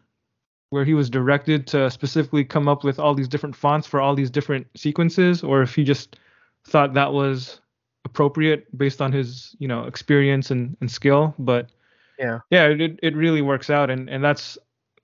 where 0.72 0.84
he 0.86 0.94
was 0.94 1.10
directed 1.10 1.68
to 1.68 1.92
specifically 1.92 2.44
come 2.44 2.68
up 2.68 2.84
with 2.84 2.98
all 2.98 3.14
these 3.14 3.28
different 3.28 3.56
fonts 3.56 3.86
for 3.86 4.02
all 4.02 4.16
these 4.16 4.32
different 4.32 4.66
sequences 4.76 5.44
or 5.44 5.62
if 5.62 5.76
he 5.76 5.84
just 5.84 6.18
thought 6.66 6.94
that 6.94 7.12
was 7.14 7.60
appropriate 8.06 8.66
based 8.78 9.02
on 9.02 9.12
his 9.12 9.56
you 9.60 9.68
know 9.68 9.84
experience 9.84 10.50
and, 10.50 10.76
and 10.82 10.90
skill 10.90 11.36
but 11.38 11.70
Yeah. 12.18 12.40
yeah 12.50 12.68
it, 12.68 13.00
it 13.04 13.16
really 13.16 13.42
works 13.44 13.70
out 13.70 13.90
and 13.92 14.10
and 14.10 14.24
that's 14.24 14.58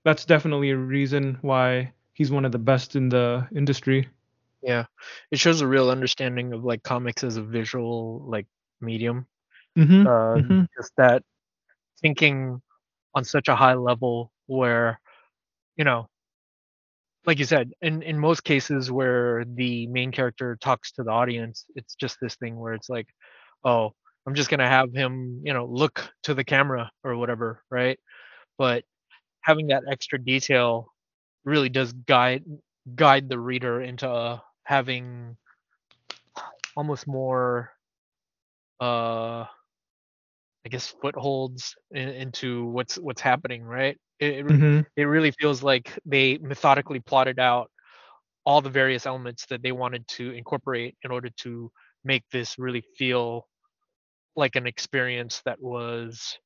that's 0.04 0.24
definitely 0.24 0.70
a 0.70 0.76
reason 0.76 1.38
why 1.42 1.92
he's 2.14 2.32
one 2.32 2.44
of 2.44 2.52
the 2.52 2.58
best 2.58 2.96
in 2.96 3.08
the 3.08 3.46
industry 3.54 4.08
Yeah. 4.62 4.86
It 5.30 5.38
shows 5.38 5.60
a 5.60 5.66
real 5.68 5.90
understanding 5.90 6.52
of 6.52 6.64
like 6.64 6.82
comics 6.82 7.22
as 7.22 7.36
a 7.36 7.42
visual 7.42 8.24
like 8.26 8.46
medium. 8.80 9.26
mm-hmm. 9.76 10.02
Uh, 10.06 10.34
Mhm. 10.42 10.66
Just 10.76 10.92
that 10.96 11.22
thinking 12.02 12.60
on 13.14 13.22
such 13.24 13.46
a 13.48 13.54
high 13.54 13.74
level 13.78 14.32
where, 14.46 14.98
you 15.78 15.84
know, 15.84 16.08
like 17.26 17.38
you 17.38 17.44
said, 17.44 17.72
in 17.82 18.02
in 18.02 18.18
most 18.18 18.44
cases 18.44 18.90
where 18.90 19.44
the 19.44 19.86
main 19.88 20.12
character 20.12 20.56
talks 20.60 20.92
to 20.92 21.02
the 21.02 21.10
audience, 21.10 21.66
it's 21.74 21.94
just 21.94 22.16
this 22.20 22.36
thing 22.36 22.56
where 22.58 22.72
it's 22.74 22.88
like, 22.88 23.06
oh, 23.64 23.92
I'm 24.26 24.34
just 24.34 24.50
gonna 24.50 24.68
have 24.68 24.92
him, 24.94 25.42
you 25.44 25.52
know, 25.52 25.66
look 25.66 26.08
to 26.24 26.34
the 26.34 26.44
camera 26.44 26.90
or 27.04 27.16
whatever, 27.16 27.62
right? 27.70 27.98
But 28.58 28.84
having 29.42 29.68
that 29.68 29.84
extra 29.90 30.18
detail 30.22 30.92
really 31.44 31.70
does 31.70 31.92
guide 31.94 32.44
guide 32.96 33.28
the 33.30 33.40
reader 33.40 33.82
into 33.82 34.08
uh, 34.10 34.40
having 34.64 35.36
almost 36.76 37.06
more 37.06 37.72
uh 38.80 39.46
I 40.64 40.68
guess 40.68 40.86
footholds 40.86 41.74
in, 41.90 42.08
into 42.10 42.66
what's 42.66 42.96
what's 42.96 43.20
happening, 43.20 43.64
right? 43.64 43.98
It, 44.20 44.44
Mhm. 44.46 44.86
it 44.96 45.04
really 45.04 45.30
feels 45.32 45.62
like 45.62 45.98
they 46.04 46.38
methodically 46.38 47.00
plotted 47.00 47.38
out 47.38 47.70
all 48.44 48.60
the 48.60 48.70
various 48.70 49.06
elements 49.06 49.46
that 49.46 49.62
they 49.62 49.72
wanted 49.72 50.06
to 50.08 50.32
incorporate 50.32 50.96
in 51.02 51.10
order 51.10 51.28
to 51.30 51.70
make 52.04 52.24
this 52.30 52.58
really 52.58 52.82
feel 52.96 53.46
like 54.36 54.56
an 54.56 54.66
experience 54.66 55.42
that 55.44 55.60
was 55.60 56.38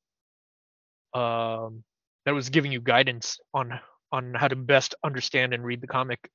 um 1.13 1.83
that 2.25 2.33
was 2.33 2.49
giving 2.49 2.71
you 2.71 2.81
guidance 2.81 3.39
on 3.53 3.79
on 4.11 4.33
how 4.33 4.47
to 4.47 4.55
best 4.55 4.95
understand 5.03 5.53
and 5.53 5.63
read 5.63 5.81
the 5.81 5.87
comic. 5.87 6.29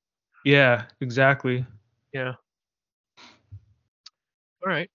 yeah 0.45 0.84
exactly 1.01 1.64
Yeah. 2.12 2.34
All 4.64 4.70
right. 4.72 4.91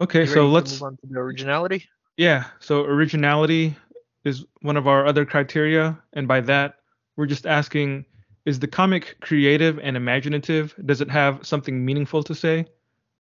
okay 0.00 0.26
so 0.26 0.48
let's 0.48 0.80
move 0.80 0.82
on 0.82 0.96
to 0.96 1.06
the 1.10 1.18
originality. 1.18 1.84
Yeah, 2.16 2.44
so 2.58 2.84
originality 2.84 3.76
is 4.24 4.44
one 4.62 4.76
of 4.76 4.86
our 4.86 5.06
other 5.06 5.24
criteria, 5.24 5.98
and 6.12 6.26
by 6.28 6.40
that, 6.42 6.76
we're 7.16 7.26
just 7.26 7.46
asking 7.46 8.04
is 8.44 8.58
the 8.58 8.66
comic 8.66 9.16
creative 9.20 9.78
and 9.80 9.94
imaginative? 9.96 10.74
Does 10.86 11.02
it 11.02 11.10
have 11.10 11.46
something 11.46 11.84
meaningful 11.84 12.22
to 12.22 12.34
say? 12.34 12.64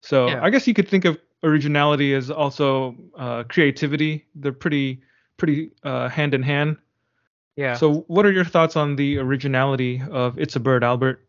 So 0.01 0.27
Yeah. 0.27 0.43
I 0.43 0.51
guess 0.51 0.67
you 0.67 0.73
could 0.75 0.87
think 0.87 1.03
of 1.03 1.17
originality 1.43 2.13
as 2.13 2.29
also 2.29 2.95
uh, 3.17 3.43
creativity. 3.43 4.25
They're 4.35 4.53
pretty 4.53 5.01
pretty 5.37 5.71
uh, 5.83 6.09
hand 6.09 6.33
in 6.33 6.43
hand. 6.43 6.77
Yeah. 7.55 7.73
So 7.75 8.05
what 8.07 8.25
are 8.25 8.31
your 8.31 8.45
thoughts 8.45 8.75
on 8.75 8.95
the 8.95 9.17
originality 9.17 10.01
of 10.11 10.37
It's 10.37 10.55
a 10.55 10.59
Bird, 10.59 10.83
Albert? 10.83 11.25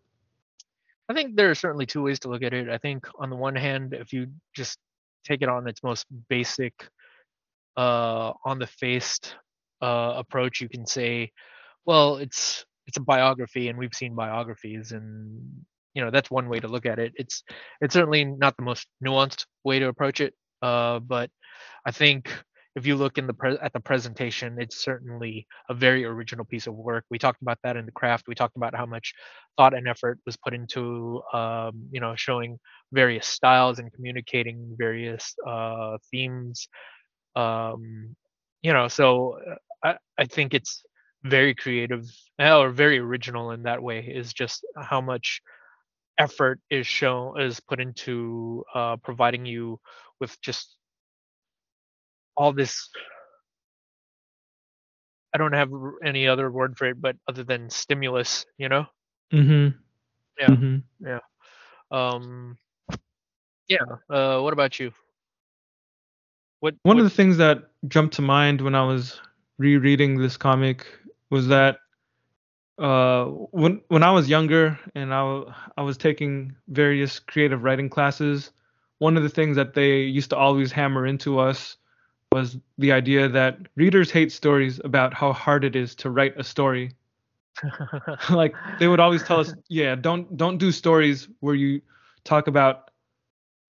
I 1.08 1.14
think 1.14 1.36
there 1.36 1.50
are 1.50 1.54
certainly 1.54 1.86
two 1.86 2.02
ways 2.02 2.18
to 2.20 2.28
look 2.28 2.42
at 2.42 2.52
it. 2.52 2.68
I 2.68 2.78
think 2.78 3.06
on 3.18 3.30
the 3.30 3.36
one 3.36 3.56
hand, 3.56 3.94
if 3.94 4.12
you 4.12 4.26
just 4.54 4.78
take 5.24 5.40
it 5.42 5.48
on 5.48 5.66
its 5.68 5.82
most 5.82 6.06
basic, 6.28 6.74
uh, 7.76 8.32
on 8.44 8.58
the 8.58 8.66
faced 8.66 9.36
uh, 9.82 10.14
approach, 10.16 10.60
you 10.60 10.68
can 10.68 10.86
say, 10.86 11.32
well, 11.84 12.16
it's 12.16 12.64
it's 12.86 12.96
a 12.96 13.00
biography, 13.00 13.68
and 13.68 13.78
we've 13.78 13.94
seen 13.94 14.14
biographies, 14.14 14.92
and 14.92 15.40
you 15.94 16.04
know 16.04 16.10
that's 16.10 16.30
one 16.30 16.48
way 16.48 16.60
to 16.60 16.68
look 16.68 16.86
at 16.86 16.98
it. 16.98 17.12
It's 17.16 17.42
it's 17.80 17.94
certainly 17.94 18.24
not 18.24 18.56
the 18.56 18.64
most 18.64 18.86
nuanced 19.04 19.46
way 19.64 19.78
to 19.78 19.88
approach 19.88 20.20
it, 20.20 20.34
uh, 20.62 21.00
but 21.00 21.30
I 21.86 21.90
think 21.92 22.32
if 22.76 22.86
you 22.86 22.94
look 22.96 23.16
in 23.18 23.26
the 23.26 23.32
pre- 23.34 23.58
at 23.58 23.72
the 23.72 23.80
presentation, 23.80 24.56
it's 24.60 24.84
certainly 24.84 25.46
a 25.70 25.74
very 25.74 26.04
original 26.04 26.44
piece 26.44 26.66
of 26.66 26.74
work. 26.74 27.04
We 27.10 27.18
talked 27.18 27.40
about 27.42 27.58
that 27.64 27.76
in 27.76 27.86
the 27.86 27.92
craft. 27.92 28.28
We 28.28 28.34
talked 28.34 28.56
about 28.56 28.74
how 28.74 28.84
much 28.84 29.14
thought 29.56 29.74
and 29.74 29.88
effort 29.88 30.18
was 30.26 30.36
put 30.36 30.52
into 30.54 31.22
um, 31.32 31.88
you 31.90 32.00
know 32.00 32.14
showing 32.16 32.58
various 32.92 33.26
styles 33.26 33.78
and 33.78 33.92
communicating 33.92 34.74
various 34.78 35.34
uh, 35.46 35.96
themes 36.10 36.68
um, 37.36 38.14
you 38.62 38.72
know 38.72 38.88
so 38.88 39.38
uh, 39.50 39.54
I, 39.84 39.96
I 40.18 40.24
think 40.26 40.54
it's 40.54 40.82
very 41.24 41.54
creative 41.54 42.04
uh, 42.40 42.58
or 42.58 42.70
very 42.70 42.98
original 42.98 43.50
in 43.50 43.62
that 43.64 43.82
way 43.82 44.00
is 44.00 44.32
just 44.32 44.64
how 44.80 45.00
much 45.00 45.40
effort 46.18 46.60
is 46.70 46.86
shown 46.86 47.40
is 47.40 47.60
put 47.60 47.80
into 47.80 48.64
uh, 48.74 48.96
providing 48.96 49.44
you 49.44 49.78
with 50.20 50.40
just 50.40 50.76
all 52.36 52.52
this 52.52 52.88
i 55.34 55.38
don't 55.38 55.52
have 55.54 55.70
any 56.04 56.26
other 56.28 56.50
word 56.50 56.76
for 56.76 56.86
it 56.86 57.00
but 57.00 57.16
other 57.28 57.44
than 57.44 57.70
stimulus 57.70 58.46
you 58.58 58.68
know 58.68 58.86
Mm-hmm. 59.32 59.76
Yeah. 60.38 60.46
Mm-hmm. 60.46 61.96
um 61.96 62.56
yeah 63.68 63.78
uh 64.08 64.40
what 64.40 64.52
about 64.52 64.78
you 64.78 64.92
what 66.60 66.74
One 66.82 66.96
what, 66.96 67.04
of 67.04 67.10
the 67.10 67.14
things 67.14 67.36
that 67.38 67.70
jumped 67.88 68.14
to 68.14 68.22
mind 68.22 68.60
when 68.60 68.74
I 68.74 68.84
was 68.84 69.20
rereading 69.58 70.18
this 70.18 70.36
comic 70.36 70.86
was 71.30 71.48
that 71.48 71.78
uh, 72.78 73.24
when 73.24 73.80
when 73.88 74.02
I 74.02 74.10
was 74.10 74.28
younger 74.28 74.78
and 74.94 75.12
I 75.14 75.42
I 75.76 75.82
was 75.82 75.96
taking 75.96 76.54
various 76.68 77.18
creative 77.18 77.62
writing 77.62 77.88
classes, 77.88 78.50
one 78.98 79.16
of 79.16 79.22
the 79.22 79.28
things 79.28 79.56
that 79.56 79.74
they 79.74 80.00
used 80.00 80.30
to 80.30 80.36
always 80.36 80.72
hammer 80.72 81.06
into 81.06 81.38
us 81.38 81.76
was 82.32 82.58
the 82.76 82.92
idea 82.92 83.28
that 83.28 83.58
readers 83.76 84.10
hate 84.10 84.32
stories 84.32 84.80
about 84.84 85.14
how 85.14 85.32
hard 85.32 85.64
it 85.64 85.74
is 85.74 85.94
to 85.94 86.10
write 86.10 86.38
a 86.38 86.44
story. 86.44 86.92
like 88.30 88.54
they 88.78 88.88
would 88.88 89.00
always 89.00 89.22
tell 89.22 89.40
us, 89.40 89.54
yeah, 89.68 89.94
don't 89.94 90.36
don't 90.36 90.58
do 90.58 90.70
stories 90.70 91.28
where 91.40 91.54
you 91.54 91.80
talk 92.24 92.46
about 92.46 92.90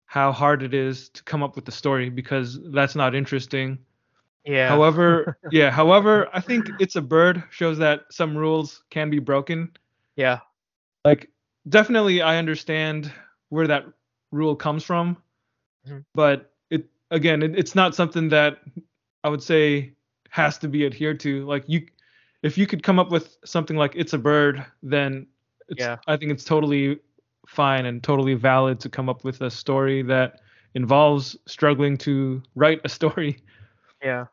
how 0.07 0.33
hard 0.33 0.63
it 0.63 0.75
is 0.75 1.09
to 1.11 1.23
come 1.23 1.43
up 1.43 1.55
with 1.55 1.65
the 1.65 1.73
story 1.73 2.11
because 2.11 2.59
that's 2.73 2.97
not 2.97 3.15
interesting. 3.15 3.79
Yeah 4.47 4.69
However, 4.69 5.39
yeah, 5.51 5.71
however, 5.71 6.29
I 6.33 6.41
think 6.41 6.71
It's 6.79 6.97
a 6.97 7.03
Bird 7.03 7.43
shows 7.51 7.79
that 7.79 8.05
some 8.11 8.37
rules 8.37 8.83
can 8.91 9.11
be 9.11 9.19
broken. 9.19 9.71
yeah 10.17 10.39
Like 11.05 11.29
definitely 11.69 12.23
I 12.23 12.37
understand 12.39 13.13
where 13.51 13.67
that 13.67 13.85
rule 14.33 14.57
comes 14.57 14.85
from, 14.85 15.17
Mhm. 15.87 16.05
but 16.15 16.53
it 16.71 16.89
again, 17.11 17.43
it, 17.43 17.59
it's 17.59 17.75
not 17.75 17.95
something 17.95 18.29
that 18.31 18.59
I 19.25 19.29
would 19.29 19.43
say 19.43 19.93
has 20.31 20.59
to 20.59 20.69
be 20.69 20.87
adhered 20.87 21.21
to. 21.21 21.45
Like 21.47 21.65
you 21.67 21.87
if 22.43 22.57
you 22.59 22.67
could 22.67 22.83
come 22.83 22.99
up 22.99 23.11
with 23.11 23.37
something 23.45 23.77
like 23.77 23.93
It's 23.97 24.13
a 24.13 24.19
Bird, 24.19 24.65
then 24.83 25.27
it's, 25.69 25.81
Yeah. 25.81 25.97
I 26.07 26.17
think 26.17 26.31
it's 26.33 26.45
totally 26.45 26.99
fine 27.49 27.87
and 27.87 28.03
totally 28.03 28.35
valid 28.35 28.79
to 28.81 28.89
come 28.89 29.09
up 29.09 29.25
with 29.25 29.41
a 29.43 29.51
story 29.51 30.03
that 30.03 30.41
involves 30.75 31.37
struggling 31.47 31.97
to 31.99 32.43
write 32.55 32.81
a 32.85 32.89
story. 32.89 33.39
Yeah. 34.03 34.27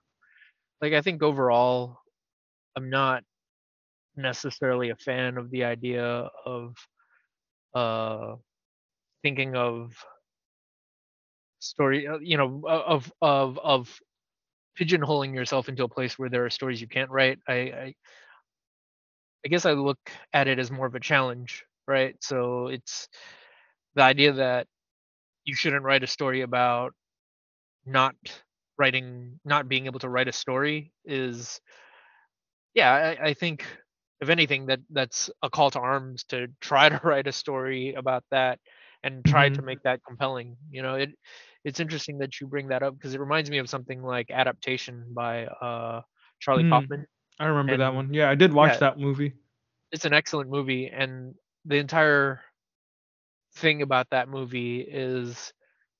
Like 0.83 0.93
I 0.93 1.01
think 1.01 1.23
overall 1.23 1.99
I'm 2.77 2.89
not 2.89 3.23
necessarily 4.17 4.91
a 4.91 4.95
fan 4.97 5.37
of 5.37 5.51
the 5.51 5.65
idea 5.65 6.05
of 6.45 6.75
uh 7.75 8.35
thinking 9.23 9.55
of 9.55 9.93
story 11.59 12.07
uh, 12.07 12.17
you 12.21 12.37
know 12.37 12.61
of 12.67 13.11
of 13.21 13.57
of 13.59 13.99
pigeonholing 14.79 15.35
yourself 15.35 15.69
into 15.69 15.83
a 15.83 15.89
place 15.89 16.19
where 16.19 16.29
there 16.29 16.45
are 16.45 16.49
stories 16.51 16.81
you 16.81 16.87
can't 16.87 17.11
write. 17.11 17.39
I 17.47 17.53
I, 17.53 17.95
I 19.45 19.49
guess 19.49 19.65
I 19.65 19.73
look 19.73 19.99
at 20.33 20.47
it 20.47 20.59
as 20.59 20.71
more 20.71 20.85
of 20.85 20.95
a 20.95 20.99
challenge, 20.99 21.63
right? 21.87 22.15
So 22.21 22.67
it's 22.67 23.07
the 23.95 24.03
idea 24.03 24.33
that 24.33 24.67
you 25.45 25.55
shouldn't 25.55 25.83
write 25.83 26.03
a 26.03 26.07
story 26.07 26.41
about 26.41 26.93
not 27.85 28.15
writing 28.77 29.39
not 29.45 29.67
being 29.67 29.85
able 29.85 29.99
to 29.99 30.09
write 30.09 30.27
a 30.27 30.33
story 30.33 30.91
is 31.05 31.59
yeah, 32.73 32.91
I, 33.21 33.27
I 33.29 33.33
think 33.33 33.65
if 34.21 34.29
anything 34.29 34.67
that 34.67 34.79
that's 34.91 35.29
a 35.41 35.49
call 35.49 35.71
to 35.71 35.79
arms 35.79 36.23
to 36.25 36.47
try 36.61 36.89
to 36.89 36.99
write 37.03 37.27
a 37.27 37.31
story 37.31 37.93
about 37.95 38.23
that 38.31 38.59
and 39.03 39.25
try 39.25 39.49
to 39.49 39.61
Mhm. 39.61 39.63
make 39.63 39.81
that 39.83 40.01
compelling. 40.07 40.55
You 40.71 40.81
know, 40.83 40.95
it 40.95 41.09
it's 41.63 41.79
interesting 41.79 42.19
that 42.19 42.39
you 42.39 42.47
bring 42.47 42.69
that 42.69 42.83
up 42.83 42.93
because 42.95 43.13
it 43.13 43.19
reminds 43.19 43.49
me 43.49 43.57
of 43.59 43.69
something 43.69 44.01
like 44.01 44.31
Adaptation 44.31 45.05
by 45.13 45.45
uh 45.45 46.01
Charlie 46.39 46.63
Mm, 46.63 46.65
Kaufman. 46.65 47.05
I 47.39 47.45
remember 47.45 47.77
that 47.77 47.93
one. 47.93 48.13
Yeah, 48.13 48.29
I 48.29 48.35
did 48.35 48.53
watch 48.53 48.77
yeah, 48.77 48.79
that 48.79 48.97
movie. 48.99 49.33
it's 49.91 50.05
an 50.05 50.13
excellent 50.13 50.49
movie 50.49 50.87
and 50.87 51.35
the 51.65 51.77
entire 51.77 52.41
thing 53.55 53.81
about 53.81 54.09
that 54.11 54.27
movie 54.29 54.81
is 54.81 55.53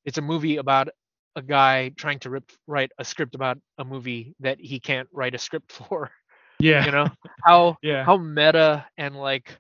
it's 0.06 0.18
a 0.18 0.22
movie 0.22 0.58
about 0.58 0.90
a 1.36 1.42
guy 1.42 1.90
trying 1.98 2.20
to 2.20 2.30
rip, 2.30 2.52
write 2.68 2.92
a 3.00 3.06
script 3.06 3.36
about 3.36 3.58
a 3.78 3.86
movie 3.86 4.36
that 4.40 4.60
he 4.60 4.80
can't 4.80 5.08
write 5.12 5.36
a 5.36 5.38
script 5.40 5.72
for 5.74 6.12
Yeah. 6.60 6.86
you 6.86 6.92
know 6.92 7.08
how 7.44 7.78
Yeah. 7.82 8.04
how 8.06 8.18
meta 8.18 8.86
and 8.98 9.16
like 9.16 9.58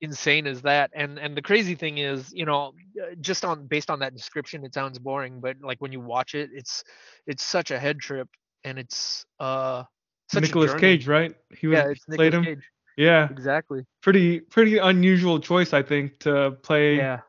insane 0.00 0.46
is 0.46 0.62
that 0.62 0.90
and 0.94 1.18
and 1.18 1.36
the 1.36 1.42
crazy 1.42 1.74
thing 1.74 1.98
is 1.98 2.32
you 2.32 2.44
know 2.44 2.72
uh, 3.02 3.14
just 3.20 3.44
on 3.44 3.66
based 3.66 3.90
on 3.90 3.98
that 4.00 4.14
description 4.14 4.64
it 4.64 4.72
sounds 4.74 4.98
boring 4.98 5.40
but 5.40 5.56
like 5.62 5.80
when 5.80 5.92
you 5.92 6.00
watch 6.00 6.34
it 6.34 6.50
it's 6.52 6.84
it's 7.26 7.42
such 7.42 7.70
a 7.70 7.78
head 7.78 7.98
trip 7.98 8.28
and 8.64 8.78
it's 8.78 9.24
uh 9.40 9.82
such 10.28 10.42
Nicolas. 10.42 10.74
Cage, 10.74 11.06
right? 11.08 11.34
He 11.56 11.66
was 11.66 11.78
yeah 11.78 11.88
it's 11.90 12.04
played 12.06 12.32
Nicolas 12.32 12.34
him. 12.34 12.44
Cage 12.44 12.70
Yeah. 12.96 13.28
exactly 13.30 13.84
Pretty 14.02 14.40
pretty 14.40 14.78
unusual 14.78 15.40
choice, 15.40 15.72
I 15.72 15.82
think, 15.82 16.18
to 16.20 16.52
play 16.62 16.96
yeah 16.96 17.20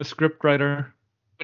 a 0.00 0.04
script 0.04 0.44
writer. 0.44 0.93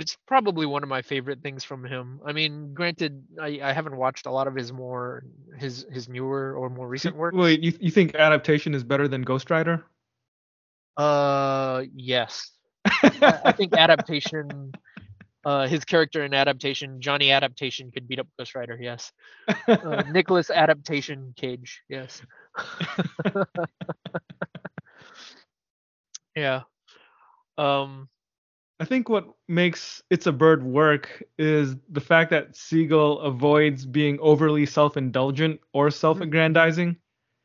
But 0.01 0.05
it's 0.05 0.17
probably 0.27 0.65
one 0.65 0.83
of 0.83 0.89
my 0.89 1.03
favorite 1.03 1.43
things 1.43 1.63
from 1.63 1.85
him. 1.85 2.21
I 2.25 2.33
mean 2.33 2.73
granted 2.73 3.23
i 3.39 3.61
i 3.63 3.71
haven't 3.71 3.95
watched 3.95 4.25
a 4.25 4.31
lot 4.31 4.49
of 4.49 4.55
his 4.55 4.73
more 4.73 5.25
his 5.59 5.85
his 5.93 6.09
newer 6.09 6.55
or 6.55 6.71
more 6.71 6.89
recent 6.89 7.15
work. 7.17 7.35
Wait, 7.35 7.61
you 7.61 7.75
you 7.79 7.91
think 7.91 8.15
adaptation 8.15 8.75
is 8.75 8.83
better 8.83 9.09
than 9.09 9.21
Ghost 9.21 9.51
Rider? 9.51 9.85
uh 10.97 11.83
yes. 11.95 12.51
I 12.87 13.41
I 13.45 13.53
think 13.53 13.75
adaptation 13.75 14.73
uh 15.45 15.67
his 15.67 15.85
character 15.85 16.25
in 16.25 16.33
adaptation 16.33 17.03
johnny 17.03 17.31
adaptation 17.31 17.91
could 17.91 18.09
beat 18.09 18.21
up 18.21 18.29
ghost 18.39 18.55
rider 18.55 18.79
yes. 18.81 19.13
Uh, 19.69 20.03
nicolas 20.11 20.49
adaptation 20.49 21.35
cage 21.37 21.83
yes. 21.91 22.23
Yeah. 26.35 26.63
Um 27.59 28.09
I 28.81 28.87
think 28.87 29.11
what 29.11 29.29
makes 29.47 30.03
It's 30.09 30.27
a 30.27 30.33
Bird 30.33 30.63
work 30.63 31.23
is 31.39 31.77
the 31.91 32.01
fact 32.01 32.31
that 32.31 32.53
Seagle 32.53 33.23
avoids 33.23 33.85
being 33.85 34.19
overly 34.21 34.65
self-indulgent 34.65 35.61
or 35.75 35.89
mm-hmm. 35.89 35.95
self-aggrandizing. 35.95 36.97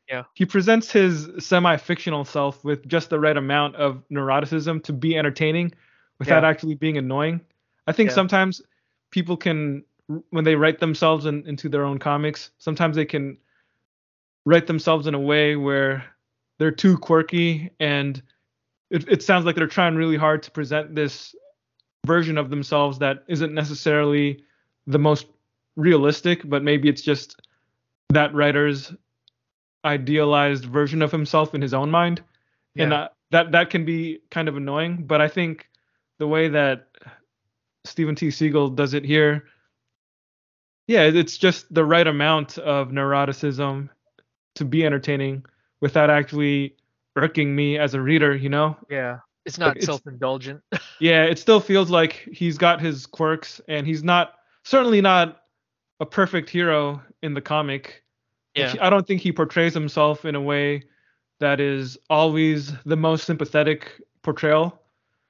Yeah. 0.09 0.23
He 0.33 0.45
presents 0.45 0.91
his 0.91 1.29
semi-fictional 1.39 2.23
self 2.25 2.63
with 2.63 2.87
just 2.87 3.09
the 3.09 3.19
right 3.19 3.35
amount 3.35 3.75
of 3.75 4.03
neuroticism 4.09 4.83
to 4.83 4.93
be 4.93 5.17
entertaining 5.17 5.73
without 6.19 6.43
Yeah. 6.43 6.49
actually 6.49 6.75
being 6.75 6.97
annoying. 6.97 7.41
I 7.85 7.91
think 7.91 8.09
Yeah. 8.09 8.15
sometimes 8.15 8.61
people 9.11 9.35
can 9.35 9.83
when 10.29 10.43
they 10.43 10.55
write 10.55 10.79
themselves 10.79 11.25
in, 11.25 11.47
into 11.47 11.67
their 11.67 11.83
own 11.83 11.97
comics, 11.97 12.51
sometimes 12.59 12.95
they 12.95 13.05
can 13.05 13.37
write 14.45 14.67
themselves 14.67 15.07
in 15.07 15.15
a 15.15 15.19
way 15.19 15.55
where 15.55 16.05
they're 16.59 16.71
too 16.71 16.97
quirky 16.97 17.71
and 17.79 18.21
it, 18.89 19.07
it 19.07 19.23
sounds 19.23 19.45
like 19.45 19.55
they're 19.55 19.67
trying 19.67 19.95
really 19.95 20.17
hard 20.17 20.43
to 20.43 20.51
present 20.51 20.95
this 20.95 21.35
version 22.05 22.37
of 22.37 22.49
themselves 22.49 22.99
that 22.99 23.23
isn't 23.27 23.53
necessarily 23.53 24.43
the 24.87 24.99
most 24.99 25.27
realistic, 25.75 26.47
but 26.47 26.63
maybe 26.63 26.87
it's 26.87 27.01
just 27.01 27.41
that 28.09 28.33
writer's 28.33 28.93
idealized 29.83 30.65
version 30.65 31.01
of 31.01 31.11
himself 31.11 31.53
in 31.53 31.61
his 31.61 31.73
own 31.73 31.91
mind, 31.91 32.21
and 32.77 32.93
uh, 32.93 33.09
that 33.31 33.51
that 33.51 33.69
can 33.69 33.85
be 33.85 34.19
kind 34.31 34.47
of 34.47 34.57
annoying. 34.57 35.05
But 35.05 35.21
I 35.21 35.27
think 35.27 35.67
the 36.17 36.27
way 36.27 36.47
that 36.49 36.87
Steven 37.83 38.15
T. 38.15 38.27
Seagle 38.27 38.75
does 38.75 38.93
it 38.93 39.03
here, 39.03 39.45
yeah, 40.87 41.03
it's 41.03 41.37
just 41.37 41.71
the 41.73 41.85
right 41.85 42.07
amount 42.07 42.57
of 42.57 42.89
neuroticism 42.89 43.89
to 44.55 44.65
be 44.65 44.85
entertaining 44.85 45.45
without 45.81 46.09
actually 46.09 46.75
irking 47.15 47.55
me 47.55 47.77
as 47.77 47.93
a 47.93 48.01
reader, 48.01 48.35
you 48.35 48.49
know? 48.49 48.77
yeah. 48.89 49.19
It's 49.45 49.59
not 49.59 49.77
it's- 49.77 49.85
self-indulgent. 49.85 50.61
Yeah, 51.01 51.25
it 51.25 51.37
still 51.37 51.59
feels 51.59 51.89
like 51.89 52.27
he's 52.31 52.57
got 52.57 52.79
his 52.79 53.05
quirks 53.05 53.59
and 53.67 53.85
he's 53.85 54.01
not 54.01 54.35
certainly 54.63 55.01
not 55.01 55.41
a 55.99 56.05
perfect 56.05 56.49
hero 56.49 57.01
in 57.21 57.33
the 57.33 57.41
comic. 57.41 58.01
yeah. 58.55 58.73
I 58.79 58.89
don't 58.89 59.05
think 59.05 59.19
he 59.19 59.33
portrays 59.33 59.73
himself 59.73 60.23
in 60.23 60.35
a 60.35 60.41
way 60.41 60.83
that 61.41 61.59
is 61.59 61.97
always 62.09 62.71
the 62.85 62.95
most 62.95 63.25
sympathetic 63.25 63.91
portrayal, 64.23 64.81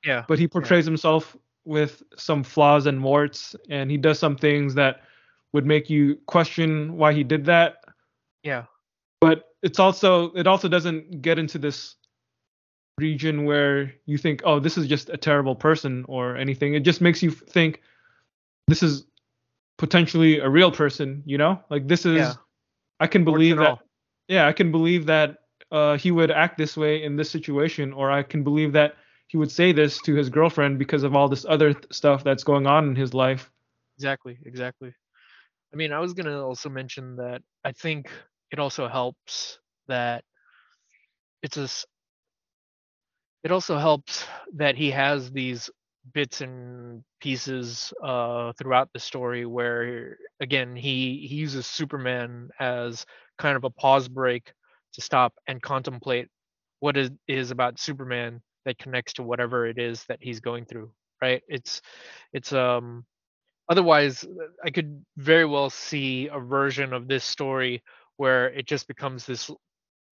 yeah. 0.05 0.23
But 0.27 0.37
he 0.37 0.47
portrays 0.47 0.85
himself 0.85 1.35
with 1.65 2.03
some 2.15 2.43
flaws 2.43 2.85
and 2.85 3.03
warts 3.03 3.55
and 3.71 3.89
he 3.89 3.97
does 3.97 4.19
some 4.19 4.35
things 4.35 4.75
that 4.75 5.01
would 5.51 5.65
make 5.65 5.89
you 5.89 6.15
question 6.27 6.95
why 6.95 7.11
he 7.11 7.23
did 7.23 7.45
that. 7.45 7.77
Yeah 8.43 8.65
but 9.27 9.45
it's 9.61 9.79
also 9.79 10.31
it 10.33 10.47
also 10.47 10.67
doesn't 10.67 11.21
get 11.21 11.39
into 11.39 11.57
this 11.57 11.95
region 12.97 13.45
where 13.45 13.93
you 14.05 14.17
think 14.17 14.41
oh 14.45 14.59
this 14.59 14.77
is 14.77 14.87
just 14.87 15.09
a 15.09 15.17
terrible 15.17 15.55
person 15.55 16.05
or 16.07 16.37
anything 16.37 16.73
it 16.75 16.81
just 16.81 17.01
makes 17.01 17.21
you 17.21 17.29
think 17.31 17.81
this 18.67 18.81
is 18.81 19.05
potentially 19.77 20.39
a 20.39 20.49
real 20.49 20.71
person 20.71 21.21
you 21.25 21.37
know 21.37 21.59
like 21.69 21.87
this 21.87 22.05
is 22.05 22.17
Yeah. 22.17 22.33
i 22.99 23.07
can 23.07 23.25
believe 23.25 23.57
that 23.57 23.67
all. 23.71 23.81
yeah 24.29 24.47
i 24.47 24.53
can 24.53 24.71
believe 24.71 25.05
that 25.07 25.39
uh, 25.71 25.97
he 25.97 26.11
would 26.11 26.31
act 26.31 26.57
this 26.57 26.77
way 26.77 27.03
in 27.03 27.17
this 27.17 27.29
situation 27.29 27.91
or 27.91 28.09
i 28.11 28.23
can 28.23 28.43
believe 28.43 28.71
that 28.73 28.95
he 29.27 29.35
would 29.37 29.51
say 29.51 29.73
this 29.73 29.99
to 30.03 30.13
his 30.15 30.29
girlfriend 30.29 30.79
because 30.79 31.03
of 31.03 31.15
all 31.15 31.27
this 31.27 31.45
other 31.49 31.73
th- 31.73 31.85
stuff 31.91 32.23
that's 32.23 32.43
going 32.43 32.65
on 32.65 32.87
in 32.87 32.95
his 32.95 33.13
life 33.13 33.51
Exactly, 33.97 34.37
exactly. 34.45 34.93
I 35.73 35.77
mean, 35.77 35.93
I 35.93 35.99
was 35.99 36.13
gonna 36.13 36.45
also 36.45 36.69
mention 36.69 37.15
that 37.15 37.41
I 37.63 37.71
think 37.71 38.09
it 38.51 38.59
also 38.59 38.87
helps 38.87 39.59
that 39.87 40.23
it's 41.41 41.57
a. 41.57 41.61
s- 41.63 41.85
It 43.43 43.51
also 43.51 43.77
helps 43.77 44.25
that 44.55 44.75
he 44.75 44.91
has 44.91 45.31
these 45.31 45.69
bits 46.13 46.41
and 46.41 47.03
pieces 47.21 47.93
uh, 48.03 48.53
throughout 48.53 48.91
the 48.93 48.99
story 48.99 49.45
where, 49.45 50.17
again, 50.39 50.75
he 50.75 51.25
he 51.27 51.35
uses 51.35 51.67
Superman 51.67 52.49
as 52.59 53.05
kind 53.37 53.55
of 53.55 53.63
a 53.63 53.69
pause 53.69 54.07
break 54.07 54.51
to 54.93 55.01
stop 55.01 55.33
and 55.47 55.61
contemplate 55.61 56.29
what 56.79 56.97
it 56.97 57.13
is 57.27 57.51
about 57.51 57.79
Superman 57.79 58.41
that 58.65 58.77
connects 58.79 59.13
to 59.13 59.23
whatever 59.23 59.65
it 59.67 59.77
is 59.77 60.03
that 60.05 60.19
he's 60.21 60.39
going 60.39 60.65
through. 60.65 60.91
Right? 61.21 61.43
It's 61.47 61.81
it's 62.33 62.51
um 62.53 63.05
otherwise 63.69 64.25
i 64.63 64.69
could 64.69 65.03
very 65.17 65.45
well 65.45 65.69
see 65.69 66.27
a 66.31 66.39
version 66.39 66.93
of 66.93 67.07
this 67.07 67.23
story 67.23 67.81
where 68.17 68.49
it 68.49 68.65
just 68.65 68.87
becomes 68.87 69.25
this 69.25 69.49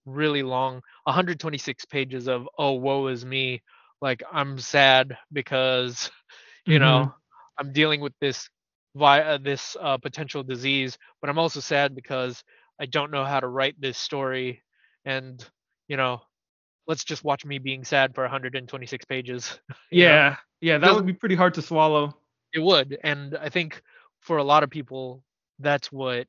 really 0.05 0.43
long 0.43 0.81
126 1.05 1.85
pages 1.85 2.27
of 2.27 2.47
oh 2.57 2.73
woe 2.73 3.07
is 3.07 3.25
me. 3.25 3.61
Like 4.01 4.21
i'm 4.31 4.59
sad 4.59 5.17
because 5.31 6.11
you 6.65 6.79
know 6.79 7.13
i'm 7.57 7.71
dealing 7.71 8.01
with 8.01 8.13
this 8.19 8.49
via 8.95 9.39
this 9.39 9.75
uh, 9.79 9.97
potential 9.97 10.43
disease 10.43 10.97
but 11.21 11.29
i'm 11.29 11.39
also 11.39 11.59
sad 11.59 11.95
because 11.95 12.43
i 12.79 12.85
don't 12.85 13.11
know 13.11 13.23
how 13.25 13.39
to 13.39 13.47
write 13.47 13.79
this 13.79 13.97
story. 13.97 14.61
And 15.05 15.43
you 15.87 15.97
know 15.97 16.21
let's 16.87 17.03
just 17.03 17.23
watch 17.23 17.45
me 17.45 17.59
being 17.59 17.83
sad 17.83 18.13
for 18.13 18.23
126 18.23 19.05
pages 19.05 19.59
you 19.91 20.03
know? 20.03 20.05
yeah. 20.05 20.35
Yeah 20.61 20.77
that 20.79 20.93
would 20.93 21.05
be 21.05 21.13
pretty 21.13 21.35
hard 21.35 21.53
to 21.55 21.61
swallow. 21.61 22.13
It 22.53 22.59
would. 22.59 22.97
And 23.03 23.37
i 23.41 23.49
think 23.49 23.81
for 24.21 24.37
a 24.37 24.43
lot 24.43 24.63
of 24.63 24.69
people 24.69 25.23
that's 25.59 25.91
what 25.91 26.27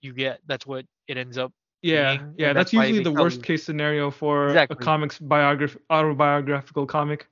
you 0.00 0.12
get. 0.14 0.40
That's 0.46 0.66
what 0.66 0.84
it 1.10 1.18
ends 1.18 1.38
up 1.38 1.52
Yeah, 1.82 2.18
being, 2.18 2.36
yeah, 2.36 2.52
that's 2.52 2.72
that's 2.72 2.72
usually 2.72 3.00
the 3.00 3.12
worst 3.12 3.42
case 3.42 3.64
scenario 3.64 4.10
for 4.10 4.64
Exactly. 4.68 4.70
a 4.70 4.76
comics 4.76 5.18
biograph 5.18 5.76
autobiographical 5.90 6.86
comic. 6.86 7.28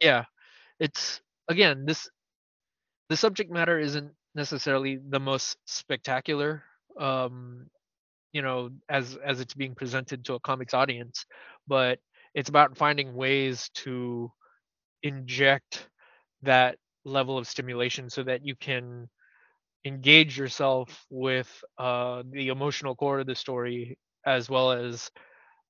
yeah 0.00 0.24
it's 0.80 1.20
again 1.48 1.84
this 1.86 2.08
the 3.08 3.16
subject 3.16 3.50
matter 3.50 3.78
isn't 3.78 4.12
necessarily 4.34 4.98
the 5.08 5.20
most 5.20 5.56
spectacular 5.66 6.62
um 7.00 7.66
you 8.32 8.42
know 8.42 8.70
as 8.88 9.16
as 9.24 9.40
it's 9.40 9.54
being 9.54 9.74
presented 9.74 10.24
to 10.24 10.34
a 10.34 10.40
comics 10.40 10.74
audience 10.74 11.26
but 11.66 11.98
it's 12.34 12.48
about 12.48 12.76
finding 12.76 13.14
ways 13.14 13.70
to 13.74 14.30
inject 15.02 15.88
that 16.42 16.76
level 17.04 17.38
of 17.38 17.46
stimulation 17.46 18.08
so 18.10 18.22
that 18.22 18.44
you 18.44 18.54
can 18.56 19.08
engage 19.84 20.38
yourself 20.38 21.06
with 21.10 21.48
uh 21.78 22.22
the 22.30 22.48
emotional 22.48 22.94
core 22.94 23.20
of 23.20 23.26
the 23.26 23.34
story 23.34 23.98
as 24.26 24.48
well 24.50 24.72
as 24.72 25.10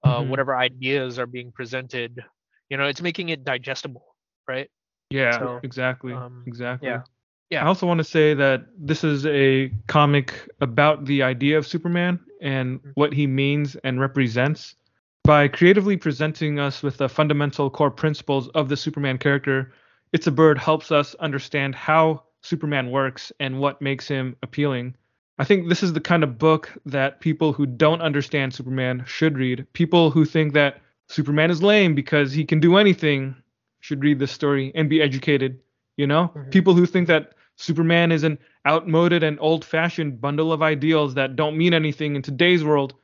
uh 0.04 0.20
Mhm. 0.20 0.22
whatever 0.22 0.56
ideas 0.56 1.18
are 1.18 1.26
being 1.26 1.52
presented 1.52 2.20
you 2.68 2.76
know 2.76 2.86
it's 2.86 3.02
making 3.02 3.28
it 3.28 3.44
digestible 3.44 4.04
right 4.48 4.68
Yeah, 5.10 5.38
So, 5.38 5.60
exactly, 5.62 6.14
um, 6.14 6.44
exactly. 6.46 6.88
yeah. 6.88 7.02
Yeah. 7.50 7.64
I 7.64 7.66
also 7.66 7.86
want 7.86 7.98
to 7.98 8.04
say 8.04 8.34
that 8.34 8.66
this 8.78 9.04
is 9.04 9.26
a 9.26 9.70
comic 9.86 10.48
about 10.60 11.04
the 11.06 11.22
idea 11.22 11.58
of 11.58 11.66
Superman 11.66 12.18
and 12.40 12.80
Mhm. 12.84 12.94
what 12.94 13.12
he 13.12 13.26
means 13.26 13.76
and 13.84 14.00
represents. 14.00 14.76
By 15.24 15.48
creatively 15.48 15.96
presenting 15.96 16.58
us 16.58 16.82
with 16.82 16.96
the 16.98 17.08
fundamental 17.08 17.70
core 17.70 17.90
principles 17.90 18.48
of 18.48 18.68
the 18.68 18.76
Superman 18.76 19.18
character, 19.18 19.72
It's 20.12 20.26
a 20.26 20.32
Bird 20.32 20.58
helps 20.58 20.90
us 20.90 21.14
understand 21.16 21.74
how 21.74 22.24
Superman 22.42 22.90
works 22.90 23.32
and 23.40 23.60
what 23.60 23.80
makes 23.80 24.06
him 24.08 24.36
appealing. 24.42 24.94
I 25.38 25.44
think 25.44 25.68
this 25.68 25.82
is 25.82 25.92
the 25.92 26.00
kind 26.00 26.22
of 26.22 26.38
book 26.38 26.70
that 26.86 27.20
people 27.20 27.52
who 27.52 27.66
don't 27.66 28.02
understand 28.02 28.54
Superman 28.54 29.04
should 29.06 29.38
read. 29.38 29.66
People 29.72 30.10
who 30.10 30.24
think 30.24 30.52
that 30.52 30.80
Superman 31.08 31.50
is 31.50 31.62
lame 31.62 31.94
because 31.94 32.32
he 32.32 32.44
can 32.44 32.60
do 32.60 32.76
anything 32.76 33.34
should 33.80 34.02
read 34.02 34.18
this 34.18 34.32
story 34.32 34.72
and 34.74 34.88
be 34.88 35.02
educated. 35.02 35.58
You 35.96 36.06
know, 36.06 36.30
Mhm. 36.34 36.50
people 36.50 36.74
who 36.74 36.86
think 36.86 37.08
that 37.08 37.32
Superman 37.56 38.12
is 38.12 38.24
an 38.24 38.38
outmoded 38.66 39.22
and 39.22 39.38
old-fashioned 39.40 40.20
bundle 40.20 40.52
of 40.52 40.62
ideals 40.62 41.14
that 41.14 41.36
don't 41.36 41.56
mean 41.56 41.74
anything 41.74 42.16
in 42.16 42.22
today's 42.22 42.64
world, 42.64 42.94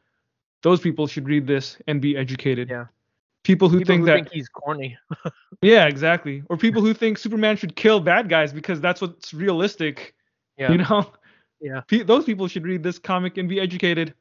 those 0.63 0.81
people 0.81 1.07
should 1.07 1.29
read 1.29 1.47
this 1.47 1.81
and 1.87 2.01
be 2.01 2.17
educated. 2.17 2.69
Yeah. 2.71 2.87
People 3.49 3.71
who 3.71 3.79
People 3.79 3.95
think 3.95 4.01
who 4.01 4.07
that 4.09 4.15
think 4.15 4.31
he's 4.31 4.49
corny. 4.51 4.99
yeah, 5.63 5.87
exactly. 5.87 6.43
Or 6.51 6.59
people 6.59 6.83
who 6.83 6.93
think 6.93 7.17
Superman 7.17 7.57
should 7.57 7.77
kill 7.77 7.99
bad 7.99 8.29
guys 8.29 8.53
because 8.53 8.79
that's 8.79 9.01
what's 9.01 9.33
realistic. 9.33 10.15
Yeah. 10.59 10.71
You 10.71 10.79
know? 10.79 11.11
Yeah. 11.59 11.81
Those 12.05 12.27
people 12.27 12.47
should 12.47 12.65
read 12.65 12.83
this 12.83 12.99
comic 12.99 13.39
and 13.39 13.49
be 13.49 13.59
educated. 13.59 14.13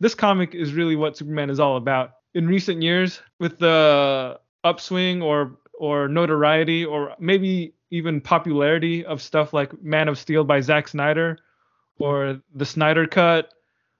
This 0.00 0.16
comic 0.16 0.56
is 0.56 0.72
really 0.72 0.96
what 0.96 1.16
Superman 1.16 1.48
is 1.48 1.60
all 1.60 1.76
about. 1.76 2.14
In 2.34 2.48
recent 2.48 2.82
years, 2.82 3.20
with 3.38 3.60
the 3.60 4.40
upswing 4.64 5.22
or 5.22 5.58
or 5.78 6.08
notoriety 6.08 6.84
or 6.84 7.14
maybe 7.20 7.74
even 7.90 8.20
popularity 8.20 9.04
of 9.04 9.22
stuff 9.22 9.52
like 9.52 9.80
Man 9.80 10.08
of 10.08 10.18
Steel 10.18 10.42
by 10.42 10.60
Zack 10.60 10.88
Snyder 10.88 11.38
or 12.00 12.40
the 12.52 12.66
Snyder 12.66 13.06
Cut, 13.06 13.54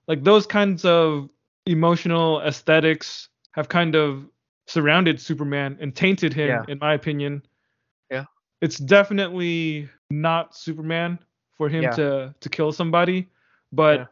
like 0.09 0.25
those 0.25 0.45
kinds 0.45 0.85
of 0.85 1.31
emotional 1.67 2.41
aesthetics 2.41 3.29
have 3.53 3.69
kind 3.69 3.95
of 3.95 4.27
surrounded 4.73 5.21
Superman 5.21 5.77
and 5.81 5.95
tainted 5.95 6.33
him, 6.33 6.49
Yeah. 6.49 6.65
in 6.69 6.79
my 6.79 6.95
opinion. 6.95 7.43
Yeah. 8.11 8.25
It's 8.61 8.79
definitely 8.79 9.89
not 10.11 10.57
Superman 10.57 11.19
for 11.57 11.69
him 11.69 11.83
Yeah. 11.85 11.91
to 11.93 12.35
to 12.41 12.49
kill 12.49 12.73
somebody, 12.73 13.29
but 13.73 14.01
Yeah. 14.01 14.07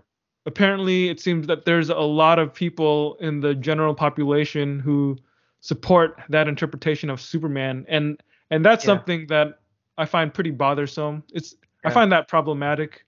apparently 0.46 1.08
it 1.08 1.18
seems 1.20 1.46
that 1.46 1.64
there's 1.64 1.88
a 1.90 1.98
lot 1.98 2.38
of 2.38 2.52
people 2.54 3.16
in 3.20 3.40
the 3.40 3.54
general 3.54 3.94
population 3.94 4.78
who 4.80 5.16
support 5.60 6.20
that 6.28 6.48
interpretation 6.48 7.10
of 7.10 7.20
Superman 7.20 7.84
and 7.88 8.22
and 8.50 8.64
that's 8.64 8.84
something 8.84 9.26
that 9.28 9.60
I 9.96 10.04
find 10.06 10.32
pretty 10.34 10.50
bothersome. 10.50 11.22
It's 11.32 11.54
I 11.84 11.90
find 11.90 12.10
that 12.12 12.28
problematic. 12.28 13.04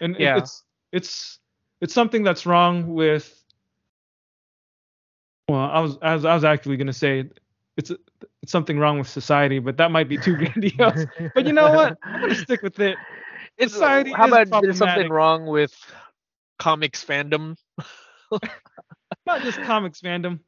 And 0.00 0.16
Yeah. 0.18 0.38
it's 0.38 0.64
it's 0.92 1.38
it's 1.80 1.92
something 1.92 2.22
that's 2.22 2.46
wrong 2.46 2.94
with 2.94 3.41
well, 5.52 5.70
I 5.70 5.80
was 5.80 5.98
I 6.02 6.14
was, 6.14 6.24
I 6.24 6.34
was 6.34 6.44
actually 6.44 6.76
going 6.76 6.86
to 6.88 6.92
say 6.92 7.30
it's 7.76 7.90
it's 8.42 8.52
something 8.52 8.78
wrong 8.78 8.98
with 8.98 9.08
society, 9.08 9.58
but 9.58 9.76
that 9.78 9.90
might 9.90 10.08
be 10.08 10.18
too 10.18 10.36
grandiose. 10.42 11.06
But 11.34 11.46
you 11.46 11.52
know 11.52 11.70
what? 11.70 11.98
I'm 12.14 12.20
going 12.20 12.30
to 12.30 12.36
stick 12.36 12.62
with 12.62 12.80
it. 12.80 13.00
It's, 13.58 13.80
Society 13.80 14.14
how 14.14 14.24
about 14.26 14.48
there's 14.60 14.78
something 14.78 15.08
wrong 15.08 15.46
with 15.46 15.74
comics 16.58 17.04
fandom? 17.04 17.56
Not 19.26 19.42
just 19.42 19.62
comics 19.62 20.00
fandom, 20.00 20.40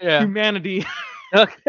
Yeah. 0.00 0.28
humanity. 0.32 0.84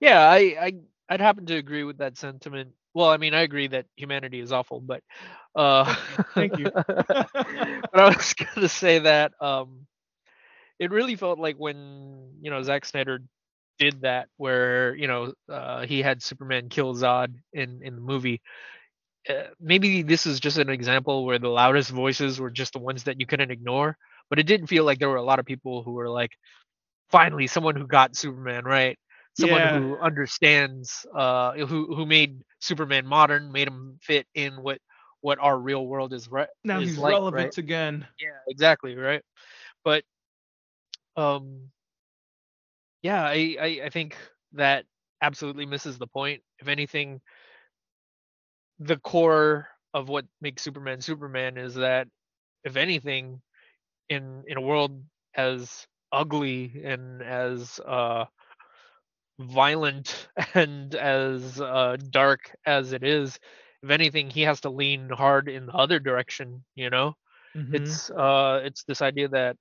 Yeah, 0.00 0.20
I, 0.20 0.36
I 0.60 0.72
I'd 1.08 1.20
happen 1.20 1.46
to 1.46 1.56
agree 1.56 1.84
with 1.84 1.98
that 1.98 2.16
sentiment. 2.16 2.72
Well, 2.94 3.08
I 3.10 3.18
mean, 3.18 3.34
I 3.34 3.42
agree 3.42 3.68
that 3.68 3.86
humanity 3.96 4.40
is 4.40 4.52
awful, 4.52 4.80
but 4.80 5.02
uh 5.54 5.94
Thank 6.36 6.56
you. 6.56 6.70
but 7.92 8.00
I 8.00 8.08
was 8.08 8.34
gonna 8.34 8.68
say 8.68 9.00
that 9.00 9.32
um 9.40 9.86
it 10.78 10.90
really 10.90 11.16
felt 11.16 11.38
like 11.38 11.56
when, 11.56 12.32
you 12.40 12.50
know, 12.50 12.62
Zack 12.62 12.84
Snyder 12.84 13.20
did 13.78 14.02
that 14.02 14.28
where, 14.36 14.94
you 14.94 15.06
know, 15.08 15.32
uh 15.50 15.86
he 15.86 16.02
had 16.02 16.22
Superman 16.22 16.68
kill 16.68 16.94
Zod 16.94 17.34
in 17.52 17.80
in 17.82 17.94
the 17.96 18.00
movie. 18.00 18.40
Uh, 19.28 19.44
maybe 19.60 20.02
this 20.02 20.26
is 20.26 20.40
just 20.40 20.58
an 20.58 20.68
example 20.70 21.24
where 21.24 21.38
the 21.38 21.48
loudest 21.48 21.90
voices 21.90 22.40
were 22.40 22.50
just 22.50 22.72
the 22.72 22.78
ones 22.78 23.04
that 23.04 23.20
you 23.20 23.26
couldn't 23.26 23.50
ignore, 23.50 23.96
but 24.30 24.38
it 24.38 24.46
didn't 24.46 24.66
feel 24.68 24.84
like 24.84 24.98
there 24.98 25.08
were 25.08 25.16
a 25.16 25.22
lot 25.22 25.38
of 25.38 25.46
people 25.46 25.82
who 25.82 25.92
were 25.92 26.08
like 26.08 26.30
finally 27.10 27.46
someone 27.46 27.76
who 27.76 27.86
got 27.86 28.16
Superman 28.16 28.64
right, 28.64 28.98
someone 29.34 29.62
Yeah. 29.62 29.64
who 29.64 29.98
understands, 30.00 31.06
uh, 31.14 31.52
who 31.54 31.94
who 31.94 32.06
made 32.06 32.40
Superman 32.60 33.06
modern, 33.06 33.52
made 33.52 33.68
him 33.68 33.98
fit 34.02 34.26
in 34.34 34.62
what 34.62 34.78
what 35.20 35.38
our 35.40 35.58
real 35.58 35.86
world 35.86 36.12
is 36.12 36.28
right. 36.28 36.48
now 36.64 36.80
is 36.80 36.82
he's 36.82 36.98
like, 36.98 37.20
relevant 37.20 37.30
right? 37.30 37.54
again. 37.58 38.06
Yeah, 38.20 38.38
exactly, 38.48 38.96
right. 38.96 39.22
But 39.84 40.04
um, 41.18 41.72
yeah, 43.02 43.22
I, 43.24 43.56
I 43.60 43.80
I 43.84 43.90
think 43.90 44.16
that 44.52 44.84
absolutely 45.22 45.66
misses 45.66 45.98
the 45.98 46.06
point. 46.06 46.42
If 46.58 46.68
anything, 46.68 47.20
the 48.80 48.96
core 48.98 49.68
of 49.94 50.08
what 50.08 50.26
makes 50.40 50.62
Superman 50.62 51.00
Superman 51.00 51.56
is 51.58 51.74
that 51.76 52.08
if 52.64 52.76
anything, 52.76 53.42
in 54.08 54.44
in 54.46 54.58
a 54.58 54.62
world 54.62 55.02
as 55.34 55.86
ugly 56.12 56.82
and 56.84 57.22
as 57.22 57.80
uh 57.80 58.26
violent 59.40 60.28
and 60.54 60.94
as 60.94 61.60
uh 61.60 61.96
dark 62.10 62.54
as 62.66 62.92
it 62.92 63.02
is, 63.04 63.38
if 63.82 63.90
anything, 63.90 64.30
he 64.30 64.42
has 64.42 64.60
to 64.62 64.70
lean 64.70 65.08
hard 65.10 65.48
in 65.48 65.66
the 65.66 65.72
other 65.72 65.98
direction, 66.00 66.64
you 66.74 66.90
know? 66.90 67.14
Mhm. 67.54 67.98
it's 67.98 68.10
uh 68.10 68.60
it's 68.64 68.84
this 68.84 69.02
idea 69.02 69.28
that 69.28 69.56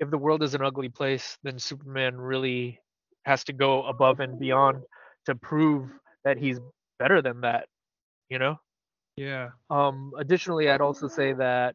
if 0.00 0.10
the 0.10 0.18
world 0.18 0.42
is 0.42 0.54
an 0.54 0.62
ugly 0.62 0.88
place 0.88 1.38
then 1.42 1.58
superman 1.58 2.16
really 2.16 2.80
has 3.24 3.44
to 3.44 3.52
go 3.52 3.84
above 3.84 4.20
and 4.20 4.38
beyond 4.38 4.82
to 5.26 5.34
prove 5.34 5.90
that 6.24 6.38
he's 6.38 6.58
better 6.98 7.22
than 7.22 7.40
that 7.40 7.66
you 8.28 8.38
know 8.38 8.56
yeah. 9.16 9.50
um 9.70 10.12
additionally 10.18 10.70
i'd 10.70 10.80
also 10.80 11.08
say 11.08 11.32
that 11.32 11.74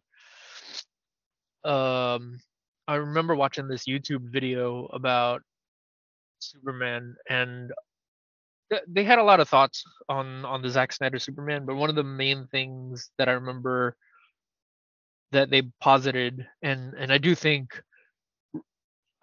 um 1.66 2.40
i 2.88 2.96
remember 2.96 3.36
watching 3.36 3.68
this 3.68 3.86
youtube 3.86 4.32
video 4.32 4.86
about 4.94 5.42
superman 6.40 7.16
and 7.30 7.72
th- 8.74 8.84
they 8.88 9.04
had 9.04 9.20
a 9.20 9.24
lot 9.24 9.40
of 9.40 9.50
thoughts 9.50 9.84
on 10.10 10.46
on 10.46 10.62
the 10.62 10.70
Zack 10.70 10.92
Snyder 10.92 11.20
Superman, 11.20 11.66
but 11.66 11.76
one 11.76 11.90
of 11.90 11.96
the 11.96 12.04
main 12.04 12.48
things 12.48 13.12
that 13.18 13.30
I 13.30 13.34
remember 13.34 13.96
that 15.32 15.50
they 15.50 15.64
posited, 15.82 16.46
and 16.62 16.94
and 16.96 17.12
I 17.12 17.18
do 17.18 17.36
think 17.36 17.82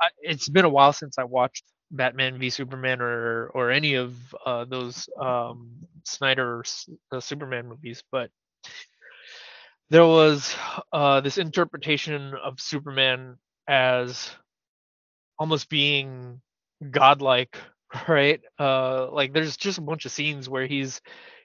I, 0.01 0.09
it's 0.23 0.49
been 0.49 0.65
a 0.65 0.71
while 0.71 0.93
since 0.93 1.19
I 1.19 1.25
watched 1.25 1.65
Batman 1.91 2.39
v 2.39 2.51
Superman 2.51 3.01
or 3.01 3.49
or 3.55 3.71
any 3.71 3.95
of 3.95 4.15
uh, 4.47 4.65
those 4.67 5.09
um, 5.21 5.71
Snyder 6.05 6.65
uh, 7.13 7.21
Superman 7.21 7.69
movies, 7.69 8.03
but 8.13 8.31
there 9.91 10.07
was 10.07 10.55
uh, 10.93 11.21
this 11.21 11.39
interpretation 11.39 12.35
of 12.43 12.61
Superman 12.61 13.37
as 13.69 14.31
almost 15.39 15.69
being 15.69 16.41
godlike 16.91 17.57
right? 18.09 18.41
Uh 18.59 19.11
like 19.13 19.33
there's 19.33 19.57
just 19.57 19.79
a 19.79 19.83
bunch 19.83 20.05
of 20.07 20.13
scenes 20.13 20.49
where 20.49 20.67
he's 20.67 21.01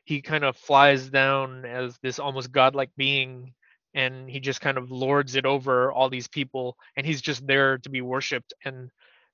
he 0.06 0.22
kind 0.22 0.44
of 0.44 0.56
flies 0.58 1.10
down 1.10 1.66
as 1.66 1.98
this 2.04 2.20
almost 2.20 2.52
godlike 2.52 2.92
being 2.98 3.54
and 3.96 4.30
he 4.30 4.40
just 4.42 4.62
kind 4.62 4.78
of 4.78 4.92
lords 4.92 5.36
it 5.36 5.46
over 5.46 5.92
all 5.92 6.10
these 6.10 6.28
people 6.28 6.78
and 6.98 7.08
he's 7.08 7.22
just 7.22 7.48
there 7.48 7.80
to 7.80 7.90
be 7.90 8.02
worshipped 8.02 8.54
and 8.66 8.92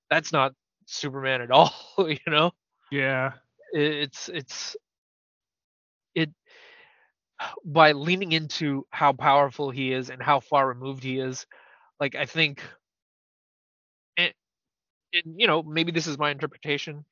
that's 0.09 0.33
not 0.33 0.53
superman 0.87 1.41
at 1.41 1.51
all 1.53 1.73
you 1.99 2.19
know 2.27 2.51
Yeah. 2.91 3.33
It's 3.73 4.29
it's 4.29 4.77
it 6.15 6.31
by 7.65 7.93
leaning 7.93 8.33
into 8.33 8.85
how 8.91 9.13
powerful 9.13 9.71
he 9.71 9.93
is 9.93 10.09
and 10.09 10.21
how 10.21 10.39
far 10.39 10.67
removed 10.67 11.03
he 11.03 11.19
is 11.19 11.45
like 11.99 12.15
i 12.15 12.25
think 12.25 12.63
it, 14.17 14.35
it 15.13 15.25
you 15.37 15.47
know 15.47 15.63
maybe 15.63 15.91
this 15.91 16.07
is 16.07 16.17
my 16.19 16.31
interpretation 16.31 17.05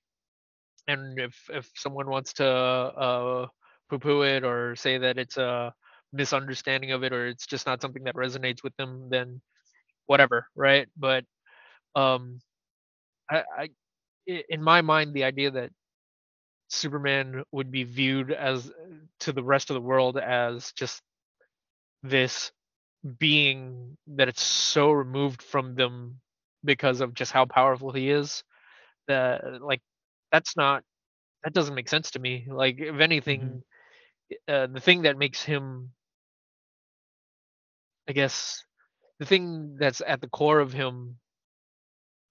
and 0.88 1.20
if 1.20 1.50
if 1.54 1.70
someone 1.76 2.10
wants 2.10 2.34
to 2.34 2.46
uh 2.48 3.48
poo 3.90 4.00
poo 4.00 4.22
it 4.24 4.44
or 4.44 4.76
say 4.76 4.98
that 5.00 5.18
it's 5.18 5.38
a 5.38 5.74
misunderstanding 6.14 6.92
of 6.92 7.04
it 7.04 7.14
or 7.14 7.28
it's 7.28 7.46
just 7.46 7.66
not 7.66 7.82
something 7.82 8.04
that 8.04 8.16
resonates 8.16 8.64
with 8.64 8.76
them 8.78 9.08
then 9.10 9.42
whatever 10.08 10.48
right 10.56 10.88
but 10.98 11.24
um 11.96 12.40
i 13.30 13.44
i 13.58 13.70
in 14.50 14.62
my 14.62 14.82
mind 14.82 15.14
the 15.14 15.24
idea 15.24 15.52
that 15.52 15.72
superman 16.70 17.44
would 17.52 17.72
be 17.72 17.84
viewed 17.84 18.32
as 18.32 18.72
to 19.20 19.32
the 19.32 19.44
rest 19.44 19.70
of 19.70 19.76
the 19.76 19.82
world 19.82 20.18
as 20.18 20.72
just 20.74 21.02
this 22.04 22.52
being 23.20 23.98
that 24.08 24.28
it's 24.28 24.44
so 24.44 24.92
removed 24.92 25.42
from 25.42 25.76
them 25.76 26.20
because 26.64 27.02
of 27.02 27.14
just 27.14 27.32
how 27.32 27.46
powerful 27.46 27.92
he 27.92 28.10
is 28.10 28.44
that 29.08 29.62
like 29.62 29.82
that's 30.32 30.56
not 30.56 30.84
that 31.44 31.54
doesn't 31.54 31.76
make 31.76 31.90
sense 31.90 32.12
to 32.12 32.20
me. 32.20 32.48
Like 32.50 32.80
if 32.80 33.00
Mm-hmm. 33.00 33.00
anything, 33.00 33.64
uh, 34.48 34.68
the 34.68 34.80
thing 34.82 35.04
that 35.04 35.18
makes 35.18 35.44
him, 35.44 35.92
I 38.10 38.14
guess, 38.14 38.64
the 39.20 39.26
thing 39.26 39.78
that's 39.80 40.02
at 40.06 40.22
the 40.22 40.30
core 40.30 40.60
of 40.60 40.74
him 40.74 41.18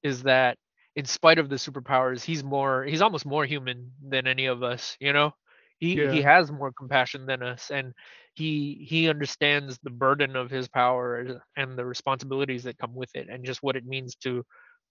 is 0.02 0.24
that 0.24 0.58
in 0.96 1.04
spite 1.04 1.38
of 1.38 1.48
the 1.48 1.56
superpowers, 1.56 2.24
he's 2.24 2.42
more 2.42 2.84
he's 2.84 3.02
almost 3.02 3.24
more 3.24 3.44
human 3.44 3.92
than 4.02 4.26
any 4.26 4.46
of 4.46 4.62
us, 4.64 4.96
you 5.00 5.12
know? 5.12 5.32
He 5.78 5.94
he 6.08 6.22
has 6.22 6.50
more 6.50 6.72
compassion 6.72 7.26
than 7.26 7.42
us 7.42 7.70
and 7.70 7.94
he 8.34 8.84
he 8.88 9.08
understands 9.08 9.78
the 9.82 9.90
burden 9.90 10.34
of 10.34 10.50
his 10.50 10.66
power 10.66 11.40
and 11.56 11.78
the 11.78 11.84
responsibilities 11.84 12.64
that 12.64 12.78
come 12.78 12.94
with 12.94 13.10
it 13.14 13.28
and 13.30 13.44
just 13.44 13.62
what 13.62 13.76
it 13.76 13.86
means 13.86 14.16
to 14.16 14.44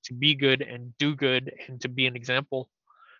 to 0.05 0.13
be 0.13 0.35
good 0.35 0.61
and 0.61 0.93
do 0.97 1.15
good 1.15 1.51
and 1.67 1.81
to 1.81 1.89
be 1.89 2.07
an 2.07 2.15
example. 2.15 2.69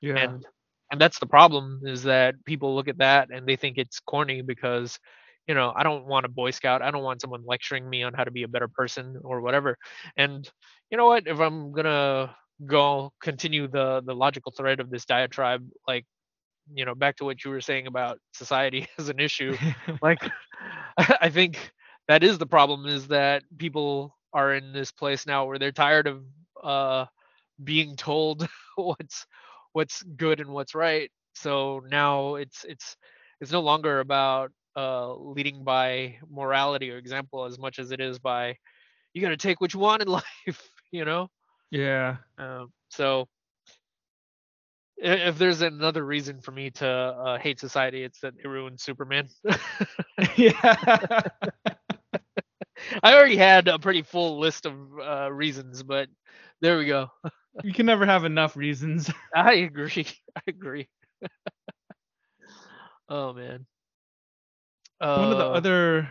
Yeah. 0.02 0.18
And 0.18 0.46
and 0.92 1.02
that's 1.02 1.20
the 1.20 1.26
problem 1.26 1.82
is 1.84 2.04
that 2.04 2.36
people 2.46 2.74
look 2.74 2.88
at 2.88 3.00
that 3.00 3.30
and 3.30 3.46
they 3.46 3.58
think 3.58 3.78
it's 3.78 4.00
corny 4.00 4.42
because 4.42 4.98
you 5.48 5.56
know, 5.56 5.74
I 5.76 5.84
don't 5.84 6.06
want 6.06 6.26
a 6.26 6.30
boy 6.30 6.52
scout. 6.52 6.82
I 6.82 6.92
don't 6.92 7.04
want 7.04 7.22
someone 7.22 7.44
lecturing 7.46 7.90
me 7.90 8.04
on 8.04 8.14
how 8.14 8.24
to 8.26 8.32
be 8.32 8.44
a 8.44 8.48
better 8.48 8.68
person 8.68 9.18
or 9.24 9.42
whatever. 9.42 9.78
And 10.18 10.50
you 10.92 10.98
know 10.98 11.08
what? 11.08 11.28
If 11.28 11.40
I'm 11.40 11.72
going 11.72 11.86
to 11.86 12.36
go 12.66 13.14
continue 13.22 13.68
the 13.68 14.02
the 14.06 14.16
logical 14.16 14.52
thread 14.52 14.80
of 14.80 14.90
this 14.90 15.06
diatribe 15.06 15.64
like 15.88 16.06
you 16.74 16.86
know 16.86 16.96
back 16.96 17.16
to 17.18 17.26
what 17.26 17.44
you 17.44 17.52
were 17.52 17.62
saying 17.62 17.88
about 17.88 18.20
society 18.34 18.88
as 18.98 19.10
an 19.10 19.20
issue 19.20 19.56
like 20.02 20.20
i 20.98 21.30
think 21.30 21.72
that 22.08 22.24
is 22.24 22.38
the 22.38 22.46
problem 22.46 22.86
is 22.86 23.08
that 23.08 23.44
people 23.58 24.16
are 24.34 24.54
in 24.54 24.74
this 24.74 24.92
place 24.92 25.26
now 25.26 25.46
where 25.46 25.60
they're 25.60 25.72
tired 25.72 26.08
of 26.08 26.24
uh 26.64 27.06
being 27.64 27.96
told 27.96 28.48
what's 28.76 29.26
what's 29.74 30.04
good 30.04 30.40
and 30.40 30.50
what's 30.50 30.76
right 30.76 31.12
so 31.36 31.82
now 31.90 32.36
it's 32.36 32.66
it's 32.66 32.96
it's 33.42 33.52
no 33.52 33.62
longer 33.62 34.00
about 34.00 34.52
uh 34.78 35.14
leading 35.16 35.64
by 35.64 36.16
morality 36.30 36.92
or 36.92 36.98
example 36.98 37.46
as 37.46 37.60
much 37.60 37.80
as 37.80 37.92
it 37.92 38.00
is 38.00 38.20
by 38.20 38.56
you 39.14 39.22
got 39.22 39.30
to 39.30 39.38
take 39.38 39.60
what 39.60 39.74
you 39.74 39.80
want 39.80 40.02
in 40.02 40.08
life 40.20 40.72
you 40.92 41.04
know 41.06 41.30
yeah. 41.72 42.18
um, 42.38 42.72
so 42.90 43.28
if 44.98 45.38
there's 45.38 45.62
another 45.62 46.04
reason 46.04 46.42
for 46.42 46.52
me 46.52 46.72
to 46.72 46.88
uh, 46.88 47.38
hate 47.38 47.60
society, 47.60 48.04
it's 48.04 48.20
that 48.22 48.34
they 48.36 48.50
ruined 48.50 48.80
Superman. 48.80 49.30
yeah. 50.36 50.76
I 53.04 53.16
already 53.16 53.38
had 53.38 53.68
a 53.68 53.80
pretty 53.80 54.02
full 54.04 54.40
list 54.40 54.66
of 54.66 54.74
uh, 55.00 55.32
reasons, 55.32 55.84
but 55.84 56.10
there 56.62 56.78
we 56.78 56.86
go. 56.86 57.08
you 57.64 57.74
can 57.74 57.86
never 57.86 58.06
have 58.06 58.24
enough 58.24 58.56
reasons. 58.56 59.12
I 59.36 59.54
agree. 59.54 60.08
I 60.36 60.42
agree. 60.48 60.88
oh 63.10 63.34
man. 63.34 63.66
Uh, 65.00 65.18
One 65.18 65.32
of 65.32 65.38
the 65.38 65.46
other 65.46 66.10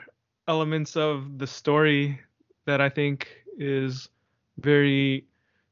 elements 0.49 0.97
of 0.97 1.39
the 1.39 1.47
story 1.47 2.21
that 2.67 2.81
I 2.81 2.89
think 2.89 3.29
is 3.59 4.09
very 4.59 5.25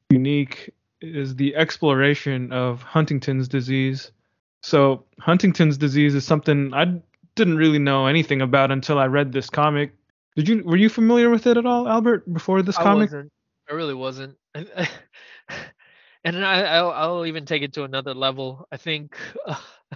unique 0.09 0.73
is 1.01 1.35
the 1.35 1.55
exploration 1.55 2.51
of 2.51 2.81
Huntington's 2.81 3.47
disease. 3.47 4.11
So, 4.61 5.05
Huntington's 5.19 5.77
disease 5.77 6.15
is 6.15 6.25
something 6.25 6.73
I 6.73 6.99
didn't 7.35 7.57
really 7.57 7.79
know 7.79 8.07
anything 8.07 8.41
about 8.41 8.71
until 8.71 8.97
I 8.97 9.05
read 9.05 9.31
this 9.31 9.49
comic. 9.49 9.93
Did 10.35 10.49
you 10.49 10.63
were 10.63 10.77
you 10.77 10.89
familiar 10.89 11.29
with 11.29 11.47
it 11.47 11.57
at 11.57 11.65
all, 11.65 11.87
Albert, 11.87 12.31
before 12.33 12.61
this 12.61 12.77
I 12.77 12.83
comic? 12.83 13.09
wasn't. 13.09 13.31
I 13.69 13.73
really 13.73 13.93
wasn't. 13.93 14.35
and 14.55 16.45
I, 16.45 16.61
I'll, 16.63 16.91
I'll 16.91 17.25
even 17.25 17.45
take 17.45 17.61
it 17.61 17.73
to 17.73 17.83
another 17.83 18.13
level. 18.13 18.67
I 18.71 18.77
think 18.77 19.17
uh, 19.47 19.55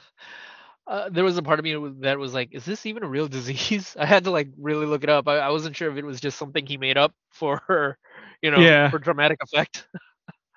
uh, 0.90 1.10
there 1.10 1.24
was 1.24 1.38
a 1.38 1.44
part 1.44 1.60
of 1.60 1.64
me 1.64 1.76
that 2.02 2.18
was 2.18 2.34
like, 2.34 2.50
"Is 2.52 2.66
this 2.66 2.86
even 2.86 3.04
a 3.04 3.08
real 3.08 3.28
disease?" 3.28 3.96
I 4.00 4.06
had 4.06 4.24
to 4.26 4.32
like 4.32 4.50
really 4.58 4.88
look 4.88 5.04
it 5.04 5.10
up. 5.10 5.28
I, 5.28 5.38
I 5.38 5.50
wasn't 5.50 5.76
sure 5.76 5.90
if 5.92 5.98
it 5.98 6.04
was 6.06 6.20
just 6.20 6.38
something 6.38 6.66
he 6.66 6.78
made 6.78 6.98
up 6.98 7.14
for, 7.30 7.62
her, 7.68 7.98
you 8.42 8.52
know, 8.52 8.62
Yeah. 8.62 8.90
for 8.90 9.00
dramatic 9.00 9.40
effect. 9.44 9.88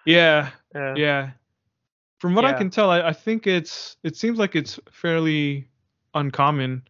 Yeah, 0.05 0.51
Yeah. 0.75 0.95
yeah. 0.97 1.31
From 2.19 2.35
what 2.35 2.45
I 2.45 2.53
can 2.53 2.71
tell, 2.71 2.91
I, 2.91 3.03
I 3.03 3.13
think 3.13 3.47
it's 3.47 3.97
it 4.03 4.17
seems 4.17 4.39
like 4.39 4.57
it's 4.57 4.81
fairly 4.91 5.69
uncommon, 6.15 6.83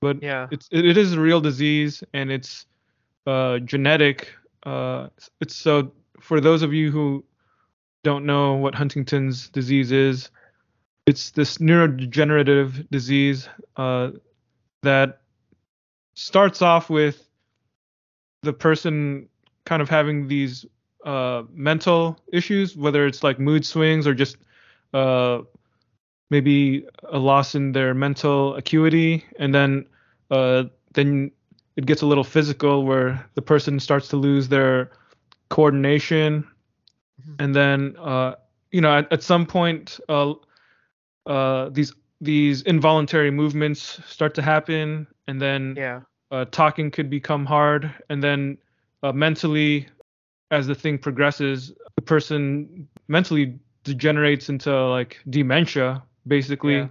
but 0.00 0.18
Yeah. 0.22 0.46
it's 0.52 0.68
it, 0.70 0.86
it 0.86 0.96
is 0.96 1.12
a 1.14 1.20
real 1.20 1.40
disease 1.40 2.04
and 2.12 2.30
it's 2.30 2.66
uh 3.26 3.58
genetic. 3.60 4.32
Uh, 4.64 5.08
it's 5.40 5.56
so 5.56 5.90
for 6.20 6.40
those 6.40 6.62
of 6.62 6.72
you 6.72 6.92
who 6.92 7.24
don't 8.04 8.24
know 8.26 8.54
what 8.54 8.74
Huntington's 8.76 9.48
disease 9.48 9.90
is, 9.90 10.30
it's 11.06 11.30
this 11.30 11.58
neurodegenerative 11.58 12.88
disease 12.90 13.48
uh, 13.76 14.10
that 14.82 15.20
starts 16.14 16.62
off 16.62 16.90
with 16.90 17.28
the 18.42 18.52
person 18.52 19.28
kind 19.64 19.82
of 19.82 19.88
having 19.88 20.28
these 20.28 20.66
uh, 21.04 21.42
mental 21.52 22.18
issues, 22.32 22.76
whether 22.76 23.06
it's 23.06 23.22
like 23.22 23.38
mood 23.38 23.66
swings 23.66 24.06
or 24.06 24.14
just 24.14 24.36
uh, 24.94 25.40
maybe 26.30 26.86
a 27.10 27.18
loss 27.18 27.54
in 27.54 27.72
their 27.72 27.94
mental 27.94 28.54
acuity, 28.56 29.24
and 29.38 29.54
then 29.54 29.86
uh, 30.30 30.64
then 30.94 31.30
it 31.76 31.86
gets 31.86 32.02
a 32.02 32.06
little 32.06 32.24
physical 32.24 32.84
where 32.84 33.24
the 33.34 33.42
person 33.42 33.80
starts 33.80 34.08
to 34.08 34.16
lose 34.16 34.48
their 34.48 34.90
coordination, 35.48 36.46
Mhm. 37.20 37.34
and 37.40 37.54
then 37.54 37.96
uh, 37.98 38.34
you 38.70 38.80
know 38.80 38.96
at, 38.96 39.12
at 39.12 39.22
some 39.22 39.44
point 39.46 40.00
uh, 41.26 41.68
these 41.70 41.92
these 42.20 42.62
involuntary 42.62 43.30
movements 43.32 43.98
start 44.06 44.34
to 44.34 44.42
happen, 44.42 45.06
and 45.26 45.40
then 45.40 45.74
Yeah. 45.76 46.00
uh, 46.30 46.44
talking 46.50 46.90
could 46.90 47.10
become 47.10 47.44
hard, 47.44 47.92
and 48.08 48.22
then 48.22 48.58
uh, 49.02 49.12
mentally, 49.12 49.88
as 50.52 50.66
the 50.68 50.74
thing 50.74 50.98
progresses, 50.98 51.72
the 51.96 52.02
person 52.02 52.86
mentally 53.08 53.58
degenerates 53.82 54.48
into 54.48 54.70
like 54.86 55.18
dementia, 55.30 56.02
basically. 56.26 56.76
Yeah. 56.76 56.88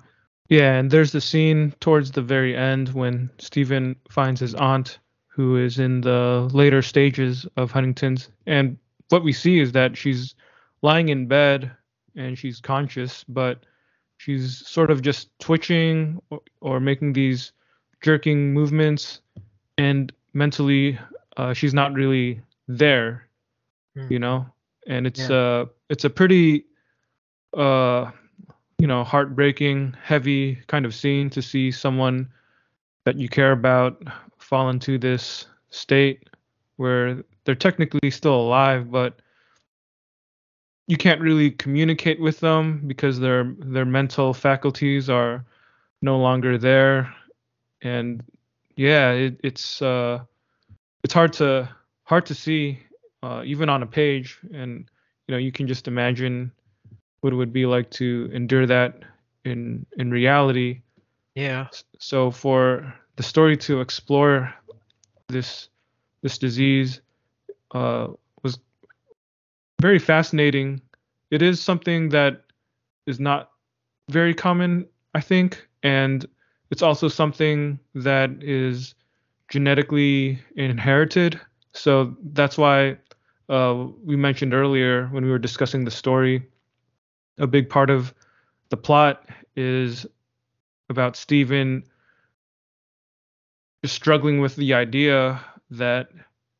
Yeah, 0.50 0.74
and 0.80 0.92
there's 0.92 1.14
the 1.14 1.22
scene 1.22 1.74
towards 1.80 2.12
the 2.12 2.22
very 2.22 2.58
end 2.58 2.90
when 2.90 3.30
Steven 3.40 3.96
finds 4.10 4.42
his 4.42 4.54
aunt, 4.56 5.00
who 5.28 5.56
is 5.56 5.80
in 5.80 6.02
the 6.02 6.50
later 6.52 6.82
stages 6.82 7.48
of 7.56 7.72
Huntington's, 7.72 8.28
and 8.46 8.78
what 9.08 9.24
we 9.24 9.32
see 9.32 9.60
is 9.62 9.72
that 9.72 9.96
she's 9.98 10.36
lying 10.82 11.08
in 11.08 11.28
bed 11.28 11.72
and 12.18 12.38
she's 12.38 12.60
conscious, 12.60 13.24
but 13.30 13.64
she's 14.22 14.68
sort 14.68 14.92
of 14.92 15.02
just 15.02 15.30
twitching 15.40 16.22
or, 16.30 16.40
or 16.62 16.80
making 16.80 17.14
these 17.14 17.52
jerking 18.02 18.54
movements 18.54 19.22
and 19.78 20.12
mentally 20.34 20.98
uh, 21.38 21.54
she's 21.54 21.74
not 21.74 21.94
really 21.94 22.42
there 22.68 23.28
Hmm. 23.96 24.08
you 24.14 24.20
know 24.20 24.46
and 24.88 25.06
it's 25.06 25.30
Yeah. 25.30 25.36
uh 25.36 25.66
it's 25.90 26.06
a 26.06 26.10
pretty 26.10 26.64
uh 27.58 28.12
you 28.80 28.88
know 28.88 29.04
heartbreaking 29.04 29.96
heavy 30.02 30.56
kind 30.68 30.86
of 30.86 30.94
scene 30.96 31.30
to 31.32 31.42
see 31.42 31.72
someone 31.72 32.30
that 33.04 33.18
you 33.18 33.28
care 33.28 33.52
about 33.52 34.02
fall 34.38 34.70
into 34.70 34.98
this 34.98 35.48
state 35.72 36.30
where 36.78 37.24
they're 37.44 37.56
technically 37.56 38.10
still 38.12 38.36
alive 38.36 38.90
but 38.90 39.20
you 40.92 40.98
can't 40.98 41.22
really 41.22 41.52
communicate 41.52 42.20
with 42.20 42.42
them 42.42 42.84
because 42.86 43.18
their 43.18 43.56
their 43.60 43.86
mental 43.86 44.34
faculties 44.34 45.10
are 45.10 45.46
no 46.02 46.20
longer 46.20 46.58
there. 46.58 47.16
And 47.82 48.22
yeah 48.76 49.12
it, 49.12 49.40
it's 49.42 49.82
uh 49.82 50.20
it's 51.02 51.14
hard 51.14 51.32
to 51.34 51.70
hard 52.04 52.26
to 52.26 52.36
see 52.36 52.78
uh, 53.24 53.42
even 53.46 53.70
on 53.70 53.84
a 53.84 53.86
page. 53.86 54.38
And 54.54 54.92
you 55.28 55.32
know 55.32 55.38
you 55.38 55.54
can 55.54 55.66
just 55.66 55.88
imagine 55.88 56.52
what 57.22 57.32
it 57.32 57.38
would 57.38 57.54
be 57.54 57.66
like 57.66 57.90
to 57.92 58.30
endure 58.34 58.66
that 58.66 59.00
in 59.46 59.86
in 59.98 60.12
reality. 60.12 60.82
Yeah. 61.36 61.68
So 62.00 62.32
for 62.32 62.94
the 63.16 63.24
story 63.24 63.56
to 63.68 63.80
explore 63.80 64.54
this 65.30 65.70
this 66.22 66.38
disease 66.38 67.00
uh, 67.74 68.08
very 69.82 70.00
fascinating. 70.00 70.82
It 71.32 71.42
is 71.42 71.60
something 71.62 72.10
that 72.10 72.44
is 73.08 73.20
not 73.20 73.52
very 74.10 74.34
common 74.34 74.86
i 75.16 75.22
think 75.22 75.68
and 75.84 76.26
it's 76.70 76.82
also 76.82 77.08
something 77.08 77.80
that 77.96 78.30
is 78.42 78.96
genetically 79.50 80.40
inherited. 80.56 81.40
So 81.74 82.16
that's 82.32 82.58
why 82.58 82.98
uh, 83.50 83.88
we 84.04 84.16
mentioned 84.16 84.54
earlier 84.54 85.08
when 85.08 85.26
we 85.26 85.30
were 85.30 85.38
discussing 85.38 85.84
the 85.84 85.92
story 85.92 86.48
a 87.38 87.48
big 87.48 87.70
part 87.70 87.90
of 87.90 88.14
the 88.70 88.78
plot 88.78 89.26
is 89.58 90.06
about 90.90 91.18
Steven 91.18 91.84
just 93.84 93.96
struggling 93.96 94.40
with 94.40 94.56
the 94.56 94.74
idea 94.74 95.44
that 95.72 96.10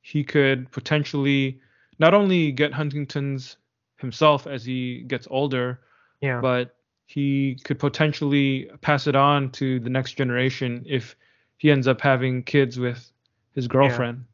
he 0.02 0.24
could 0.24 0.70
potentially 0.72 1.62
not 2.02 2.16
only 2.16 2.52
get 2.52 2.74
Huntington's 2.74 3.58
himself 3.98 4.48
as 4.48 4.66
he 4.66 5.04
gets 5.04 5.28
older, 5.30 5.80
Yeah. 6.20 6.42
but 6.42 6.76
he 7.06 7.60
could 7.64 7.78
potentially 7.78 8.70
pass 8.82 9.06
it 9.06 9.16
on 9.16 9.52
to 9.52 9.80
the 9.80 9.90
next 9.90 10.14
generation 10.14 10.84
if 10.88 11.16
he 11.58 11.70
ends 11.70 11.88
up 11.88 12.02
having 12.02 12.42
kids 12.42 12.80
with 12.80 13.12
his 13.54 13.68
girlfriend. 13.68 14.26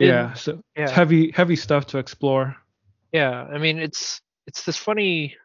Yeah, 0.00 0.08
yeah 0.08 0.32
so 0.34 0.60
yeah. 0.76 0.82
it's 0.82 0.92
heavy 0.92 1.30
heavy 1.30 1.54
stuff 1.54 1.86
to 1.88 1.98
explore. 1.98 2.56
Yeah, 3.12 3.44
I 3.44 3.58
mean 3.58 3.78
it's 3.78 4.20
it's 4.48 4.64
this 4.64 4.76
funny 4.76 5.36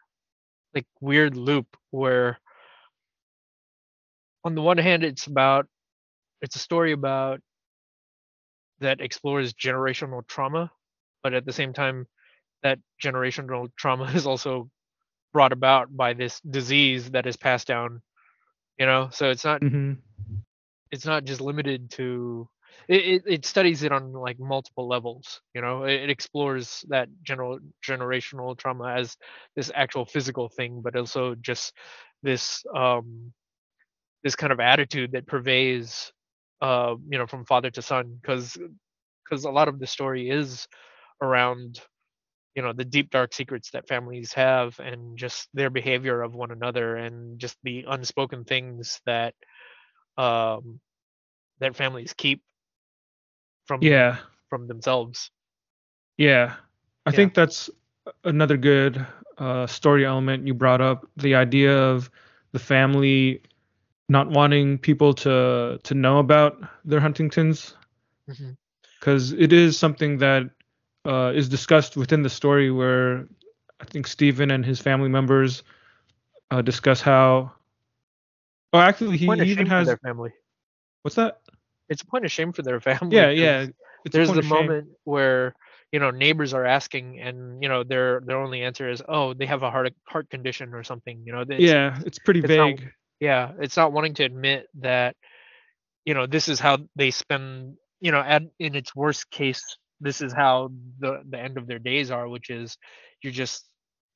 like 0.74 0.88
weird 1.00 1.38
loop 1.38 1.78
where 1.92 2.40
on 4.44 4.56
the 4.56 4.62
one 4.64 4.80
hand 4.80 5.04
it's 5.04 5.28
about 5.28 5.68
it's 6.42 6.56
a 6.56 6.60
story 6.60 6.92
about 6.94 7.42
that 8.80 9.02
explores 9.02 9.54
generational 9.54 10.26
trauma 10.26 10.72
but 11.24 11.34
at 11.34 11.46
the 11.46 11.54
same 11.54 11.74
time 11.74 12.06
that 12.64 12.80
generational 13.02 13.70
trauma 13.78 14.06
is 14.16 14.26
also 14.26 14.70
brought 15.32 15.54
about 15.54 15.96
by 15.96 16.14
this 16.14 16.40
disease 16.42 17.12
that 17.12 17.28
is 17.28 17.38
passed 17.38 17.68
down 17.68 18.02
you 18.78 18.86
know 18.86 19.10
so 19.12 19.30
it's 19.30 19.46
not 19.46 19.62
mm-hmm. 19.62 19.94
it's 20.92 21.06
not 21.06 21.24
just 21.24 21.42
limited 21.42 21.92
to 21.92 22.48
it, 22.88 23.24
it, 23.28 23.46
studies 23.46 23.84
it 23.84 23.92
on 23.92 24.14
like 24.14 24.40
multiple 24.40 24.88
levels 24.88 25.42
you 25.54 25.62
know 25.62 25.84
it, 25.84 26.02
it, 26.02 26.10
explores 26.10 26.84
that 26.90 27.10
general 27.24 27.60
generational 27.88 28.58
trauma 28.58 28.96
as 28.96 29.16
this 29.56 29.72
actual 29.76 30.06
physical 30.06 30.50
thing 30.50 30.82
but 30.82 30.96
also 30.96 31.36
just 31.36 31.74
this 32.24 32.64
um 32.76 33.32
this 34.24 34.36
kind 34.36 34.52
of 34.52 34.60
attitude 34.60 35.12
that 35.12 35.28
pervades 35.28 36.12
uh 36.62 36.96
you 37.10 37.18
know 37.18 37.28
from 37.28 37.46
father 37.46 37.70
to 37.70 37.82
son 37.82 38.18
because 38.22 38.58
because 39.24 39.46
a 39.46 39.52
lot 39.52 39.68
of 39.68 39.80
the 39.80 39.88
story 39.88 40.30
is 40.30 40.68
around 41.22 41.80
you 42.56 42.62
know 42.62 42.74
the 42.74 42.86
deep 42.86 43.10
dark 43.12 43.34
secrets 43.34 43.72
that 43.72 43.88
families 43.88 44.34
have 44.34 44.80
and 44.80 45.18
just 45.18 45.48
their 45.54 45.70
behavior 45.70 46.22
of 46.22 46.34
one 46.34 46.52
another 46.52 46.96
and 46.96 47.40
just 47.40 47.58
the 47.64 47.86
unspoken 47.88 48.44
things 48.44 49.00
that 49.06 49.34
um 50.18 50.80
that 51.60 51.76
families 51.76 52.14
keep 52.14 52.42
from 53.70 53.84
yeah. 53.84 54.18
from 54.50 54.68
themselves. 54.68 55.30
Yeah. 56.18 56.56
I 57.06 57.12
yeah. 57.12 57.16
think 57.16 57.34
that's 57.36 57.70
another 58.24 58.58
good 58.58 59.06
uh, 59.38 59.68
story 59.68 60.06
element 60.06 60.48
you 60.48 60.56
brought 60.56 60.82
up. 60.82 61.06
The 61.18 61.36
idea 61.36 61.78
of 61.78 62.10
the 62.52 62.60
family 62.60 63.44
not 64.10 64.28
wanting 64.28 64.80
people 64.80 65.14
to 65.14 65.80
to 65.84 65.94
know 65.94 66.18
about 66.18 66.58
their 66.84 67.00
huntingtons. 67.00 67.76
Because 69.00 69.34
mm-hmm. 69.34 69.70
something 69.70 70.18
that 70.18 70.50
uh, 71.06 71.32
is 71.34 71.50
discussed 71.50 71.98
within 71.98 72.24
the 72.24 72.30
story 72.30 72.72
where 72.72 73.28
i 73.80 73.86
think 73.86 74.08
steven 74.08 74.52
and 74.52 74.66
his 74.66 74.80
family 74.80 75.10
members 75.10 75.64
uh, 76.52 76.62
discuss 76.62 77.02
how 77.02 77.52
oh 78.74 78.80
actually 78.80 79.18
he, 79.18 79.26
even 79.44 79.66
has 79.66 79.88
their 79.88 79.98
family 79.98 80.32
what's 81.04 81.16
that 81.16 81.42
it's 81.90 82.04
a 82.04 82.06
point 82.06 82.24
of 82.24 82.32
shame 82.32 82.54
for 82.54 82.62
their 82.62 82.80
family. 82.80 83.18
Yeah, 83.18 83.30
yeah. 83.32 83.68
It's 84.06 84.14
there's 84.14 84.32
the 84.32 84.44
moment 84.44 84.90
where 85.04 85.54
you 85.92 86.00
know 86.00 86.12
neighbors 86.12 86.54
are 86.54 86.66
asking, 86.66 87.20
and 87.20 87.62
you 87.62 87.68
know 87.68 87.84
their 87.84 88.22
their 88.22 88.38
only 88.38 88.62
answer 88.62 88.90
is, 88.90 89.02
"Oh, 89.10 89.34
they 89.34 89.48
have 89.48 89.64
a 89.64 89.72
heart 89.72 89.94
heart 90.08 90.30
condition 90.30 90.74
or 90.74 90.84
something." 90.84 91.24
You 91.26 91.34
know. 91.34 91.42
It's, 91.42 91.60
yeah, 91.60 92.00
it's 92.06 92.20
pretty 92.20 92.40
it's 92.40 92.48
vague. 92.48 92.82
Not, 92.82 92.92
yeah, 93.20 93.52
it's 93.60 93.76
not 93.76 93.92
wanting 93.92 94.14
to 94.16 94.24
admit 94.24 94.68
that 94.76 95.18
you 96.06 96.14
know 96.14 96.28
this 96.28 96.48
is 96.48 96.60
how 96.60 96.78
they 96.96 97.12
spend. 97.12 97.76
You 98.00 98.14
know, 98.14 98.22
at 98.22 98.44
in 98.60 98.76
its 98.76 98.96
worst 98.96 99.30
case, 99.30 99.78
this 100.02 100.22
is 100.22 100.34
how 100.34 100.72
the 101.00 101.22
the 101.30 101.40
end 101.40 101.58
of 101.58 101.68
their 101.68 101.80
days 101.80 102.12
are, 102.12 102.28
which 102.28 102.50
is 102.50 102.78
you're 103.22 103.34
just 103.34 103.66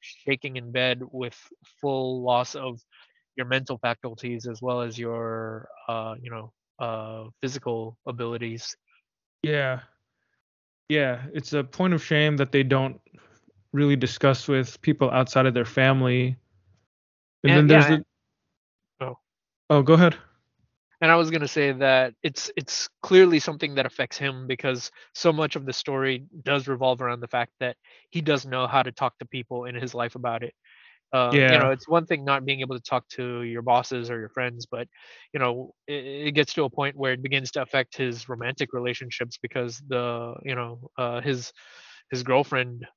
shaking 0.01 0.57
in 0.57 0.71
bed 0.71 1.01
with 1.11 1.37
full 1.81 2.23
loss 2.23 2.55
of 2.55 2.79
your 3.35 3.47
mental 3.47 3.77
faculties 3.77 4.47
as 4.47 4.61
well 4.61 4.81
as 4.81 4.97
your 4.99 5.67
uh 5.87 6.15
you 6.21 6.29
know 6.29 6.51
uh, 6.79 7.25
physical 7.41 7.97
abilities. 8.07 8.75
Yeah, 9.43 9.81
yeah, 10.89 11.23
it's 11.33 11.53
a 11.53 11.63
point 11.63 11.93
of 11.93 12.03
shame 12.03 12.37
that 12.37 12.51
they 12.51 12.63
don't 12.63 12.99
really 13.71 13.95
discuss 13.95 14.47
with 14.47 14.81
people 14.81 15.09
outside 15.11 15.45
of 15.45 15.53
their 15.53 15.65
family. 15.65 16.35
And, 17.43 17.51
and 17.51 17.57
then 17.57 17.67
there's 17.67 17.89
yeah, 17.89 17.97
the. 18.99 19.05
Oh. 19.05 19.17
Oh, 19.69 19.81
go 19.81 19.93
ahead. 19.93 20.15
And 21.03 21.11
I 21.11 21.17
was 21.17 21.29
gonna 21.31 21.49
say 21.49 21.73
that 21.73 22.13
it's 22.23 22.49
it's 22.55 22.87
clearly 23.01 23.37
something 23.37 23.75
that 23.75 23.85
affects 23.85 24.17
him 24.17 24.47
because 24.47 24.89
so 25.13 25.33
much 25.33 25.57
of 25.57 25.65
the 25.65 25.73
story 25.73 26.23
does 26.45 26.69
revolve 26.69 27.01
around 27.01 27.19
the 27.19 27.27
fact 27.27 27.51
that 27.59 27.75
he 28.09 28.21
doesn't 28.21 28.49
know 28.49 28.67
how 28.67 28.81
to 28.81 28.91
talk 28.93 29.17
to 29.17 29.25
people 29.25 29.65
in 29.65 29.75
his 29.75 29.93
life 29.93 30.15
about 30.15 30.43
it. 30.43 30.53
Uh, 31.11 31.31
yeah. 31.33 31.51
You 31.51 31.59
know, 31.59 31.71
it's 31.71 31.89
one 31.89 32.05
thing 32.05 32.23
not 32.23 32.45
being 32.45 32.61
able 32.61 32.77
to 32.77 32.81
talk 32.81 33.05
to 33.09 33.41
your 33.41 33.61
bosses 33.61 34.09
or 34.09 34.17
your 34.17 34.29
friends, 34.29 34.65
but 34.65 34.87
you 35.33 35.41
know, 35.41 35.73
it, 35.87 36.05
it, 36.27 36.31
gets 36.35 36.53
to 36.53 36.63
a 36.63 36.69
point 36.69 36.95
where 36.95 37.11
it 37.11 37.21
begins 37.21 37.51
to 37.51 37.61
affect 37.61 37.97
his 37.97 38.29
romantic 38.29 38.71
relationships 38.71 39.37
because 39.41 39.83
the 39.89 40.35
you 40.43 40.55
know 40.55 40.89
uh, 40.97 41.19
his 41.19 41.51
his 42.11 42.23
girlfriend 42.23 42.87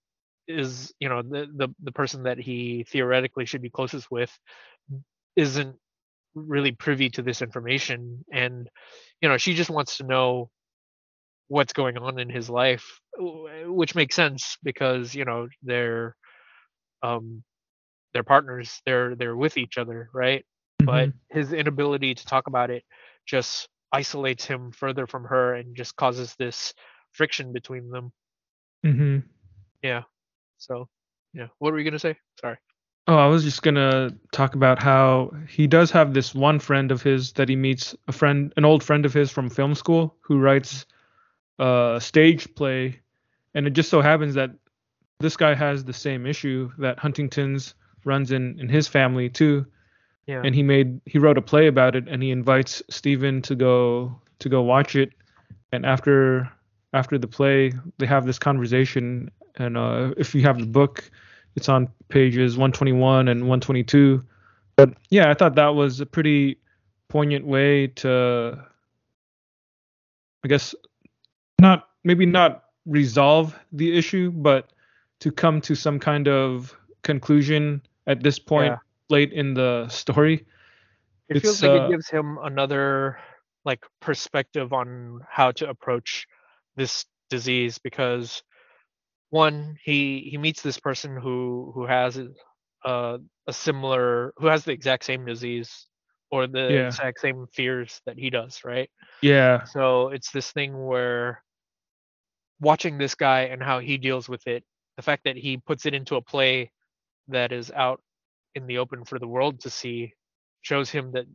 is 0.46 0.94
you 1.00 1.08
know 1.08 1.22
the, 1.22 1.48
the 1.56 1.74
the 1.82 1.92
person 1.92 2.22
that 2.22 2.38
he 2.38 2.86
theoretically 2.88 3.46
should 3.46 3.62
be 3.62 3.68
closest 3.68 4.12
with 4.12 4.30
isn't 5.34 5.76
really 6.36 6.72
privy 6.72 7.08
to 7.10 7.22
this 7.22 7.42
information 7.42 8.24
and 8.32 8.68
you 9.20 9.28
know 9.28 9.38
she 9.38 9.54
just 9.54 9.70
wants 9.70 9.96
to 9.96 10.04
know 10.04 10.50
what's 11.48 11.72
going 11.72 11.96
on 11.96 12.18
in 12.18 12.28
his 12.28 12.50
life 12.50 13.00
which 13.18 13.94
makes 13.94 14.14
sense 14.14 14.58
because 14.62 15.14
you 15.14 15.24
know 15.24 15.48
they're 15.62 16.14
um 17.02 17.42
they're 18.12 18.22
partners 18.22 18.80
they're 18.84 19.14
they're 19.14 19.36
with 19.36 19.56
each 19.56 19.78
other 19.78 20.08
right? 20.12 20.44
Mm-hmm. 20.82 20.86
but 20.86 21.12
his 21.30 21.52
inability 21.54 22.14
to 22.14 22.26
talk 22.26 22.48
about 22.48 22.70
it 22.70 22.82
just 23.24 23.68
isolates 23.92 24.44
him 24.44 24.72
further 24.72 25.06
from 25.06 25.24
her 25.24 25.54
and 25.54 25.74
just 25.74 25.96
causes 25.96 26.34
this 26.38 26.74
friction 27.12 27.52
between 27.52 27.88
them. 27.90 28.12
Mm-hmm. 28.84 29.18
yeah. 29.82 30.02
So 30.58 30.88
yeah. 31.32 31.46
What 31.58 31.72
were 31.72 31.78
you 31.78 31.84
gonna 31.84 31.98
say? 31.98 32.16
Sorry 32.40 32.58
oh 33.08 33.16
i 33.16 33.26
was 33.26 33.44
just 33.44 33.62
gonna 33.62 34.10
talk 34.32 34.54
about 34.54 34.82
how 34.82 35.30
he 35.48 35.66
does 35.66 35.90
have 35.90 36.14
this 36.14 36.34
one 36.34 36.58
friend 36.58 36.90
of 36.90 37.02
his 37.02 37.32
that 37.32 37.48
he 37.48 37.56
meets 37.56 37.94
a 38.08 38.12
friend 38.12 38.52
an 38.56 38.64
old 38.64 38.82
friend 38.82 39.06
of 39.06 39.12
his 39.12 39.30
from 39.30 39.48
film 39.48 39.74
school 39.74 40.14
who 40.20 40.38
writes 40.38 40.86
a 41.58 41.98
stage 42.00 42.54
play 42.54 42.98
and 43.54 43.66
it 43.66 43.70
just 43.70 43.88
so 43.88 44.00
happens 44.00 44.34
that 44.34 44.50
this 45.18 45.36
guy 45.36 45.54
has 45.54 45.84
the 45.84 45.92
same 45.92 46.26
issue 46.26 46.70
that 46.78 46.98
huntington's 46.98 47.74
runs 48.06 48.30
in 48.32 48.58
in 48.58 48.68
his 48.68 48.88
family 48.88 49.28
too. 49.28 49.66
Yeah. 50.26 50.42
And 50.44 50.54
he 50.54 50.62
made 50.62 51.00
he 51.04 51.18
wrote 51.18 51.36
a 51.36 51.42
play 51.42 51.66
about 51.66 51.94
it 51.94 52.08
and 52.08 52.22
he 52.22 52.30
invites 52.30 52.82
Steven 52.88 53.42
to 53.42 53.54
go 53.54 54.18
to 54.38 54.48
go 54.48 54.62
watch 54.62 54.96
it. 54.96 55.12
And 55.72 55.84
after 55.84 56.50
after 56.92 57.18
the 57.18 57.26
play, 57.26 57.72
they 57.98 58.06
have 58.06 58.24
this 58.24 58.38
conversation. 58.38 59.30
And 59.56 59.76
uh, 59.76 60.14
if 60.16 60.34
you 60.34 60.42
have 60.42 60.58
the 60.58 60.66
book, 60.66 61.10
it's 61.56 61.68
on 61.68 61.88
pages 62.08 62.56
121 62.56 63.28
and 63.28 63.40
122. 63.40 64.22
But 64.76 64.94
yeah, 65.10 65.30
I 65.30 65.34
thought 65.34 65.54
that 65.54 65.74
was 65.74 66.00
a 66.00 66.06
pretty 66.06 66.58
poignant 67.08 67.46
way 67.46 67.88
to, 67.88 68.62
I 70.44 70.48
guess, 70.48 70.74
not 71.60 71.88
maybe 72.04 72.26
not 72.26 72.64
resolve 72.84 73.58
the 73.72 73.96
issue, 73.96 74.30
but 74.30 74.70
to 75.20 75.32
come 75.32 75.60
to 75.62 75.74
some 75.74 75.98
kind 75.98 76.28
of 76.28 76.76
conclusion 77.02 77.82
at 78.06 78.22
this 78.22 78.38
point 78.38 78.72
yeah. 78.72 78.78
late 79.08 79.32
in 79.32 79.54
the 79.54 79.88
story. 79.88 80.44
It 81.28 81.40
feels 81.40 81.62
like 81.62 81.70
uh, 81.70 81.84
it 81.86 81.90
gives 81.90 82.08
him 82.08 82.38
another 82.42 83.18
like 83.64 83.84
perspective 84.00 84.72
on 84.72 85.20
how 85.28 85.50
to 85.52 85.68
approach 85.68 86.28
this 86.76 87.06
disease 87.30 87.78
because 87.78 88.42
one 89.30 89.76
he 89.84 90.28
he 90.30 90.38
meets 90.38 90.62
this 90.62 90.78
person 90.78 91.16
who 91.16 91.72
who 91.74 91.86
has 91.86 92.18
uh, 92.84 93.18
a 93.46 93.52
similar 93.52 94.32
who 94.36 94.46
has 94.46 94.64
the 94.64 94.72
exact 94.72 95.04
same 95.04 95.24
disease 95.24 95.86
or 96.30 96.46
the 96.46 96.68
yeah. 96.72 96.86
exact 96.86 97.20
same 97.20 97.46
fears 97.52 98.00
that 98.06 98.18
he 98.18 98.30
does 98.30 98.62
right? 98.64 98.90
Yeah. 99.22 99.64
So 99.64 100.08
it's 100.08 100.30
this 100.30 100.52
thing 100.52 100.86
where 100.86 101.42
watching 102.60 102.98
this 102.98 103.14
guy 103.14 103.42
and 103.42 103.62
how 103.62 103.80
he 103.80 103.98
deals 103.98 104.28
with 104.28 104.46
it 104.46 104.64
the 104.96 105.02
fact 105.02 105.24
that 105.24 105.36
he 105.36 105.58
puts 105.58 105.86
it 105.86 105.94
into 105.94 106.16
a 106.16 106.22
play 106.22 106.70
that 107.28 107.52
is 107.52 107.70
out 107.70 108.00
in 108.54 108.66
the 108.66 108.78
open 108.78 109.04
for 109.04 109.18
the 109.18 109.28
world 109.28 109.60
to 109.60 109.70
see 109.70 110.14
shows 110.62 110.90
him 110.90 111.12
that 111.12 111.26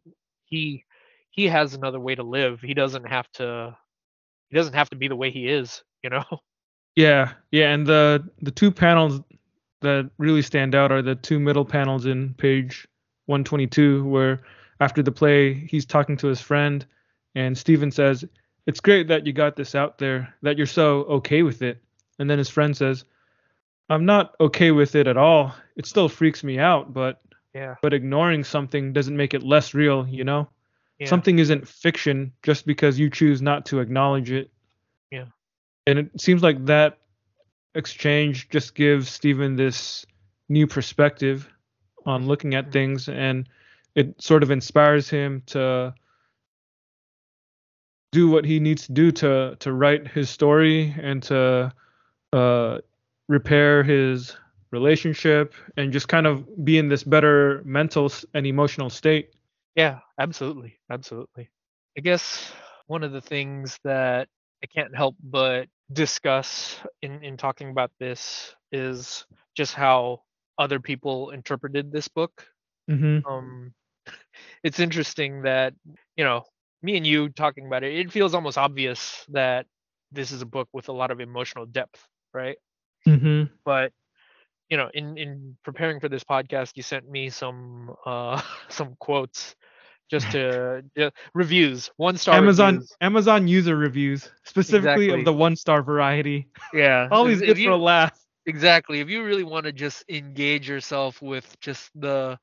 he 0.46 0.84
he 1.30 1.48
has 1.48 1.74
another 1.74 2.00
way 2.00 2.14
to 2.14 2.24
live. 2.24 2.60
He 2.62 2.74
doesn't 2.74 3.08
have 3.08 3.32
to 3.34 3.78
he 4.50 4.58
doesn't 4.58 4.74
have 4.74 4.90
to 4.90 4.98
be 4.98 5.08
the 5.08 5.16
way 5.16 5.32
he 5.32 5.48
is 5.48 5.84
you 6.04 6.10
know 6.10 6.26
yeah 6.96 7.32
yeah 7.52 7.74
and 7.74 7.88
the 7.88 8.24
the 8.42 8.52
two 8.52 8.72
panels 8.72 9.22
that 9.82 10.10
really 10.18 10.42
stand 10.42 10.76
out 10.76 10.92
are 10.92 11.02
the 11.02 11.16
two 11.16 11.40
middle 11.40 11.66
panels 11.66 12.06
in 12.06 12.34
page 12.36 12.88
122 13.26 14.06
where 14.06 14.42
after 14.80 15.02
the 15.02 15.12
play 15.12 15.54
he's 15.54 15.86
talking 15.86 16.18
to 16.18 16.28
his 16.28 16.42
friend 16.42 16.86
and 17.36 17.58
Steven 17.58 17.92
says 17.92 18.26
it's 18.68 18.80
great 18.80 19.08
that 19.08 19.26
you 19.26 19.34
got 19.34 19.56
this 19.56 19.74
out 19.74 19.98
there 19.98 20.34
that 20.42 20.58
you're 20.58 20.68
so 20.68 21.04
okay 21.06 21.44
with 21.44 21.62
it 21.62 21.82
and 22.20 22.30
then 22.30 22.38
his 22.38 22.50
friend 22.50 22.76
says 22.76 23.06
I'm 23.90 24.06
not 24.06 24.36
okay 24.40 24.72
with 24.72 24.96
it 24.96 25.06
at 25.08 25.18
all. 25.18 25.54
It 25.76 25.86
still 25.86 26.08
freaks 26.08 26.46
me 26.46 26.58
out, 26.60 26.94
but 26.94 27.22
Yeah. 27.54 27.76
but 27.82 27.94
ignoring 27.94 28.42
something 28.46 28.94
doesn't 28.94 29.18
make 29.18 29.34
it 29.34 29.44
less 29.44 29.74
real, 29.74 30.08
you 30.08 30.24
know? 30.24 30.48
Yeah. 30.98 31.08
Something 31.08 31.40
isn't 31.40 31.68
fiction 31.68 32.32
just 32.42 32.66
because 32.66 32.98
you 32.98 33.10
choose 33.10 33.42
not 33.42 33.66
to 33.66 33.82
acknowledge 33.82 34.32
it. 34.32 34.50
And 35.88 36.00
it 36.00 36.22
seems 36.22 36.44
like 36.44 36.66
that 36.66 37.00
exchange 37.76 38.50
just 38.50 38.76
gives 38.76 39.10
Steven 39.10 39.56
this 39.56 40.06
new 40.50 40.68
perspective 40.68 41.50
on 42.06 42.28
looking 42.28 42.56
at 42.56 42.68
Mhm. 42.68 42.72
things 42.72 43.10
and 43.10 43.48
it 43.96 44.22
sort 44.22 44.44
of 44.44 44.52
inspires 44.52 45.10
him 45.10 45.42
to 45.48 45.94
do 48.12 48.30
what 48.30 48.44
he 48.46 48.60
needs 48.60 48.88
to 48.88 48.92
do 48.92 49.12
to 49.12 49.56
to 49.60 49.72
write 49.72 50.08
his 50.08 50.30
story 50.30 50.94
and 51.02 51.24
to 51.24 51.72
uh, 52.34 52.80
repair 53.28 53.84
his 53.84 54.36
relationship 54.72 55.54
and 55.78 55.92
just 55.92 56.08
kind 56.08 56.28
of 56.28 56.66
be 56.66 56.78
in 56.78 56.90
this 56.90 57.04
better 57.04 57.62
mental 57.66 58.12
and 58.34 58.46
emotional 58.46 58.90
state. 58.90 59.34
Yeah, 59.76 60.00
absolutely. 60.20 60.78
Absolutely. 60.90 61.50
I 61.98 62.02
guess 62.02 62.52
one 62.88 63.04
of 63.04 63.12
the 63.12 63.22
things 63.22 63.78
that 63.84 64.28
I 64.64 64.68
can't 64.68 64.96
help 64.96 65.16
but 65.24 65.68
discuss 65.92 66.78
in, 67.02 67.24
in 67.24 67.38
talking 67.38 67.70
about 67.70 67.92
this 68.00 68.56
is 68.72 69.26
just 69.56 69.74
how 69.74 70.22
other 70.58 70.80
people 70.80 71.32
interpreted 71.32 71.92
this 71.92 72.08
book. 72.08 72.46
Mm-hmm. 72.90 73.26
Um, 73.26 73.74
it's 74.64 74.80
interesting 74.80 75.44
that, 75.44 75.74
you 76.16 76.24
know, 76.24 76.44
me 76.84 76.98
and 76.98 77.06
you 77.06 77.30
talking 77.30 77.68
about 77.68 77.84
it, 77.84 77.94
it 77.94 78.12
feels 78.12 78.34
almost 78.34 78.58
obvious 78.58 79.26
that 79.30 79.66
this 80.12 80.32
is 80.32 80.42
a 80.42 80.46
book 80.46 80.68
with 80.74 80.90
a 80.90 80.94
lot 80.94 81.12
of 81.12 81.20
emotional 81.20 81.66
depth, 81.66 82.06
right? 82.34 82.58
Mm-hmm. 83.08 83.54
but 83.66 83.92
you 84.70 84.78
know 84.78 84.90
in 84.94 85.18
in 85.18 85.58
preparing 85.64 86.00
for 86.00 86.08
this 86.08 86.24
podcast 86.24 86.74
you 86.76 86.84
sent 86.84 87.10
me 87.10 87.32
some 87.32 87.96
uh 88.06 88.40
some 88.70 88.96
quotes 89.00 89.56
just 90.12 90.32
to 90.32 90.84
reviews 91.34 91.92
one 91.98 92.18
star 92.18 92.42
Amazon 92.42 92.82
reviews. 92.82 92.98
Amazon 93.02 93.48
user 93.48 93.76
reviews, 93.76 94.30
specifically 94.44 95.10
Exactly. 95.10 95.22
of 95.22 95.24
the 95.26 95.34
one 95.34 95.56
star 95.56 95.82
variety. 95.82 96.48
yeah 96.74 97.10
Always 97.12 97.42
good 97.42 97.58
if 97.58 97.60
for 97.60 97.72
a 97.72 97.78
laugh. 97.78 98.18
exactly 98.46 99.00
if 99.00 99.10
you 99.10 99.24
really 99.24 99.44
want 99.44 99.66
to 99.66 99.72
just 99.72 100.04
engage 100.10 100.68
yourself 100.70 101.22
with 101.22 101.56
just 101.62 101.90
the 102.00 102.38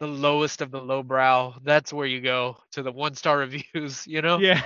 the 0.00 0.06
lowest 0.06 0.60
of 0.62 0.70
the 0.70 0.80
low 0.80 1.02
brow 1.02 1.54
that's 1.62 1.92
where 1.92 2.06
you 2.06 2.20
go 2.20 2.56
to 2.72 2.82
the 2.82 2.92
one 2.92 3.14
star 3.14 3.38
reviews 3.46 4.06
you 4.06 4.22
know 4.22 4.42
Yeah. 4.42 4.62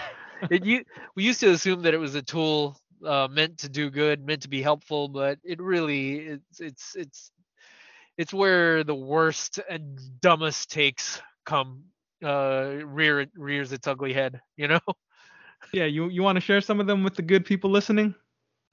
it, 0.51 0.64
you, 0.64 0.85
we 1.16 1.24
used 1.24 1.40
to 1.40 1.51
assume 1.51 1.82
that 1.82 1.94
it 1.94 1.98
was 1.98 2.14
a 2.14 2.22
tool 2.22 2.76
uh, 3.05 3.28
meant 3.30 3.59
to 3.59 3.68
do 3.68 3.90
good, 3.90 4.24
meant 4.26 4.43
to 4.43 4.48
be 4.48 4.62
helpful, 4.62 5.09
but 5.09 5.39
it 5.44 5.60
really 5.60 6.18
it's 6.18 6.60
it's 6.60 6.94
it's 6.97 7.32
it's 8.16 8.32
where 8.35 8.82
the 8.85 8.94
worst 8.94 9.59
and 9.68 9.98
dumbest 10.20 10.70
takes 10.70 11.20
come 11.44 11.85
uh 12.24 12.78
rear 12.85 13.20
it 13.20 13.31
rears 13.36 13.73
its 13.73 13.86
ugly 13.86 14.12
head, 14.12 14.40
you 14.57 14.69
know? 14.69 14.81
Yeah, 15.73 15.85
you 15.85 16.09
you 16.09 16.23
want 16.23 16.36
to 16.36 16.40
share 16.40 16.61
some 16.61 16.81
of 16.81 16.86
them 16.86 17.03
with 17.05 17.15
the 17.15 17.23
good 17.23 17.45
people 17.45 17.70
listening? 17.70 18.15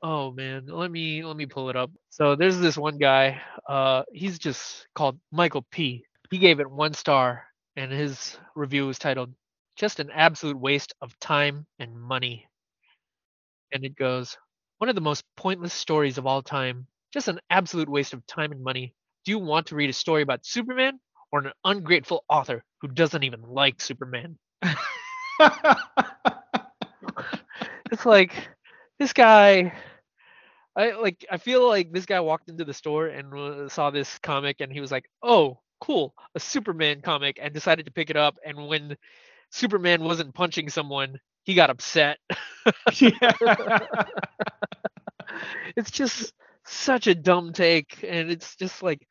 Oh 0.02 0.32
man, 0.32 0.68
let 0.68 0.92
me 0.92 1.24
let 1.24 1.36
me 1.36 1.46
pull 1.46 1.70
it 1.70 1.76
up. 1.76 1.92
So 2.10 2.36
there's 2.36 2.60
this 2.60 2.78
one 2.78 2.98
guy, 2.98 3.42
uh 3.68 4.04
he's 4.14 4.38
just 4.40 4.88
called 4.96 5.20
Michael 5.32 5.64
P. 5.72 6.06
He 6.32 6.38
gave 6.38 6.60
it 6.60 6.70
one 6.70 6.94
star 6.94 7.48
and 7.76 7.92
his 7.92 8.38
review 8.56 8.88
was 8.88 9.00
titled 9.00 9.34
Just 9.76 10.00
an 10.00 10.12
absolute 10.12 10.58
waste 10.60 10.94
of 11.02 11.18
time 11.20 11.66
and 11.80 12.00
money. 12.00 12.48
And 13.72 13.84
it 13.86 13.96
goes, 13.96 14.38
One 14.80 14.90
of 14.90 14.96
the 14.96 15.02
most 15.02 15.24
pointless 15.36 15.74
stories 15.74 16.18
of 16.18 16.26
all 16.26 16.42
time. 16.42 16.88
Just 17.14 17.28
an 17.28 17.40
absolute 17.50 17.90
waste 17.90 18.14
of 18.14 18.26
time 18.26 18.52
and 18.52 18.64
money. 18.64 18.96
Do 19.26 19.32
you 19.32 19.40
want 19.40 19.68
to 19.68 19.76
read 19.76 19.90
a 19.90 19.94
story 19.94 20.22
about 20.24 20.46
Superman 20.46 21.00
or 21.36 21.40
an 21.48 21.52
ungrateful 21.66 22.24
author 22.30 22.64
who 22.82 22.88
doesn't 22.88 23.24
even 23.24 23.42
like 23.42 23.82
Superman? 23.82 24.38
It's 27.92 28.06
like 28.06 28.34
this 29.00 29.14
guy 29.14 29.74
I 30.76 30.92
like 30.92 31.26
I 31.32 31.38
feel 31.38 31.68
like 31.68 31.92
this 31.92 32.06
guy 32.06 32.20
walked 32.20 32.50
into 32.50 32.66
the 32.66 32.74
store 32.74 33.08
and 33.08 33.34
uh, 33.34 33.70
saw 33.70 33.92
this 33.92 34.20
comic 34.20 34.58
and 34.60 34.72
he 34.72 34.82
was 34.82 34.92
like, 34.92 35.10
"Oh, 35.24 35.60
cool, 35.80 36.14
a 36.36 36.40
Superman 36.40 37.02
comic," 37.02 37.40
and 37.42 37.54
decided 37.54 37.86
to 37.86 37.94
pick 37.94 38.10
it 38.10 38.18
up. 38.18 38.38
And 38.46 38.68
when 38.68 38.98
Superman 39.52 40.04
wasn't 40.04 40.36
punching 40.36 40.70
someone, 40.70 41.20
he 41.44 41.54
got 41.54 41.70
upset. 41.70 42.20
it's 45.76 45.92
just 45.92 46.34
such 46.66 47.08
a 47.08 47.16
dumb 47.16 47.54
take, 47.54 48.04
and 48.08 48.30
it's 48.32 48.56
just 48.58 48.84
like 48.84 49.08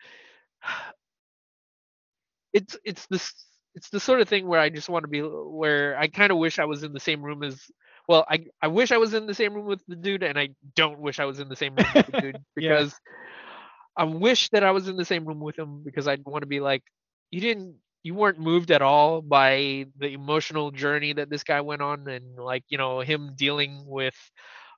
it's 2.54 2.78
it's 2.84 3.06
this 3.08 3.34
it's 3.76 3.90
the 3.90 4.00
sort 4.00 4.22
of 4.22 4.28
thing 4.28 4.48
where 4.48 4.60
I 4.60 4.70
just 4.70 4.90
want 4.90 5.04
to 5.04 5.08
be 5.08 5.20
where 5.20 5.98
I 5.98 6.08
kind 6.08 6.32
of 6.32 6.38
wish 6.38 6.60
I 6.60 6.66
was 6.66 6.84
in 6.84 6.94
the 6.94 7.00
same 7.00 7.22
room 7.22 7.44
as 7.44 7.60
well 8.08 8.26
I 8.30 8.46
I 8.62 8.68
wish 8.68 8.92
I 8.92 8.98
was 8.98 9.14
in 9.14 9.26
the 9.26 9.34
same 9.34 9.54
room 9.54 9.66
with 9.66 9.82
the 9.88 9.96
dude 9.96 10.24
and 10.24 10.38
I 10.38 10.50
don't 10.76 11.00
wish 11.00 11.20
I 11.20 11.26
was 11.26 11.40
in 11.40 11.48
the 11.48 11.56
same 11.56 11.76
room 11.76 11.92
with 11.94 12.06
the 12.06 12.12
dude 12.12 12.38
Yeah. 12.58 12.84
because 12.84 13.00
I 13.96 14.04
wish 14.04 14.50
that 14.50 14.64
I 14.64 14.72
was 14.72 14.88
in 14.88 14.96
the 14.96 15.04
same 15.04 15.26
room 15.26 15.40
with 15.40 15.58
him 15.58 15.82
because 15.84 16.08
I'd 16.08 16.24
want 16.24 16.42
to 16.42 16.48
be 16.48 16.60
like 16.60 16.82
you 17.30 17.40
didn't 17.40 17.76
you 18.02 18.14
weren't 18.14 18.38
moved 18.38 18.70
at 18.70 18.82
all 18.82 19.22
by 19.22 19.86
the 19.98 20.08
emotional 20.08 20.70
journey 20.70 21.14
that 21.14 21.30
this 21.30 21.44
guy 21.44 21.60
went 21.62 21.82
on 21.82 22.08
and 22.08 22.36
like 22.38 22.64
you 22.68 22.78
know 22.78 23.00
him 23.00 23.32
dealing 23.36 23.84
with 23.86 24.16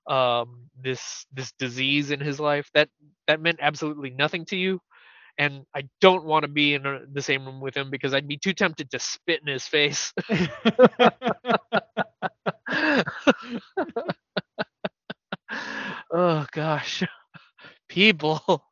um 0.08 0.68
this 0.80 1.26
this 1.32 1.52
disease 1.58 2.10
in 2.10 2.20
his 2.20 2.38
life 2.40 2.70
that 2.74 2.88
that 3.26 3.40
meant 3.40 3.58
absolutely 3.62 4.10
nothing 4.10 4.44
to 4.46 4.56
you 4.56 4.80
and 5.38 5.64
I 5.74 5.88
don't 6.00 6.24
want 6.24 6.42
to 6.44 6.48
be 6.48 6.74
in 6.74 6.86
a, 6.86 7.00
the 7.12 7.22
same 7.22 7.44
room 7.46 7.60
with 7.60 7.76
him 7.76 7.90
because 7.90 8.14
I'd 8.14 8.28
be 8.28 8.38
too 8.38 8.52
tempted 8.54 8.90
to 8.92 8.98
spit 8.98 9.40
in 9.42 9.48
his 9.52 9.66
face. 9.66 10.12
oh 16.12 16.46
gosh, 16.52 17.02
people. 17.88 18.62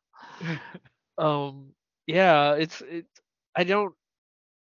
Um, 1.17 1.73
yeah, 2.07 2.53
it's 2.55 2.81
it's. 2.81 3.21
I 3.55 3.63
don't. 3.63 3.93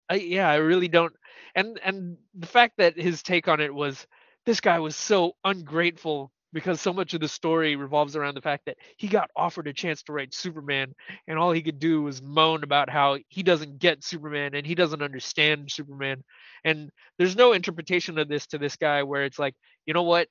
I 0.10 0.16
yeah, 0.16 0.50
I 0.50 0.56
really 0.58 0.88
don't. 0.88 1.14
And 1.56 1.80
and 1.84 2.18
the 2.36 2.48
fact 2.48 2.78
that 2.78 2.98
his 3.00 3.24
take 3.24 3.48
on 3.48 3.60
it 3.62 3.74
was 3.74 4.06
this 4.46 4.62
guy 4.62 4.80
was 4.80 4.96
so 4.96 5.34
ungrateful 5.44 6.32
because 6.54 6.82
so 6.82 6.94
much 6.94 7.14
of 7.14 7.22
the 7.22 7.28
story 7.28 7.76
revolves 7.76 8.16
around 8.16 8.36
the 8.36 8.42
fact 8.42 8.66
that 8.66 8.78
he 8.98 9.08
got 9.08 9.30
offered 9.36 9.68
a 9.68 9.74
chance 9.74 10.04
to 10.04 10.14
write 10.14 10.34
Superman 10.34 10.94
and 11.28 11.38
all 11.38 11.52
he 11.52 11.62
could 11.62 11.80
do 11.80 12.02
was 12.04 12.22
moan 12.22 12.64
about 12.64 12.90
how 12.90 13.18
he 13.30 13.44
doesn't 13.44 13.80
get 13.80 14.04
Superman 14.04 14.54
and 14.56 14.66
he 14.66 14.76
doesn't 14.76 15.02
understand 15.02 15.72
Superman. 15.72 16.24
And 16.64 16.92
there's 17.18 17.36
no 17.36 17.54
interpretation 17.54 18.18
of 18.18 18.28
this 18.28 18.48
to 18.48 18.58
this 18.58 18.76
guy 18.76 19.04
where 19.04 19.24
it's 19.26 19.40
like, 19.40 19.56
you 19.86 19.94
know 19.94 20.04
what? 20.04 20.28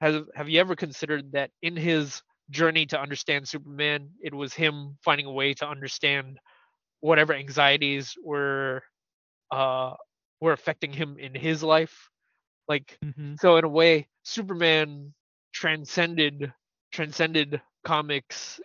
Have 0.00 0.26
have 0.34 0.48
you 0.48 0.60
ever 0.60 0.76
considered 0.76 1.32
that 1.32 1.50
in 1.62 1.76
his 1.76 2.22
journey 2.50 2.86
to 2.86 3.00
understand 3.00 3.48
Superman, 3.48 4.10
it 4.20 4.34
was 4.34 4.54
him 4.54 4.98
finding 5.02 5.26
a 5.26 5.32
way 5.32 5.54
to 5.54 5.68
understand 5.68 6.38
whatever 7.00 7.34
anxieties 7.34 8.16
were 8.22 8.82
uh 9.50 9.94
were 10.40 10.52
affecting 10.52 10.92
him 10.92 11.18
in 11.18 11.34
his 11.34 11.62
life? 11.62 12.10
Like 12.68 12.98
Mhm. 13.02 13.38
so 13.38 13.56
in 13.56 13.64
a 13.64 13.68
way, 13.68 14.08
Superman 14.24 15.14
transcended 15.56 16.52
transcended 16.92 17.60
comics 17.84 18.60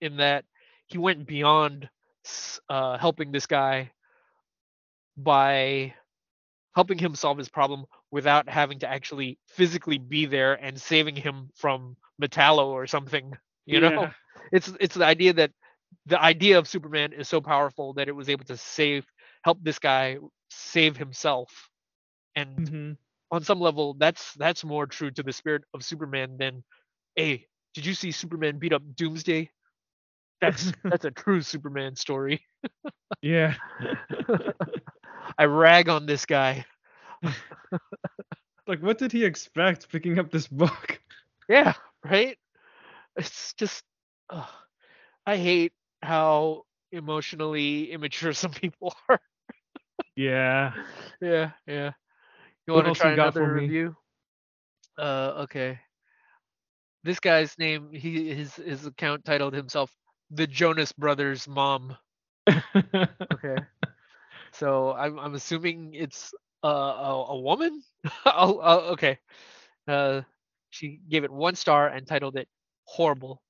in 0.00 0.16
that 0.16 0.44
he 0.86 0.98
went 0.98 1.26
beyond 1.26 1.88
uh, 2.68 2.98
helping 2.98 3.32
this 3.32 3.46
guy 3.46 3.90
by 5.16 5.94
helping 6.74 6.98
him 6.98 7.14
solve 7.14 7.38
his 7.38 7.48
problem 7.48 7.84
without 8.10 8.48
having 8.48 8.78
to 8.80 8.88
actually 8.88 9.38
physically 9.48 9.98
be 9.98 10.26
there 10.26 10.54
and 10.54 10.80
saving 10.80 11.16
him 11.16 11.50
from 11.54 11.96
Metallo 12.20 12.66
or 12.68 12.86
something. 12.86 13.32
You 13.66 13.80
know, 13.80 14.14
it's 14.52 14.72
it's 14.80 14.94
the 14.94 15.04
idea 15.04 15.32
that 15.34 15.52
the 16.06 16.20
idea 16.20 16.58
of 16.58 16.68
Superman 16.68 17.12
is 17.12 17.28
so 17.28 17.40
powerful 17.40 17.94
that 17.94 18.08
it 18.08 18.16
was 18.16 18.28
able 18.28 18.44
to 18.46 18.56
save 18.56 19.06
help 19.44 19.58
this 19.62 19.78
guy 19.78 20.18
save 20.50 20.96
himself 20.96 21.70
and 22.36 22.70
Mhm. 22.70 22.96
On 23.34 23.42
some 23.42 23.60
level 23.60 23.94
that's 23.98 24.32
that's 24.34 24.64
more 24.64 24.86
true 24.86 25.10
to 25.10 25.22
the 25.22 25.32
spirit 25.32 25.62
of 25.74 25.84
superman 25.84 26.36
than 26.38 26.62
hey 27.16 27.46
did 27.74 27.84
you 27.84 27.94
see 27.94 28.12
superman 28.12 28.58
beat 28.58 28.72
up 28.72 28.82
doomsday? 28.94 29.50
That's 30.40 30.72
that's 30.84 31.04
a 31.04 31.10
true 31.10 31.42
superman 31.42 31.96
story. 31.96 32.44
Yeah. 33.20 33.54
i 35.38 35.44
rag 35.44 35.88
on 35.88 36.06
this 36.06 36.24
guy. 36.24 36.64
Like, 38.66 38.82
what 38.82 38.96
did 38.96 39.12
he 39.12 39.26
expect 39.26 39.90
picking 39.90 40.18
up 40.18 40.30
this 40.30 40.46
book? 40.46 40.98
yeah 41.50 41.74
right? 42.02 42.38
It's 43.14 43.52
just 43.58 43.84
i 45.26 45.36
hate 45.36 45.74
how 46.02 46.62
emotionally 46.90 47.92
immature 47.92 48.32
some 48.32 48.52
people 48.52 48.94
are. 49.10 49.20
Yeah. 50.16 50.72
yeah 51.20 51.50
yeah 51.66 51.90
you 52.66 52.72
want 52.74 52.86
to 52.86 52.92
try 52.92 53.12
another 53.12 53.44
review 53.44 53.94
uh 54.98 55.32
okay 55.42 55.78
this 57.04 57.20
guy's 57.20 57.58
name 57.58 57.90
he 57.92 58.34
his 58.34 58.54
his 58.56 58.86
account 58.86 59.24
titled 59.24 59.54
himself 59.54 59.94
the 60.30 60.46
jonas 60.46 60.92
brothers 60.92 61.46
mom 61.48 61.96
Okay. 63.32 63.56
So 64.52 64.92
I'm 64.92 65.18
I'm 65.18 65.34
assuming 65.34 65.94
it's 65.94 66.32
uh, 66.64 66.68
a 66.68 67.24
a 67.34 67.38
woman. 67.40 67.82
oh, 68.26 68.60
oh, 68.62 68.78
okay. 68.92 69.18
Uh, 69.86 70.22
she 70.70 71.00
gave 71.08 71.24
it 71.24 71.30
one 71.30 71.54
star 71.54 71.88
and 71.88 72.06
titled 72.06 72.36
it 72.36 72.48
"Horrible." 72.84 73.42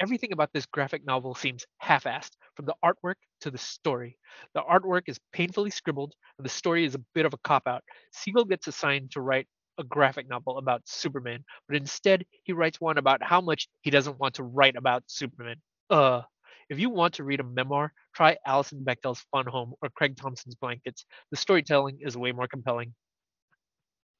Everything 0.00 0.32
about 0.32 0.52
this 0.52 0.66
graphic 0.66 1.04
novel 1.04 1.34
seems 1.34 1.66
half-assed, 1.78 2.32
from 2.56 2.66
the 2.66 2.74
artwork 2.84 3.16
to 3.40 3.50
the 3.50 3.58
story. 3.58 4.16
The 4.54 4.62
artwork 4.62 5.02
is 5.06 5.18
painfully 5.32 5.70
scribbled, 5.70 6.14
and 6.38 6.44
the 6.44 6.50
story 6.50 6.84
is 6.84 6.94
a 6.94 7.04
bit 7.14 7.26
of 7.26 7.34
a 7.34 7.38
cop-out. 7.38 7.82
Seagle 8.14 8.48
gets 8.48 8.66
assigned 8.66 9.10
to 9.12 9.20
write 9.20 9.46
a 9.78 9.84
graphic 9.84 10.28
novel 10.28 10.58
about 10.58 10.82
Superman, 10.86 11.44
but 11.68 11.76
instead 11.76 12.24
he 12.44 12.52
writes 12.52 12.80
one 12.80 12.98
about 12.98 13.22
how 13.22 13.40
much 13.40 13.68
he 13.82 13.90
doesn't 13.90 14.18
want 14.18 14.34
to 14.34 14.44
write 14.44 14.76
about 14.76 15.02
Superman. 15.06 15.56
Uh, 15.90 16.22
if 16.70 16.78
you 16.78 16.90
want 16.90 17.14
to 17.14 17.24
read 17.24 17.40
a 17.40 17.44
memoir, 17.44 17.92
try 18.14 18.36
Alison 18.46 18.84
Bechdel's 18.84 19.24
Fun 19.32 19.46
Home 19.46 19.74
or 19.82 19.90
Craig 19.90 20.16
Thompson's 20.16 20.54
Blankets. 20.54 21.04
The 21.30 21.36
storytelling 21.36 21.98
is 22.00 22.16
way 22.16 22.32
more 22.32 22.48
compelling. 22.48 22.94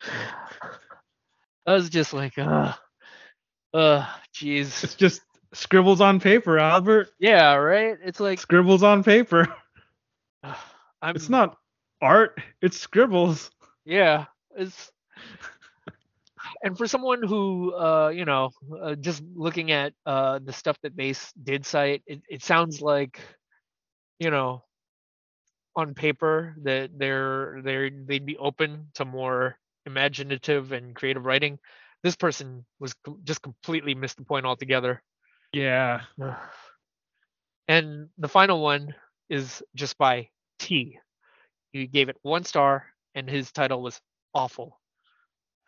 I 1.67 1.73
was 1.73 1.89
just 1.89 2.13
like, 2.13 2.37
uh, 2.37 2.75
uh, 3.73 4.07
jeez. 4.35 4.85
It's 4.85 4.95
just 4.95 5.23
scribbles 5.55 6.01
on 6.01 6.21
paper, 6.21 6.59
Albert. 6.59 7.11
Yeah, 7.19 7.55
right. 7.55 7.97
It's 8.05 8.21
like 8.21 8.39
Scribbles 8.39 8.83
on 8.83 9.03
paper. 9.03 9.55
I'm. 11.03 11.17
It's 11.17 11.29
not 11.29 11.57
art. 12.01 12.41
It's 12.61 12.79
scribbles. 12.79 13.51
Yeah, 13.85 14.27
it's. 14.57 14.91
And 16.63 16.77
for 16.77 16.87
someone 16.87 17.23
who, 17.23 17.75
uh, 17.75 18.09
you 18.15 18.25
know, 18.25 18.51
uh, 18.81 18.95
just 18.95 19.23
looking 19.35 19.71
at 19.71 19.93
uh, 20.07 20.39
the 20.43 20.53
stuff 20.53 20.79
that 20.83 20.97
Base 20.97 21.33
did 21.43 21.67
cite, 21.67 22.03
it, 22.07 22.23
it 22.29 22.43
sounds 22.43 22.81
like, 22.81 23.21
you 24.19 24.31
know, 24.31 24.63
on 25.77 25.95
paper 25.95 26.55
that 26.63 26.91
they're 26.97 27.61
they're 27.63 27.91
they'd 27.91 28.27
be 28.27 28.37
open 28.37 28.89
to 28.95 29.05
more 29.05 29.59
imaginative 29.87 30.73
and 30.73 30.95
creative 30.95 31.25
writing. 31.25 31.59
This 32.03 32.17
person 32.17 32.65
was 32.79 32.95
com- 33.05 33.21
just 33.25 33.43
completely 33.43 33.95
missed 33.95 34.17
the 34.17 34.25
point 34.25 34.47
altogether. 34.47 35.03
Yeah. 35.55 36.01
And 37.69 38.09
the 38.19 38.29
final 38.29 38.61
one 38.61 38.95
is 39.31 39.63
just 39.75 39.97
by 39.97 40.29
T. 40.59 40.99
He 41.73 41.87
gave 41.87 42.09
it 42.09 42.17
one 42.23 42.45
star, 42.45 42.87
and 43.15 43.29
his 43.29 43.51
title 43.53 43.83
was 43.83 44.01
awful. 44.35 44.81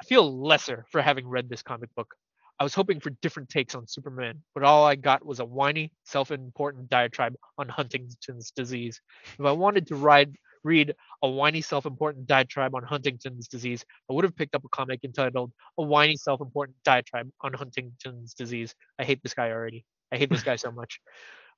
I 0.01 0.05
feel 0.05 0.45
lesser 0.45 0.85
for 0.91 1.01
having 1.01 1.27
read 1.27 1.49
this 1.49 1.63
comic 1.63 1.89
book. 1.95 2.15
I 2.59 2.65
was 2.65 2.75
hoping 2.75 3.01
for 3.01 3.11
different 3.23 3.49
takes 3.49 3.75
on 3.75 3.87
Superman, 3.87 4.43
but 4.55 4.63
all 4.65 4.85
I 4.85 4.95
got 4.95 5.25
was 5.25 5.41
a 5.41 5.45
whiny, 5.45 5.93
self-important 6.05 6.89
diatribe 6.89 7.35
on 7.59 7.69
Huntington's 7.69 8.51
disease. 8.51 9.01
If 9.39 9.45
I 9.45 9.53
wanted 9.53 9.87
to 9.89 9.95
ride, 9.97 10.35
read 10.67 10.95
a 11.23 11.29
whiny, 11.29 11.63
self-important 11.63 12.27
diatribe 12.27 12.75
on 12.75 12.83
Huntington's 12.83 13.49
disease, 13.49 13.85
I 14.11 14.13
would 14.13 14.25
have 14.25 14.37
picked 14.37 14.55
up 14.55 14.65
a 14.65 14.69
comic 14.69 15.05
entitled 15.05 15.53
"A 15.79 15.83
Whiny, 15.83 16.17
Self-Important 16.17 16.77
Diatribe 16.85 17.31
on 17.41 17.55
Huntington's 17.55 18.35
Disease." 18.35 18.75
I 18.99 19.05
hate 19.05 19.23
this 19.23 19.35
guy 19.35 19.51
already. 19.51 19.85
I 20.13 20.17
hate 20.17 20.31
this 20.31 20.43
guy 20.43 20.57
so 20.57 20.71
much. 20.71 21.01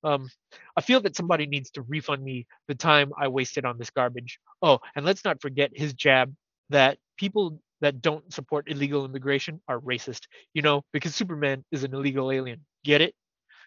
Um, 0.04 0.30
I 0.76 0.80
feel 0.80 1.00
that 1.00 1.16
somebody 1.16 1.46
needs 1.46 1.72
to 1.72 1.82
refund 1.82 2.22
me 2.22 2.46
the 2.68 2.76
time 2.76 3.10
I 3.18 3.26
wasted 3.26 3.64
on 3.64 3.78
this 3.78 3.90
garbage. 3.90 4.38
Oh, 4.62 4.78
and 4.94 5.04
let's 5.04 5.24
not 5.24 5.42
forget 5.42 5.72
his 5.74 5.92
jab 5.92 6.32
that 6.70 6.98
people 7.16 7.60
that 7.80 8.00
don't 8.00 8.32
support 8.32 8.70
illegal 8.70 9.04
immigration 9.04 9.60
are 9.66 9.80
racist. 9.80 10.28
You 10.54 10.62
know, 10.62 10.84
because 10.92 11.16
Superman 11.16 11.64
is 11.72 11.82
an 11.82 11.94
illegal 11.94 12.30
alien. 12.30 12.64
Get 12.84 13.00
it? 13.00 13.12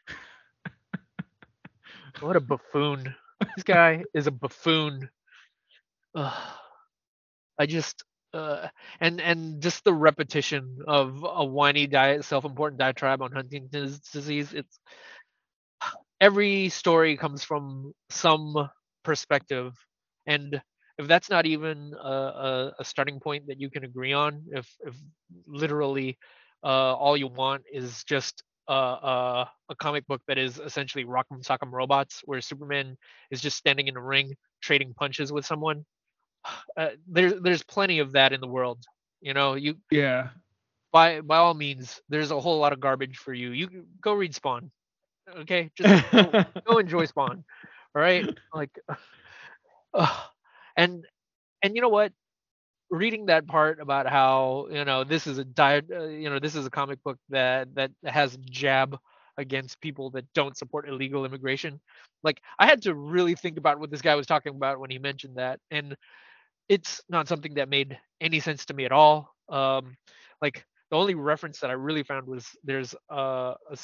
what 2.22 2.38
a 2.38 2.40
buffoon. 2.40 3.14
This 3.56 3.64
guy 3.64 4.04
is 4.14 4.28
a 4.28 4.32
buffoon. 4.32 5.10
Ugh. 6.16 6.58
I 7.58 7.66
just 7.66 8.04
uh, 8.34 8.68
and 9.00 9.20
and 9.22 9.62
just 9.62 9.84
the 9.84 9.94
repetition 9.94 10.80
of 10.88 11.24
a 11.28 11.44
whiny 11.46 11.86
diet 11.88 12.24
self-important 12.26 12.80
diatribe 12.80 13.22
on 13.22 13.32
Huntington's 13.32 14.00
disease. 14.00 14.54
It's 14.54 14.80
every 16.20 16.70
story 16.70 17.18
comes 17.18 17.44
from 17.44 17.94
some 18.10 18.70
perspective, 19.04 19.74
and 20.26 20.62
if 20.98 21.08
that's 21.08 21.30
not 21.30 21.46
even 21.46 21.94
a, 22.02 22.08
a, 22.08 22.74
a 22.80 22.86
starting 22.86 23.20
point 23.20 23.48
that 23.48 23.60
you 23.60 23.70
can 23.70 23.84
agree 23.84 24.14
on, 24.14 24.44
if 24.52 24.68
if 24.86 24.96
literally 25.48 26.18
uh, 26.64 26.96
all 26.96 27.18
you 27.18 27.28
want 27.28 27.64
is 27.72 28.04
just 28.04 28.44
a, 28.68 28.74
a, 28.74 29.52
a 29.70 29.76
comic 29.76 30.06
book 30.08 30.22
that 30.28 30.38
is 30.38 30.60
essentially 30.60 31.06
Rock'em 31.06 31.44
Sock'em 31.44 31.72
Robots, 31.72 32.22
where 32.26 32.42
Superman 32.42 32.98
is 33.32 33.42
just 33.42 33.58
standing 33.58 33.88
in 33.88 33.98
a 33.98 34.02
ring 34.02 34.36
trading 34.62 34.94
punches 34.94 35.32
with 35.32 35.46
someone. 35.46 35.86
Uh, 36.78 36.90
there's 37.08 37.34
there's 37.42 37.64
plenty 37.64 38.00
of 38.00 38.14
that 38.14 38.34
in 38.34 38.42
the 38.42 38.48
world. 38.48 38.84
You 39.22 39.34
know, 39.34 39.54
you 39.56 39.76
Yeah. 39.92 40.30
by 40.92 41.22
by 41.22 41.38
all 41.38 41.54
means, 41.54 42.02
there's 42.10 42.32
a 42.32 42.40
whole 42.40 42.60
lot 42.60 42.74
of 42.74 42.80
garbage 42.80 43.18
for 43.18 43.34
you. 43.34 43.52
You 43.52 43.86
go 44.02 44.14
read 44.14 44.34
Spawn. 44.36 44.72
Okay, 45.42 45.72
just 45.76 45.96
go, 46.12 46.34
go 46.68 46.78
enjoy 46.78 47.06
Spawn. 47.06 47.44
All 47.96 48.02
right, 48.02 48.28
like, 48.54 48.72
uh, 49.94 50.24
and 50.76 51.06
and 51.64 51.76
you 51.76 51.82
know 51.82 51.90
what? 51.90 52.12
Reading 52.90 53.28
that 53.28 53.48
part 53.48 53.80
about 53.80 54.08
how 54.08 54.68
you 54.72 54.84
know 54.86 55.04
this 55.04 55.28
is 55.28 55.38
a 55.38 55.46
diet, 55.46 55.86
uh, 55.92 56.06
you 56.06 56.30
know, 56.30 56.40
this 56.40 56.56
is 56.56 56.66
a 56.66 56.70
comic 56.72 57.02
book 57.04 57.18
that 57.30 57.74
that 57.76 57.92
has 58.06 58.38
jab 58.50 58.98
against 59.38 59.82
people 59.82 60.10
that 60.12 60.26
don't 60.34 60.58
support 60.58 60.88
illegal 60.88 61.26
immigration. 61.26 61.80
Like, 62.24 62.42
I 62.60 62.66
had 62.66 62.82
to 62.84 62.94
really 62.94 63.36
think 63.36 63.58
about 63.58 63.80
what 63.80 63.92
this 63.92 64.02
guy 64.02 64.16
was 64.16 64.28
talking 64.28 64.56
about 64.56 64.80
when 64.80 64.90
he 64.92 65.00
mentioned 65.00 65.38
that, 65.38 65.60
and 65.72 65.96
it's 66.72 67.04
not 67.10 67.28
something 67.28 67.56
that 67.56 67.68
made 67.68 68.00
any 68.22 68.40
sense 68.40 68.66
to 68.66 68.74
me 68.74 68.86
at 68.86 68.94
all. 68.94 69.36
Um, 69.50 69.98
like 70.42 70.64
the 70.90 70.96
only 70.98 71.16
reference 71.16 71.60
that 71.60 71.70
I 71.70 71.74
really 71.74 72.04
found 72.04 72.28
was 72.28 72.48
there's 72.64 72.96
uh, 73.12 73.56
a, 73.70 73.78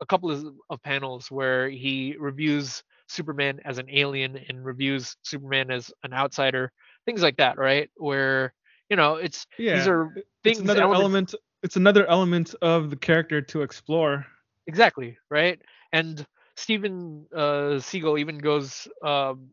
a 0.00 0.06
couple 0.06 0.30
of, 0.32 0.44
of 0.68 0.82
panels 0.82 1.30
where 1.30 1.68
he 1.68 2.16
reviews 2.18 2.82
Superman 3.06 3.60
as 3.64 3.78
an 3.78 3.88
alien 3.88 4.36
and 4.48 4.64
reviews 4.64 5.16
Superman 5.22 5.70
as 5.70 5.92
an 6.02 6.12
outsider, 6.12 6.72
things 7.06 7.22
like 7.22 7.36
that, 7.36 7.56
right? 7.56 7.88
Where 7.96 8.52
you 8.90 8.96
know 8.96 9.14
it's 9.16 9.46
Yeah. 9.58 9.76
these 9.76 9.86
are 9.86 10.10
it's 10.44 10.58
things 10.58 10.58
another 10.58 10.82
elements- 10.82 11.34
element 11.34 11.34
it's 11.62 11.76
another 11.76 12.06
element 12.06 12.54
of 12.62 12.90
the 12.90 12.96
character 12.96 13.40
to 13.42 13.62
explore. 13.62 14.26
Exactly, 14.66 15.16
right? 15.30 15.60
And 15.92 16.26
Steven 16.56 17.26
uh, 17.34 17.78
Seagle 17.80 18.18
even 18.18 18.38
goes 18.38 18.88
um, 19.04 19.50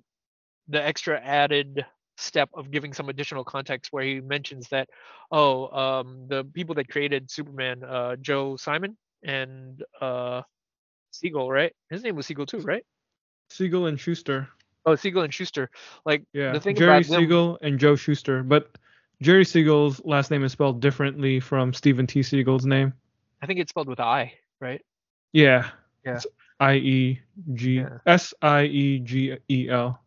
the 0.68 0.84
extra 0.84 1.20
added 1.22 1.86
step 2.18 2.50
of 2.54 2.72
giving 2.72 2.94
some 2.94 3.10
additional 3.10 3.44
context 3.44 3.92
where 3.92 4.04
he 4.04 4.22
mentions 4.22 4.70
that, 4.70 4.90
oh, 5.32 5.68
um, 5.78 6.28
the 6.28 6.44
people 6.44 6.76
that 6.76 6.90
created 6.90 7.30
Superman, 7.30 7.84
uh, 7.84 8.16
Joe 8.18 8.56
Simon 8.58 8.98
and 9.24 9.84
uh, 10.02 10.42
Siegel, 11.12 11.52
right? 11.52 11.74
His 11.90 12.04
name 12.04 12.16
was 12.16 12.26
Siegel 12.28 12.46
too, 12.46 12.60
right? 12.60 12.86
Siegel 13.50 13.86
and 13.88 14.00
Shuster. 14.00 14.48
Oh, 14.86 14.96
Siegel 14.96 15.24
and 15.24 15.34
Shuster. 15.34 15.70
Like 16.06 16.24
Yeah. 16.34 16.52
the 16.52 16.60
thing 16.60 16.76
Jerry 16.76 16.98
about 16.98 17.06
them, 17.10 17.22
Siegel 17.22 17.58
and 17.62 17.80
Joe 17.80 17.96
Shuster. 17.96 18.44
But 18.44 18.78
Jerry 19.22 19.46
Siegel's 19.46 20.04
last 20.06 20.30
name 20.32 20.44
is 20.44 20.52
spelled 20.52 20.82
differently 20.82 21.40
from 21.40 21.74
Steven 21.74 22.06
T. 22.06 22.22
Seagle's 22.22 22.66
name. 22.66 22.94
I 23.42 23.46
think 23.48 23.60
it's 23.60 23.70
spelled 23.70 23.88
with 23.88 24.00
I, 24.00 24.34
right? 24.60 24.82
Yeah. 25.34 25.70
Yeah. 26.06 26.16
It's 26.16 26.28
I 26.60 26.76
E 26.76 27.22
G 27.54 27.76
Yeah. 27.78 27.98
S 28.06 28.34
I 28.42 28.64
E 28.64 29.00
G 29.00 29.38
E 29.50 29.70
L. 29.70 30.02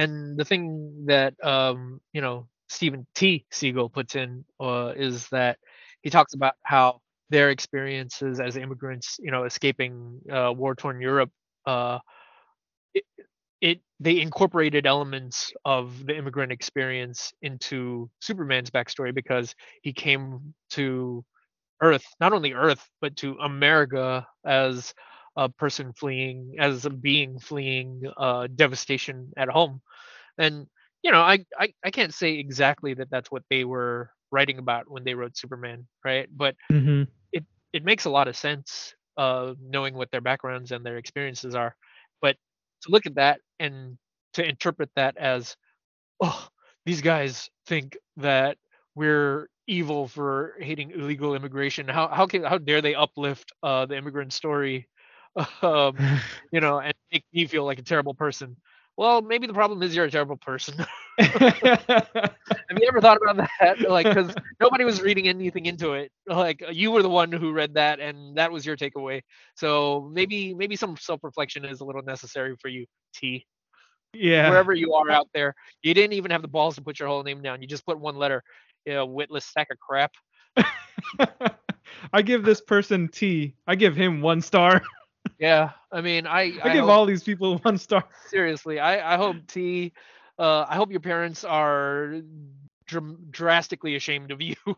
and 0.00 0.38
the 0.38 0.44
thing 0.44 1.04
that 1.06 1.34
um, 1.44 2.00
you 2.12 2.20
know 2.20 2.48
Steven 2.68 3.06
T. 3.14 3.46
Seagle 3.52 3.92
puts 3.92 4.14
in 4.16 4.44
uh, 4.60 4.92
is 4.96 5.28
that 5.30 5.58
he 6.02 6.10
talks 6.10 6.34
about 6.34 6.54
how 6.64 7.00
their 7.30 7.50
experiences 7.50 8.40
as 8.40 8.56
immigrants, 8.56 9.16
you 9.20 9.30
know, 9.30 9.44
escaping 9.44 10.20
uh, 10.32 10.52
war-torn 10.56 11.00
Europe, 11.00 11.30
uh, 11.66 11.98
it, 12.94 13.04
it 13.60 13.80
they 14.00 14.20
incorporated 14.20 14.86
elements 14.86 15.52
of 15.64 16.06
the 16.06 16.16
immigrant 16.16 16.52
experience 16.52 17.32
into 17.42 18.10
Superman's 18.20 18.70
backstory 18.70 19.14
because 19.14 19.54
he 19.82 19.92
came 19.92 20.54
to 20.70 21.24
Earth, 21.82 22.06
not 22.20 22.32
only 22.32 22.52
Earth, 22.52 22.88
but 23.00 23.16
to 23.16 23.36
America 23.42 24.26
as 24.44 24.94
a 25.36 25.48
person 25.48 25.92
fleeing, 25.92 26.56
as 26.58 26.84
a 26.84 26.90
being 26.90 27.38
fleeing 27.38 28.02
uh, 28.16 28.48
devastation 28.54 29.32
at 29.36 29.48
home. 29.48 29.80
And 30.38 30.66
you 31.02 31.10
know 31.12 31.20
I, 31.20 31.44
I 31.58 31.72
i 31.84 31.90
can't 31.90 32.12
say 32.14 32.34
exactly 32.38 32.94
that 32.94 33.10
that's 33.10 33.30
what 33.30 33.42
they 33.50 33.64
were 33.64 34.10
writing 34.30 34.58
about 34.58 34.84
when 34.90 35.04
they 35.04 35.14
wrote 35.14 35.36
superman 35.36 35.86
right? 36.04 36.28
But 36.34 36.54
Mm-hmm. 36.72 37.02
it 37.72 37.84
makes 37.84 38.04
a 38.04 38.10
lot 38.10 38.28
of 38.28 38.36
sense 38.36 38.94
uh 39.16 39.54
knowing 39.60 39.94
what 39.94 40.10
their 40.10 40.20
backgrounds 40.20 40.72
and 40.72 40.84
their 40.84 40.96
experiences 40.96 41.54
are. 41.54 41.74
But 42.20 42.36
to 42.82 42.90
look 42.90 43.06
at 43.06 43.14
that 43.16 43.40
and 43.58 43.96
to 44.34 44.46
interpret 44.46 44.90
that 44.96 45.16
as 45.16 45.56
oh 46.20 46.48
these 46.84 47.02
guys 47.02 47.50
think 47.66 47.96
that 48.16 48.56
we're 48.94 49.48
evil 49.66 50.06
for 50.08 50.54
hating 50.60 50.90
illegal 50.90 51.34
immigration. 51.34 51.88
How 51.88 52.08
how 52.08 52.26
can 52.26 52.42
how 52.44 52.58
dare 52.58 52.80
they 52.82 52.94
uplift 52.94 53.52
uh 53.62 53.86
the 53.86 53.96
immigrant 53.96 54.32
story 54.32 54.88
um, 55.62 55.96
you 56.52 56.60
know, 56.60 56.80
and 56.80 56.94
make 57.12 57.24
me 57.32 57.46
feel 57.46 57.64
like 57.64 57.78
a 57.78 57.82
terrible 57.82 58.14
person. 58.14 58.56
Well, 58.96 59.22
maybe 59.22 59.46
the 59.46 59.54
problem 59.54 59.82
is 59.82 59.96
you're 59.96 60.04
a 60.04 60.10
terrible 60.10 60.36
person. 60.36 60.74
Have 61.18 62.34
you 62.76 62.86
ever 62.86 63.00
thought 63.00 63.18
about 63.22 63.48
that? 63.60 63.80
Like, 63.88 64.06
because 64.06 64.34
nobody 64.60 64.84
was 64.84 65.00
reading 65.00 65.26
anything 65.26 65.64
into 65.64 65.94
it. 65.94 66.12
Like, 66.26 66.62
you 66.70 66.90
were 66.90 67.02
the 67.02 67.08
one 67.08 67.32
who 67.32 67.52
read 67.52 67.74
that, 67.74 67.98
and 67.98 68.36
that 68.36 68.52
was 68.52 68.66
your 68.66 68.76
takeaway. 68.76 69.22
So 69.54 70.10
maybe, 70.12 70.52
maybe 70.52 70.76
some 70.76 70.98
self-reflection 70.98 71.64
is 71.64 71.80
a 71.80 71.84
little 71.84 72.02
necessary 72.02 72.56
for 72.60 72.68
you, 72.68 72.84
T. 73.14 73.46
yeah. 74.12 74.50
Wherever 74.50 74.74
you 74.74 74.92
are 74.92 75.10
out 75.10 75.28
there, 75.32 75.54
you 75.82 75.94
didn't 75.94 76.12
even 76.12 76.30
have 76.30 76.42
the 76.42 76.48
balls 76.48 76.74
to 76.74 76.82
put 76.82 76.98
your 76.98 77.08
whole 77.08 77.22
name 77.22 77.40
down. 77.40 77.62
You 77.62 77.68
just 77.68 77.86
put 77.86 77.98
one 77.98 78.16
letter. 78.16 78.42
You 78.84 78.94
know, 78.94 79.06
witless 79.06 79.46
sack 79.46 79.68
of 79.70 79.78
crap. 79.78 80.12
I 82.12 82.22
give 82.22 82.44
this 82.44 82.60
person 82.60 83.08
T. 83.08 83.54
I 83.66 83.76
give 83.76 83.96
him 83.96 84.20
one 84.20 84.42
star. 84.42 84.82
Yeah, 85.40 85.72
I 85.92 86.02
mean, 86.02 86.26
I, 86.28 86.60
I, 86.62 86.70
give 86.70 86.84
hope- 86.84 86.90
all 86.90 87.06
these 87.06 87.24
people 87.24 87.58
one 87.58 87.78
star. 87.78 88.04
seriously 88.26 88.78
i 88.80 89.14
i 89.14 89.16
hope 89.16 89.46
t 89.48 89.92
uh 90.38 90.66
i 90.68 90.76
hope 90.76 90.90
your 90.92 91.00
parents 91.00 91.44
are 91.44 92.22
dr- 92.86 93.30
drastically 93.32 93.96
ashamed 93.96 94.32
of 94.32 94.42
you 94.42 94.56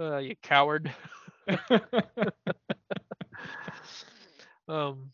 uh, 0.00 0.18
you 0.18 0.36
coward 0.42 0.94
um 4.68 5.10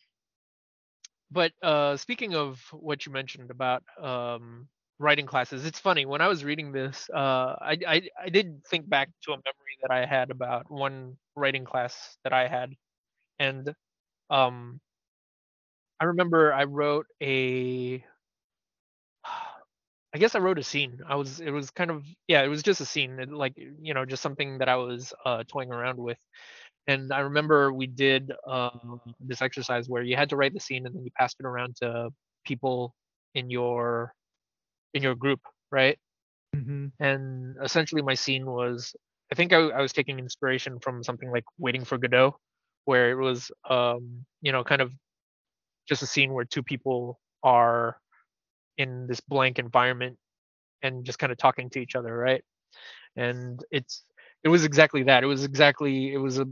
but 1.30 1.52
uh 1.62 1.96
speaking 1.96 2.34
of 2.34 2.60
what 2.72 3.06
you 3.06 3.12
mentioned 3.12 3.50
about 3.50 3.82
um 4.02 4.68
writing 4.98 5.26
classes 5.26 5.64
it's 5.66 5.78
funny 5.80 6.06
when 6.06 6.20
i 6.20 6.28
was 6.28 6.44
reading 6.44 6.72
this 6.72 7.08
uh 7.14 7.56
i 7.60 7.78
i, 7.86 8.02
I 8.24 8.28
did 8.30 8.64
think 8.66 8.88
back 8.88 9.08
to 9.24 9.32
a 9.32 9.36
memory 9.36 9.76
that 9.82 9.90
i 9.90 10.06
had 10.06 10.30
about 10.30 10.70
one 10.70 11.16
writing 11.36 11.64
class 11.64 12.16
that 12.24 12.32
i 12.32 12.48
had. 12.48 12.74
And 13.38 13.74
um 14.30 14.80
i 16.00 16.04
remember 16.04 16.52
i 16.52 16.64
wrote 16.64 17.06
a 17.22 18.04
i 20.14 20.18
guess 20.18 20.34
i 20.34 20.38
wrote 20.38 20.58
a 20.58 20.62
scene. 20.62 21.00
I 21.08 21.16
was 21.16 21.40
it 21.40 21.50
was 21.50 21.70
kind 21.70 21.90
of 21.90 22.04
yeah 22.28 22.42
it 22.42 22.48
was 22.48 22.62
just 22.62 22.80
a 22.80 22.86
scene 22.86 23.18
it- 23.20 23.32
like 23.32 23.54
you 23.56 23.94
know 23.94 24.04
just 24.04 24.22
something 24.22 24.58
that 24.58 24.68
i 24.68 24.76
was 24.76 25.12
uh 25.24 25.44
toying 25.48 25.72
around 25.72 25.98
with. 25.98 26.18
And 26.88 27.12
i 27.12 27.20
remember 27.20 27.72
we 27.72 27.86
did 27.86 28.32
um 28.46 29.00
this 29.20 29.42
exercise 29.42 29.88
where 29.88 30.02
you 30.02 30.16
had 30.16 30.30
to 30.30 30.36
write 30.36 30.54
the 30.54 30.60
scene 30.60 30.86
and 30.86 30.94
then 30.94 31.04
you 31.04 31.10
passed 31.18 31.36
it 31.40 31.46
around 31.46 31.76
to 31.82 32.10
people 32.46 32.94
in 33.34 33.50
your 33.50 34.14
in 34.94 35.02
your 35.02 35.14
group 35.14 35.40
right? 35.72 35.98
Hmm 36.54 36.88
and 37.00 37.56
essentially 37.62 38.02
my 38.02 38.14
scene 38.14 38.46
was 38.46 38.94
i 39.32 39.34
think 39.34 39.54
I, 39.54 39.58
I 39.58 39.82
was 39.82 39.94
taking 39.94 40.20
inspiration 40.20 40.80
from 40.80 41.04
something 41.04 41.32
like 41.32 41.46
waiting 41.58 41.84
for 41.86 41.98
godot 41.98 42.36
where 42.86 43.12
it 43.12 43.16
was 43.16 43.50
um 43.70 44.26
you 44.42 44.52
know 44.52 44.64
kind 44.64 44.82
of 44.82 44.92
just 45.88 46.02
a 46.02 46.06
scene 46.06 46.32
where 46.32 46.46
two 46.46 46.62
people 46.64 47.20
are 47.42 47.98
in 48.78 49.06
this 49.08 49.20
blank 49.20 49.58
environment 49.58 50.18
and 50.82 51.04
just 51.04 51.18
kind 51.20 51.32
of 51.32 51.38
talking 51.38 51.70
to 51.70 51.80
each 51.80 51.96
other 51.96 52.16
right? 52.16 52.42
And 53.16 53.64
it's 53.72 54.04
it 54.44 54.48
was 54.50 54.64
exactly 54.64 55.04
that. 55.04 55.24
It 55.24 55.28
was 55.28 55.44
exactly 55.44 56.12
it 56.14 56.18
was 56.18 56.38
a 56.40 56.46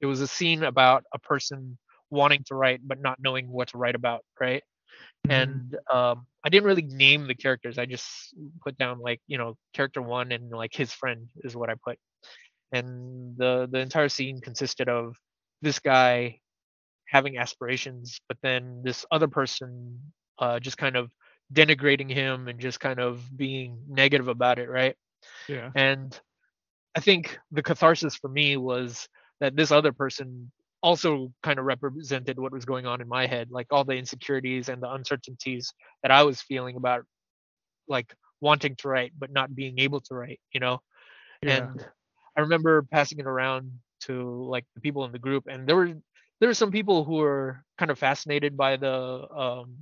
it 0.00 0.06
was 0.06 0.22
a 0.22 0.28
scene 0.28 0.64
about 0.64 1.04
a 1.14 1.20
person 1.20 1.78
wanting 2.10 2.44
to 2.46 2.56
write 2.56 2.80
but 2.86 3.00
not 3.00 3.18
knowing 3.20 3.48
what 3.50 3.68
to 3.70 3.78
write 3.78 3.96
about 3.96 4.22
right 4.40 4.62
Mm-hmm. 5.26 5.30
and 5.32 5.76
um 5.90 6.26
i 6.44 6.48
didn't 6.48 6.66
really 6.66 6.82
name 6.82 7.26
the 7.26 7.34
characters 7.34 7.78
i 7.78 7.86
just 7.86 8.34
put 8.62 8.78
down 8.78 9.00
like 9.00 9.20
you 9.26 9.36
know 9.36 9.56
character 9.74 10.00
one 10.00 10.32
and 10.32 10.50
like 10.50 10.74
his 10.74 10.92
friend 10.92 11.28
is 11.42 11.56
what 11.56 11.70
i 11.70 11.74
put 11.84 11.98
and 12.72 13.36
the 13.36 13.68
the 13.70 13.78
entire 13.78 14.08
scene 14.08 14.40
consisted 14.40 14.88
of 14.88 15.16
this 15.60 15.78
guy 15.80 16.38
having 17.08 17.38
aspirations 17.38 18.20
but 18.28 18.38
then 18.42 18.82
this 18.84 19.04
other 19.10 19.28
person 19.28 19.98
uh 20.38 20.60
just 20.60 20.78
kind 20.78 20.96
of 20.96 21.10
denigrating 21.52 22.10
him 22.10 22.46
and 22.48 22.60
just 22.60 22.78
kind 22.78 23.00
of 23.00 23.20
being 23.36 23.78
negative 23.88 24.28
about 24.28 24.58
it 24.58 24.68
right 24.68 24.94
yeah. 25.48 25.70
and 25.74 26.18
I 26.94 27.00
think 27.00 27.38
the 27.52 27.62
catharsis 27.62 28.16
for 28.16 28.28
me 28.28 28.56
was 28.56 29.08
that 29.40 29.56
this 29.56 29.70
other 29.70 29.92
person 29.92 30.50
also 30.82 31.32
kind 31.42 31.58
of 31.58 31.64
represented 31.64 32.38
what 32.38 32.52
was 32.52 32.64
going 32.64 32.86
on 32.86 33.00
in 33.00 33.08
my 33.08 33.26
head, 33.26 33.48
like 33.50 33.66
all 33.70 33.84
the 33.84 33.96
insecurities 33.96 34.68
and 34.68 34.82
the 34.82 34.90
uncertainties 34.90 35.72
that 36.02 36.10
I 36.10 36.22
was 36.22 36.40
feeling 36.40 36.76
about 36.76 37.04
like 37.88 38.14
wanting 38.40 38.76
to 38.76 38.88
write 38.88 39.12
but 39.18 39.32
not 39.32 39.54
being 39.54 39.78
able 39.78 40.00
to 40.02 40.14
write, 40.14 40.40
you 40.52 40.60
know? 40.60 40.80
Yeah. 41.42 41.68
And 41.68 41.84
I 42.36 42.42
remember 42.42 42.82
passing 42.82 43.18
it 43.18 43.26
around 43.26 43.72
to 44.02 44.46
like 44.48 44.64
the 44.74 44.80
people 44.80 45.04
in 45.04 45.12
the 45.12 45.18
group 45.18 45.44
and 45.48 45.66
there 45.66 45.76
were 45.76 45.92
there 46.40 46.48
were 46.48 46.54
some 46.54 46.70
people 46.70 47.04
who 47.04 47.14
were 47.14 47.64
kind 47.78 47.90
of 47.90 47.98
fascinated 47.98 48.56
by 48.56 48.76
the 48.76 49.26
um 49.34 49.76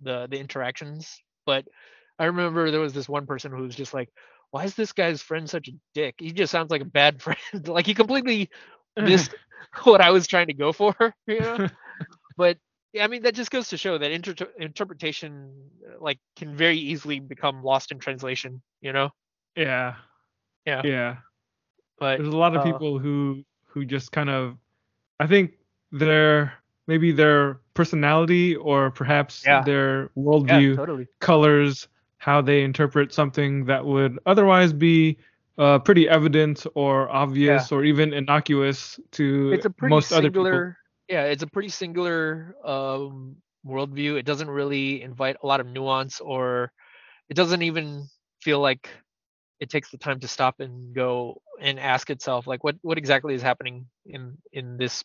the 0.00 0.26
the 0.28 0.38
interactions, 0.38 1.20
but 1.46 1.64
I 2.18 2.24
remember 2.24 2.70
there 2.70 2.80
was 2.80 2.92
this 2.92 3.08
one 3.08 3.26
person 3.26 3.52
who 3.52 3.62
was 3.62 3.76
just 3.76 3.94
like, 3.94 4.08
why 4.50 4.64
is 4.64 4.74
this 4.74 4.92
guy's 4.92 5.22
friend 5.22 5.48
such 5.48 5.68
a 5.68 5.72
dick? 5.94 6.16
He 6.18 6.32
just 6.32 6.50
sounds 6.50 6.70
like 6.70 6.82
a 6.82 6.86
bad 6.86 7.22
friend. 7.22 7.68
like 7.68 7.86
he 7.86 7.94
completely 7.94 8.50
missed 8.96 9.34
what 9.84 10.00
I 10.00 10.10
was 10.10 10.26
trying 10.26 10.46
to 10.48 10.54
go 10.54 10.72
for, 10.72 10.94
you 11.26 11.40
know? 11.40 11.68
but 12.36 12.58
yeah, 12.92 13.04
I 13.04 13.06
mean 13.08 13.22
that 13.22 13.34
just 13.34 13.50
goes 13.50 13.68
to 13.68 13.76
show 13.76 13.98
that 13.98 14.10
inter- 14.10 14.48
interpretation 14.58 15.50
like 16.00 16.18
can 16.36 16.56
very 16.56 16.78
easily 16.78 17.20
become 17.20 17.62
lost 17.62 17.92
in 17.92 17.98
translation, 17.98 18.62
you 18.80 18.92
know? 18.92 19.10
yeah. 19.56 19.94
Yeah. 20.66 20.82
Yeah. 20.84 21.16
But 21.98 22.18
There's 22.18 22.32
a 22.32 22.36
lot 22.36 22.54
of 22.54 22.60
uh, 22.60 22.64
people 22.64 22.98
who 22.98 23.44
who 23.66 23.84
just 23.84 24.12
kind 24.12 24.30
of 24.30 24.56
I 25.18 25.26
think 25.26 25.52
their 25.92 26.52
maybe 26.86 27.12
their 27.12 27.60
personality 27.74 28.56
or 28.56 28.90
perhaps 28.90 29.44
Yeah. 29.46 29.62
their 29.62 30.10
yeah, 30.14 30.22
worldview 30.22 30.76
totally. 30.76 31.06
colors 31.20 31.88
how 32.18 32.40
they 32.42 32.62
interpret 32.62 33.12
something 33.12 33.64
that 33.66 33.84
would 33.84 34.18
otherwise 34.26 34.72
be 34.72 35.16
uh, 35.58 35.78
pretty 35.78 36.08
evident 36.08 36.66
or 36.74 37.08
obvious 37.10 37.72
or 37.72 37.84
even 37.84 38.12
innocuous 38.12 38.98
to 39.12 39.50
It's 39.50 39.64
a 39.64 39.70
pretty 39.70 40.00
most 40.00 40.12
other 40.12 40.30
people. 40.30 40.62
singular 40.62 40.76
yeah, 41.08 41.24
it's 41.24 41.42
a 41.42 41.46
pretty 41.46 41.68
singular 41.68 42.54
um 42.64 43.36
worldview. 43.66 44.18
It 44.18 44.24
doesn't 44.26 44.50
really 44.50 45.02
invite 45.02 45.36
a 45.42 45.46
lot 45.46 45.60
of 45.60 45.66
nuance 45.66 46.20
or 46.20 46.72
it 47.28 47.34
doesn't 47.34 47.62
even 47.62 48.08
feel 48.42 48.60
like 48.60 48.88
it 49.60 49.70
takes 49.70 49.90
the 49.90 49.98
time 49.98 50.20
to 50.20 50.28
stop 50.28 50.60
and 50.60 50.94
go 50.94 51.40
and 51.60 51.78
ask 51.80 52.10
itself 52.10 52.46
like 52.46 52.64
what 52.64 52.76
what 52.82 52.98
exactly 52.98 53.34
is 53.34 53.42
happening 53.42 53.86
in 54.06 54.36
in 54.52 54.76
this 54.76 55.04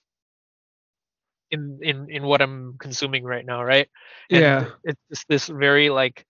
in 1.52 1.80
in 1.82 2.08
in 2.10 2.24
what 2.24 2.42
I'm 2.42 2.78
consuming 2.80 3.24
right 3.24 3.46
now, 3.46 3.64
right? 3.64 3.88
And 4.32 4.58
Yeah. 4.58 4.76
it's 4.84 5.00
just 5.10 5.28
this 5.28 5.48
very 5.48 5.90
like 5.90 6.26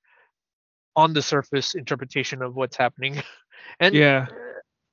on 0.96 1.14
the 1.14 1.22
surface 1.22 1.76
interpretation 1.76 2.42
of 2.42 2.56
what's 2.56 2.78
happening. 2.78 3.22
and 3.80 4.02
Yeah. 4.02 4.28
uh, 4.30 4.34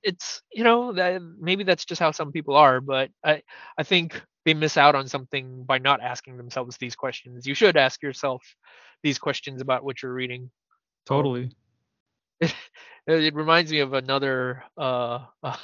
it's 0.03 0.43
you 0.53 0.65
know 0.65 0.93
that 0.93 1.21
maybe 1.39 1.65
that's 1.65 1.85
just 1.85 2.01
how 2.01 2.11
some 2.13 2.33
people 2.33 2.57
are, 2.57 2.81
but 2.81 3.11
I 3.25 3.43
I 3.79 3.83
think 3.85 4.21
they 4.45 4.55
miss 4.55 4.77
out 4.77 4.95
on 4.95 5.09
something 5.09 5.65
by 5.65 5.79
not 5.79 6.01
asking 6.03 6.37
themselves 6.37 6.77
these 6.79 6.97
questions. 6.97 7.47
You 7.47 7.55
should 7.55 7.77
ask 7.77 8.03
yourself 8.03 8.43
these 9.03 9.19
questions 9.19 9.61
about 9.63 9.85
what 9.85 10.03
you're 10.03 10.13
reading. 10.15 10.51
Totally. 11.05 11.53
It, 13.07 13.25
it 13.25 13.35
reminds 13.35 13.71
me 13.73 13.81
of 13.81 13.93
another. 13.95 14.63
Uh, 14.77 15.27
uh, 15.43 15.57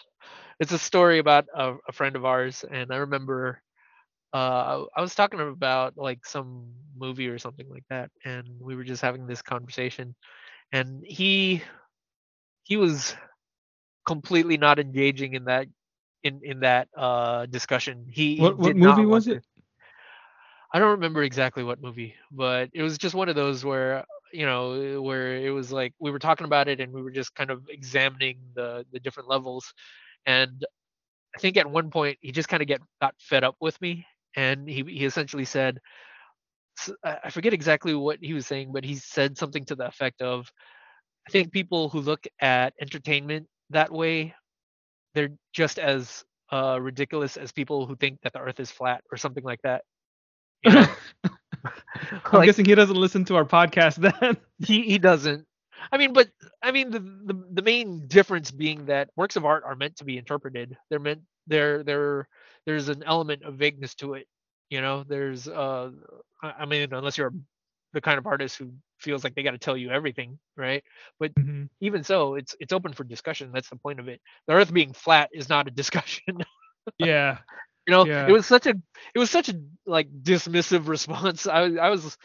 it's 0.61 0.73
a 0.73 0.79
story 0.79 1.19
about 1.19 1.47
a, 1.55 1.75
a 1.89 1.93
friend 1.93 2.17
of 2.17 2.25
ours, 2.25 2.65
and 2.71 2.93
I 2.93 2.97
remember 2.97 3.63
uh, 4.33 4.85
I 4.97 5.01
was 5.01 5.15
talking 5.15 5.41
about 5.41 5.95
like 5.97 6.25
some 6.27 6.73
movie 6.97 7.29
or 7.29 7.39
something 7.39 7.69
like 7.71 7.85
that, 7.91 8.11
and 8.25 8.47
we 8.61 8.75
were 8.77 8.85
just 8.85 9.03
having 9.03 9.27
this 9.27 9.43
conversation, 9.43 10.15
and 10.73 11.03
he 11.05 11.63
he 12.69 12.77
was 12.77 13.17
completely 14.07 14.59
not 14.59 14.79
engaging 14.79 15.35
in 15.35 15.45
that 15.47 15.69
in 16.25 16.41
in 16.45 16.61
that 16.61 16.89
uh 16.97 17.47
discussion. 17.47 18.07
He 18.11 18.41
What 18.43 18.59
what 18.59 18.77
movie 18.77 19.07
was 19.07 19.27
to- 19.27 19.37
it? 19.37 19.45
I 20.73 20.79
don't 20.79 20.91
remember 20.93 21.23
exactly 21.23 21.65
what 21.65 21.83
movie, 21.83 22.15
but 22.31 22.71
it 22.75 22.83
was 22.83 22.99
just 22.99 23.15
one 23.15 23.29
of 23.29 23.37
those 23.37 23.65
where 23.65 24.05
you 24.33 24.47
know 24.47 25.01
where 25.03 25.37
it 25.37 25.51
was 25.51 25.73
like 25.73 25.95
we 26.01 26.11
were 26.11 26.19
talking 26.19 26.47
about 26.47 26.69
it 26.69 26.81
and 26.81 26.93
we 26.93 27.03
were 27.03 27.11
just 27.11 27.35
kind 27.35 27.51
of 27.51 27.63
examining 27.69 28.39
the 28.55 28.85
the 28.93 29.01
different 29.01 29.29
levels, 29.29 29.75
and 30.27 30.65
I 31.37 31.39
think 31.41 31.57
at 31.57 31.71
one 31.71 31.91
point 31.91 32.19
he 32.21 32.33
just 32.33 32.49
kind 32.49 32.63
of 32.63 32.69
get 32.69 32.83
got 33.01 33.15
fed 33.19 33.45
up 33.45 33.57
with 33.61 33.81
me, 33.81 34.07
and 34.37 34.69
he 34.69 34.85
he 34.85 35.05
essentially 35.07 35.45
said, 35.47 35.81
i 37.05 37.31
forget 37.31 37.53
exactly 37.55 37.95
what 37.95 38.19
he 38.23 38.35
was 38.35 38.47
saying, 38.47 38.73
but 38.73 38.85
he 38.85 38.95
said 38.97 39.39
something 39.39 39.65
to 39.67 39.77
the 39.77 39.87
effect 39.87 40.23
of, 40.23 40.51
I 41.29 41.31
think 41.31 41.53
people 41.53 41.91
who 41.91 42.01
look 42.01 42.27
at 42.41 42.75
entertainment 42.81 43.49
that 43.71 43.93
way, 43.93 44.35
they're 45.15 45.31
just 45.53 45.79
as 45.79 46.25
uh, 46.53 46.79
ridiculous 46.81 47.37
as 47.37 47.53
people 47.53 47.87
who 47.87 47.97
think 47.97 48.21
that 48.23 48.33
the 48.33 48.41
Earth 48.41 48.61
is 48.61 48.71
flat 48.71 49.03
or 49.13 49.19
something 49.19 49.45
like 49.45 49.63
that. 49.63 49.85
You 50.63 50.73
know? 50.73 50.87
I'm 52.33 52.41
Like, 52.41 52.43
guessing 52.43 52.65
he 52.67 52.75
doesn't 52.75 52.97
listen 52.97 53.25
to 53.27 53.37
our 53.37 53.45
podcast 53.45 53.97
then. 53.97 54.37
he 54.67 54.83
he 54.83 54.99
doesn't. 54.99 55.47
I 55.93 55.99
mean, 55.99 56.13
but 56.13 56.29
I 56.63 56.73
mean 56.73 56.91
the, 56.91 57.01
the 57.01 57.35
the 57.55 57.63
main 57.63 58.07
difference 58.07 58.51
being 58.51 58.87
that 58.87 59.11
works 59.17 59.37
of 59.37 59.45
art 59.45 59.65
are 59.65 59.77
meant 59.77 59.97
to 59.97 60.05
be 60.05 60.19
interpreted. 60.19 60.77
They're 60.91 60.99
meant 61.01 61.23
there 61.47 61.83
there 61.85 62.29
there's 62.67 62.89
an 62.89 63.03
element 63.05 63.43
of 63.43 63.55
vagueness 63.57 63.95
to 63.97 64.15
it. 64.15 64.27
You 64.71 64.81
know, 64.81 65.05
there's 65.05 65.49
uh 65.49 65.91
I 66.43 66.51
I 66.61 66.67
mean 66.67 66.93
unless 66.93 67.19
you're 67.19 67.33
the 67.93 68.01
kind 68.01 68.19
of 68.19 68.27
artist 68.27 68.57
who 68.59 68.73
feels 68.99 69.25
like 69.25 69.35
they 69.35 69.43
got 69.43 69.53
to 69.53 69.59
tell 69.59 69.77
you 69.77 69.91
everything, 69.91 70.39
right? 70.57 70.83
But 71.19 71.33
hmm 71.37 71.65
even 71.81 72.03
so, 72.05 72.35
it's 72.35 72.55
it's 72.61 72.73
open 72.73 72.93
for 72.93 73.05
discussion. 73.05 73.51
That's 73.53 73.69
the 73.71 73.77
point 73.77 74.01
of 74.01 74.09
it. 74.09 74.21
The 74.47 74.55
Earth 74.55 74.73
being 74.73 74.93
flat 74.93 75.31
is 75.33 75.49
not 75.49 75.69
a 75.69 75.71
discussion. 75.83 76.45
Yeah. 76.99 77.39
you 77.87 77.93
know, 77.93 78.07
Yeah. 78.07 78.27
it 78.27 78.33
was 78.33 78.47
such 78.47 78.67
a 78.67 78.75
it 79.15 79.19
was 79.19 79.31
such 79.31 79.49
a 79.49 79.55
like 79.87 80.09
dismissive 80.23 80.89
response. 80.89 81.47
I 81.47 81.63
was 81.63 81.77
I 81.77 81.89
was 81.91 82.17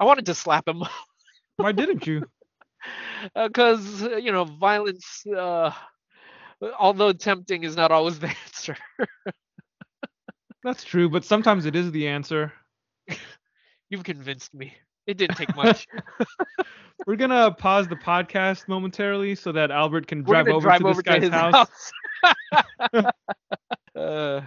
I 0.00 0.04
wanted 0.04 0.26
to 0.26 0.34
slap 0.34 0.68
him 0.68 0.82
Why 1.58 1.72
didn't 1.72 2.06
you? 2.06 2.24
because 3.34 4.02
you 4.02 4.32
know 4.32 4.44
violence, 4.44 5.24
uh, 5.26 5.70
although 6.78 7.12
tempting, 7.12 7.64
is 7.64 7.76
not 7.76 7.90
always 7.92 8.18
the 8.18 8.28
answer. 8.28 8.76
That's 10.62 10.84
true, 10.84 11.08
but 11.08 11.24
sometimes 11.24 11.64
it 11.66 11.74
is 11.76 11.92
the 11.92 12.08
answer. 12.08 12.52
You've 13.90 14.04
convinced 14.04 14.54
me. 14.54 14.76
It 15.06 15.16
didn't 15.16 15.36
take 15.36 15.54
much. 15.56 15.86
We're 17.06 17.16
gonna 17.16 17.50
pause 17.52 17.88
the 17.88 17.96
podcast 17.96 18.66
momentarily 18.68 19.34
so 19.34 19.52
that 19.52 19.70
Albert 19.70 20.06
can 20.06 20.22
drive 20.22 20.48
over 20.48 20.60
drive 20.66 20.80
to 20.80 20.88
over 20.88 21.02
this 21.02 21.02
guy's 21.02 21.22
to 21.30 21.30
house. 21.30 21.92
house. 22.92 23.06
uh, 23.96 24.40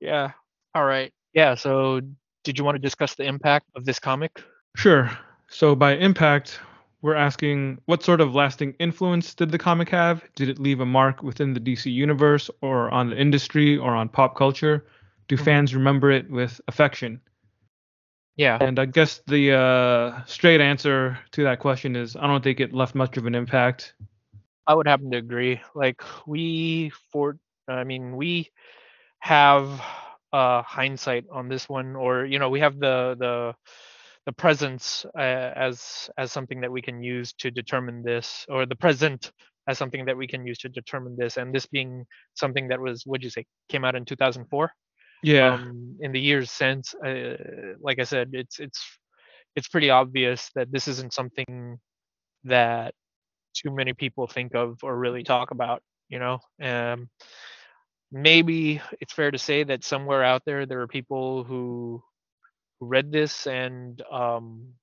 yeah. 0.00 0.30
All 0.74 0.84
right. 0.84 1.12
Yeah. 1.34 1.54
So, 1.54 2.00
did 2.44 2.58
you 2.58 2.64
want 2.64 2.76
to 2.76 2.80
discuss 2.80 3.14
the 3.14 3.24
impact 3.24 3.66
of 3.74 3.84
this 3.84 3.98
comic? 3.98 4.42
Sure. 4.76 5.10
So 5.48 5.74
by 5.74 5.96
impact, 5.96 6.60
we're 7.02 7.14
asking 7.14 7.78
what 7.86 8.02
sort 8.02 8.20
of 8.20 8.34
lasting 8.34 8.74
influence 8.78 9.34
did 9.34 9.50
the 9.50 9.58
comic 9.58 9.88
have? 9.90 10.24
Did 10.34 10.48
it 10.48 10.58
leave 10.58 10.80
a 10.80 10.86
mark 10.86 11.22
within 11.22 11.52
the 11.54 11.60
DC 11.60 11.92
universe 11.92 12.50
or 12.62 12.90
on 12.92 13.10
the 13.10 13.16
industry 13.20 13.76
or 13.76 13.94
on 13.94 14.08
pop 14.08 14.36
culture? 14.36 14.86
Do 15.28 15.36
Mhm. 15.36 15.44
fans 15.44 15.74
remember 15.74 16.10
it 16.10 16.30
with 16.30 16.60
affection? 16.68 17.20
Yeah. 18.36 18.58
And 18.60 18.78
I 18.78 18.84
guess 18.84 19.20
the 19.26 19.52
uh, 19.54 20.24
straight 20.26 20.60
answer 20.60 21.18
to 21.32 21.44
that 21.44 21.58
question 21.58 21.96
is 21.96 22.16
I 22.16 22.26
don't 22.26 22.44
think 22.44 22.60
it 22.60 22.72
left 22.72 22.94
much 22.94 23.16
of 23.16 23.26
an 23.26 23.34
impact. 23.34 23.94
I 24.66 24.74
would 24.74 24.86
happen 24.86 25.10
to 25.12 25.18
agree. 25.18 25.60
Like 25.74 26.02
we 26.26 26.90
for 27.12 27.38
I 27.68 27.84
mean 27.84 28.16
we 28.16 28.50
have 29.20 29.80
uh 30.32 30.62
hindsight 30.62 31.24
on 31.32 31.48
this 31.48 31.68
one 31.68 31.96
or 31.96 32.24
you 32.24 32.38
know 32.38 32.50
we 32.50 32.60
have 32.60 32.78
the 32.78 33.16
the 33.18 33.54
the 34.26 34.32
presence 34.32 35.06
uh, 35.16 35.52
as 35.56 36.10
as 36.18 36.32
something 36.32 36.60
that 36.60 36.70
we 36.70 36.82
can 36.82 37.02
use 37.02 37.32
to 37.34 37.50
determine 37.50 38.02
this 38.02 38.44
or 38.48 38.66
the 38.66 38.74
present 38.76 39.30
as 39.68 39.78
something 39.78 40.04
that 40.04 40.16
we 40.16 40.26
can 40.26 40.46
use 40.46 40.58
to 40.58 40.68
determine 40.68 41.16
this 41.16 41.36
and 41.36 41.54
this 41.54 41.66
being 41.66 42.04
something 42.34 42.68
that 42.68 42.80
was 42.80 43.04
what'd 43.06 43.24
you 43.24 43.30
say 43.30 43.44
came 43.68 43.84
out 43.84 43.94
in 43.94 44.04
2004 44.04 44.72
Yeah. 45.26 45.54
um 45.54 45.96
in 46.00 46.12
the 46.12 46.20
years 46.20 46.50
since 46.50 46.94
uh, 46.94 47.36
like 47.80 47.98
i 47.98 48.04
said 48.04 48.30
it's 48.32 48.60
it's 48.60 48.80
it's 49.56 49.68
pretty 49.68 49.90
obvious 49.90 50.50
that 50.56 50.70
this 50.72 50.88
isn't 50.88 51.12
something 51.14 51.78
that 52.44 52.94
too 53.54 53.70
many 53.72 53.94
people 53.94 54.26
think 54.26 54.54
of 54.54 54.78
or 54.82 54.96
really 54.96 55.24
talk 55.24 55.50
about 55.52 55.82
you 56.08 56.18
know 56.18 56.40
um 56.62 57.08
maybe 58.12 58.80
it's 59.00 59.12
fair 59.12 59.30
to 59.30 59.38
say 59.38 59.64
that 59.64 59.84
somewhere 59.84 60.22
out 60.24 60.42
there 60.44 60.66
there 60.66 60.80
are 60.80 60.88
people 60.88 61.44
who 61.44 62.02
who 62.80 62.86
read 62.86 63.12
this 63.12 63.46
and 63.46 64.02
um 64.12 64.74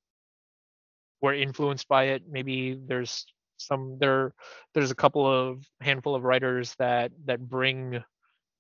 were 1.22 1.34
influenced 1.34 1.88
by 1.88 2.06
it 2.06 2.24
maybe 2.30 2.80
there's 2.88 3.26
some 3.58 3.98
there 4.00 4.34
there's 4.74 4.92
a 4.92 4.96
couple 4.96 5.26
of 5.26 5.64
handful 5.82 6.16
of 6.16 6.24
writers 6.24 6.76
that 6.80 7.12
that 7.26 7.40
bring 7.40 8.04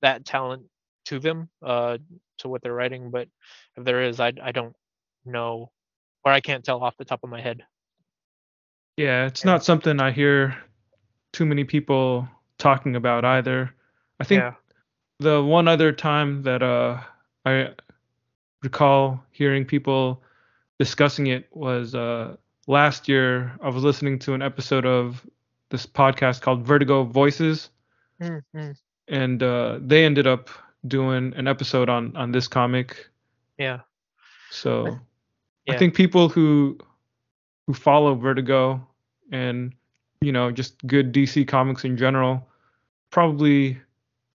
that 0.01 0.25
talent 0.25 0.63
to 1.05 1.19
them 1.19 1.49
uh 1.63 1.97
to 2.37 2.47
what 2.49 2.61
they're 2.61 2.73
writing 2.73 3.09
but 3.11 3.27
if 3.77 3.83
there 3.83 4.01
is 4.03 4.19
i 4.19 4.31
i 4.43 4.51
don't 4.51 4.75
know 5.25 5.71
or 6.23 6.31
i 6.31 6.39
can't 6.41 6.63
tell 6.65 6.81
off 6.83 6.97
the 6.97 7.05
top 7.05 7.23
of 7.23 7.29
my 7.29 7.41
head 7.41 7.63
Yeah, 8.97 9.25
it's 9.25 9.43
Yeah. 9.43 9.45
not 9.45 9.63
something 9.63 9.99
I 9.99 10.11
hear 10.11 10.55
too 11.33 11.45
many 11.45 11.63
people 11.63 12.27
talking 12.57 12.95
about 12.95 13.25
either. 13.25 13.73
I 14.19 14.23
think 14.23 14.41
yeah 14.41 14.53
the 15.19 15.43
one 15.43 15.67
other 15.67 15.91
time 15.91 16.43
that 16.43 16.61
uh 16.63 16.99
I 17.45 17.69
recall 18.63 19.23
hearing 19.31 19.65
people 19.65 20.21
discussing 20.79 21.27
it 21.27 21.47
was 21.51 21.95
uh 21.95 22.35
last 22.67 23.07
year 23.07 23.53
I 23.61 23.69
was 23.69 23.83
listening 23.83 24.19
to 24.19 24.33
an 24.33 24.41
episode 24.41 24.85
of 24.85 25.25
this 25.69 25.85
podcast 25.85 26.41
called 26.41 26.65
Vertigo 26.65 27.03
Voices 27.03 27.69
Mm, 28.19 28.41
mm, 28.53 28.75
and 29.07 29.41
uh 29.43 29.79
they 29.81 30.05
ended 30.05 30.27
up 30.27 30.49
doing 30.87 31.33
an 31.35 31.47
episode 31.47 31.89
on 31.89 32.15
on 32.15 32.31
this 32.31 32.47
comic. 32.47 33.09
yeah 33.57 33.79
So 34.51 34.99
Yeah. 35.67 35.75
I 35.75 35.77
think 35.77 35.95
people 35.95 36.29
who 36.29 36.77
who 37.67 37.73
follow 37.73 38.15
Vertigo 38.15 38.85
and 39.31 39.73
you 40.21 40.31
know 40.31 40.51
just 40.51 40.85
good 40.87 41.13
DC 41.13 41.47
comics 41.47 41.85
in 41.85 41.95
general 41.97 42.47
probably 43.09 43.77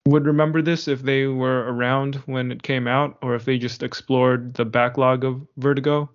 would 0.05 0.25
remember 0.25 0.61
this 0.61 0.87
if 0.87 1.01
they 1.01 1.27
were 1.27 1.71
around 1.73 2.15
when 2.27 2.51
it 2.51 2.63
came 2.63 2.87
out 2.87 3.17
or 3.21 3.35
if 3.35 3.43
they 3.43 3.57
just 3.57 3.83
explored 3.83 4.53
the 4.53 4.63
backlog 4.63 5.25
of 5.25 5.45
Vertigo. 5.57 6.09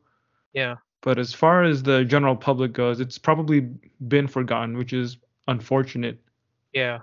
yeah 0.55 0.77
But 1.03 1.19
as 1.19 1.35
far 1.35 1.65
as 1.65 1.83
the 1.83 2.05
general 2.05 2.37
public 2.37 2.73
goes, 2.73 3.01
it's 3.01 3.19
probably 3.19 3.69
been 4.09 4.29
forgotten, 4.29 4.79
which 4.79 4.93
is 4.95 5.19
unfortunate. 5.47 6.19
Yeah. 6.73 7.01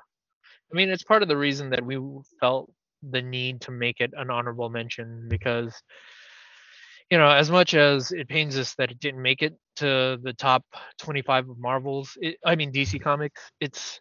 I 0.72 0.76
mean, 0.76 0.90
it's 0.90 1.04
part 1.04 1.22
of 1.22 1.28
the 1.28 1.38
reason 1.38 1.70
that 1.72 1.86
we 1.86 2.00
felt 2.40 2.72
the 3.04 3.22
need 3.22 3.62
to 3.62 3.72
make 3.72 4.00
it 4.00 4.12
an 4.18 4.30
honorable 4.30 4.70
mention 4.70 5.28
because, 5.30 5.82
you 7.10 7.18
know, 7.18 7.30
as 7.30 7.50
much 7.50 7.74
as 7.74 8.12
it 8.12 8.28
pains 8.28 8.58
us 8.58 8.76
that 8.76 8.92
it 8.92 9.00
didn't 9.00 9.22
make 9.22 9.42
it 9.42 9.56
to 9.78 10.18
the 10.22 10.34
top 10.34 10.64
25 11.00 11.50
of 11.50 11.58
Marvel's, 11.60 12.18
it, 12.22 12.38
I 12.46 12.56
mean, 12.56 12.72
DC 12.72 13.00
Comics, 13.00 13.42
it's 13.60 14.00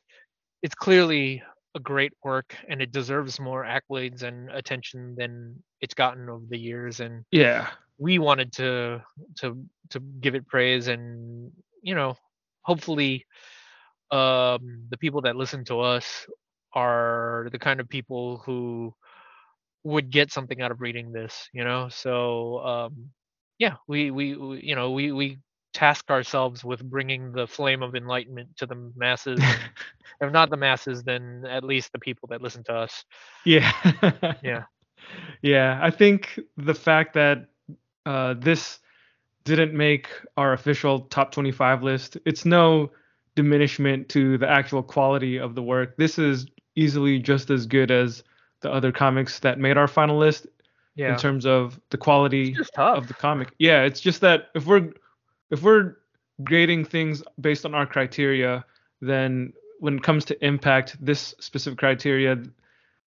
it's 0.63 0.75
clearly 0.75 1.43
a 1.75 1.81
great 1.81 2.13
work 2.25 2.55
and 2.69 2.81
it 2.83 2.93
deserves 2.93 3.39
more 3.41 3.65
accolades 3.65 4.23
and 4.23 4.51
attention 4.51 5.15
than 5.17 5.63
it's 5.81 5.95
gotten 5.95 6.29
over 6.29 6.45
the 6.49 6.59
years. 6.59 7.01
And 7.01 7.25
Yeah. 7.31 7.69
we 7.99 8.19
wanted 8.19 8.53
to 8.55 9.03
to 9.41 9.65
to 9.91 10.01
give 10.21 10.35
it 10.35 10.47
praise 10.49 10.89
and 10.89 11.51
you 11.83 11.95
know 11.95 12.15
hopefully 12.63 13.25
um 14.11 14.87
the 14.91 14.97
people 14.99 15.23
that 15.23 15.37
listen 15.37 15.65
to 15.65 15.81
us 15.81 16.27
are 16.73 17.49
the 17.53 17.59
kind 17.59 17.81
of 17.81 17.89
people 17.89 18.39
who 18.45 18.95
would 19.85 20.11
get 20.11 20.33
something 20.33 20.61
out 20.61 20.71
of 20.71 20.81
reading 20.81 21.13
this 21.13 21.49
you 21.53 21.65
know 21.65 21.89
so 21.89 22.59
um 22.61 23.11
yeah 23.59 23.75
we 23.87 24.11
we, 24.11 24.37
we 24.37 24.61
you 24.63 24.75
know 24.75 24.91
we 24.91 25.13
we 25.13 25.39
task 25.73 26.11
ourselves 26.11 26.65
with 26.65 26.83
bringing 26.83 27.33
the 27.33 27.47
flame 27.47 27.83
of 27.83 27.95
enlightenment 27.95 28.49
to 28.57 28.67
the 28.67 28.93
masses 28.97 29.41
if 30.21 30.33
not 30.33 30.51
the 30.51 30.57
masses 30.57 31.03
then 31.05 31.45
at 31.49 31.63
least 31.63 31.93
the 31.93 31.99
people 31.99 32.27
that 32.29 32.43
listen 32.43 32.65
to 32.65 32.73
us 32.73 33.05
yeah. 33.45 33.73
yeah 34.43 34.65
Yeah, 35.43 35.79
I 35.81 35.91
think 35.91 36.41
the 36.57 36.75
fact 36.75 37.15
that 37.15 37.49
uh, 38.07 38.35
this 38.35 38.81
didn't 39.45 39.75
make 39.75 40.09
our 40.37 40.53
official 40.53 41.01
top 41.01 41.33
25 41.33 41.83
list, 41.83 42.19
it's 42.25 42.45
no 42.45 42.91
diminishment 43.35 44.09
to 44.11 44.37
the 44.39 44.49
actual 44.49 44.83
quality 44.83 45.39
of 45.39 45.55
the 45.55 45.63
work. 45.63 45.97
This 45.97 46.19
is 46.19 46.47
easily 46.79 47.19
just 47.19 47.51
as 47.51 47.67
good 47.67 47.91
as 47.91 48.23
the 48.61 48.71
other 48.71 48.93
comics 48.93 49.39
that 49.41 49.59
made 49.59 49.77
our 49.77 49.89
final 49.89 50.19
list 50.19 50.47
yeah 50.95 51.13
in 51.13 51.19
terms 51.19 51.47
of 51.47 51.81
the 51.91 51.97
quality 51.97 52.49
it's 52.49 52.59
just 52.59 52.75
tough 52.75 52.99
of 52.99 53.09
the 53.09 53.15
comic. 53.15 53.53
Yeah, 53.59 53.83
it's 53.83 54.01
just 54.01 54.21
that 54.23 54.49
if 54.55 54.67
we're 54.67 54.91
if 55.51 55.63
we're 55.63 55.97
grading 56.45 56.85
things 56.85 57.23
based 57.41 57.65
on 57.65 57.75
our 57.75 57.87
criteria, 57.87 58.65
then 59.01 59.53
when 59.81 59.97
it 59.97 60.03
comes 60.03 60.25
to 60.27 60.45
impact, 60.45 60.97
this 61.01 61.35
specific 61.41 61.79
criteria, 61.79 62.43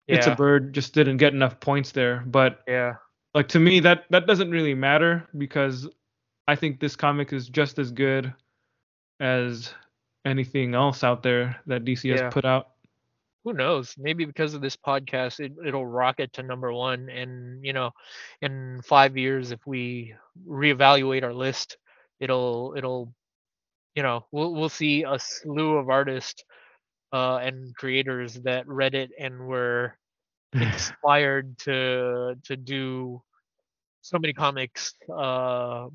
it's 0.08 0.26
a 0.26 0.34
bird 0.34 0.72
just 0.72 0.94
didn't 0.94 1.16
get 1.16 1.32
enough 1.34 1.58
points 1.60 1.92
there. 1.92 2.22
But 2.26 2.60
yeah 2.68 2.94
like 3.34 3.48
to 3.48 3.58
me, 3.60 3.80
that 3.80 4.04
that 4.10 4.26
doesn't 4.26 4.50
really 4.50 4.74
matter 4.74 5.26
because 5.38 5.88
I 6.46 6.54
think 6.56 6.80
this 6.80 6.96
comic 6.96 7.32
is 7.32 7.48
just 7.48 7.78
as 7.78 7.90
good 7.90 8.32
as 9.20 9.72
anything 10.24 10.74
else 10.74 11.02
out 11.04 11.22
there 11.22 11.56
that 11.66 11.84
DC 11.84 12.04
Yeah. 12.04 12.24
has 12.24 12.34
put 12.34 12.44
out. 12.44 12.71
Who 13.44 13.52
knows? 13.52 13.94
Maybe 13.98 14.24
because 14.24 14.54
of 14.54 14.60
this 14.60 14.76
podcast 14.76 15.40
it, 15.40 15.52
it'll 15.64 15.86
rocket 15.86 16.32
to 16.34 16.42
number 16.42 16.72
one 16.72 17.08
and 17.08 17.64
you 17.64 17.72
know 17.72 17.90
in 18.40 18.80
five 18.84 19.16
years 19.16 19.50
if 19.52 19.66
we 19.66 20.14
reevaluate 20.48 21.22
our 21.24 21.34
list 21.34 21.76
it'll 22.20 22.74
it'll 22.76 23.12
you 23.94 24.02
know 24.02 24.24
we'll, 24.32 24.54
we'll 24.54 24.68
see 24.68 25.04
a 25.04 25.18
slew 25.18 25.76
of 25.76 25.88
artists 25.88 26.44
uh, 27.12 27.36
and 27.36 27.74
creators 27.76 28.34
that 28.42 28.66
read 28.68 28.94
it 28.94 29.10
and 29.18 29.46
were 29.46 29.96
inspired 30.54 31.58
to 31.58 32.34
to 32.44 32.56
do 32.56 33.20
so 34.02 34.18
many 34.18 34.32
comics 34.32 34.94
um, 35.12 35.90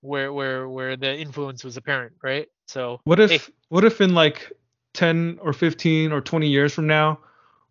where 0.00 0.32
where 0.32 0.68
where 0.68 0.96
the 0.96 1.14
influence 1.16 1.64
was 1.64 1.76
apparent 1.76 2.12
right? 2.22 2.48
So 2.66 3.00
What 3.04 3.20
if 3.20 3.30
hey, 3.30 3.40
what 3.68 3.84
if 3.84 4.00
in 4.00 4.14
like 4.14 4.52
10 4.94 5.38
or 5.40 5.52
15 5.52 6.12
or 6.12 6.20
20 6.20 6.48
years 6.48 6.72
from 6.72 6.86
now 6.86 7.18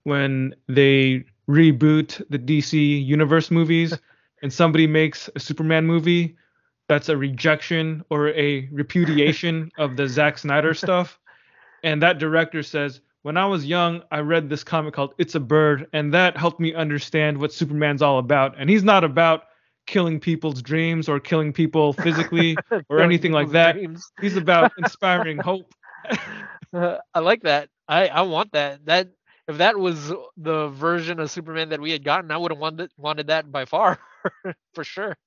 when 0.04 0.56
they 0.68 1.24
reboot 1.48 2.24
the 2.30 2.40
DC 2.40 3.06
universe 3.06 3.52
movies 3.52 3.98
and 4.42 4.52
somebody 4.52 4.88
makes 4.88 5.30
a 5.36 5.40
Superman 5.40 5.86
movie 5.86 6.36
that's 6.88 7.10
a 7.10 7.16
rejection 7.16 8.04
or 8.10 8.30
a 8.30 8.68
repudiation 8.72 9.72
of 9.78 9.96
the 9.96 10.08
Zack 10.08 10.38
Snyder 10.38 10.74
stuff. 10.86 11.20
And 11.84 12.02
that 12.02 12.20
director 12.20 12.64
says, 12.64 13.02
When 13.22 13.38
I 13.38 13.46
was 13.46 13.66
young, 13.66 14.04
I 14.12 14.20
read 14.20 14.50
this 14.50 14.64
comic 14.64 14.94
called 14.94 15.14
It's 15.18 15.36
a 15.36 15.40
Bird, 15.40 15.88
and 15.94 16.14
that 16.14 16.38
helped 16.38 16.60
me 16.60 16.74
understand 16.74 17.38
what 17.38 17.54
Superman's 17.54 18.02
all 18.02 18.20
about. 18.20 18.56
And 18.58 18.70
he's 18.70 18.84
not 18.84 19.04
about 19.04 19.44
killing 19.88 20.20
people's 20.20 20.62
dreams 20.62 21.10
or 21.10 21.20
killing 21.20 21.54
people 21.54 21.94
physically 21.94 22.58
or 22.90 23.00
anything 23.00 23.32
like 23.32 23.52
that. 23.52 23.74
Dreams. 23.74 24.12
He's 24.20 24.38
about 24.38 24.72
inspiring 24.78 25.38
hope. 25.38 25.74
I 27.14 27.20
like 27.20 27.44
that. 27.44 27.70
I, 27.88 28.08
I 28.08 28.22
want 28.22 28.52
that. 28.54 28.86
That 28.86 29.10
if 29.48 29.58
that 29.58 29.78
was 29.78 30.12
the 30.38 30.68
version 30.70 31.20
of 31.20 31.30
Superman 31.32 31.70
that 31.70 31.82
we 31.82 31.92
had 31.92 32.04
gotten, 32.04 32.32
I 32.32 32.38
would 32.38 32.52
have 32.52 32.60
wanted 32.60 32.92
wanted 32.98 33.28
that 33.28 33.52
by 33.52 33.66
far, 33.66 34.00
for 34.74 34.84
sure. 34.84 35.18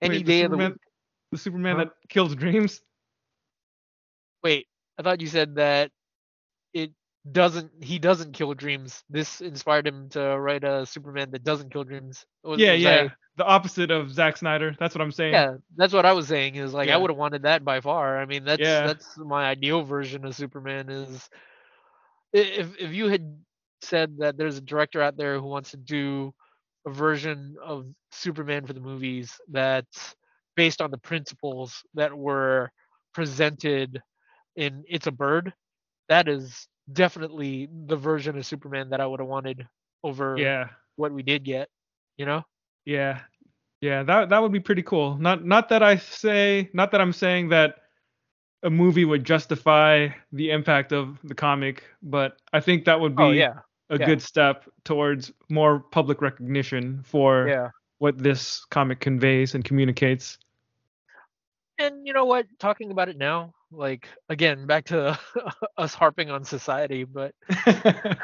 Any 0.00 0.22
Wait, 0.22 0.24
day 0.24 0.42
of 0.42 0.50
the 0.50 0.58
week 0.58 0.76
the 1.32 1.38
Superman 1.38 1.76
huh? 1.76 1.78
that 1.78 1.90
kills 2.08 2.34
dreams? 2.34 2.80
Wait, 4.42 4.66
I 4.98 5.02
thought 5.02 5.20
you 5.20 5.26
said 5.26 5.56
that 5.56 5.90
it 6.72 6.92
doesn't. 7.32 7.70
He 7.80 7.98
doesn't 7.98 8.32
kill 8.32 8.54
dreams. 8.54 9.02
This 9.10 9.40
inspired 9.40 9.86
him 9.86 10.08
to 10.10 10.38
write 10.38 10.64
a 10.64 10.86
Superman 10.86 11.30
that 11.32 11.44
doesn't 11.44 11.72
kill 11.72 11.84
dreams. 11.84 12.24
Was, 12.44 12.60
yeah, 12.60 12.72
was 12.72 12.82
yeah. 12.82 13.08
I, 13.08 13.12
the 13.36 13.44
opposite 13.44 13.90
of 13.90 14.12
Zack 14.12 14.36
Snyder. 14.36 14.76
That's 14.78 14.94
what 14.94 15.02
I'm 15.02 15.12
saying. 15.12 15.32
Yeah, 15.32 15.54
that's 15.76 15.92
what 15.92 16.06
I 16.06 16.12
was 16.12 16.28
saying. 16.28 16.56
Is 16.56 16.72
like 16.72 16.88
yeah. 16.88 16.94
I 16.94 16.96
would 16.98 17.10
have 17.10 17.18
wanted 17.18 17.42
that 17.42 17.64
by 17.64 17.80
far. 17.80 18.18
I 18.18 18.26
mean, 18.26 18.44
that's 18.44 18.60
yeah. 18.60 18.86
that's 18.86 19.16
my 19.18 19.46
ideal 19.46 19.82
version 19.82 20.24
of 20.24 20.34
Superman. 20.34 20.88
Is 20.88 21.28
if 22.32 22.78
if 22.78 22.92
you 22.92 23.08
had 23.08 23.38
said 23.82 24.18
that 24.18 24.36
there's 24.36 24.58
a 24.58 24.62
director 24.62 25.02
out 25.02 25.16
there 25.16 25.38
who 25.38 25.46
wants 25.46 25.70
to 25.72 25.76
do 25.76 26.34
a 26.86 26.90
version 26.90 27.56
of 27.62 27.86
Superman 28.12 28.66
for 28.66 28.72
the 28.72 28.80
movies 28.80 29.32
that's 29.50 30.14
based 30.54 30.80
on 30.80 30.90
the 30.90 30.98
principles 30.98 31.82
that 31.94 32.16
were 32.16 32.70
presented 33.12 34.00
in 34.56 34.84
It's 34.88 35.06
a 35.06 35.12
Bird, 35.12 35.52
that 36.08 36.28
is 36.28 36.66
definitely 36.92 37.68
the 37.86 37.96
version 37.96 38.36
of 38.36 38.46
Superman 38.46 38.90
that 38.90 39.00
I 39.00 39.06
would 39.06 39.20
have 39.20 39.28
wanted 39.28 39.66
over 40.04 40.36
yeah. 40.38 40.68
what 40.96 41.12
we 41.12 41.22
did 41.22 41.44
get, 41.44 41.68
you 42.16 42.26
know? 42.26 42.42
Yeah. 42.84 43.20
Yeah, 43.80 44.02
that 44.04 44.30
that 44.30 44.40
would 44.40 44.52
be 44.52 44.60
pretty 44.60 44.82
cool. 44.82 45.18
Not 45.18 45.44
not 45.44 45.68
that 45.68 45.82
I 45.82 45.96
say 45.96 46.70
not 46.72 46.90
that 46.92 47.00
I'm 47.00 47.12
saying 47.12 47.50
that 47.50 47.76
a 48.62 48.70
movie 48.70 49.04
would 49.04 49.22
justify 49.22 50.08
the 50.32 50.50
impact 50.50 50.92
of 50.92 51.18
the 51.24 51.34
comic, 51.34 51.84
but 52.02 52.38
I 52.54 52.60
think 52.60 52.86
that 52.86 52.98
would 52.98 53.12
oh, 53.12 53.16
be 53.16 53.22
oh, 53.22 53.30
yeah. 53.32 53.54
a 53.90 53.98
yeah. 53.98 54.06
good 54.06 54.22
step 54.22 54.64
towards 54.84 55.30
more 55.50 55.80
public 55.80 56.22
recognition 56.22 57.02
for 57.04 57.48
yeah. 57.48 57.68
what 57.98 58.16
this 58.16 58.64
comic 58.70 58.98
conveys 58.98 59.54
and 59.54 59.62
communicates 59.62 60.38
and 61.78 62.06
you 62.06 62.12
know 62.12 62.24
what 62.24 62.46
talking 62.58 62.90
about 62.90 63.08
it 63.08 63.16
now 63.16 63.52
like 63.70 64.08
again 64.28 64.66
back 64.66 64.84
to 64.86 65.18
us 65.78 65.94
harping 65.94 66.30
on 66.30 66.44
society 66.44 67.04
but 67.04 67.34
I, 67.66 68.16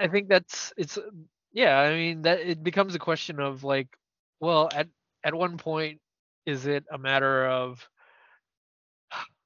I 0.00 0.08
think 0.08 0.28
that's 0.28 0.72
it's 0.76 0.98
yeah 1.52 1.78
i 1.78 1.92
mean 1.94 2.22
that 2.22 2.40
it 2.40 2.62
becomes 2.62 2.94
a 2.94 2.98
question 2.98 3.40
of 3.40 3.64
like 3.64 3.88
well 4.40 4.68
at 4.74 4.88
at 5.24 5.34
one 5.34 5.58
point 5.58 6.00
is 6.46 6.66
it 6.66 6.84
a 6.90 6.98
matter 6.98 7.46
of 7.46 7.86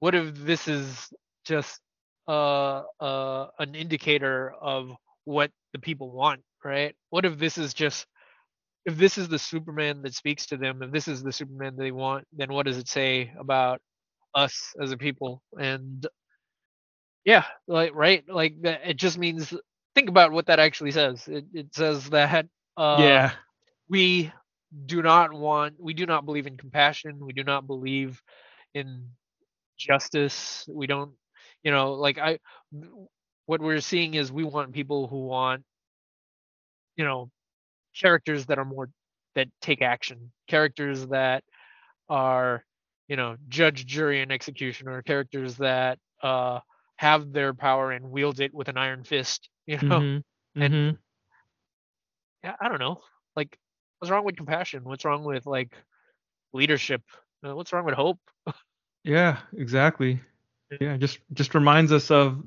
what 0.00 0.14
if 0.14 0.34
this 0.36 0.68
is 0.68 1.12
just 1.44 1.80
uh, 2.28 2.82
uh, 3.00 3.48
an 3.58 3.74
indicator 3.74 4.52
of 4.60 4.92
what 5.24 5.50
the 5.72 5.78
people 5.78 6.10
want, 6.10 6.42
right? 6.64 6.94
What 7.10 7.24
if 7.24 7.38
this 7.38 7.58
is 7.58 7.74
just 7.74 8.06
if 8.88 8.96
this 8.96 9.18
is 9.18 9.28
the 9.28 9.38
Superman 9.38 10.02
that 10.02 10.14
speaks 10.14 10.46
to 10.46 10.56
them, 10.56 10.82
if 10.82 10.90
this 10.90 11.08
is 11.08 11.22
the 11.22 11.32
Superman 11.32 11.76
they 11.76 11.92
want, 11.92 12.26
then 12.32 12.52
what 12.52 12.66
does 12.66 12.78
it 12.78 12.88
say 12.88 13.32
about 13.38 13.82
us 14.34 14.74
as 14.82 14.92
a 14.92 14.96
people? 14.96 15.42
And 15.60 16.06
yeah, 17.24 17.44
like 17.66 17.94
right, 17.94 18.24
like 18.28 18.54
it 18.62 18.96
just 18.96 19.18
means 19.18 19.52
think 19.94 20.08
about 20.08 20.32
what 20.32 20.46
that 20.46 20.58
actually 20.58 20.92
says. 20.92 21.28
It, 21.28 21.44
it 21.52 21.74
says 21.74 22.08
that 22.10 22.46
uh, 22.78 23.12
yeah, 23.12 23.32
we 23.90 24.32
do 24.86 25.02
not 25.02 25.34
want, 25.34 25.74
we 25.78 25.92
do 25.92 26.06
not 26.06 26.24
believe 26.24 26.46
in 26.46 26.56
compassion. 26.56 27.18
We 27.20 27.34
do 27.34 27.44
not 27.44 27.66
believe 27.66 28.22
in 28.74 29.04
justice. 29.78 30.66
We 30.72 30.86
don't, 30.86 31.12
you 31.62 31.72
know, 31.72 31.92
like 31.92 32.18
I, 32.18 32.38
what 33.46 33.60
we're 33.60 33.80
seeing 33.80 34.14
is 34.14 34.32
we 34.32 34.44
want 34.44 34.72
people 34.72 35.08
who 35.08 35.26
want, 35.26 35.64
you 36.96 37.04
know, 37.04 37.30
characters 37.98 38.46
that 38.46 38.58
are 38.58 38.64
more 38.64 38.88
that 39.34 39.48
take 39.60 39.82
action, 39.82 40.32
characters 40.48 41.06
that 41.08 41.44
are 42.08 42.64
you 43.08 43.16
know 43.16 43.36
judge, 43.48 43.86
jury, 43.86 44.20
and 44.22 44.32
executioner, 44.32 45.02
characters 45.02 45.56
that 45.56 45.98
uh, 46.22 46.60
have 46.96 47.32
their 47.32 47.54
power 47.54 47.92
and 47.92 48.10
wield 48.10 48.40
it 48.40 48.54
with 48.54 48.68
an 48.68 48.76
iron 48.76 49.04
fist. 49.04 49.48
You 49.68 49.76
know, 49.82 50.00
mm-hmm. 50.00 50.62
and 50.62 50.72
mm-hmm. 50.74 50.96
yeah, 52.42 52.56
I 52.58 52.70
don't 52.70 52.80
know, 52.80 53.02
like 53.36 53.58
what's 53.98 54.10
wrong 54.10 54.24
with 54.24 54.38
compassion? 54.38 54.82
What's 54.84 55.04
wrong 55.04 55.24
with 55.24 55.44
like 55.44 55.74
leadership? 56.54 57.02
Uh, 57.46 57.54
what's 57.54 57.70
wrong 57.70 57.84
with 57.84 57.94
hope? 57.94 58.18
yeah, 59.04 59.40
exactly. 59.54 60.22
Yeah, 60.80 60.96
just 60.96 61.18
just 61.34 61.54
reminds 61.54 61.92
us 61.92 62.10
of 62.10 62.42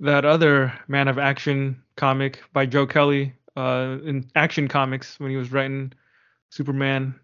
that 0.00 0.24
other 0.24 0.72
Man 0.88 1.08
of 1.08 1.18
Action 1.18 1.82
comic 1.96 2.42
by 2.54 2.64
Joe 2.64 2.86
Kelly, 2.86 3.34
uh, 3.56 3.98
in 4.04 4.30
Action 4.34 4.68
Comics 4.68 5.18
when 5.20 5.30
he 5.30 5.36
was 5.36 5.52
writing 5.52 5.92
Superman 6.50 7.14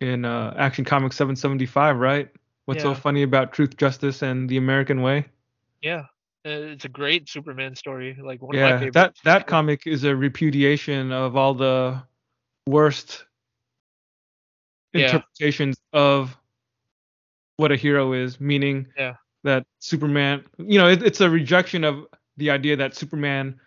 in 0.00 0.24
uh, 0.24 0.54
Action 0.56 0.84
Comics 0.84 1.16
775, 1.16 1.98
right? 1.98 2.28
What's 2.66 2.84
yeah. 2.84 2.94
so 2.94 3.00
funny 3.00 3.22
about 3.22 3.52
truth, 3.52 3.76
justice, 3.76 4.22
and 4.22 4.48
the 4.48 4.56
American 4.56 5.02
way? 5.02 5.26
Yeah, 5.82 6.06
uh, 6.44 6.74
it's 6.74 6.84
a 6.84 6.88
great 6.88 7.28
Superman 7.28 7.76
story. 7.76 8.16
Like 8.20 8.42
one 8.42 8.56
yeah, 8.56 8.74
of 8.74 8.80
my 8.80 8.90
that 8.90 9.14
that 9.24 9.46
comic 9.46 9.86
is 9.86 10.04
a 10.04 10.14
repudiation 10.14 11.12
of 11.12 11.36
all 11.36 11.54
the 11.54 12.02
worst 12.66 13.24
yeah. 14.92 15.06
interpretations 15.06 15.76
of 15.92 16.36
what 17.56 17.72
a 17.72 17.76
hero 17.76 18.12
is, 18.12 18.40
meaning 18.40 18.86
yeah. 18.98 19.14
that 19.44 19.64
Superman, 19.78 20.44
you 20.58 20.78
know, 20.78 20.88
it, 20.88 21.02
it's 21.02 21.20
a 21.20 21.30
rejection 21.30 21.84
of 21.84 22.06
the 22.36 22.50
idea 22.50 22.76
that 22.76 22.94
Superman 22.94 23.58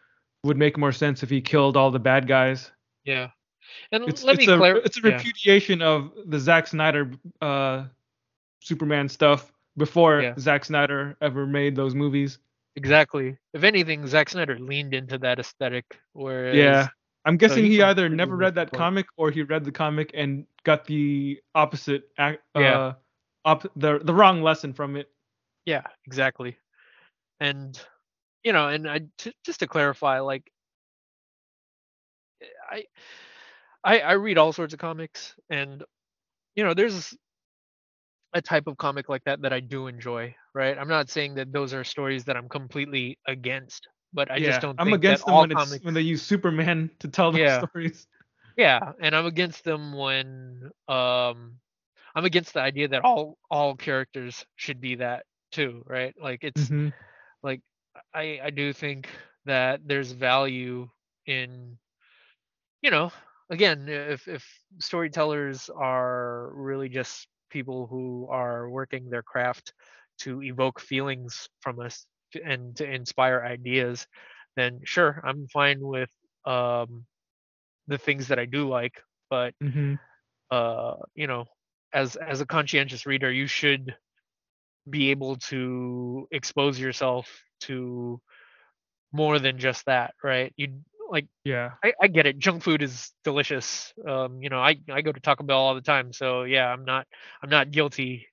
would 0.44 0.58
make 0.58 0.78
more 0.78 0.92
sense 0.92 1.24
if 1.24 1.30
he 1.30 1.42
killed 1.42 1.76
all 1.76 1.92
the 1.92 2.00
bad 2.00 2.28
guys. 2.28 2.72
Yeah. 3.04 3.30
And 3.92 4.04
it's, 4.08 4.24
let 4.24 4.36
it's 4.36 4.48
me 4.48 4.54
a, 4.54 4.58
clar- 4.58 4.78
it's 4.78 4.98
a 4.98 5.02
repudiation 5.02 5.80
yeah. 5.80 5.88
of 5.88 6.12
the 6.26 6.40
Zack 6.40 6.68
Snyder 6.68 7.12
uh, 7.42 7.86
Superman 8.62 9.10
stuff 9.10 9.52
before 9.78 10.22
yeah. 10.22 10.34
Zack 10.38 10.66
Snyder 10.66 11.18
ever 11.22 11.46
made 11.46 11.76
those 11.76 11.96
movies. 11.96 12.40
Exactly. 12.76 13.38
If 13.54 13.64
anything, 13.64 14.08
Zack 14.08 14.30
Snyder 14.30 14.58
leaned 14.58 14.94
into 14.94 15.18
that 15.20 15.40
aesthetic. 15.40 16.00
Whereas, 16.14 16.56
yeah, 16.56 16.88
I'm 17.26 17.38
guessing 17.38 17.58
so 17.58 17.64
he, 17.64 17.76
he 17.76 17.82
either 17.84 18.08
never 18.10 18.36
read 18.36 18.56
that 18.56 18.72
comic 18.72 19.08
or 19.18 19.32
he 19.32 19.44
read 19.44 19.66
the 19.66 19.72
comic 19.72 20.12
and 20.14 20.46
got 20.64 20.86
the 20.86 21.40
opposite, 21.56 22.10
uh, 22.18 22.34
yeah, 22.56 22.94
op- 23.46 23.72
the 23.76 24.00
the 24.00 24.14
wrong 24.14 24.42
lesson 24.42 24.74
from 24.74 24.96
it. 24.96 25.10
Yeah, 25.66 25.84
exactly. 26.06 26.58
And 27.40 27.80
you 28.44 28.54
know, 28.54 28.68
and 28.70 28.90
I 28.90 29.02
t- 29.18 29.34
just 29.46 29.60
to 29.60 29.68
clarify, 29.68 30.20
like 30.20 30.50
I, 32.70 32.84
I 33.84 34.00
I 34.00 34.12
read 34.14 34.38
all 34.38 34.54
sorts 34.54 34.74
of 34.74 34.80
comics, 34.80 35.36
and 35.50 35.84
you 36.56 36.64
know, 36.64 36.74
there's 36.74 37.16
a 38.34 38.42
type 38.42 38.68
of 38.68 38.78
comic 38.78 39.10
like 39.10 39.24
that 39.26 39.42
that 39.42 39.54
I 39.54 39.60
do 39.60 39.88
enjoy. 39.88 40.36
Right? 40.54 40.78
I'm 40.78 40.88
not 40.88 41.10
saying 41.10 41.36
that 41.36 41.52
those 41.52 41.74
are 41.74 41.84
stories 41.84 42.26
that 42.26 42.38
I'm 42.38 42.50
completely 42.50 43.18
against, 43.28 43.88
but 44.14 44.32
I 44.32 44.38
yeah, 44.38 44.48
just 44.48 44.62
don't. 44.62 44.80
I'm 44.80 44.94
against 44.94 45.26
them 45.26 45.36
when 45.36 45.50
comics... 45.52 45.84
when 45.84 45.94
they 45.94 46.02
use 46.02 46.22
Superman 46.22 46.90
to 47.00 47.08
tell 47.08 47.32
those 47.32 47.42
yeah. 47.42 47.60
stories. 47.60 48.08
Yeah, 48.58 48.92
and 49.00 49.16
I'm 49.16 49.26
against 49.26 49.64
them 49.64 49.94
when 49.94 50.72
um 50.88 51.60
I'm 52.16 52.26
against 52.26 52.54
the 52.54 52.62
idea 52.62 52.90
that 52.90 53.04
all 53.04 53.38
all 53.50 53.76
characters 53.76 54.46
should 54.56 54.82
be 54.82 54.96
that 54.96 55.26
too, 55.52 55.84
right? 55.86 56.14
Like 56.22 56.44
it's 56.44 56.64
mm-hmm. 56.64 56.90
I 58.14 58.40
I 58.44 58.50
do 58.50 58.74
think 58.74 59.08
that 59.46 59.82
there's 59.86 60.12
value 60.12 60.88
in 61.26 61.78
you 62.82 62.92
know 62.92 63.12
again 63.50 63.88
if 63.88 64.28
if 64.28 64.46
storytellers 64.80 65.70
are 65.76 66.52
really 66.54 66.90
just 66.90 67.28
people 67.50 67.88
who 67.88 68.28
are 68.30 68.70
working 68.70 69.10
their 69.10 69.24
craft 69.24 69.74
to 70.20 70.44
evoke 70.44 70.80
feelings 70.80 71.50
from 71.62 71.80
us 71.80 72.06
and 72.44 72.76
to 72.76 72.86
inspire 72.86 73.44
ideas 73.44 74.06
then 74.56 74.80
sure 74.84 75.22
i'm 75.26 75.48
fine 75.48 75.80
with 75.80 76.12
um 76.46 77.06
the 77.88 77.98
things 77.98 78.28
that 78.28 78.38
i 78.40 78.46
do 78.46 78.68
like 78.68 79.02
but 79.30 79.54
mm-hmm. 79.64 79.96
uh 80.52 80.94
you 81.16 81.26
know 81.26 81.46
as 81.94 82.16
as 82.18 82.42
a 82.42 82.46
conscientious 82.46 83.06
reader 83.06 83.32
you 83.32 83.48
should 83.48 83.96
be 84.90 85.12
able 85.12 85.38
to 85.38 86.28
expose 86.32 86.80
yourself 86.80 87.44
to 87.62 88.22
more 89.12 89.40
than 89.40 89.58
just 89.60 89.86
that, 89.86 90.14
right? 90.24 90.54
You 90.58 90.82
like 91.10 91.28
Yeah. 91.44 91.72
I, 91.84 91.94
I 92.02 92.08
get 92.08 92.26
it. 92.28 92.40
Junk 92.40 92.64
food 92.64 92.82
is 92.82 93.12
delicious. 93.24 93.94
Um, 94.08 94.42
you 94.42 94.50
know, 94.50 94.60
I, 94.60 94.78
I 94.92 95.02
go 95.02 95.12
to 95.12 95.20
Taco 95.20 95.44
Bell 95.44 95.58
all 95.60 95.76
the 95.76 95.82
time, 95.82 96.14
so 96.14 96.44
yeah, 96.44 96.68
I'm 96.68 96.86
not 96.86 97.08
I'm 97.42 97.50
not 97.50 97.72
guilty. 97.72 98.28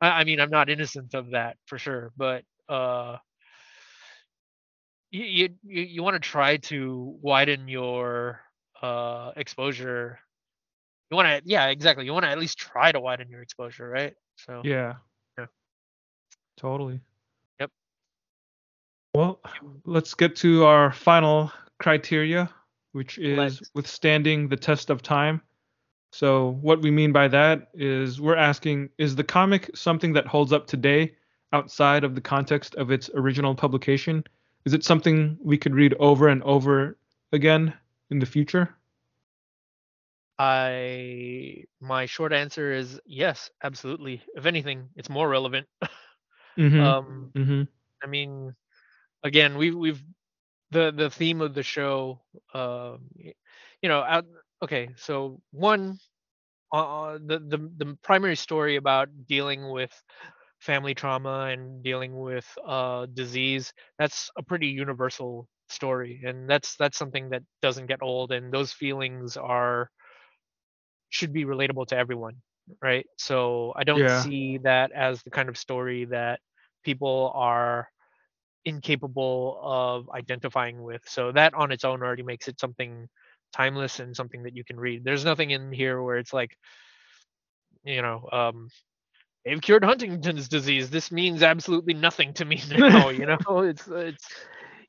I, 0.00 0.20
I 0.20 0.24
mean, 0.24 0.40
I'm 0.40 0.50
not 0.50 0.68
innocent 0.70 1.14
of 1.14 1.30
that 1.32 1.56
for 1.66 1.78
sure. 1.78 2.12
But 2.16 2.44
uh, 2.68 3.16
you 5.10 5.50
you 5.62 5.82
you 5.82 6.02
want 6.02 6.14
to 6.14 6.20
try 6.20 6.56
to 6.56 7.16
widen 7.22 7.68
your 7.68 8.40
uh 8.82 9.32
exposure. 9.36 10.18
You 11.10 11.16
want 11.16 11.44
to 11.44 11.50
yeah, 11.50 11.66
exactly. 11.68 12.04
You 12.04 12.12
want 12.12 12.24
to 12.24 12.30
at 12.30 12.38
least 12.38 12.58
try 12.58 12.92
to 12.92 13.00
widen 13.00 13.28
your 13.30 13.42
exposure, 13.42 13.88
right? 13.88 14.14
So 14.36 14.66
Yeah. 14.66 14.94
Totally. 16.56 17.00
Yep. 17.60 17.70
Well, 19.14 19.40
let's 19.84 20.14
get 20.14 20.36
to 20.36 20.64
our 20.64 20.92
final 20.92 21.52
criteria, 21.78 22.50
which 22.92 23.18
is 23.18 23.36
Let's. 23.36 23.70
withstanding 23.74 24.48
the 24.48 24.56
test 24.56 24.90
of 24.90 25.02
time. 25.02 25.42
So, 26.12 26.58
what 26.62 26.80
we 26.80 26.90
mean 26.90 27.12
by 27.12 27.28
that 27.28 27.68
is 27.74 28.20
we're 28.20 28.36
asking 28.36 28.90
is 28.96 29.16
the 29.16 29.24
comic 29.24 29.70
something 29.74 30.12
that 30.14 30.26
holds 30.26 30.52
up 30.52 30.66
today 30.66 31.14
outside 31.52 32.04
of 32.04 32.14
the 32.14 32.20
context 32.20 32.74
of 32.76 32.90
its 32.90 33.10
original 33.14 33.54
publication? 33.54 34.24
Is 34.64 34.72
it 34.72 34.84
something 34.84 35.38
we 35.42 35.58
could 35.58 35.74
read 35.74 35.94
over 35.98 36.28
and 36.28 36.42
over 36.42 36.96
again 37.32 37.74
in 38.10 38.18
the 38.18 38.26
future? 38.26 38.74
I 40.38 41.64
my 41.80 42.06
short 42.06 42.32
answer 42.32 42.72
is 42.72 43.00
yes, 43.06 43.50
absolutely. 43.62 44.22
If 44.34 44.46
anything, 44.46 44.88
it's 44.96 45.08
more 45.08 45.28
relevant. 45.28 45.66
Mm-hmm. 46.58 46.92
Um 46.98 47.32
mm-hmm. 47.38 47.62
I 48.02 48.06
mean, 48.06 48.54
again, 49.24 49.56
we 49.58 49.70
we've 49.72 50.02
the 50.70 50.92
the 50.92 51.10
theme 51.10 51.40
of 51.40 51.54
the 51.54 51.62
show. 51.62 52.20
Y- 52.54 53.34
you 53.82 53.88
know, 53.88 54.00
out. 54.02 54.26
Okay, 54.62 54.88
so 54.96 55.40
one, 55.52 55.98
uh, 56.72 57.18
the 57.24 57.38
the 57.40 57.58
the 57.78 57.98
primary 58.02 58.36
story 58.36 58.76
about 58.76 59.08
dealing 59.26 59.70
with 59.70 59.92
family 60.60 60.94
trauma 60.94 61.48
and 61.52 61.82
dealing 61.82 62.16
with 62.18 62.46
uh 62.66 63.06
disease. 63.14 63.72
That's 63.98 64.30
a 64.36 64.42
pretty 64.42 64.68
universal 64.68 65.48
story, 65.68 66.22
and 66.26 66.48
that's 66.48 66.76
that's 66.76 66.98
something 66.98 67.30
that 67.30 67.42
doesn't 67.62 67.86
get 67.86 68.02
old. 68.02 68.32
And 68.32 68.52
those 68.52 68.72
feelings 68.72 69.36
are 69.36 69.90
should 71.10 71.32
be 71.32 71.44
relatable 71.44 71.86
to 71.88 71.96
everyone, 71.96 72.42
right? 72.82 73.06
So 73.18 73.72
I 73.76 73.84
don't 73.84 74.08
Yeah. 74.08 74.10
see 74.10 74.58
that 74.64 74.92
as 74.92 75.22
the 75.22 75.30
kind 75.30 75.48
of 75.48 75.56
story 75.56 76.04
that 76.06 76.40
people 76.84 77.32
are 77.34 77.88
incapable 78.64 79.58
of 79.62 80.08
identifying 80.10 80.82
with. 80.82 81.02
So 81.06 81.32
that 81.32 81.54
on 81.54 81.72
its 81.72 81.84
own 81.84 82.02
already 82.02 82.22
makes 82.22 82.48
it 82.48 82.60
something 82.60 83.08
timeless 83.52 84.00
and 84.00 84.14
something 84.16 84.42
that 84.44 84.56
you 84.56 84.64
can 84.64 84.78
read. 84.78 85.04
There's 85.04 85.24
nothing 85.24 85.50
in 85.50 85.72
here 85.72 86.02
where 86.02 86.16
it's 86.18 86.32
like, 86.32 86.56
you 87.84 88.02
know, 88.02 88.28
um, 88.32 88.68
they've 89.44 89.60
cured 89.60 89.84
Huntington's 89.84 90.48
disease. 90.48 90.90
This 90.90 91.10
means 91.12 91.42
absolutely 91.42 91.94
nothing 91.94 92.32
to 92.34 92.44
me 92.44 92.62
now. 92.92 93.08
you 93.10 93.26
know, 93.26 93.38
it's 93.60 93.86
it's 93.88 94.26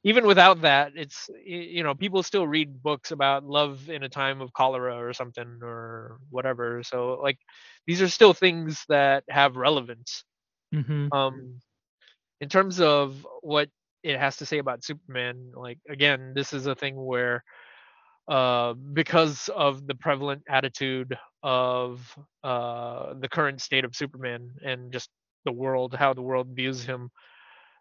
even 0.08 0.28
without 0.28 0.62
that, 0.62 0.94
it's 0.96 1.30
you 1.46 1.84
know, 1.84 1.96
people 1.96 2.24
still 2.24 2.48
read 2.48 2.82
books 2.84 3.12
about 3.12 3.44
love 3.46 3.90
in 3.90 4.04
a 4.04 4.10
time 4.10 4.42
of 4.42 4.54
cholera 4.54 4.98
or 4.98 5.14
something 5.14 5.60
or 5.64 6.18
whatever. 6.30 6.84
So 6.84 7.20
like, 7.22 7.40
these 7.88 8.02
are 8.02 8.10
still 8.10 8.34
things 8.34 8.86
that 8.90 9.24
have 9.30 9.58
relevance 9.58 10.24
Mm-hmm. 10.74 11.08
um 11.12 11.60
in 12.42 12.50
terms 12.50 12.80
of 12.82 13.26
what 13.42 13.70
it 14.04 14.18
has 14.18 14.38
to 14.38 14.46
say 14.46 14.60
about 14.60 14.84
superman 14.84 15.52
like 15.56 15.80
again 15.90 16.34
this 16.36 16.54
is 16.54 16.68
a 16.68 16.76
thing 16.76 16.96
where 16.96 17.44
uh 18.30 18.74
because 18.94 19.50
of 19.56 19.86
the 19.88 19.96
prevalent 19.96 20.44
attitude 20.50 21.18
of 21.44 22.18
uh 22.44 23.14
the 23.20 23.30
current 23.30 23.62
state 23.62 23.86
of 23.86 23.96
superman 23.96 24.52
and 24.66 24.92
just 24.92 25.10
the 25.46 25.52
world 25.52 25.94
how 25.96 26.14
the 26.14 26.22
world 26.22 26.48
views 26.56 26.84
him 26.84 27.10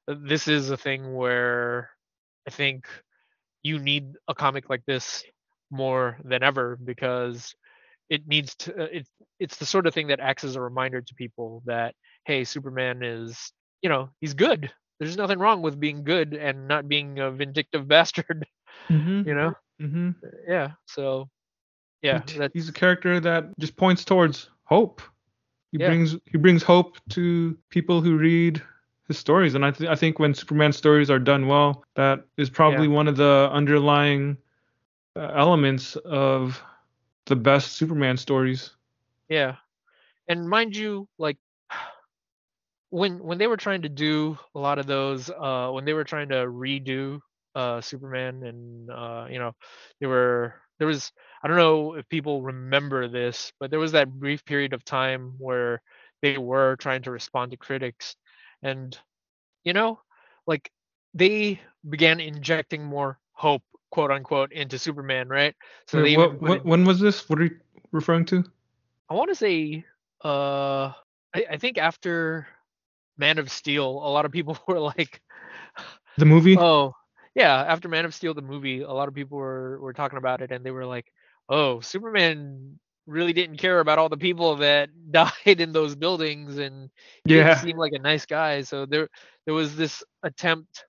this 0.08 0.48
is 0.48 0.70
a 0.70 0.76
thing 0.76 1.14
where 1.14 1.90
i 2.46 2.50
think 2.50 2.86
you 3.62 3.78
need 3.78 4.12
a 4.28 4.34
comic 4.34 4.68
like 4.70 4.84
this 4.86 5.24
more 5.70 6.18
than 6.24 6.42
ever 6.42 6.76
because 6.84 7.54
it 8.08 8.26
needs 8.26 8.54
to 8.56 8.72
uh, 8.84 8.88
it's 8.92 9.10
it's 9.38 9.56
the 9.56 9.66
sort 9.66 9.86
of 9.86 9.94
thing 9.94 10.08
that 10.08 10.20
acts 10.20 10.44
as 10.44 10.56
a 10.56 10.60
reminder 10.60 11.00
to 11.00 11.14
people 11.14 11.62
that 11.66 11.94
hey 12.24 12.44
superman 12.44 13.02
is 13.02 13.52
you 13.82 13.88
know 13.88 14.08
he's 14.20 14.34
good 14.34 14.70
there's 14.98 15.16
nothing 15.16 15.38
wrong 15.38 15.62
with 15.62 15.78
being 15.78 16.04
good 16.04 16.34
and 16.34 16.68
not 16.68 16.88
being 16.88 17.18
a 17.18 17.30
vindictive 17.30 17.86
bastard 17.88 18.46
Mm-hmm. 18.90 19.28
you 19.28 19.34
know 19.34 19.52
Mm-hmm. 19.80 20.10
yeah 20.48 20.70
so 20.86 21.28
yeah 22.02 22.22
he's 22.52 22.68
a 22.68 22.72
character 22.72 23.20
that 23.20 23.44
just 23.58 23.76
points 23.76 24.04
towards 24.04 24.50
hope. 24.64 25.02
He 25.72 25.78
Yeah. 25.78 25.88
brings 25.88 26.16
he 26.24 26.38
brings 26.38 26.62
hope 26.62 26.96
to 27.10 27.56
people 27.70 28.00
who 28.00 28.16
read 28.16 28.62
his 29.08 29.18
stories, 29.18 29.54
and 29.54 29.64
I 29.64 29.70
th- 29.70 29.90
I 29.90 29.94
think 29.94 30.18
when 30.18 30.34
Superman 30.34 30.72
stories 30.72 31.10
are 31.10 31.18
done 31.18 31.46
well, 31.46 31.84
that 31.94 32.24
is 32.36 32.50
probably 32.50 32.88
one 32.88 33.08
of 33.08 33.16
the 33.16 33.48
underlying 33.52 34.38
uh, 35.16 35.32
elements 35.34 35.96
of 35.96 36.62
the 37.26 37.36
best 37.36 37.72
Superman 37.72 38.16
stories. 38.16 38.70
Yeah. 39.28 39.56
And 40.28 40.48
mind 40.48 40.76
you, 40.76 41.08
like 41.18 41.38
when 42.90 43.18
when 43.22 43.38
they 43.38 43.46
were 43.46 43.56
trying 43.56 43.82
to 43.82 43.88
do 43.88 44.38
a 44.54 44.58
lot 44.58 44.78
of 44.78 44.86
those, 44.86 45.30
uh 45.30 45.70
when 45.70 45.84
they 45.84 45.92
were 45.94 46.04
trying 46.04 46.28
to 46.28 46.36
redo 46.46 47.20
uh 47.54 47.80
Superman 47.80 48.42
and 48.44 48.90
uh 48.90 49.26
you 49.30 49.38
know, 49.38 49.52
they 50.00 50.06
were 50.06 50.54
there 50.78 50.86
was 50.86 51.12
I 51.42 51.48
don't 51.48 51.56
know 51.56 51.94
if 51.94 52.08
people 52.08 52.42
remember 52.42 53.08
this, 53.08 53.52
but 53.60 53.70
there 53.70 53.80
was 53.80 53.92
that 53.92 54.10
brief 54.10 54.44
period 54.44 54.72
of 54.72 54.84
time 54.84 55.34
where 55.38 55.82
they 56.22 56.38
were 56.38 56.76
trying 56.76 57.02
to 57.02 57.10
respond 57.10 57.50
to 57.52 57.56
critics 57.56 58.16
and 58.66 58.98
you 59.64 59.72
know, 59.72 60.00
like 60.46 60.70
they 61.14 61.60
began 61.88 62.20
injecting 62.20 62.84
more 62.84 63.18
hope, 63.32 63.62
quote 63.90 64.10
unquote, 64.10 64.52
into 64.52 64.78
Superman, 64.78 65.28
right? 65.28 65.54
So 65.88 66.02
Wait, 66.02 66.04
they 66.04 66.16
what, 66.18 66.42
what, 66.42 66.58
in- 66.60 66.66
when 66.66 66.84
was 66.84 67.00
this? 67.00 67.28
What 67.28 67.40
are 67.40 67.44
you 67.44 67.58
referring 67.92 68.26
to? 68.26 68.44
I 69.08 69.14
want 69.14 69.30
to 69.30 69.34
say, 69.36 69.84
uh, 70.24 70.92
I, 71.34 71.44
I 71.52 71.56
think 71.58 71.78
after 71.78 72.48
Man 73.18 73.38
of 73.38 73.50
Steel, 73.50 73.86
a 73.88 74.10
lot 74.10 74.24
of 74.26 74.32
people 74.32 74.58
were 74.68 74.80
like, 74.80 75.20
The 76.18 76.26
movie? 76.26 76.58
oh, 76.58 76.92
yeah, 77.34 77.54
after 77.64 77.88
Man 77.88 78.04
of 78.04 78.14
Steel, 78.14 78.34
the 78.34 78.42
movie, 78.42 78.82
a 78.82 78.90
lot 78.92 79.08
of 79.08 79.14
people 79.14 79.38
were, 79.38 79.78
were 79.80 79.92
talking 79.92 80.18
about 80.18 80.42
it 80.42 80.52
and 80.52 80.64
they 80.64 80.70
were 80.70 80.86
like, 80.86 81.06
oh, 81.48 81.80
Superman 81.80 82.78
really 83.06 83.32
didn't 83.32 83.56
care 83.56 83.80
about 83.80 83.98
all 83.98 84.08
the 84.08 84.16
people 84.16 84.56
that 84.56 84.90
died 85.10 85.60
in 85.60 85.72
those 85.72 85.94
buildings 85.94 86.58
and 86.58 86.90
he 87.24 87.36
yeah. 87.36 87.44
didn't 87.44 87.58
seem 87.60 87.76
like 87.76 87.92
a 87.92 87.98
nice 87.98 88.26
guy. 88.26 88.62
So 88.62 88.86
there, 88.86 89.08
there 89.44 89.54
was 89.54 89.76
this 89.76 90.02
attempt, 90.22 90.84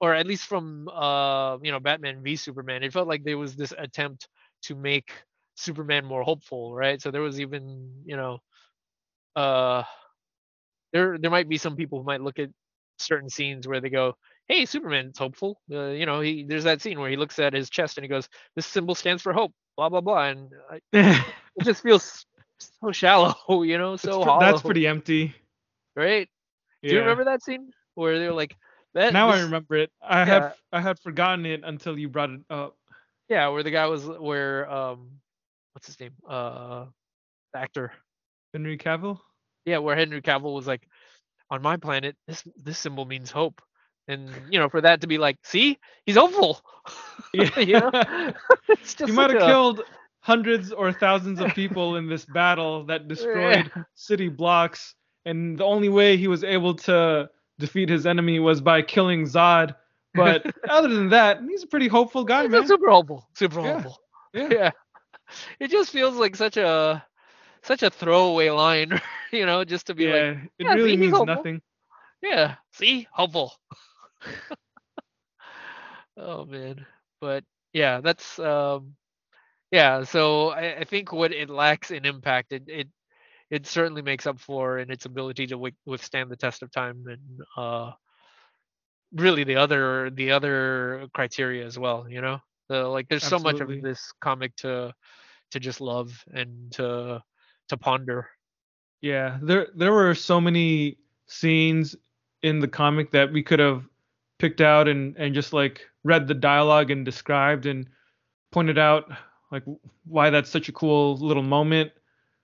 or 0.00 0.14
at 0.14 0.26
least 0.26 0.46
from, 0.46 0.88
uh, 0.88 1.58
you 1.62 1.72
know, 1.72 1.80
Batman 1.80 2.22
v 2.22 2.36
Superman, 2.36 2.82
it 2.82 2.92
felt 2.92 3.08
like 3.08 3.24
there 3.24 3.38
was 3.38 3.56
this 3.56 3.72
attempt 3.76 4.28
to 4.62 4.74
make 4.74 5.12
Superman 5.56 6.04
more 6.04 6.22
hopeful, 6.22 6.74
right? 6.74 7.00
So 7.00 7.10
there 7.10 7.22
was 7.22 7.40
even, 7.40 8.02
you 8.04 8.16
know, 8.16 8.38
uh, 9.36 9.82
there 10.92 11.18
there 11.18 11.30
might 11.30 11.48
be 11.48 11.58
some 11.58 11.76
people 11.76 11.98
who 11.98 12.04
might 12.04 12.20
look 12.20 12.38
at 12.38 12.50
certain 12.98 13.28
scenes 13.28 13.66
where 13.66 13.80
they 13.80 13.90
go, 13.90 14.16
"Hey, 14.48 14.64
Superman's 14.66 15.18
hopeful." 15.18 15.60
Uh, 15.70 15.88
you 15.88 16.06
know, 16.06 16.20
he 16.20 16.44
there's 16.44 16.64
that 16.64 16.82
scene 16.82 16.98
where 17.00 17.10
he 17.10 17.16
looks 17.16 17.38
at 17.38 17.52
his 17.52 17.70
chest 17.70 17.96
and 17.98 18.04
he 18.04 18.08
goes, 18.08 18.28
"This 18.56 18.66
symbol 18.66 18.94
stands 18.94 19.22
for 19.22 19.32
hope." 19.32 19.52
Blah 19.76 19.88
blah 19.88 20.00
blah, 20.00 20.24
and 20.26 20.50
I, 20.70 20.80
it 20.92 21.64
just 21.64 21.82
feels 21.82 22.24
so 22.58 22.92
shallow, 22.92 23.34
you 23.62 23.78
know, 23.78 23.96
so 23.96 24.10
That's, 24.10 24.24
hollow. 24.24 24.40
that's 24.40 24.62
pretty 24.62 24.86
empty. 24.86 25.34
right. 25.96 26.28
Do 26.82 26.90
you 26.90 27.00
remember 27.00 27.24
that 27.24 27.42
scene 27.42 27.70
where 27.94 28.18
they 28.18 28.26
were 28.26 28.34
like, 28.34 28.54
that, 28.92 29.12
Now 29.12 29.30
I 29.30 29.40
remember 29.40 29.76
it. 29.76 29.90
I 30.02 30.20
Yeah. 30.20 30.24
had 30.24 30.52
I 30.72 30.80
had 30.80 30.98
forgotten 31.00 31.46
it 31.46 31.62
until 31.64 31.98
you 31.98 32.08
brought 32.08 32.30
it 32.30 32.40
up. 32.50 32.76
Yeah, 33.28 33.48
where 33.48 33.62
the 33.62 33.70
guy 33.70 33.86
was 33.86 34.04
where 34.06 34.70
um, 34.70 35.10
what's 35.72 35.86
his 35.86 35.98
name? 35.98 36.12
Uh, 36.28 36.86
the 37.52 37.58
actor. 37.60 37.92
Henry 38.52 38.78
Cavill. 38.78 39.18
Yeah, 39.64 39.78
where 39.78 39.96
Henry 39.96 40.20
Cavill 40.22 40.54
was 40.54 40.66
like, 40.66 40.86
on 41.50 41.62
my 41.62 41.76
planet, 41.76 42.16
this 42.28 42.44
this 42.56 42.78
symbol 42.78 43.04
means 43.06 43.30
hope, 43.30 43.60
and 44.08 44.30
you 44.50 44.58
know, 44.58 44.68
for 44.68 44.80
that 44.80 45.00
to 45.02 45.06
be 45.06 45.18
like, 45.18 45.38
see, 45.42 45.78
he's 46.06 46.16
hopeful. 46.16 46.60
you 47.32 47.74
know, 47.78 47.90
it's 48.68 48.94
just 48.94 49.08
you 49.08 49.12
might 49.14 49.30
have 49.30 49.42
a- 49.42 49.46
killed 49.46 49.82
hundreds 50.20 50.72
or 50.72 50.92
thousands 50.92 51.40
of 51.40 51.54
people 51.54 51.96
in 51.96 52.08
this 52.08 52.24
battle 52.24 52.84
that 52.86 53.08
destroyed 53.08 53.70
city 53.94 54.28
blocks, 54.28 54.94
and 55.24 55.58
the 55.58 55.64
only 55.64 55.88
way 55.88 56.16
he 56.16 56.28
was 56.28 56.44
able 56.44 56.74
to 56.74 57.28
defeat 57.58 57.88
his 57.88 58.06
enemy 58.06 58.38
was 58.40 58.60
by 58.60 58.82
killing 58.82 59.22
Zod. 59.24 59.74
But 60.14 60.44
other 60.68 60.88
than 60.88 61.08
that, 61.10 61.40
he's 61.48 61.62
a 61.64 61.66
pretty 61.66 61.88
hopeful 61.88 62.24
guy, 62.24 62.42
He's 62.42 62.50
man. 62.52 62.66
super 62.66 62.90
hopeful, 62.90 63.26
super 63.34 63.60
Yeah, 63.60 63.72
hopeful. 63.74 63.98
Yeah. 64.32 64.48
Yeah, 64.50 64.70
it 65.60 65.70
just 65.70 65.90
feels 65.90 66.16
like 66.16 66.36
such 66.36 66.56
a 66.56 67.04
such 67.62 67.82
a 67.82 67.90
throwaway 67.90 68.50
line, 68.50 69.00
you 69.32 69.46
know, 69.46 69.64
just 69.64 69.86
to 69.88 69.94
be 69.94 70.06
like, 70.06 70.14
Yeah, 70.14 70.30
it 70.30 70.48
"Yeah, 70.58 70.74
see, 70.74 70.76
really 70.76 70.96
means 70.96 71.20
nothing. 71.22 71.62
yeah, 72.22 72.54
see, 72.72 73.06
hopeful. 73.12 73.52
Oh 76.16 76.44
man. 76.44 76.86
But 77.20 77.44
yeah, 77.72 78.00
that's 78.00 78.38
um 78.38 78.94
yeah, 79.70 80.04
so 80.04 80.50
I, 80.50 80.78
I 80.80 80.84
think 80.84 81.12
what 81.12 81.32
it 81.32 81.50
lacks 81.50 81.90
in 81.90 82.04
impact, 82.04 82.52
it, 82.52 82.64
it 82.68 82.88
it 83.50 83.66
certainly 83.66 84.02
makes 84.02 84.26
up 84.26 84.40
for 84.40 84.78
in 84.78 84.90
its 84.90 85.06
ability 85.06 85.46
to 85.48 85.54
wi- 85.54 85.76
withstand 85.86 86.30
the 86.30 86.36
test 86.36 86.62
of 86.62 86.70
time 86.70 87.04
and 87.08 87.40
uh 87.56 87.92
really 89.12 89.44
the 89.44 89.56
other 89.56 90.10
the 90.10 90.32
other 90.32 91.06
criteria 91.14 91.64
as 91.64 91.78
well, 91.78 92.08
you 92.08 92.20
know? 92.20 92.40
The, 92.68 92.84
like 92.84 93.08
there's 93.08 93.24
so 93.24 93.38
much 93.38 93.60
of 93.60 93.80
this 93.80 94.12
comic 94.20 94.56
to 94.56 94.92
to 95.52 95.60
just 95.60 95.80
love 95.80 96.24
and 96.32 96.72
to 96.72 97.22
to 97.68 97.76
ponder. 97.76 98.28
Yeah, 99.00 99.38
there 99.42 99.68
there 99.74 99.92
were 99.92 100.14
so 100.14 100.40
many 100.40 100.98
scenes 101.26 101.96
in 102.42 102.60
the 102.60 102.68
comic 102.68 103.10
that 103.12 103.32
we 103.32 103.42
could 103.42 103.58
have 103.60 103.88
picked 104.44 104.60
out 104.60 104.88
and 104.88 105.16
and 105.16 105.34
just 105.34 105.52
like 105.52 105.80
read 106.04 106.28
the 106.28 106.34
dialogue 106.34 106.90
and 106.90 107.04
described 107.04 107.64
and 107.66 107.88
pointed 108.52 108.76
out 108.78 109.10
like 109.50 109.62
why 110.04 110.28
that's 110.30 110.50
such 110.50 110.68
a 110.68 110.72
cool 110.72 111.16
little 111.16 111.42
moment. 111.42 111.90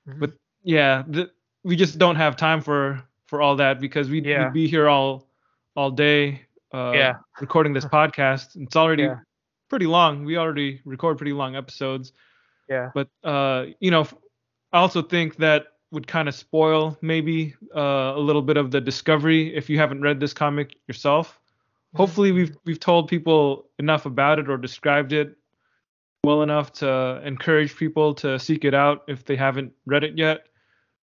Mhm. 0.08 0.18
But 0.20 0.30
yeah, 0.62 1.02
the, 1.06 1.30
we 1.62 1.76
just 1.76 1.98
don't 1.98 2.16
have 2.16 2.36
time 2.36 2.60
for 2.62 3.02
for 3.26 3.42
all 3.42 3.56
that 3.56 3.80
because 3.80 4.08
we'd, 4.08 4.24
Yeah. 4.26 4.44
we'd 4.46 4.52
be 4.54 4.66
here 4.68 4.88
all 4.88 5.28
all 5.76 5.90
day 5.90 6.46
uh 6.72 6.92
Yeah. 6.94 7.14
recording 7.40 7.74
this 7.74 7.84
podcast. 7.98 8.56
It's 8.56 8.76
already 8.76 9.02
Yeah. 9.04 9.18
pretty 9.68 9.86
long. 9.86 10.24
We 10.24 10.38
already 10.38 10.80
record 10.84 11.18
pretty 11.18 11.32
long 11.34 11.54
episodes 11.56 12.12
Yeah. 12.68 12.90
but 12.94 13.08
uh, 13.24 13.66
you 13.80 13.90
know, 13.90 14.06
I 14.72 14.78
also 14.78 15.02
think 15.02 15.36
that 15.36 15.66
would 15.92 16.06
kind 16.06 16.28
of 16.28 16.34
spoil 16.34 16.96
maybe 17.02 17.54
uh, 17.74 18.12
a 18.16 18.22
little 18.28 18.42
bit 18.42 18.56
of 18.56 18.70
the 18.70 18.80
discovery 18.80 19.54
if 19.56 19.68
you 19.68 19.76
haven't 19.78 20.02
read 20.02 20.20
this 20.20 20.32
comic 20.32 20.76
yourself. 20.88 21.39
Hopefully, 21.94 22.32
we've 22.32 22.56
we've 22.64 22.80
told 22.80 23.08
people 23.08 23.66
enough 23.78 24.06
about 24.06 24.38
it 24.38 24.48
or 24.48 24.56
described 24.56 25.12
it 25.12 25.36
well 26.24 26.42
enough 26.42 26.72
to 26.74 27.20
encourage 27.24 27.76
people 27.76 28.14
to 28.14 28.38
seek 28.38 28.64
it 28.64 28.74
out 28.74 29.04
if 29.08 29.24
they 29.24 29.36
haven't 29.36 29.72
read 29.86 30.04
it 30.04 30.16
yet. 30.16 30.46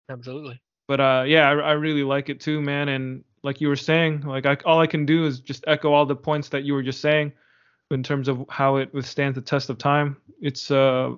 Absolutely. 0.09 0.61
But 0.87 0.99
uh, 1.01 1.23
yeah, 1.27 1.49
I, 1.49 1.53
I 1.53 1.71
really 1.73 2.03
like 2.03 2.29
it 2.29 2.39
too, 2.39 2.61
man. 2.61 2.89
And 2.89 3.23
like 3.43 3.59
you 3.59 3.67
were 3.67 3.75
saying, 3.75 4.21
like 4.21 4.45
I, 4.45 4.57
all 4.65 4.79
I 4.79 4.87
can 4.87 5.05
do 5.05 5.25
is 5.25 5.39
just 5.39 5.63
echo 5.67 5.91
all 5.91 6.05
the 6.05 6.15
points 6.15 6.49
that 6.49 6.63
you 6.63 6.73
were 6.73 6.83
just 6.83 7.01
saying 7.01 7.33
in 7.91 8.03
terms 8.03 8.27
of 8.27 8.45
how 8.49 8.77
it 8.77 8.93
withstands 8.93 9.35
the 9.35 9.41
test 9.41 9.69
of 9.69 9.77
time. 9.77 10.17
It's 10.41 10.71
uh, 10.71 11.15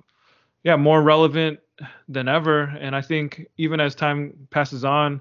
yeah, 0.64 0.76
more 0.76 1.02
relevant 1.02 1.60
than 2.08 2.28
ever. 2.28 2.64
And 2.80 2.96
I 2.96 3.02
think 3.02 3.46
even 3.56 3.80
as 3.80 3.94
time 3.94 4.48
passes 4.50 4.84
on, 4.84 5.20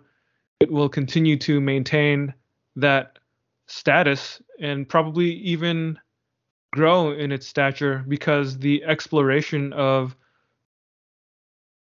it 0.59 0.71
will 0.71 0.89
continue 0.89 1.37
to 1.37 1.61
maintain 1.61 2.33
that 2.75 3.18
status 3.69 4.41
and 4.59 4.87
probably 4.89 5.31
even 5.33 5.99
grow 6.73 7.11
in 7.11 7.31
its 7.31 7.47
stature 7.47 8.03
because 8.07 8.57
the 8.57 8.83
exploration 8.83 9.73
of 9.73 10.15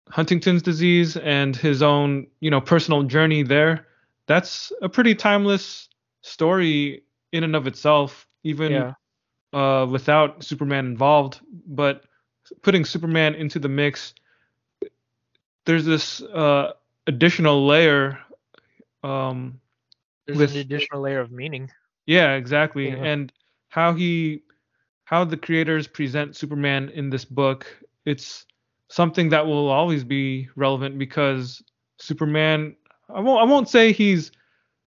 Huntington's 0.10 0.62
disease 0.62 1.18
and 1.18 1.56
his 1.56 1.82
own, 1.82 2.28
you 2.40 2.50
know, 2.50 2.62
personal 2.62 3.04
journey 3.04 3.44
there, 3.44 3.88
that's 4.28 4.72
a 4.82 4.90
pretty 4.90 5.16
timeless 5.16 5.90
story 6.22 7.04
in 7.32 7.44
and 7.44 7.56
of 7.56 7.68
itself, 7.68 8.28
even 8.44 8.72
Yeah. 8.72 8.94
uh, 9.54 9.86
without 9.86 10.44
Superman 10.44 10.86
involved. 10.86 11.40
But 11.68 12.04
putting 12.62 12.86
Superman 12.86 13.36
into 13.36 13.60
the 13.60 13.70
mix, 13.70 14.14
there's 15.66 15.86
this 15.86 16.22
uh, 16.22 16.74
additional 17.08 17.66
layer. 17.68 18.20
Um, 19.04 19.60
There's 20.28 20.38
With- 20.40 20.52
an 20.52 20.58
additional 20.58 21.02
layer 21.02 21.20
of 21.22 21.32
meaning. 21.32 21.72
yeah, 22.06 22.34
exactly. 22.36 22.90
Yeah. 22.90 23.04
And 23.04 23.32
how 23.70 23.94
he, 23.94 24.44
how 25.06 25.24
the 25.24 25.38
creators 25.38 25.88
present 25.88 26.36
Superman 26.36 26.90
in 26.90 27.10
this 27.10 27.26
book, 27.26 27.66
it's 28.06 28.46
something 28.90 29.30
that 29.30 29.46
will 29.46 29.70
always 29.70 30.04
be 30.04 30.48
relevant 30.56 30.98
because 30.98 31.64
Superman. 32.00 32.76
I 33.10 33.22
won't. 33.22 33.42
I 33.42 33.46
won't 33.52 33.70
say 33.70 33.92
he's 33.94 34.32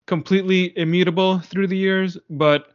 completely 0.07 0.77
immutable 0.77 1.39
through 1.41 1.69
the 1.69 1.77
years, 1.77 2.19
but 2.31 2.73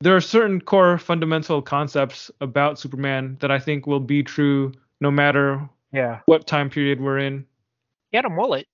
there 0.00 0.14
are 0.14 0.20
certain 0.20 0.60
core 0.60 0.98
fundamental 0.98 1.62
concepts 1.62 2.30
about 2.42 2.78
Superman 2.78 3.36
that 3.40 3.50
I 3.50 3.58
think 3.58 3.86
will 3.86 4.00
be 4.00 4.22
true 4.22 4.72
no 5.00 5.10
matter 5.10 5.66
Yeah. 5.92 6.20
what 6.26 6.46
time 6.46 6.68
period 6.68 7.00
we're 7.00 7.18
in. 7.18 7.46
He 8.10 8.16
had 8.18 8.26
a 8.26 8.30
mullet. 8.30 8.66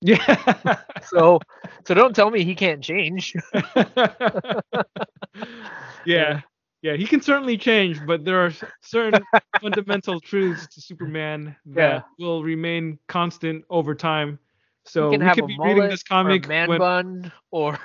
Yeah. 0.00 0.76
So 1.02 1.40
so 1.86 1.94
don't 1.94 2.14
tell 2.14 2.30
me 2.30 2.44
he 2.44 2.54
can't 2.54 2.82
change. 2.82 3.34
yeah. 6.04 6.40
Yeah, 6.82 6.94
he 6.94 7.06
can 7.06 7.20
certainly 7.20 7.56
change, 7.56 7.98
but 8.06 8.24
there 8.24 8.44
are 8.44 8.52
certain 8.82 9.24
fundamental 9.60 10.20
truths 10.20 10.66
to 10.68 10.80
Superman 10.80 11.56
that 11.66 12.04
will 12.18 12.44
remain 12.44 12.98
constant 13.08 13.64
over 13.68 13.94
time. 13.94 14.38
So 14.84 15.10
we 15.10 15.24
have 15.24 15.34
could 15.34 15.44
a 15.44 15.46
be 15.48 15.58
reading 15.60 15.88
this 15.88 16.02
comic 16.02 16.44
or 16.44 16.46
a 16.46 16.48
man 16.48 16.68
when, 16.68 16.78
bun 16.78 17.32
or 17.50 17.78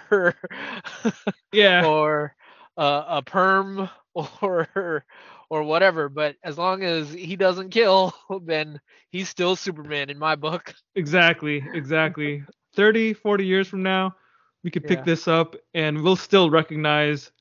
yeah, 1.52 1.86
or 1.86 2.36
uh, 2.78 3.04
a 3.08 3.22
perm 3.24 3.90
or 4.14 5.04
or 5.50 5.64
whatever. 5.64 6.10
But 6.10 6.36
as 6.44 6.58
long 6.58 6.84
as 6.84 7.12
he 7.12 7.36
doesn't 7.36 7.70
kill, 7.70 8.14
then 8.46 8.80
he's 9.10 9.30
still 9.30 9.56
Superman 9.56 10.10
in 10.10 10.18
my 10.20 10.36
book. 10.36 10.74
exactly, 10.96 11.70
exactly. 11.74 12.44
30, 12.76 13.14
40 13.14 13.46
years 13.46 13.68
from 13.68 13.84
now, 13.84 14.16
we 14.64 14.72
could 14.72 14.86
pick 14.88 15.04
Yeah. 15.04 15.06
this 15.06 15.28
up 15.28 15.56
and 15.74 16.02
we'll 16.02 16.16
still 16.16 16.50
recognize 16.50 17.32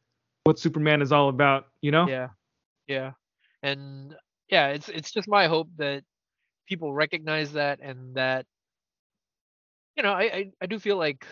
what 0.44 0.58
Superman 0.58 1.02
is 1.02 1.12
all 1.12 1.28
about, 1.28 1.66
you 1.82 1.90
know? 1.90 2.10
Yeah, 2.10 2.28
yeah, 2.86 3.12
and 3.62 4.14
yeah, 4.48 4.68
it's 4.68 4.88
it's 4.88 5.12
just 5.12 5.28
my 5.28 5.46
hope 5.46 5.68
that 5.76 6.04
people 6.68 6.92
recognize 6.92 7.52
that 7.52 7.80
and 7.80 8.14
that 8.16 8.46
you 9.96 10.02
know 10.02 10.12
I 10.12 10.22
I, 10.22 10.52
I 10.62 10.66
do 10.66 10.78
feel 10.78 10.96
like 10.96 11.26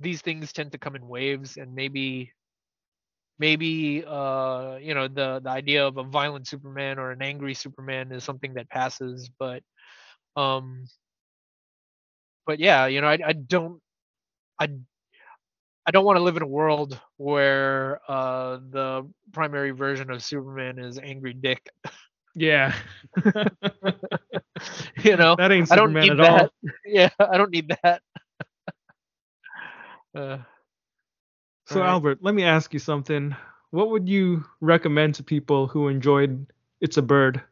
these 0.00 0.20
things 0.22 0.52
tend 0.52 0.72
to 0.72 0.78
come 0.78 0.96
in 0.96 1.06
waves 1.08 1.56
and 1.56 1.74
maybe 1.74 2.32
maybe 3.38 4.04
uh 4.06 4.76
you 4.80 4.94
know 4.94 5.08
the 5.08 5.40
the 5.42 5.50
idea 5.50 5.86
of 5.86 5.96
a 5.96 6.04
violent 6.04 6.46
superman 6.46 6.98
or 6.98 7.10
an 7.10 7.22
angry 7.22 7.54
superman 7.54 8.12
is 8.12 8.24
something 8.24 8.54
that 8.54 8.68
passes 8.68 9.30
but 9.38 9.62
um 10.36 10.84
but 12.46 12.58
yeah 12.58 12.86
you 12.86 13.00
know 13.00 13.08
i, 13.08 13.18
I 13.24 13.32
don't 13.32 13.80
i 14.60 14.68
i 15.86 15.90
don't 15.90 16.04
want 16.04 16.16
to 16.16 16.22
live 16.22 16.36
in 16.36 16.42
a 16.42 16.46
world 16.46 16.98
where 17.16 18.00
uh 18.08 18.58
the 18.70 19.08
primary 19.32 19.70
version 19.70 20.10
of 20.10 20.22
superman 20.22 20.78
is 20.78 20.98
angry 20.98 21.32
dick 21.34 21.68
Yeah. 22.34 22.72
you 25.02 25.16
know 25.16 25.36
that 25.36 25.52
ain't 25.52 25.68
i 25.70 25.76
don't 25.76 25.98
Superman 25.98 26.00
need 26.00 26.12
at 26.12 26.20
that 26.20 26.48
all. 26.48 26.52
yeah 26.84 27.10
i 27.18 27.36
don't 27.36 27.50
need 27.50 27.72
that 27.82 28.02
uh, 30.16 30.38
So 31.68 31.80
Alright. 31.80 31.90
Albert, 31.90 32.18
let 32.22 32.34
me 32.34 32.44
ask 32.44 32.72
you 32.72 32.78
something. 32.78 33.36
What 33.72 33.90
would 33.90 34.08
you 34.08 34.42
recommend 34.62 35.16
to 35.16 35.22
people 35.22 35.66
who 35.66 35.88
enjoyed 35.88 36.46
It's 36.80 36.96
a 36.96 37.02
Bird? 37.02 37.42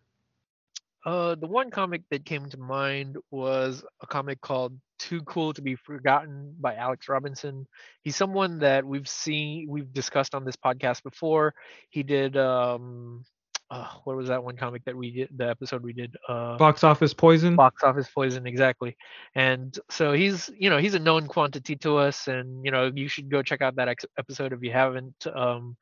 Uh, 1.05 1.34
the 1.34 1.47
one 1.47 1.70
comic 1.70 2.01
that 2.10 2.24
came 2.24 2.48
to 2.48 2.56
mind 2.56 3.18
was 3.30 3.84
a 4.01 4.06
comic 4.06 4.40
called 4.40 4.80
Too 4.98 5.20
Cool 5.20 5.52
to 5.52 5.60
Be 5.60 5.74
Forgotten 5.74 6.55
by 6.59 6.76
Alex 6.76 7.10
Robinson. 7.10 7.66
He's 8.05 8.16
someone 8.16 8.60
that 8.60 8.86
we've 8.86 9.06
seen, 9.06 9.66
we've 9.68 9.93
discussed 9.93 10.34
on 10.34 10.47
this 10.47 10.56
podcast 10.56 11.02
before. 11.02 11.55
He 11.90 12.02
did, 12.02 12.38
um, 12.38 13.22
uh, 13.70 13.88
what 14.05 14.16
was 14.16 14.28
that 14.28 14.43
one 14.43 14.56
comic 14.56 14.84
that 14.84 14.97
we 14.97 15.10
did, 15.10 15.28
the 15.36 15.48
episode 15.48 15.82
we 15.82 15.93
did? 15.93 16.14
Uh, 16.28 16.56
Box 16.56 16.84
Office 16.84 17.12
Poison? 17.12 17.56
box 17.56 17.82
office 17.82 18.09
poison 18.14 18.47
exactly 18.47 18.97
and 19.34 19.78
so 19.90 20.12
he's 20.12 20.51
you 20.59 20.70
know 20.70 20.78
he's 20.78 20.94
a 20.94 20.98
known 20.98 21.26
quantity 21.26 21.74
to 21.76 21.97
us 21.97 22.28
and 22.28 22.64
you 22.64 22.70
know 22.70 22.90
you 22.94 23.09
should 23.09 23.28
go 23.30 23.43
check 23.43 23.62
out 23.62 23.74
that 23.76 23.88
ex- 23.88 24.05
episode 24.18 24.52
if 24.52 24.62
you 24.62 24.70
haven't 24.72 25.26
um 25.34 25.76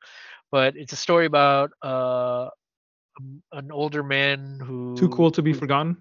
but 0.51 0.75
it's 0.75 0.93
a 0.93 0.95
story 0.95 1.25
about 1.25 1.71
uh 1.83 2.47
um, 3.19 3.41
an 3.53 3.71
older 3.71 4.03
man 4.03 4.59
who 4.61 4.95
Too 4.97 5.09
cool 5.09 5.31
to 5.31 5.41
be 5.41 5.53
forgotten? 5.53 5.97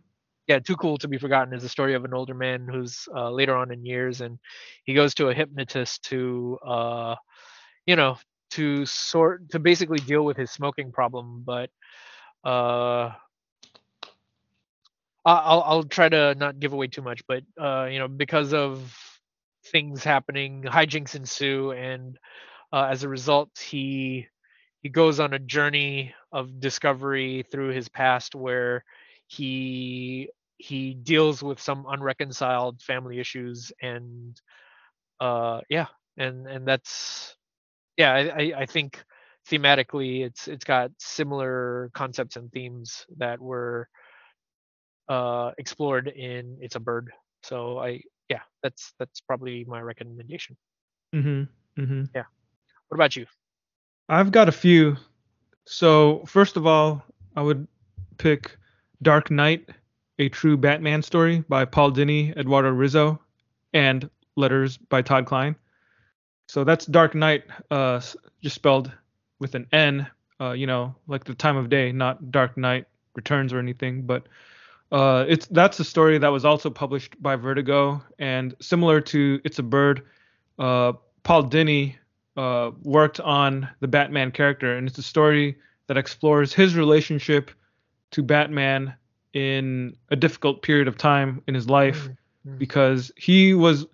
yeah 0.47 0.59
too 0.59 0.77
cool 0.77 0.99
to 0.99 1.09
be 1.09 1.19
forgotten 1.19 1.55
is 1.55 1.63
the 1.63 1.69
story 1.69 1.95
of 1.95 2.05
an 2.05 2.13
older 2.15 2.35
man 2.35 2.67
who's 2.71 3.09
uh, 3.17 3.31
later 3.31 3.57
on 3.57 3.73
in 3.73 3.85
years 3.85 4.21
and 4.21 4.39
he 4.85 4.93
goes 4.95 5.15
to 5.15 5.29
a 5.29 5.35
hypnotist 5.35 6.03
to 6.05 6.59
uh 6.67 7.15
you 7.87 7.97
know 7.97 8.17
to 8.57 8.87
sort 8.87 9.51
to 9.51 9.59
basically 9.61 9.99
deal 9.99 10.25
with 10.25 10.37
his 10.37 10.51
smoking 10.51 10.93
problem 10.93 11.43
but 11.47 11.71
uh 12.45 13.11
I'll 15.25 15.63
I'll 15.63 15.83
try 15.85 16.09
to 16.09 16.35
not 16.35 16.59
give 16.61 16.73
away 16.73 16.89
too 16.89 17.03
much, 17.03 17.23
but 17.27 17.43
uh, 17.61 17.87
you 17.87 17.99
know, 17.99 18.09
because 18.09 18.53
of 18.53 18.93
things 19.67 20.05
happening, 20.05 20.63
hijinks 20.65 21.15
ensue, 21.15 21.73
and 21.73 22.19
uh, 22.73 22.89
as 22.91 23.03
a 23.05 23.09
result, 23.09 23.51
he 23.59 24.27
he 24.81 24.89
goes 24.91 25.21
on 25.21 25.33
a 25.35 25.39
journey 25.39 26.15
of 26.33 26.61
discovery 26.61 27.45
through 27.51 27.69
his 27.71 27.89
past, 27.89 28.35
where 28.35 28.85
he 29.27 30.29
he 30.59 30.95
deals 30.95 31.43
with 31.43 31.61
some 31.61 31.87
unreconciled 31.89 32.83
family 32.83 33.19
issues, 33.19 33.73
and 33.81 34.41
uh, 35.21 35.61
yeah, 35.69 35.87
and 36.19 36.47
and 36.47 36.67
that's 36.67 37.37
yeah, 37.97 38.13
I 38.13 38.21
I, 38.21 38.53
I 38.61 38.67
think 38.67 39.03
thematically 39.49 40.25
it's 40.25 40.49
it's 40.49 40.65
got 40.65 40.91
similar 40.99 41.91
concepts 41.95 42.37
and 42.37 42.51
themes 42.51 43.05
that 43.19 43.41
were 43.41 43.89
uh 45.09 45.51
explored 45.59 46.09
in 46.09 46.59
It's 46.61 46.77
a 46.77 46.81
Bird. 46.81 47.13
So 47.43 47.79
I 47.79 48.01
yeah, 48.29 48.41
that's 48.63 48.95
that's 48.99 49.21
probably 49.21 49.65
my 49.65 49.81
recommendation. 49.81 50.57
Mhm. 51.15 51.49
Mhm. 51.79 52.09
Yeah. 52.15 52.25
What 52.89 52.97
about 52.97 53.17
you? 53.17 53.27
I've 54.09 54.33
got 54.33 54.49
a 54.49 54.53
few. 54.53 54.97
So 55.67 56.25
first 56.27 56.57
of 56.57 56.67
all, 56.67 57.03
I 57.37 57.43
would 57.43 57.67
pick 58.19 58.57
Dark 59.03 59.31
Night, 59.31 59.69
a 60.19 60.29
true 60.29 60.57
Batman 60.57 61.03
story 61.03 61.45
by 61.49 61.65
Paul 61.65 61.93
Dini, 61.93 62.37
Eduardo 62.37 62.73
Risso, 62.73 63.19
and 63.73 64.09
letters 64.37 64.77
by 64.77 65.03
Todd 65.03 65.27
Klein. 65.27 65.57
So 66.47 66.65
that's 66.65 66.87
Dark 66.87 67.15
Night, 67.15 67.45
uh, 67.71 68.01
just 68.43 68.55
spelled 68.55 68.93
with 69.39 69.55
an 69.55 69.67
N, 69.73 70.07
uh, 70.41 70.53
you 70.53 70.67
know, 70.67 70.95
like 71.07 71.25
the 71.25 71.35
time 71.35 71.57
of 71.57 71.69
day, 71.69 71.93
not 71.93 72.31
Dark 72.31 72.57
Knight 72.57 72.87
Returns 73.15 73.53
or 73.53 73.59
anything. 73.59 74.03
But 74.03 74.27
uh, 74.93 75.25
it's 75.29 75.47
that's 75.47 75.81
a 75.81 75.85
story 75.85 76.19
that 76.19 76.29
was 76.29 76.45
also 76.45 76.71
published 76.71 77.21
by 77.23 77.37
Vertigo, 77.37 78.03
and 78.19 78.55
similar 78.61 79.01
to 79.01 79.41
It's 79.45 79.59
a 79.59 79.63
Bird, 79.63 80.03
uh, 80.59 80.93
Paul 81.23 81.45
Dini 81.45 81.97
uh, 82.37 82.71
worked 82.83 83.21
on 83.21 83.69
the 83.81 83.89
Batman 83.89 84.31
character, 84.31 84.77
and 84.77 84.87
it's 84.87 84.99
a 84.99 85.03
story 85.03 85.57
that 85.87 85.97
explores 85.97 86.53
his 86.53 86.77
relationship 86.77 87.51
to 88.13 88.23
Batman 88.23 88.95
in 89.33 89.97
a 90.11 90.17
difficult 90.17 90.63
period 90.63 90.89
of 90.89 90.97
time 90.97 91.43
in 91.49 91.55
his 91.55 91.69
life 91.69 92.09
Mm, 92.47 92.55
mm. 92.55 92.59
because 92.59 93.11
he 93.17 93.55
was 93.55 93.87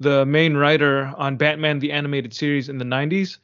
the 0.00 0.26
main 0.26 0.56
writer 0.56 1.12
on 1.16 1.36
Batman 1.36 1.78
the 1.78 1.92
animated 1.92 2.34
series 2.34 2.68
in 2.68 2.78
the 2.78 2.84
90s, 2.84 3.38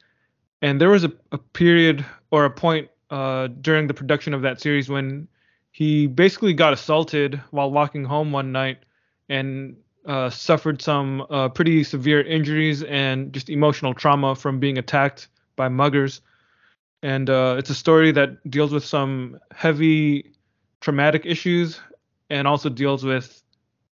and 0.61 0.79
there 0.79 0.89
was 0.89 1.03
a, 1.03 1.11
a 1.31 1.37
period 1.37 2.05
or 2.31 2.45
a 2.45 2.49
point 2.49 2.89
uh, 3.09 3.47
during 3.61 3.87
the 3.87 3.93
production 3.93 4.33
of 4.33 4.41
that 4.41 4.61
series 4.61 4.89
when 4.89 5.27
he 5.71 6.07
basically 6.07 6.53
got 6.53 6.73
assaulted 6.73 7.41
while 7.51 7.71
walking 7.71 8.05
home 8.05 8.31
one 8.31 8.51
night 8.51 8.79
and 9.29 9.75
uh, 10.05 10.29
suffered 10.29 10.81
some 10.81 11.25
uh, 11.29 11.49
pretty 11.49 11.83
severe 11.83 12.21
injuries 12.21 12.83
and 12.83 13.33
just 13.33 13.49
emotional 13.49 13.93
trauma 13.93 14.35
from 14.35 14.59
being 14.59 14.77
attacked 14.77 15.27
by 15.55 15.67
muggers. 15.67 16.21
And 17.01 17.29
uh, 17.29 17.55
it's 17.57 17.69
a 17.69 17.75
story 17.75 18.11
that 18.13 18.49
deals 18.49 18.71
with 18.71 18.85
some 18.85 19.39
heavy 19.53 20.31
traumatic 20.81 21.25
issues 21.25 21.79
and 22.29 22.47
also 22.47 22.69
deals 22.69 23.03
with 23.03 23.42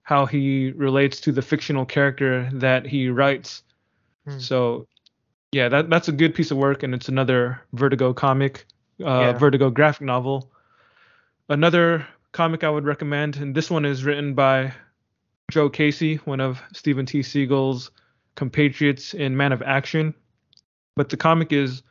how 0.03 0.27
he 0.27 0.73
relates 0.73 1.21
to 1.21 1.33
the 1.33 1.43
fictional 1.43 1.85
character 1.85 2.49
that 2.53 2.87
he 2.87 3.09
writes. 3.09 3.63
Hmm. 4.27 4.39
So, 4.39 4.87
yeah, 5.53 5.69
that 5.69 5.91
that's 5.91 6.09
a 6.09 6.13
good 6.13 6.35
piece 6.35 6.51
of 6.51 6.57
work, 6.57 6.83
and 6.83 6.95
it's 6.95 7.09
another 7.09 7.61
Vertigo 7.73 8.13
comic, 8.13 8.67
uh, 9.01 9.05
Yeah. 9.05 9.33
Vertigo 9.33 9.71
graphic 9.71 10.03
novel. 10.03 10.51
Another 11.49 12.07
comic 12.33 12.65
I 12.65 12.71
would 12.71 12.85
recommend, 12.85 13.37
and 13.37 13.55
this 13.55 13.71
one 13.71 13.85
is 13.85 14.05
written 14.05 14.35
by 14.35 14.73
Joe 15.51 15.69
Casey, 15.69 16.17
one 16.17 16.41
of 16.41 16.63
Steven 16.73 17.07
T. 17.07 17.21
Seagle's 17.21 17.91
compatriots 18.37 19.15
in 19.15 19.37
Man 19.37 19.53
of 19.53 19.63
Action. 19.63 20.15
But 20.97 21.09
the 21.09 21.17
comic 21.17 21.53
is 21.53 21.83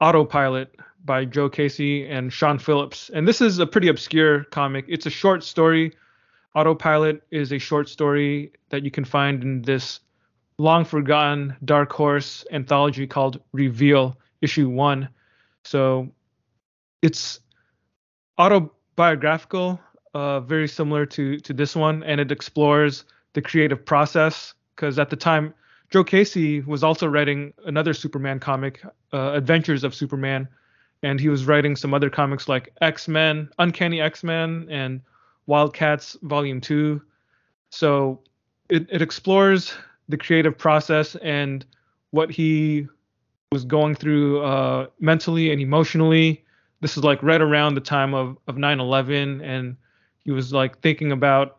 Autopilot 0.00 0.76
by 1.04 1.24
Joe 1.24 1.48
Casey 1.48 2.06
and 2.06 2.32
Sean 2.32 2.58
Phillips. 2.58 3.10
And 3.14 3.26
this 3.26 3.40
is 3.40 3.58
a 3.58 3.66
pretty 3.66 3.88
obscure 3.88 4.44
comic. 4.44 4.84
It's 4.88 5.06
a 5.06 5.10
short 5.10 5.42
story. 5.44 5.94
Autopilot 6.56 7.22
is 7.30 7.52
a 7.52 7.58
short 7.58 7.86
story 7.86 8.50
that 8.70 8.82
you 8.82 8.90
can 8.90 9.04
find 9.04 9.42
in 9.42 9.60
this 9.60 10.00
long 10.56 10.86
forgotten 10.86 11.54
Dark 11.66 11.92
Horse 11.92 12.46
anthology 12.50 13.06
called 13.06 13.42
Reveal, 13.52 14.16
issue 14.40 14.70
one. 14.70 15.10
So 15.64 16.08
it's 17.02 17.40
autobiographical, 18.38 19.78
uh, 20.14 20.40
very 20.40 20.66
similar 20.66 21.04
to 21.06 21.38
to 21.40 21.52
this 21.52 21.76
one, 21.76 22.02
and 22.04 22.22
it 22.22 22.32
explores 22.32 23.04
the 23.34 23.42
creative 23.42 23.84
process. 23.84 24.54
Because 24.74 24.98
at 24.98 25.10
the 25.10 25.16
time, 25.16 25.52
Joe 25.90 26.04
Casey 26.04 26.62
was 26.62 26.82
also 26.82 27.06
writing 27.06 27.52
another 27.66 27.92
Superman 27.92 28.40
comic, 28.40 28.82
uh, 29.12 29.32
Adventures 29.34 29.84
of 29.84 29.94
Superman, 29.94 30.48
and 31.02 31.20
he 31.20 31.28
was 31.28 31.44
writing 31.44 31.76
some 31.76 31.92
other 31.92 32.08
comics 32.08 32.48
like 32.48 32.72
X 32.80 33.08
Men, 33.08 33.50
Uncanny 33.58 34.00
X 34.00 34.24
Men, 34.24 34.66
and 34.70 35.02
Wildcats 35.46 36.16
Volume 36.22 36.60
Two. 36.60 37.02
So 37.70 38.20
it, 38.68 38.86
it 38.90 39.02
explores 39.02 39.74
the 40.08 40.16
creative 40.16 40.56
process 40.56 41.16
and 41.16 41.64
what 42.10 42.30
he 42.30 42.86
was 43.52 43.64
going 43.64 43.94
through 43.94 44.42
uh, 44.42 44.86
mentally 45.00 45.50
and 45.52 45.60
emotionally. 45.60 46.44
This 46.80 46.96
is 46.96 47.04
like 47.04 47.22
right 47.22 47.40
around 47.40 47.74
the 47.74 47.80
time 47.80 48.14
of 48.14 48.36
of 48.48 48.56
9/11, 48.56 49.42
and 49.42 49.76
he 50.24 50.30
was 50.32 50.52
like 50.52 50.80
thinking 50.80 51.12
about 51.12 51.58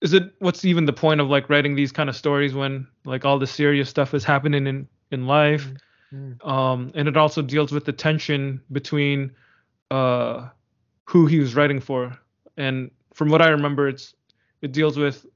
is 0.00 0.12
it 0.12 0.34
what's 0.40 0.64
even 0.64 0.84
the 0.84 0.92
point 0.92 1.20
of 1.20 1.28
like 1.28 1.48
writing 1.48 1.74
these 1.74 1.92
kind 1.92 2.08
of 2.10 2.16
stories 2.16 2.54
when 2.54 2.86
like 3.04 3.24
all 3.24 3.38
the 3.38 3.46
serious 3.46 3.88
stuff 3.88 4.12
is 4.14 4.24
happening 4.24 4.66
in 4.66 4.88
in 5.10 5.26
life 5.26 5.72
Mm. 6.14 6.46
um, 6.46 6.92
and 6.94 7.08
it 7.08 7.16
also 7.16 7.42
deals 7.42 7.72
with 7.72 7.86
the 7.86 7.92
tension 7.92 8.60
between 8.70 9.32
uh, 9.90 10.48
who 11.04 11.26
he 11.26 11.38
was 11.38 11.54
writing 11.54 11.80
for. 11.80 12.16
And 12.56 12.90
from 13.12 13.28
what 13.28 13.42
I 13.42 13.48
remember, 13.48 13.88
it's 13.88 14.14
it 14.62 14.72
deals 14.72 14.96
with 14.96 15.26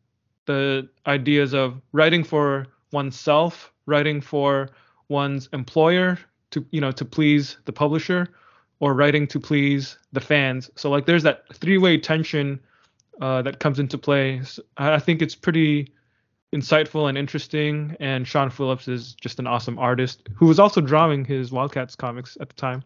the 0.47 0.89
ideas 1.07 1.53
of 1.55 1.81
writing 1.93 2.25
for 2.25 2.67
oneself, 2.93 3.73
writing 3.87 4.21
for 4.21 4.71
one's 5.09 5.49
employer 5.53 6.19
to 6.51 6.65
you 6.71 6.81
know 6.81 6.93
to 6.93 7.05
please 7.05 7.59
the 7.65 7.73
publisher, 7.73 8.29
or 8.81 8.95
writing 8.95 9.27
to 9.29 9.41
please 9.41 9.99
the 10.13 10.21
fans. 10.21 10.71
So 10.77 10.91
like 10.91 11.07
there's 11.07 11.23
that 11.25 11.45
three-way 11.55 11.99
tension 11.99 12.61
uh, 13.21 13.43
that 13.43 13.59
comes 13.59 13.79
into 13.79 13.99
play. 13.99 14.41
I 14.77 14.99
think 14.99 15.23
it's 15.23 15.35
pretty 15.35 15.93
insightful 16.55 17.09
and 17.09 17.19
interesting. 17.19 17.97
And 18.01 18.27
Sean 18.27 18.51
Phillips 18.51 18.89
is 18.89 19.15
just 19.15 19.39
an 19.39 19.47
awesome 19.47 19.79
artist 19.79 20.29
who 20.35 20.47
was 20.47 20.59
also 20.59 20.81
drawing 20.81 21.25
his 21.25 21.53
Wildcats 21.53 21.97
comics 21.97 22.37
at 22.41 22.49
the 22.49 22.55
time. 22.55 22.83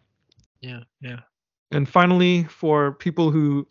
Yeah, 0.61 0.81
yeah. 1.01 1.21
And 1.73 1.89
finally, 1.89 2.45
for 2.45 2.93
people 2.93 3.31
who 3.31 3.67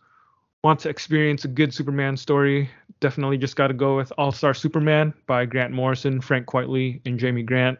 want 0.64 0.80
to 0.82 0.90
experience 0.90 1.46
a 1.46 1.48
good 1.48 1.74
Superman 1.74 2.18
story, 2.18 2.70
definitely 3.00 3.38
just 3.38 3.56
got 3.56 3.68
to 3.68 3.74
go 3.74 3.96
with 3.96 4.12
All 4.18 4.32
Star 4.32 4.54
Superman 4.54 5.14
by 5.28 5.46
Grant 5.46 5.72
Morrison, 5.72 6.20
Frank 6.20 6.48
Quitely, 6.48 7.00
and 7.06 7.20
Jamie 7.20 7.44
Grant. 7.44 7.80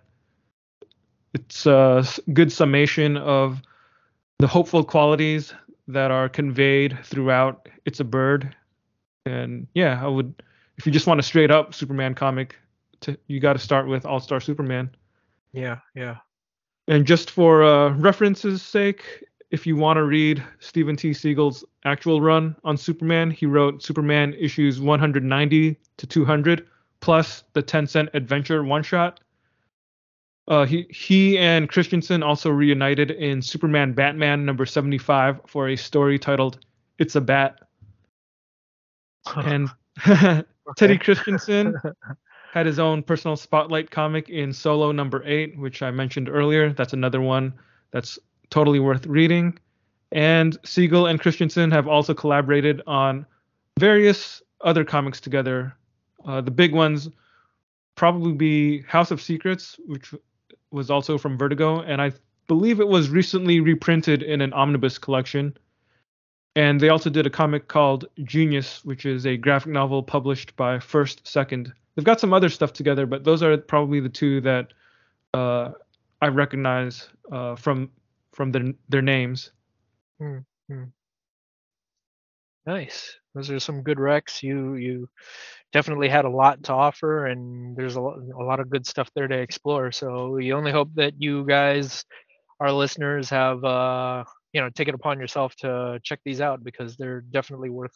It's 1.34 1.66
a 1.66 2.06
good 2.34 2.52
summation 2.52 3.18
of 3.18 3.62
the 4.40 4.48
hopeful 4.48 4.84
qualities 4.84 5.54
that 5.88 6.12
are 6.12 6.30
conveyed 6.30 6.98
throughout 7.04 7.68
It's 7.86 8.00
a 8.00 8.04
Bird. 8.04 8.56
And 9.26 9.68
yeah, 9.74 10.04
I 10.04 10.08
would, 10.08 10.44
if 10.78 10.86
you 10.86 10.92
just 10.92 11.08
want 11.08 11.20
a 11.20 11.24
straight 11.24 11.52
up 11.52 11.74
Superman 11.74 12.16
comic, 12.16 12.56
to, 13.02 13.18
you 13.28 13.40
got 13.40 13.54
to 13.54 13.60
start 13.60 13.88
with 13.88 14.06
All 14.06 14.20
Star 14.20 14.40
Superman. 14.40 14.90
Yeah, 15.54 15.80
yeah. 15.96 16.18
And 16.88 17.06
just 17.06 17.32
for 17.32 17.64
uh, 17.64 17.90
references' 17.94 18.62
sake, 18.62 19.24
if 19.52 19.68
you 19.68 19.76
want 19.76 19.98
to 19.98 20.04
read 20.04 20.44
Steven 20.60 20.96
T. 20.96 21.12
Seagle's 21.12 21.64
actual 21.84 22.22
run 22.22 22.56
on 22.64 22.78
Superman, 22.78 23.30
he 23.30 23.46
wrote 23.46 23.84
Superman 23.84 24.34
issues 24.40 24.80
190 24.80 25.78
to 25.98 26.08
200, 26.08 26.68
plus 27.02 27.44
the 27.54 27.62
10 27.62 27.86
cent 27.86 28.10
adventure 28.14 28.64
one 28.64 28.82
shot. 28.82 29.20
Uh, 30.48 30.66
he 30.66 30.88
he 30.90 31.38
and 31.38 31.70
Kristiansen 31.70 32.26
also 32.26 32.50
reunited 32.50 33.12
in 33.12 33.42
Superman 33.42 33.94
Batman 33.94 34.44
number 34.44 34.66
75 34.66 35.40
for 35.46 35.70
a 35.70 35.76
story 35.76 36.18
titled 36.18 36.60
"It's 36.98 37.16
a 37.16 37.22
Bat." 37.22 37.60
And 39.36 39.70
Teddy 40.78 40.98
Kristiansen 40.98 41.76
had 42.54 42.66
his 42.66 42.80
own 42.80 43.04
personal 43.04 43.38
spotlight 43.38 43.92
comic 43.92 44.30
in 44.30 44.52
Solo 44.52 44.92
number 44.92 45.24
eight, 45.26 45.58
which 45.58 45.84
I 45.84 45.92
mentioned 45.92 46.28
earlier. 46.28 46.74
That's 46.74 46.94
another 46.94 47.22
one 47.22 47.54
that's 47.92 48.18
totally 48.52 48.80
worth 48.80 49.08
reading. 49.08 49.58
And 50.12 50.62
Seagle 50.62 51.10
and 51.10 51.20
Kristiansen 51.20 51.72
have 51.72 51.88
also 51.88 52.14
collaborated 52.14 52.82
on 52.86 53.26
various 53.80 54.42
other 54.60 54.84
comics 54.84 55.20
together. 55.20 55.76
Uh, 56.26 56.42
the 56.42 56.52
big 56.52 56.74
ones 56.74 57.10
probably 57.96 58.34
be 58.34 58.82
House 58.84 59.10
of 59.10 59.22
Secrets, 59.22 59.80
which 59.88 60.14
was 60.72 60.92
also 60.92 61.18
from 61.18 61.38
Vertigo, 61.38 61.82
and 61.82 62.02
I 62.02 62.12
believe 62.48 62.80
it 62.80 62.88
was 62.88 63.10
recently 63.10 63.60
reprinted 63.60 64.22
in 64.24 64.42
an 64.42 64.54
omnibus 64.54 64.98
collection. 64.98 65.58
And 66.56 66.80
they 66.80 66.90
also 66.90 67.10
did 67.10 67.26
a 67.26 67.30
comic 67.30 67.70
called 67.70 68.06
Genius, 68.24 68.84
which 68.84 69.06
is 69.06 69.26
a 69.26 69.38
graphic 69.38 69.72
novel 69.72 70.04
published 70.04 70.56
by 70.58 70.80
First 70.80 71.26
Second. 71.26 71.72
They've 71.96 72.06
got 72.06 72.20
some 72.20 72.34
other 72.34 72.50
stuff 72.50 72.74
together, 72.74 73.06
but 73.06 73.24
those 73.24 73.42
are 73.42 73.58
probably 73.58 74.02
the 74.02 74.10
two 74.10 74.42
that 74.42 74.74
uh, 75.34 75.72
I 76.22 76.28
recognize 76.28 77.08
uh, 77.32 77.56
from 77.56 77.90
from 78.34 78.52
their 78.52 78.74
their 78.90 79.02
names. 79.02 79.52
Nice. 82.66 83.18
Those 83.34 83.50
are 83.52 83.60
some 83.60 83.84
good 83.84 83.98
recs. 83.98 84.44
You 84.44 84.76
you 84.76 85.10
definitely 85.74 86.10
had 86.10 86.26
a 86.26 86.30
lot 86.30 86.64
to 86.66 86.74
offer, 86.74 87.28
and 87.28 87.76
there's 87.76 87.96
a 87.96 88.02
lot, 88.02 88.18
a 88.20 88.44
lot 88.44 88.60
of 88.60 88.70
good 88.70 88.86
stuff 88.88 89.10
there 89.16 89.28
to 89.28 89.38
explore. 89.38 89.92
So 89.92 90.30
we 90.32 90.54
only 90.54 90.72
hope 90.72 90.90
that 90.96 91.14
you 91.20 91.46
guys 91.46 92.06
our 92.60 92.72
listeners 92.72 93.30
have 93.30 93.64
uh, 93.64 94.24
you 94.54 94.62
know 94.62 94.70
taken 94.70 94.94
it 94.94 95.00
upon 95.00 95.20
yourself 95.20 95.56
to 95.58 96.00
check 96.04 96.20
these 96.26 96.42
out 96.42 96.64
because 96.64 96.98
they're 96.98 97.22
definitely 97.22 97.70
worth 97.70 97.96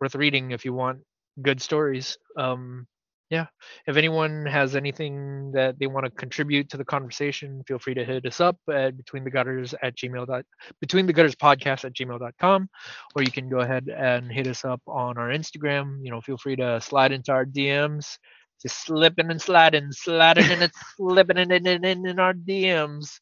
worth 0.00 0.14
reading 0.14 0.50
if 0.52 0.64
you 0.64 0.72
want 0.74 1.00
good 1.42 1.60
stories. 1.60 2.18
Um, 2.36 2.86
yeah, 3.30 3.46
if 3.86 3.96
anyone 3.96 4.44
has 4.46 4.74
anything 4.74 5.52
that 5.52 5.78
they 5.78 5.86
want 5.86 6.04
to 6.04 6.10
contribute 6.10 6.68
to 6.70 6.76
the 6.76 6.84
conversation, 6.84 7.62
feel 7.66 7.78
free 7.78 7.94
to 7.94 8.04
hit 8.04 8.26
us 8.26 8.40
up 8.40 8.56
at 8.72 8.96
between 8.96 9.24
the 9.24 9.30
gutters 9.30 9.74
at 9.82 9.96
gmail 9.96 10.26
dot 10.26 10.44
between 10.80 11.06
the 11.06 11.12
gutters 11.12 11.36
podcast 11.36 11.84
at 11.84 11.94
gmail.com 11.94 12.68
or 13.14 13.22
you 13.22 13.30
can 13.30 13.48
go 13.48 13.60
ahead 13.60 13.88
and 13.88 14.32
hit 14.32 14.48
us 14.48 14.64
up 14.64 14.82
on 14.86 15.16
our 15.16 15.28
Instagram. 15.28 15.98
You 16.02 16.10
know, 16.10 16.20
feel 16.20 16.38
free 16.38 16.56
to 16.56 16.80
slide 16.80 17.12
into 17.12 17.32
our 17.32 17.46
DMs 17.46 18.18
just 18.60 18.84
slipping 18.84 19.30
and 19.30 19.40
sliding, 19.40 19.90
sliding 19.92 20.50
and 20.50 20.70
slipping 20.96 21.38
in, 21.38 21.50
in, 21.50 21.66
in, 21.66 22.06
in 22.06 22.18
our 22.18 22.34
DMs. 22.34 23.20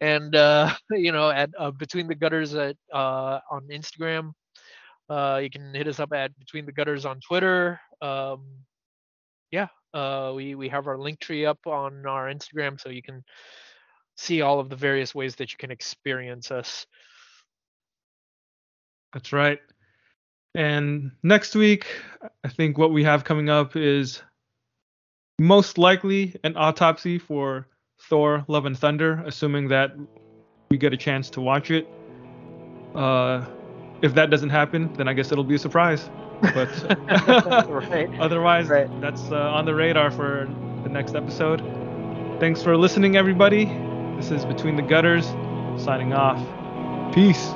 And 0.00 0.34
uh, 0.34 0.72
you 0.90 1.12
know, 1.12 1.30
at 1.30 1.50
uh, 1.58 1.70
between 1.72 2.06
the 2.06 2.14
gutters 2.14 2.54
at 2.54 2.76
uh, 2.92 3.40
on 3.50 3.66
Instagram, 3.70 4.32
uh, 5.08 5.40
you 5.42 5.50
can 5.50 5.74
hit 5.74 5.88
us 5.88 5.98
up 5.98 6.12
at 6.12 6.38
between 6.38 6.66
the 6.66 6.72
gutters 6.72 7.04
on 7.04 7.20
Twitter. 7.20 7.80
Um, 8.00 8.46
yeah, 9.50 9.68
uh, 9.94 10.32
we 10.34 10.54
we 10.54 10.68
have 10.68 10.86
our 10.86 10.98
link 10.98 11.20
tree 11.20 11.46
up 11.46 11.66
on 11.66 12.06
our 12.06 12.32
Instagram, 12.32 12.80
so 12.80 12.88
you 12.88 13.02
can 13.02 13.24
see 14.16 14.42
all 14.42 14.60
of 14.60 14.68
the 14.68 14.76
various 14.76 15.14
ways 15.14 15.36
that 15.36 15.50
you 15.52 15.58
can 15.58 15.70
experience 15.70 16.50
us. 16.50 16.86
That's 19.12 19.32
right. 19.32 19.58
And 20.54 21.12
next 21.22 21.54
week, 21.54 21.86
I 22.44 22.48
think 22.48 22.78
what 22.78 22.92
we 22.92 23.04
have 23.04 23.24
coming 23.24 23.48
up 23.48 23.76
is 23.76 24.22
most 25.38 25.78
likely 25.78 26.36
an 26.44 26.56
autopsy 26.56 27.18
for 27.18 27.66
Thor: 28.08 28.44
Love 28.48 28.66
and 28.66 28.78
Thunder, 28.78 29.22
assuming 29.26 29.68
that 29.68 29.96
we 30.70 30.78
get 30.78 30.92
a 30.92 30.96
chance 30.96 31.30
to 31.30 31.40
watch 31.40 31.70
it. 31.70 31.88
Uh, 32.94 33.44
if 34.02 34.14
that 34.14 34.30
doesn't 34.30 34.50
happen, 34.50 34.92
then 34.94 35.08
I 35.08 35.12
guess 35.12 35.32
it'll 35.32 35.44
be 35.44 35.56
a 35.56 35.58
surprise. 35.58 36.08
But 36.40 36.68
right. 37.90 38.10
otherwise, 38.18 38.68
right. 38.68 39.00
that's 39.00 39.30
uh, 39.30 39.36
on 39.36 39.64
the 39.64 39.74
radar 39.74 40.10
for 40.10 40.48
the 40.82 40.88
next 40.88 41.14
episode. 41.14 41.60
Thanks 42.40 42.62
for 42.62 42.76
listening, 42.76 43.16
everybody. 43.16 43.66
This 44.16 44.30
is 44.30 44.44
Between 44.44 44.76
the 44.76 44.82
Gutters, 44.82 45.26
signing 45.82 46.12
off. 46.12 46.38
Peace. 47.14 47.48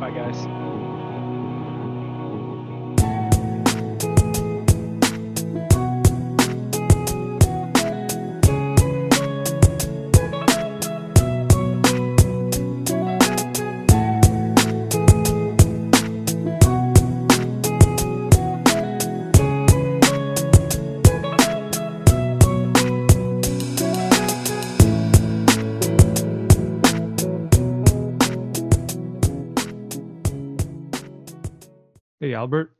Bye, 0.00 0.12
guys. 0.14 0.69
Albert. 32.40 32.74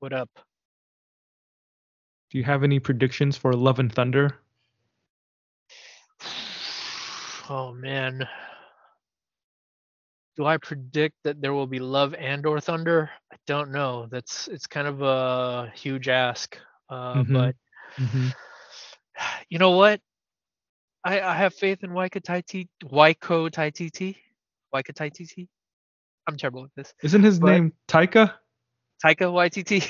What 0.00 0.12
up? 0.12 0.28
Do 2.30 2.36
you 2.36 2.44
have 2.44 2.62
any 2.62 2.78
predictions 2.78 3.38
for 3.38 3.54
Love 3.54 3.78
and 3.78 3.90
Thunder? 3.90 4.36
Oh 7.48 7.72
man. 7.72 8.28
Do 10.36 10.46
I 10.46 10.58
predict 10.58 11.16
that 11.24 11.40
there 11.42 11.52
will 11.52 11.66
be 11.66 11.80
love 11.80 12.14
and 12.14 12.46
or 12.46 12.60
thunder? 12.60 13.10
I 13.32 13.36
don't 13.44 13.72
know. 13.72 14.06
That's 14.08 14.46
it's 14.46 14.68
kind 14.68 14.86
of 14.86 15.02
a 15.02 15.72
huge 15.74 16.06
ask. 16.06 16.56
Uh, 16.88 17.14
mm-hmm. 17.14 17.32
but 17.32 17.56
mm-hmm. 17.96 18.28
you 19.48 19.58
know 19.58 19.72
what? 19.72 20.00
I, 21.02 21.20
I 21.20 21.34
have 21.34 21.54
faith 21.54 21.82
in 21.82 21.90
Waika 21.90 22.22
Taiti 22.22 22.68
Waiko 22.84 23.50
Taititi. 23.50 24.14
Waika 24.72 24.92
Taititi. 24.92 25.48
I'm 26.28 26.36
terrible 26.36 26.64
at 26.64 26.70
this. 26.76 26.94
Isn't 27.02 27.24
his 27.24 27.40
but, 27.40 27.50
name 27.50 27.72
Taika? 27.88 28.34
Taika 29.04 29.30
Waititi. 29.32 29.88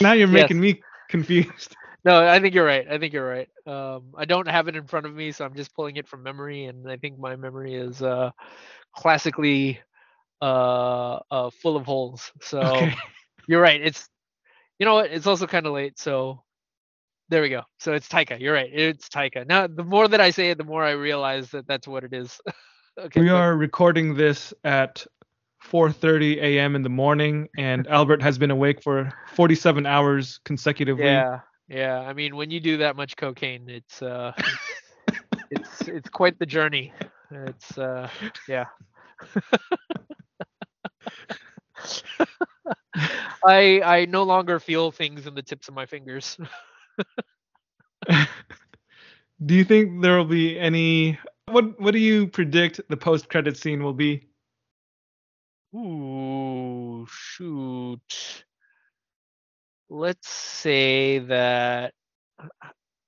now 0.00 0.12
you're 0.12 0.28
making 0.28 0.62
yes. 0.62 0.76
me 0.76 0.82
confused. 1.08 1.76
No, 2.04 2.26
I 2.26 2.40
think 2.40 2.54
you're 2.54 2.64
right. 2.64 2.86
I 2.88 2.98
think 2.98 3.12
you're 3.12 3.28
right. 3.28 3.48
Um, 3.66 4.14
I 4.16 4.24
don't 4.24 4.48
have 4.48 4.68
it 4.68 4.76
in 4.76 4.86
front 4.86 5.06
of 5.06 5.14
me, 5.14 5.32
so 5.32 5.44
I'm 5.44 5.54
just 5.54 5.74
pulling 5.74 5.96
it 5.96 6.08
from 6.08 6.22
memory, 6.22 6.66
and 6.66 6.88
I 6.90 6.96
think 6.96 7.18
my 7.18 7.36
memory 7.36 7.74
is 7.74 8.00
uh, 8.00 8.30
classically 8.96 9.80
uh, 10.40 11.18
uh, 11.30 11.50
full 11.50 11.76
of 11.76 11.84
holes. 11.84 12.32
So 12.40 12.60
okay. 12.60 12.94
you're 13.48 13.60
right. 13.60 13.80
It's 13.80 14.08
you 14.78 14.86
know 14.86 14.94
what? 14.94 15.10
It's 15.10 15.26
also 15.26 15.46
kind 15.46 15.66
of 15.66 15.72
late, 15.72 15.98
so 15.98 16.42
there 17.28 17.42
we 17.42 17.48
go. 17.48 17.62
So 17.78 17.92
it's 17.92 18.08
Taika. 18.08 18.40
You're 18.40 18.54
right. 18.54 18.70
It's 18.72 19.08
Taika. 19.08 19.46
Now, 19.46 19.66
the 19.66 19.84
more 19.84 20.08
that 20.08 20.20
I 20.20 20.30
say 20.30 20.50
it, 20.50 20.58
the 20.58 20.64
more 20.64 20.84
I 20.84 20.92
realize 20.92 21.50
that 21.50 21.66
that's 21.66 21.86
what 21.86 22.04
it 22.04 22.14
is. 22.14 22.40
okay. 22.98 23.20
We 23.20 23.28
are 23.28 23.56
recording 23.56 24.14
this 24.14 24.54
at 24.64 25.04
4:30 25.70 26.38
a.m. 26.38 26.74
in 26.74 26.82
the 26.82 26.88
morning, 26.88 27.48
and 27.56 27.86
Albert 27.90 28.22
has 28.22 28.38
been 28.38 28.50
awake 28.50 28.82
for 28.82 29.12
47 29.34 29.86
hours 29.86 30.40
consecutively. 30.44 31.04
Yeah, 31.04 31.40
yeah. 31.68 32.00
I 32.00 32.12
mean, 32.12 32.36
when 32.36 32.50
you 32.50 32.60
do 32.60 32.78
that 32.78 32.96
much 32.96 33.16
cocaine, 33.16 33.68
it's 33.68 34.02
uh, 34.02 34.32
it's 35.50 35.82
it's 35.82 36.08
quite 36.08 36.38
the 36.38 36.46
journey. 36.46 36.92
It's 37.30 37.76
uh, 37.76 38.08
yeah. 38.48 38.66
I 43.44 43.80
I 43.84 44.06
no 44.06 44.22
longer 44.22 44.58
feel 44.60 44.90
things 44.90 45.26
in 45.26 45.34
the 45.34 45.42
tips 45.42 45.68
of 45.68 45.74
my 45.74 45.86
fingers. 45.86 46.38
do 49.44 49.54
you 49.54 49.64
think 49.64 50.02
there 50.02 50.16
will 50.16 50.24
be 50.24 50.58
any? 50.58 51.18
What 51.46 51.78
What 51.80 51.92
do 51.92 51.98
you 51.98 52.26
predict 52.26 52.80
the 52.88 52.96
post 52.96 53.28
credit 53.28 53.56
scene 53.56 53.82
will 53.82 53.92
be? 53.92 54.27
Ooh, 55.74 57.06
shoot. 57.10 58.44
Let's 59.90 60.28
say 60.28 61.18
that 61.20 61.94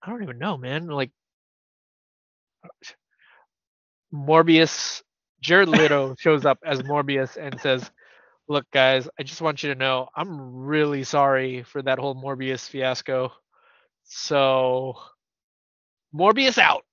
I 0.03 0.11
don't 0.11 0.23
even 0.23 0.39
know, 0.39 0.57
man. 0.57 0.87
Like 0.89 1.11
Morbius, 4.15 5.03
Jared 5.41 5.69
Leto 5.69 6.15
shows 6.19 6.45
up 6.47 6.59
as 6.65 6.82
Morbius 6.82 7.37
and 7.37 7.61
says, 7.61 7.91
"Look, 8.49 8.70
guys, 8.73 9.09
I 9.19 9.23
just 9.24 9.43
want 9.43 9.62
you 9.62 9.73
to 9.74 9.78
know 9.81 10.09
I'm 10.16 10.41
really 10.66 11.05
sorry 11.05 11.62
for 11.65 11.82
that 11.82 11.99
whole 11.99 12.15
Morbius 12.15 12.69
fiasco. 12.69 13.32
So, 14.05 14.95
Morbius 16.15 16.59
out. 16.59 16.85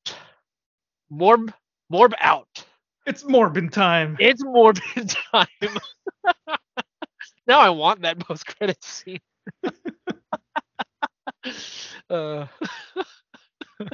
Morb, 1.11 1.53
Morb 1.91 2.13
out." 2.19 2.65
It's 3.07 3.23
Morbin 3.23 3.71
time. 3.71 4.17
It's 4.19 4.43
Morbin 4.43 5.15
time. 5.31 5.47
now 7.47 7.61
I 7.61 7.69
want 7.69 8.01
that 8.01 8.19
post 8.19 8.45
credit 8.45 8.83
scene. 8.83 9.21
uh. 12.09 12.47
do 13.79 13.87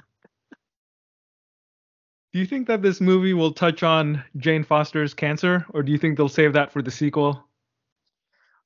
you 2.34 2.48
think 2.48 2.66
that 2.66 2.82
this 2.82 3.00
movie 3.00 3.36
will 3.36 3.54
touch 3.54 3.84
on 3.84 4.24
Jane 4.38 4.64
Foster's 4.64 5.14
cancer, 5.14 5.64
or 5.76 5.84
do 5.84 5.92
you 5.92 6.00
think 6.00 6.18
they'll 6.18 6.28
save 6.28 6.54
that 6.54 6.72
for 6.72 6.82
the 6.82 6.90
sequel? 6.90 7.48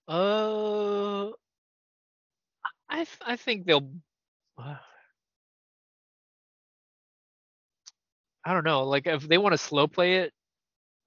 Uh, 0.08 1.32
I 2.88 2.96
th- 2.96 3.10
I 3.26 3.36
think 3.36 3.66
they'll. 3.66 3.92
Uh, 4.58 4.78
I 8.46 8.54
don't 8.54 8.64
know. 8.64 8.86
Like 8.86 9.08
if 9.08 9.28
they 9.28 9.38
want 9.38 9.52
to 9.52 9.58
slow 9.58 9.88
play 9.88 10.20
it, 10.20 10.32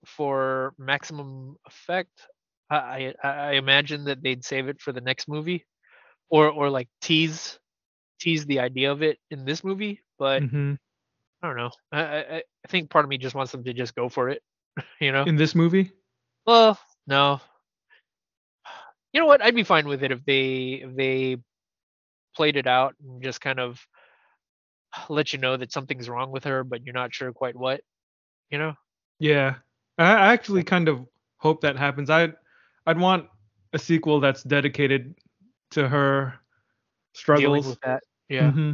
for 0.05 0.74
maximum 0.78 1.56
effect, 1.66 2.27
I, 2.70 3.14
I, 3.22 3.28
I 3.28 3.52
imagine 3.52 4.05
that 4.05 4.22
they'd 4.22 4.44
save 4.44 4.68
it 4.68 4.81
for 4.81 4.93
the 4.93 5.01
next 5.01 5.28
movie, 5.28 5.66
or 6.28 6.48
or 6.48 6.70
like 6.70 6.89
tease 7.01 7.59
tease 8.20 8.47
the 8.47 8.60
idea 8.60 8.93
of 8.93 9.02
it 9.02 9.18
in 9.31 9.44
this 9.44 9.64
movie. 9.64 10.01
But 10.18 10.43
mm-hmm. 10.43 10.74
I 11.43 11.47
don't 11.47 11.56
know. 11.56 11.70
I, 11.93 12.01
I 12.01 12.36
I 12.36 12.68
think 12.68 12.90
part 12.90 13.05
of 13.05 13.09
me 13.09 13.18
just 13.18 13.35
wants 13.35 13.52
them 13.52 13.64
to 13.64 13.72
just 13.72 13.94
go 13.94 14.09
for 14.09 14.28
it. 14.28 14.43
You 15.01 15.12
know. 15.12 15.24
In 15.24 15.36
this 15.36 15.55
movie. 15.55 15.93
Well, 16.47 16.78
no. 17.06 17.40
You 19.12 19.20
know 19.20 19.27
what? 19.27 19.43
I'd 19.43 19.55
be 19.55 19.64
fine 19.64 19.89
with 19.89 20.02
it 20.05 20.12
if 20.12 20.24
they 20.24 20.82
if 20.85 20.94
they 20.94 21.36
played 22.36 22.56
it 22.56 22.66
out 22.66 22.94
and 23.02 23.22
just 23.22 23.40
kind 23.40 23.59
of 23.59 23.85
let 25.09 25.32
you 25.32 25.39
know 25.39 25.56
that 25.56 25.72
something's 25.72 26.09
wrong 26.09 26.31
with 26.31 26.44
her, 26.44 26.62
but 26.64 26.85
you're 26.85 26.94
not 26.94 27.12
sure 27.12 27.32
quite 27.32 27.56
what. 27.56 27.81
You 28.51 28.59
know. 28.59 28.74
Yeah, 29.18 29.56
I 30.05 30.32
actually 30.32 30.62
kind 30.64 30.89
of 30.89 31.06
hope 31.36 31.60
that 31.62 31.77
happens. 31.77 32.10
I 32.10 32.32
I'd 32.86 32.98
want 32.98 33.27
a 33.72 33.78
sequel 33.78 34.20
that's 34.20 34.43
dedicated 34.43 35.14
to 35.72 35.89
her 35.89 36.35
struggles. 37.14 37.66
With 37.66 37.81
that. 37.82 38.02
Yeah. 38.28 38.51
Mm-hmm. 38.51 38.72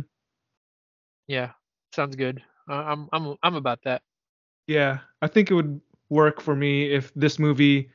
Yeah. 1.26 1.50
Sounds 1.92 2.16
good. 2.16 2.42
uh, 2.68 2.74
I'm 2.74 3.08
I'm 3.12 3.36
I'm 3.42 3.54
about 3.54 3.82
that. 3.84 4.02
Yeah, 4.66 4.98
I 5.22 5.28
think 5.28 5.50
it 5.50 5.54
would 5.54 5.80
work 6.08 6.40
for 6.40 6.54
me 6.56 6.92
if 6.92 7.12
this 7.14 7.38
movie 7.38 7.90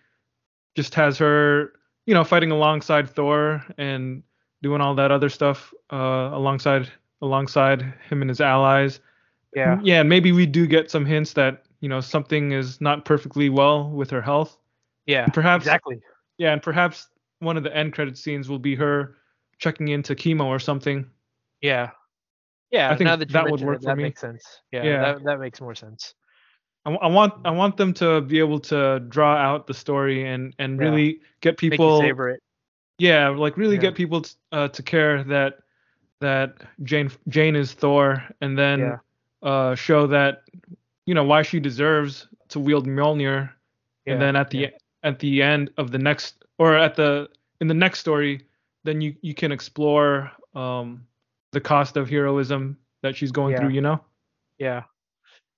just 0.76 0.96
has 0.96 1.18
her, 1.18 1.74
you 2.06 2.14
know, 2.14 2.24
fighting 2.24 2.52
alongside 2.52 3.10
Thor 3.10 3.64
and 3.78 4.24
doing 4.62 4.82
all 4.82 4.96
that 4.96 5.12
other 5.12 5.30
stuff 5.30 5.74
uh, 5.92 6.30
alongside 6.34 6.90
alongside 7.22 7.82
him 8.10 8.22
and 8.22 8.30
his 8.30 8.42
allies. 8.42 9.00
Yeah. 9.56 9.80
Yeah, 9.84 10.00
and 10.00 10.10
maybe 10.10 10.32
we 10.32 10.46
do 10.46 10.66
get 10.66 10.90
some 10.90 11.06
hints 11.06 11.34
that 11.34 11.64
you 11.82 11.90
know 11.90 12.00
something 12.00 12.52
is 12.54 12.80
not 12.80 13.04
perfectly 13.06 13.50
well 13.50 13.90
with 13.90 14.10
her 14.12 14.22
health. 14.22 14.58
Yeah. 15.06 15.26
Perhaps 15.28 15.66
Exactly. 15.66 16.00
Yeah, 16.38 16.54
and 16.54 16.62
perhaps 16.64 17.10
one 17.40 17.58
of 17.58 17.64
the 17.64 17.76
end 17.76 17.94
credit 17.94 18.18
scenes 18.18 18.48
will 18.50 18.60
be 18.60 18.76
her 18.76 19.18
checking 19.58 19.90
into 19.90 20.16
chemo 20.16 20.46
or 20.46 20.60
something. 20.60 21.06
Yeah. 21.62 21.92
Yeah. 22.72 22.90
I 22.92 22.96
think 22.96 23.06
now 23.08 23.16
that, 23.18 23.30
that 23.30 23.50
would 23.52 23.62
work 23.62 23.78
it, 23.78 23.82
for 23.82 23.88
that 23.88 23.98
me. 23.98 24.04
makes 24.04 24.22
sense. 24.22 24.44
Yeah. 24.72 24.84
Yeah. 24.84 25.02
That 25.14 25.24
that 25.26 25.40
makes 25.40 25.60
more 25.60 25.76
sense. 25.76 26.14
I, 26.86 26.92
I 26.94 27.08
want 27.08 27.34
I 27.46 27.52
want 27.52 27.78
them 27.78 27.94
to 27.96 28.22
be 28.22 28.40
able 28.40 28.60
to 28.62 29.00
draw 29.10 29.36
out 29.36 29.68
the 29.68 29.74
story 29.74 30.26
and 30.28 30.54
and 30.60 30.80
Yeah. 30.80 30.86
really 30.88 31.20
get 31.42 31.52
Make 31.54 31.62
you 31.64 31.70
people 31.72 32.00
savor 32.00 32.30
it. 32.30 32.42
yeah 32.98 33.30
like 33.30 33.58
really 33.58 33.76
Yeah. 33.76 33.82
get 33.82 33.96
people 33.96 34.22
t- 34.22 34.36
uh, 34.52 34.68
to 34.70 34.82
care 34.84 35.24
that 35.26 35.60
that 36.22 36.56
Jane 36.84 37.12
Jane 37.28 37.56
is 37.56 37.74
Thor 37.74 38.24
and 38.42 38.58
then 38.58 39.00
uh 39.44 39.76
show 39.76 40.08
that 40.08 40.44
you 41.06 41.14
know 41.14 41.24
why 41.24 41.42
she 41.42 41.60
deserves 41.60 42.28
to 42.50 42.60
wield 42.60 42.88
Mjolnir 42.88 43.50
Yeah. 44.06 44.14
and 44.14 44.22
then 44.22 44.36
at 44.36 44.50
the 44.50 44.58
yeah. 44.60 44.70
at 45.04 45.20
the 45.20 45.42
end 45.42 45.72
of 45.78 45.92
the 45.92 45.98
next 45.98 46.44
or 46.58 46.76
at 46.78 46.96
the 46.96 47.30
in 47.60 47.68
the 47.68 47.74
next 47.74 48.00
story 48.00 48.46
then 48.84 49.02
you 49.02 49.16
you 49.22 49.34
can 49.34 49.52
explore 49.52 50.32
um 50.56 51.06
the 51.52 51.62
cost 51.62 51.98
of 51.98 52.10
heroism 52.10 52.78
that 53.04 53.16
she's 53.16 53.32
going 53.32 53.54
Yeah. 53.54 53.60
through 53.60 53.70
you 53.70 53.82
know 53.82 54.00
Yeah. 54.58 54.84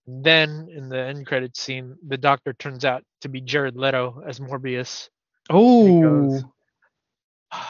Then 0.05 0.67
in 0.69 0.89
the 0.89 0.99
end 0.99 1.25
credit 1.25 1.55
scene, 1.55 1.95
the 2.05 2.17
doctor 2.17 2.51
turns 2.51 2.83
out 2.83 3.05
to 3.21 3.29
be 3.29 3.39
Jared 3.39 3.77
Leto 3.77 4.21
as 4.27 4.39
Morbius. 4.39 5.07
oh 5.49 6.41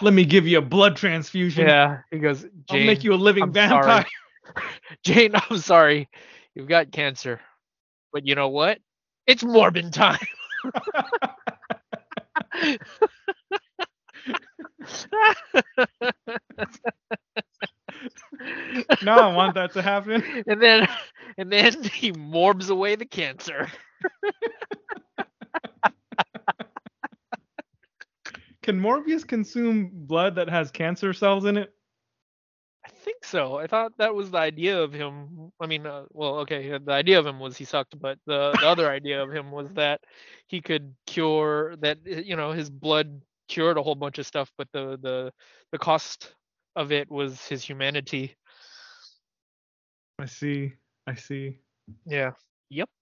let 0.02 0.14
me 0.14 0.26
give 0.26 0.48
you 0.48 0.58
a 0.58 0.62
blood 0.62 0.96
transfusion 0.96 1.68
Yeah. 1.68 2.00
He 2.12 2.20
goes, 2.20 2.46
I'll 2.70 2.80
make 2.80 3.04
you 3.04 3.14
a 3.14 3.16
living 3.16 3.44
I'm 3.44 3.54
vampire. 3.54 4.06
Jane, 5.04 5.34
I'm 5.36 5.58
sorry. 5.58 6.10
You've 6.56 6.68
got 6.70 6.92
cancer. 6.92 7.40
But 8.14 8.28
you 8.28 8.36
know 8.36 8.50
what? 8.50 8.80
It's 9.28 9.44
Morbin 9.44 9.92
time. 9.92 10.20
no, 19.02 19.14
I 19.14 19.34
want 19.34 19.56
that 19.56 19.74
to 19.74 19.82
happen. 19.82 20.24
and 20.48 20.62
then 20.62 20.88
and 21.38 21.52
then 21.52 21.84
he 21.94 22.12
morbs 22.12 22.70
away 22.70 22.96
the 22.96 23.06
cancer. 23.06 23.70
Can 28.62 28.80
Morbius 28.80 29.28
consume 29.28 29.90
blood 29.94 30.36
that 30.36 30.50
has 30.50 30.72
cancer 30.72 31.14
cells 31.14 31.46
in 31.46 31.58
it? 31.58 31.74
I 33.04 33.06
think 33.06 33.26
so. 33.26 33.58
I 33.58 33.68
thought 33.68 33.98
that 33.98 34.16
was 34.16 34.32
the 34.32 34.38
idea 34.38 34.82
of 34.82 34.94
him. 34.94 35.52
I 35.60 35.68
mean, 35.68 35.86
uh, 35.86 36.06
well, 36.12 36.38
okay, 36.40 36.70
the 36.78 36.94
idea 36.94 37.20
of 37.20 37.28
him 37.28 37.38
was 37.38 37.58
he 37.58 37.66
sucked, 37.66 38.00
but 38.00 38.18
the, 38.26 38.56
the 38.62 38.66
other 38.68 38.90
idea 38.90 39.22
of 39.22 39.30
him 39.30 39.52
was 39.52 39.70
that 39.74 40.00
he 40.48 40.62
could 40.62 40.96
cure 41.06 41.76
that. 41.82 41.98
uh, 42.08 42.22
You 42.24 42.38
know, 42.38 42.54
his 42.54 42.70
blood 42.70 43.22
cured 43.50 43.78
a 43.78 43.84
whole 43.84 43.96
bunch 43.96 44.20
of 44.20 44.26
stuff, 44.26 44.54
but 44.58 44.70
the 44.72 44.98
the 45.02 45.34
the 45.74 45.78
cost 45.80 46.34
of 46.78 46.94
it 46.94 47.12
was 47.12 47.46
his 47.46 47.62
humanity. 47.62 48.38
I 50.18 50.26
see. 50.26 50.74
I 51.06 51.16
see. 51.16 51.60
Yeah. 52.06 52.32
Yep. 52.70 52.90